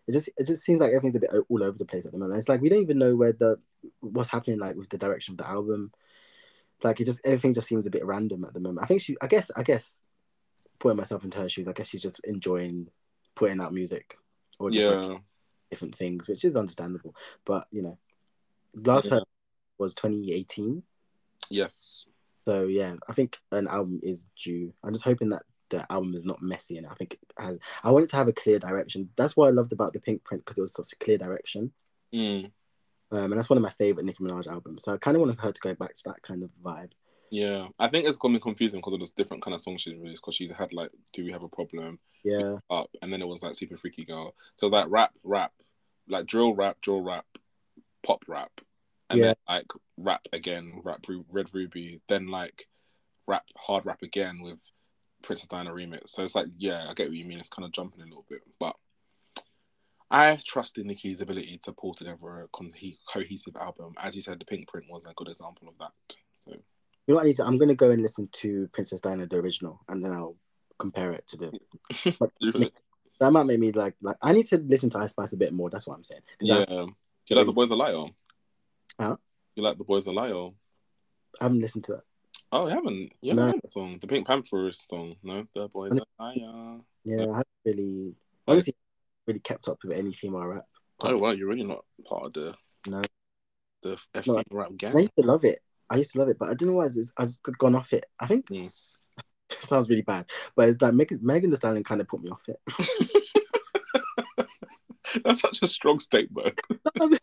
it 0.08 0.12
just 0.12 0.30
it 0.36 0.46
just 0.46 0.64
seems 0.64 0.80
like 0.80 0.88
everything's 0.88 1.16
a 1.16 1.20
bit 1.20 1.30
all 1.48 1.62
over 1.62 1.76
the 1.76 1.84
place 1.84 2.06
at 2.06 2.12
the 2.12 2.18
moment 2.18 2.38
it's 2.38 2.48
like 2.48 2.60
we 2.60 2.68
don't 2.68 2.82
even 2.82 2.98
know 2.98 3.14
where 3.14 3.32
the 3.32 3.58
what's 4.00 4.30
happening 4.30 4.58
like 4.58 4.76
with 4.76 4.88
the 4.88 4.98
direction 4.98 5.32
of 5.32 5.38
the 5.38 5.48
album 5.48 5.92
like 6.84 7.00
it 7.00 7.04
just 7.04 7.20
everything 7.24 7.54
just 7.54 7.68
seems 7.68 7.86
a 7.86 7.90
bit 7.90 8.04
random 8.04 8.44
at 8.44 8.54
the 8.54 8.60
moment 8.60 8.82
I 8.82 8.86
think 8.86 9.00
she 9.00 9.16
I 9.22 9.26
guess 9.26 9.50
I 9.56 9.62
guess 9.62 10.00
putting 10.78 10.96
myself 10.96 11.24
into 11.24 11.38
her 11.38 11.48
shoes 11.48 11.68
I 11.68 11.72
guess 11.72 11.88
she's 11.88 12.02
just 12.02 12.20
enjoying 12.24 12.88
putting 13.34 13.60
out 13.60 13.72
music 13.72 14.16
or 14.58 14.70
just 14.70 14.86
like, 14.86 14.98
yeah, 15.08 15.18
different 15.70 15.94
things 15.96 16.28
which 16.28 16.44
is 16.44 16.56
understandable 16.56 17.14
but 17.44 17.66
you 17.70 17.82
know 17.82 17.98
last 18.74 19.06
Yeah. 19.10 19.20
was 19.78 19.94
2018 19.94 20.82
yes, 21.50 22.06
so 22.44 22.64
yeah, 22.64 22.94
I 23.08 23.12
think 23.12 23.38
an 23.52 23.68
album 23.68 24.00
is 24.02 24.26
due. 24.42 24.72
I'm 24.82 24.92
just 24.92 25.04
hoping 25.04 25.28
that 25.30 25.42
the 25.68 25.90
album 25.90 26.14
is 26.14 26.24
not 26.24 26.42
messy, 26.42 26.76
and 26.76 26.86
I 26.86 26.94
think 26.94 27.14
it 27.14 27.20
has. 27.38 27.58
I 27.82 27.90
want 27.90 28.04
it 28.04 28.10
to 28.10 28.16
have 28.16 28.28
a 28.28 28.32
clear 28.32 28.58
direction. 28.58 29.08
That's 29.16 29.36
what 29.36 29.48
I 29.48 29.50
loved 29.50 29.72
about 29.72 29.92
the 29.92 30.00
Pinkprint 30.00 30.44
because 30.44 30.58
it 30.58 30.62
was 30.62 30.74
such 30.74 30.92
a 30.92 31.04
clear 31.04 31.18
direction, 31.18 31.72
mm, 32.12 32.50
um, 33.12 33.24
and 33.24 33.32
that's 33.34 33.50
one 33.50 33.56
of 33.58 33.62
my 33.62 33.70
favorite 33.70 34.04
Nicki 34.06 34.24
Minaj 34.24 34.46
albums. 34.46 34.84
So 34.84 34.94
I 34.94 34.96
kind 34.98 35.16
of 35.16 35.20
want 35.22 35.38
her 35.38 35.52
to 35.52 35.60
go 35.60 35.74
back 35.74 35.94
to 35.94 36.02
that 36.06 36.22
kind 36.22 36.42
of 36.42 36.50
vibe. 36.64 36.90
yeah. 37.30 37.68
I 37.78 37.88
think 37.88 38.06
it's 38.06 38.18
gonna 38.18 38.34
be 38.34 38.40
confusing 38.40 38.80
because 38.80 38.94
of 38.94 39.00
the 39.00 39.12
different 39.16 39.42
kind 39.42 39.54
of 39.54 39.60
songs 39.60 39.82
she's 39.82 39.94
released. 39.94 40.22
Because 40.22 40.34
she's 40.34 40.50
had 40.50 40.72
like, 40.72 40.90
"Do 41.12 41.24
We 41.24 41.30
Have 41.32 41.42
a 41.44 41.48
Problem?" 41.48 41.98
Yeah, 42.24 42.58
up, 42.70 42.90
and 43.02 43.12
then 43.12 43.20
it 43.22 43.26
was 43.28 43.42
like 43.42 43.54
Super 43.54 43.76
Freaky 43.76 44.04
Girl. 44.04 44.34
So 44.56 44.64
it 44.64 44.66
was 44.66 44.72
like 44.72 44.86
rap, 44.88 45.12
rap, 45.24 45.52
like 46.08 46.26
drill 46.26 46.54
rap, 46.54 46.80
drill 46.80 47.00
rap, 47.02 47.26
pop 48.02 48.24
rap, 48.28 48.50
and 49.10 49.18
Yeah. 49.20 49.26
then 49.26 49.34
like 49.48 49.66
rap 49.96 50.26
again, 50.32 50.80
rap 50.84 51.04
Red 51.30 51.52
Ruby, 51.54 52.00
then 52.08 52.28
like 52.28 52.68
rap 53.26 53.44
hard 53.56 53.86
rap 53.86 54.02
again 54.02 54.40
with 54.42 54.60
Princess 55.22 55.48
Diana 55.48 55.70
remix. 55.70 56.10
So 56.10 56.22
it's 56.24 56.34
like 56.34 56.46
yeah, 56.58 56.86
I 56.88 56.94
get 56.94 57.08
what 57.08 57.16
you 57.16 57.24
mean. 57.26 57.38
It's 57.38 57.48
kind 57.48 57.66
of 57.66 57.72
jumping 57.72 58.02
a 58.02 58.04
little 58.06 58.26
bit, 58.28 58.40
but 58.58 58.76
I 60.12 60.38
trust 60.44 60.76
in 60.76 60.88
Nicki's 60.88 61.22
ability 61.22 61.58
to 61.64 61.72
pull 61.72 61.94
together 61.94 62.42
a 62.42 62.48
con- 62.48 62.70
cohesive 63.10 63.56
album. 63.56 63.94
As 64.00 64.14
you 64.14 64.20
said, 64.20 64.38
the 64.38 64.44
Pinkprint 64.44 64.84
was 64.90 65.06
a 65.06 65.14
good 65.14 65.28
example 65.28 65.68
of 65.68 65.74
that. 65.78 65.92
So 66.36 66.50
you 66.52 66.58
know 67.08 67.14
what 67.14 67.22
I 67.24 67.26
need 67.28 67.36
to? 67.36 67.44
I'm 67.46 67.56
gonna 67.56 67.74
go 67.74 67.90
and 67.90 68.00
listen 68.00 68.28
to 68.32 68.68
Princess 68.74 69.00
Diana 69.00 69.26
the 69.26 69.36
original, 69.36 69.80
and 69.88 70.04
then 70.04 70.12
I'll 70.12 70.36
compare 70.78 71.12
it 71.12 71.26
to 71.28 71.36
the. 71.38 72.70
That 73.20 73.30
might 73.30 73.46
make 73.46 73.60
me 73.60 73.70
like 73.70 73.94
like 74.02 74.16
I 74.20 74.32
need 74.32 74.46
to 74.46 74.56
listen 74.58 74.90
to 74.90 74.98
Ice 74.98 75.10
Spice 75.10 75.32
a 75.32 75.36
bit 75.36 75.52
more. 75.52 75.70
That's 75.70 75.86
what 75.86 75.94
I'm 75.94 76.02
saying. 76.02 76.22
yeah, 76.40 76.64
I, 76.68 76.86
you 77.28 77.36
like 77.36 77.46
the 77.46 77.52
boys 77.52 77.70
a 77.70 77.76
liar? 77.76 78.06
Huh? 78.98 79.16
You 79.54 79.62
like 79.62 79.78
the 79.78 79.84
boys 79.84 80.06
a 80.06 80.12
liar? 80.12 80.48
I 81.40 81.44
haven't 81.44 81.60
listened 81.60 81.84
to 81.84 81.94
it. 81.94 82.00
Oh, 82.50 82.66
you 82.66 82.74
haven't? 82.74 83.12
You 83.20 83.30
haven't 83.30 83.36
No. 83.36 83.44
heard 83.52 83.60
that 83.62 83.70
song? 83.70 83.98
The 84.00 84.08
Pink 84.08 84.26
Panther 84.26 84.72
song? 84.72 85.14
No, 85.22 85.46
the 85.54 85.68
boys 85.68 85.96
are 85.96 86.06
higher. 86.18 86.80
Yeah, 87.04 87.26
I 87.26 87.36
haven't 87.36 87.46
really 87.64 88.14
honestly 88.48 88.74
really 89.26 89.40
kept 89.40 89.68
up 89.68 89.78
with 89.84 89.96
any 89.96 90.12
female 90.12 90.46
rap. 90.46 90.64
Oh, 91.02 91.16
wow, 91.16 91.30
you're 91.30 91.48
really 91.48 91.64
not 91.64 91.84
part 92.04 92.26
of 92.26 92.32
the 92.32 92.54
No. 92.86 93.02
the 93.82 93.98
F 94.14 94.26
No, 94.26 94.42
rap 94.50 94.70
And 94.70 94.82
I 94.84 94.92
gang. 94.92 95.00
used 95.02 95.16
to 95.18 95.26
love 95.26 95.44
it. 95.44 95.60
I 95.90 95.96
used 95.96 96.12
to 96.12 96.18
love 96.18 96.28
it, 96.28 96.38
but 96.38 96.50
I 96.50 96.54
don't 96.54 96.70
know 96.70 96.76
why 96.76 96.86
it's, 96.86 97.12
I 97.18 97.24
just 97.24 97.42
gone 97.58 97.74
off 97.74 97.92
it. 97.92 98.06
I 98.18 98.26
think 98.26 98.48
Hmm. 98.48 98.64
it 98.66 98.72
sounds 99.66 99.88
really 99.88 100.02
bad, 100.02 100.26
but 100.56 100.68
it's 100.68 100.80
like 100.80 100.94
Megan, 100.94 101.20
Megan 101.22 101.50
Thee 101.50 101.56
Stallion 101.56 101.84
kind 101.84 102.00
of 102.00 102.08
put 102.08 102.22
me 102.22 102.30
off 102.30 102.48
it. 102.48 102.60
That's 105.24 105.40
such 105.40 105.62
a 105.62 105.66
strong 105.66 105.98
statement. 105.98 106.60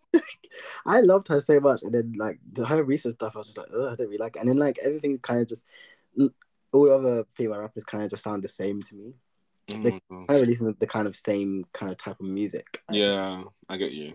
I 0.85 1.01
loved 1.01 1.27
her 1.29 1.41
so 1.41 1.59
much, 1.59 1.81
and 1.83 1.93
then 1.93 2.13
like 2.17 2.39
the, 2.53 2.65
her 2.65 2.83
recent 2.83 3.15
stuff, 3.15 3.35
I 3.35 3.39
was 3.39 3.47
just 3.47 3.57
like, 3.57 3.67
Ugh, 3.73 3.91
I 3.91 3.95
don't 3.95 4.07
really 4.07 4.17
like 4.17 4.35
it. 4.35 4.39
And 4.39 4.49
then 4.49 4.57
like 4.57 4.77
everything 4.83 5.17
kind 5.19 5.41
of 5.41 5.47
just 5.47 5.65
mm, 6.19 6.29
all 6.71 6.91
other 6.91 7.25
female 7.35 7.59
rappers 7.59 7.83
kind 7.83 8.03
of 8.03 8.09
just 8.11 8.23
sound 8.23 8.43
the 8.43 8.47
same 8.47 8.81
to 8.83 8.95
me. 8.95 9.13
They- 9.69 10.01
God. 10.09 10.25
I 10.29 10.33
don't 10.37 10.47
listen 10.47 10.75
the 10.79 10.87
kind 10.87 11.07
of 11.07 11.15
same 11.15 11.65
kind 11.73 11.91
of 11.91 11.97
type 11.97 12.19
of 12.19 12.25
music. 12.25 12.81
Yeah, 12.91 13.43
I 13.69 13.77
get 13.77 13.91
you. 13.91 14.13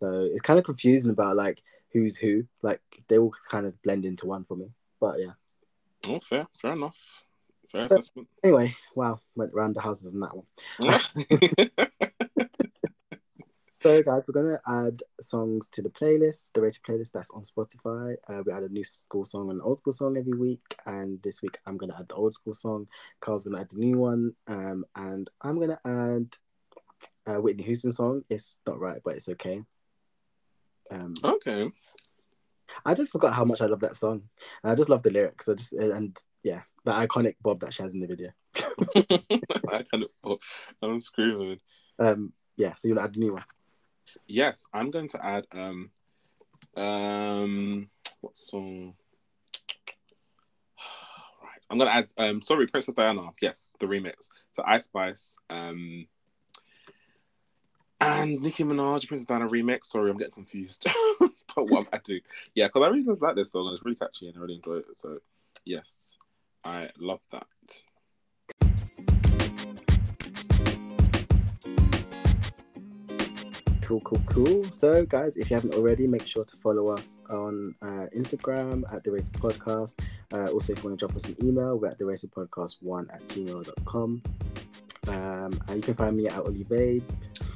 So 0.00 0.28
it's 0.30 0.40
kind 0.40 0.58
of 0.58 0.64
confusing 0.64 1.10
about 1.10 1.36
like 1.36 1.62
who's 1.92 2.16
who. 2.16 2.44
Like 2.62 2.80
they 3.08 3.18
all 3.18 3.32
kind 3.50 3.66
of 3.66 3.80
blend 3.82 4.04
into 4.04 4.26
one 4.26 4.44
for 4.44 4.56
me. 4.56 4.70
But 5.00 5.20
yeah. 5.20 5.32
Oh, 6.08 6.20
fair, 6.20 6.46
fair 6.60 6.72
enough. 6.72 7.24
Fair 7.68 7.88
But- 7.88 8.00
assessment. 8.00 8.28
Anyway, 8.42 8.74
wow, 8.94 9.20
went 9.36 9.52
around 9.54 9.74
the 9.74 9.80
houses 9.80 10.14
on 10.14 10.20
that 10.20 10.36
one. 10.36 10.46
So, 13.84 14.02
guys, 14.02 14.24
we're 14.26 14.40
going 14.42 14.56
to 14.56 14.60
add 14.66 15.02
songs 15.20 15.68
to 15.68 15.82
the 15.82 15.90
playlist, 15.90 16.54
the 16.54 16.62
rated 16.62 16.82
playlist 16.84 17.12
that's 17.12 17.28
on 17.32 17.42
Spotify. 17.42 18.16
Uh, 18.26 18.42
we 18.42 18.50
add 18.50 18.62
a 18.62 18.68
new 18.70 18.82
school 18.82 19.26
song 19.26 19.50
and 19.50 19.60
an 19.60 19.62
old 19.62 19.80
school 19.80 19.92
song 19.92 20.16
every 20.16 20.32
week. 20.32 20.62
And 20.86 21.22
this 21.22 21.42
week, 21.42 21.58
I'm 21.66 21.76
going 21.76 21.92
to 21.92 21.98
add 21.98 22.08
the 22.08 22.14
old 22.14 22.32
school 22.32 22.54
song. 22.54 22.88
Carl's 23.20 23.44
going 23.44 23.56
to 23.56 23.60
add 23.60 23.68
the 23.68 23.76
new 23.76 23.98
one. 23.98 24.34
Um, 24.46 24.86
and 24.96 25.28
I'm 25.42 25.56
going 25.56 25.68
to 25.68 25.80
add 25.84 26.34
a 27.26 27.38
Whitney 27.38 27.62
Houston 27.64 27.92
song. 27.92 28.24
It's 28.30 28.56
not 28.66 28.80
right, 28.80 29.02
but 29.04 29.16
it's 29.16 29.28
okay. 29.28 29.62
Um, 30.90 31.12
okay. 31.22 31.70
I 32.86 32.94
just 32.94 33.12
forgot 33.12 33.34
how 33.34 33.44
much 33.44 33.60
I 33.60 33.66
love 33.66 33.80
that 33.80 33.96
song. 33.96 34.22
And 34.62 34.72
I 34.72 34.76
just 34.76 34.88
love 34.88 35.02
the 35.02 35.10
lyrics. 35.10 35.46
I 35.46 35.56
just 35.56 35.74
and 35.74 36.18
yeah, 36.42 36.62
the 36.86 36.92
iconic 36.92 37.34
bob 37.42 37.60
that 37.60 37.74
she 37.74 37.82
has 37.82 37.94
in 37.94 38.00
the 38.00 38.06
video. 38.06 38.30
I 39.70 39.84
kind 39.92 40.04
of, 40.04 40.10
oh, 40.24 40.38
I'm 40.80 41.00
screaming. 41.00 41.60
Um, 41.98 42.32
yeah, 42.56 42.74
so 42.76 42.88
you 42.88 42.94
want 42.94 43.04
to 43.04 43.10
add 43.10 43.16
a 43.16 43.20
new 43.20 43.34
one? 43.34 43.44
Yes, 44.26 44.66
I'm 44.72 44.90
going 44.90 45.08
to 45.08 45.24
add 45.24 45.46
um 45.52 45.90
um 46.76 47.88
what 48.20 48.36
song? 48.36 48.94
Right. 51.42 51.60
I'm 51.70 51.78
gonna 51.78 51.90
add 51.90 52.12
um 52.18 52.40
sorry, 52.42 52.66
Princess 52.66 52.94
Diana. 52.94 53.30
Yes, 53.40 53.74
the 53.78 53.86
remix. 53.86 54.28
So 54.50 54.62
Ice 54.66 54.84
Spice, 54.84 55.36
um 55.50 56.06
and 58.00 58.40
Nicki 58.40 58.64
Minaj, 58.64 59.06
Princess 59.06 59.26
Diana 59.26 59.46
remix. 59.48 59.84
Sorry, 59.84 60.10
I'm 60.10 60.18
getting 60.18 60.34
confused. 60.34 60.86
but 61.20 61.70
what 61.70 61.80
am 61.80 61.86
I'm 61.92 62.00
adding. 62.00 62.20
Yeah, 62.54 62.66
because 62.66 62.82
I 62.82 62.88
really 62.88 63.04
just 63.04 63.22
like 63.22 63.36
this 63.36 63.52
song 63.52 63.70
it's 63.72 63.84
really 63.84 63.96
catchy 63.96 64.28
and 64.28 64.36
I 64.36 64.40
really 64.40 64.56
enjoy 64.56 64.76
it. 64.76 64.86
So 64.94 65.18
yes, 65.64 66.16
I 66.64 66.90
love 66.98 67.20
that. 67.32 67.46
Cool, 73.84 74.00
cool, 74.00 74.20
cool. 74.26 74.64
So, 74.72 75.04
guys, 75.04 75.36
if 75.36 75.50
you 75.50 75.56
haven't 75.56 75.74
already, 75.74 76.06
make 76.06 76.26
sure 76.26 76.44
to 76.44 76.56
follow 76.56 76.88
us 76.88 77.18
on 77.28 77.74
uh, 77.82 78.06
Instagram 78.16 78.82
at 78.94 79.04
the 79.04 79.12
Rated 79.12 79.32
Podcast. 79.34 80.00
Uh, 80.32 80.50
also, 80.50 80.72
if 80.72 80.82
you 80.82 80.88
want 80.88 80.98
to 80.98 81.06
drop 81.06 81.14
us 81.14 81.26
an 81.26 81.36
email, 81.42 81.78
we're 81.78 81.88
at 81.88 81.98
the 81.98 82.06
Rated 82.06 82.32
Podcast 82.32 82.76
one 82.80 83.08
at 83.12 83.26
gmail.com. 83.28 84.22
Um, 85.06 85.60
and 85.68 85.76
you 85.76 85.82
can 85.82 85.94
find 85.94 86.16
me 86.16 86.28
at 86.28 86.38
Olive. 86.38 87.02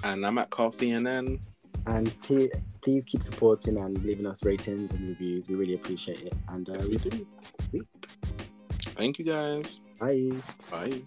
And 0.05 0.27
I'm 0.27 0.37
at 0.37 0.51
Carl 0.51 0.71
CNN. 0.71 1.41
And 1.87 2.13
please 2.21 3.05
keep 3.05 3.23
supporting 3.23 3.79
and 3.79 4.03
leaving 4.05 4.27
us 4.27 4.45
ratings 4.45 4.91
and 4.93 5.09
reviews. 5.09 5.49
We 5.49 5.55
really 5.55 5.75
appreciate 5.75 6.21
it. 6.23 6.35
And 6.49 6.69
uh, 6.69 6.75
Yes, 6.75 6.89
we 6.89 6.97
do. 6.99 7.27
week. 7.73 7.89
Thank 8.81 9.19
you 9.19 9.25
guys. 9.25 9.81
Bye. 9.99 10.33
Bye. 10.71 11.01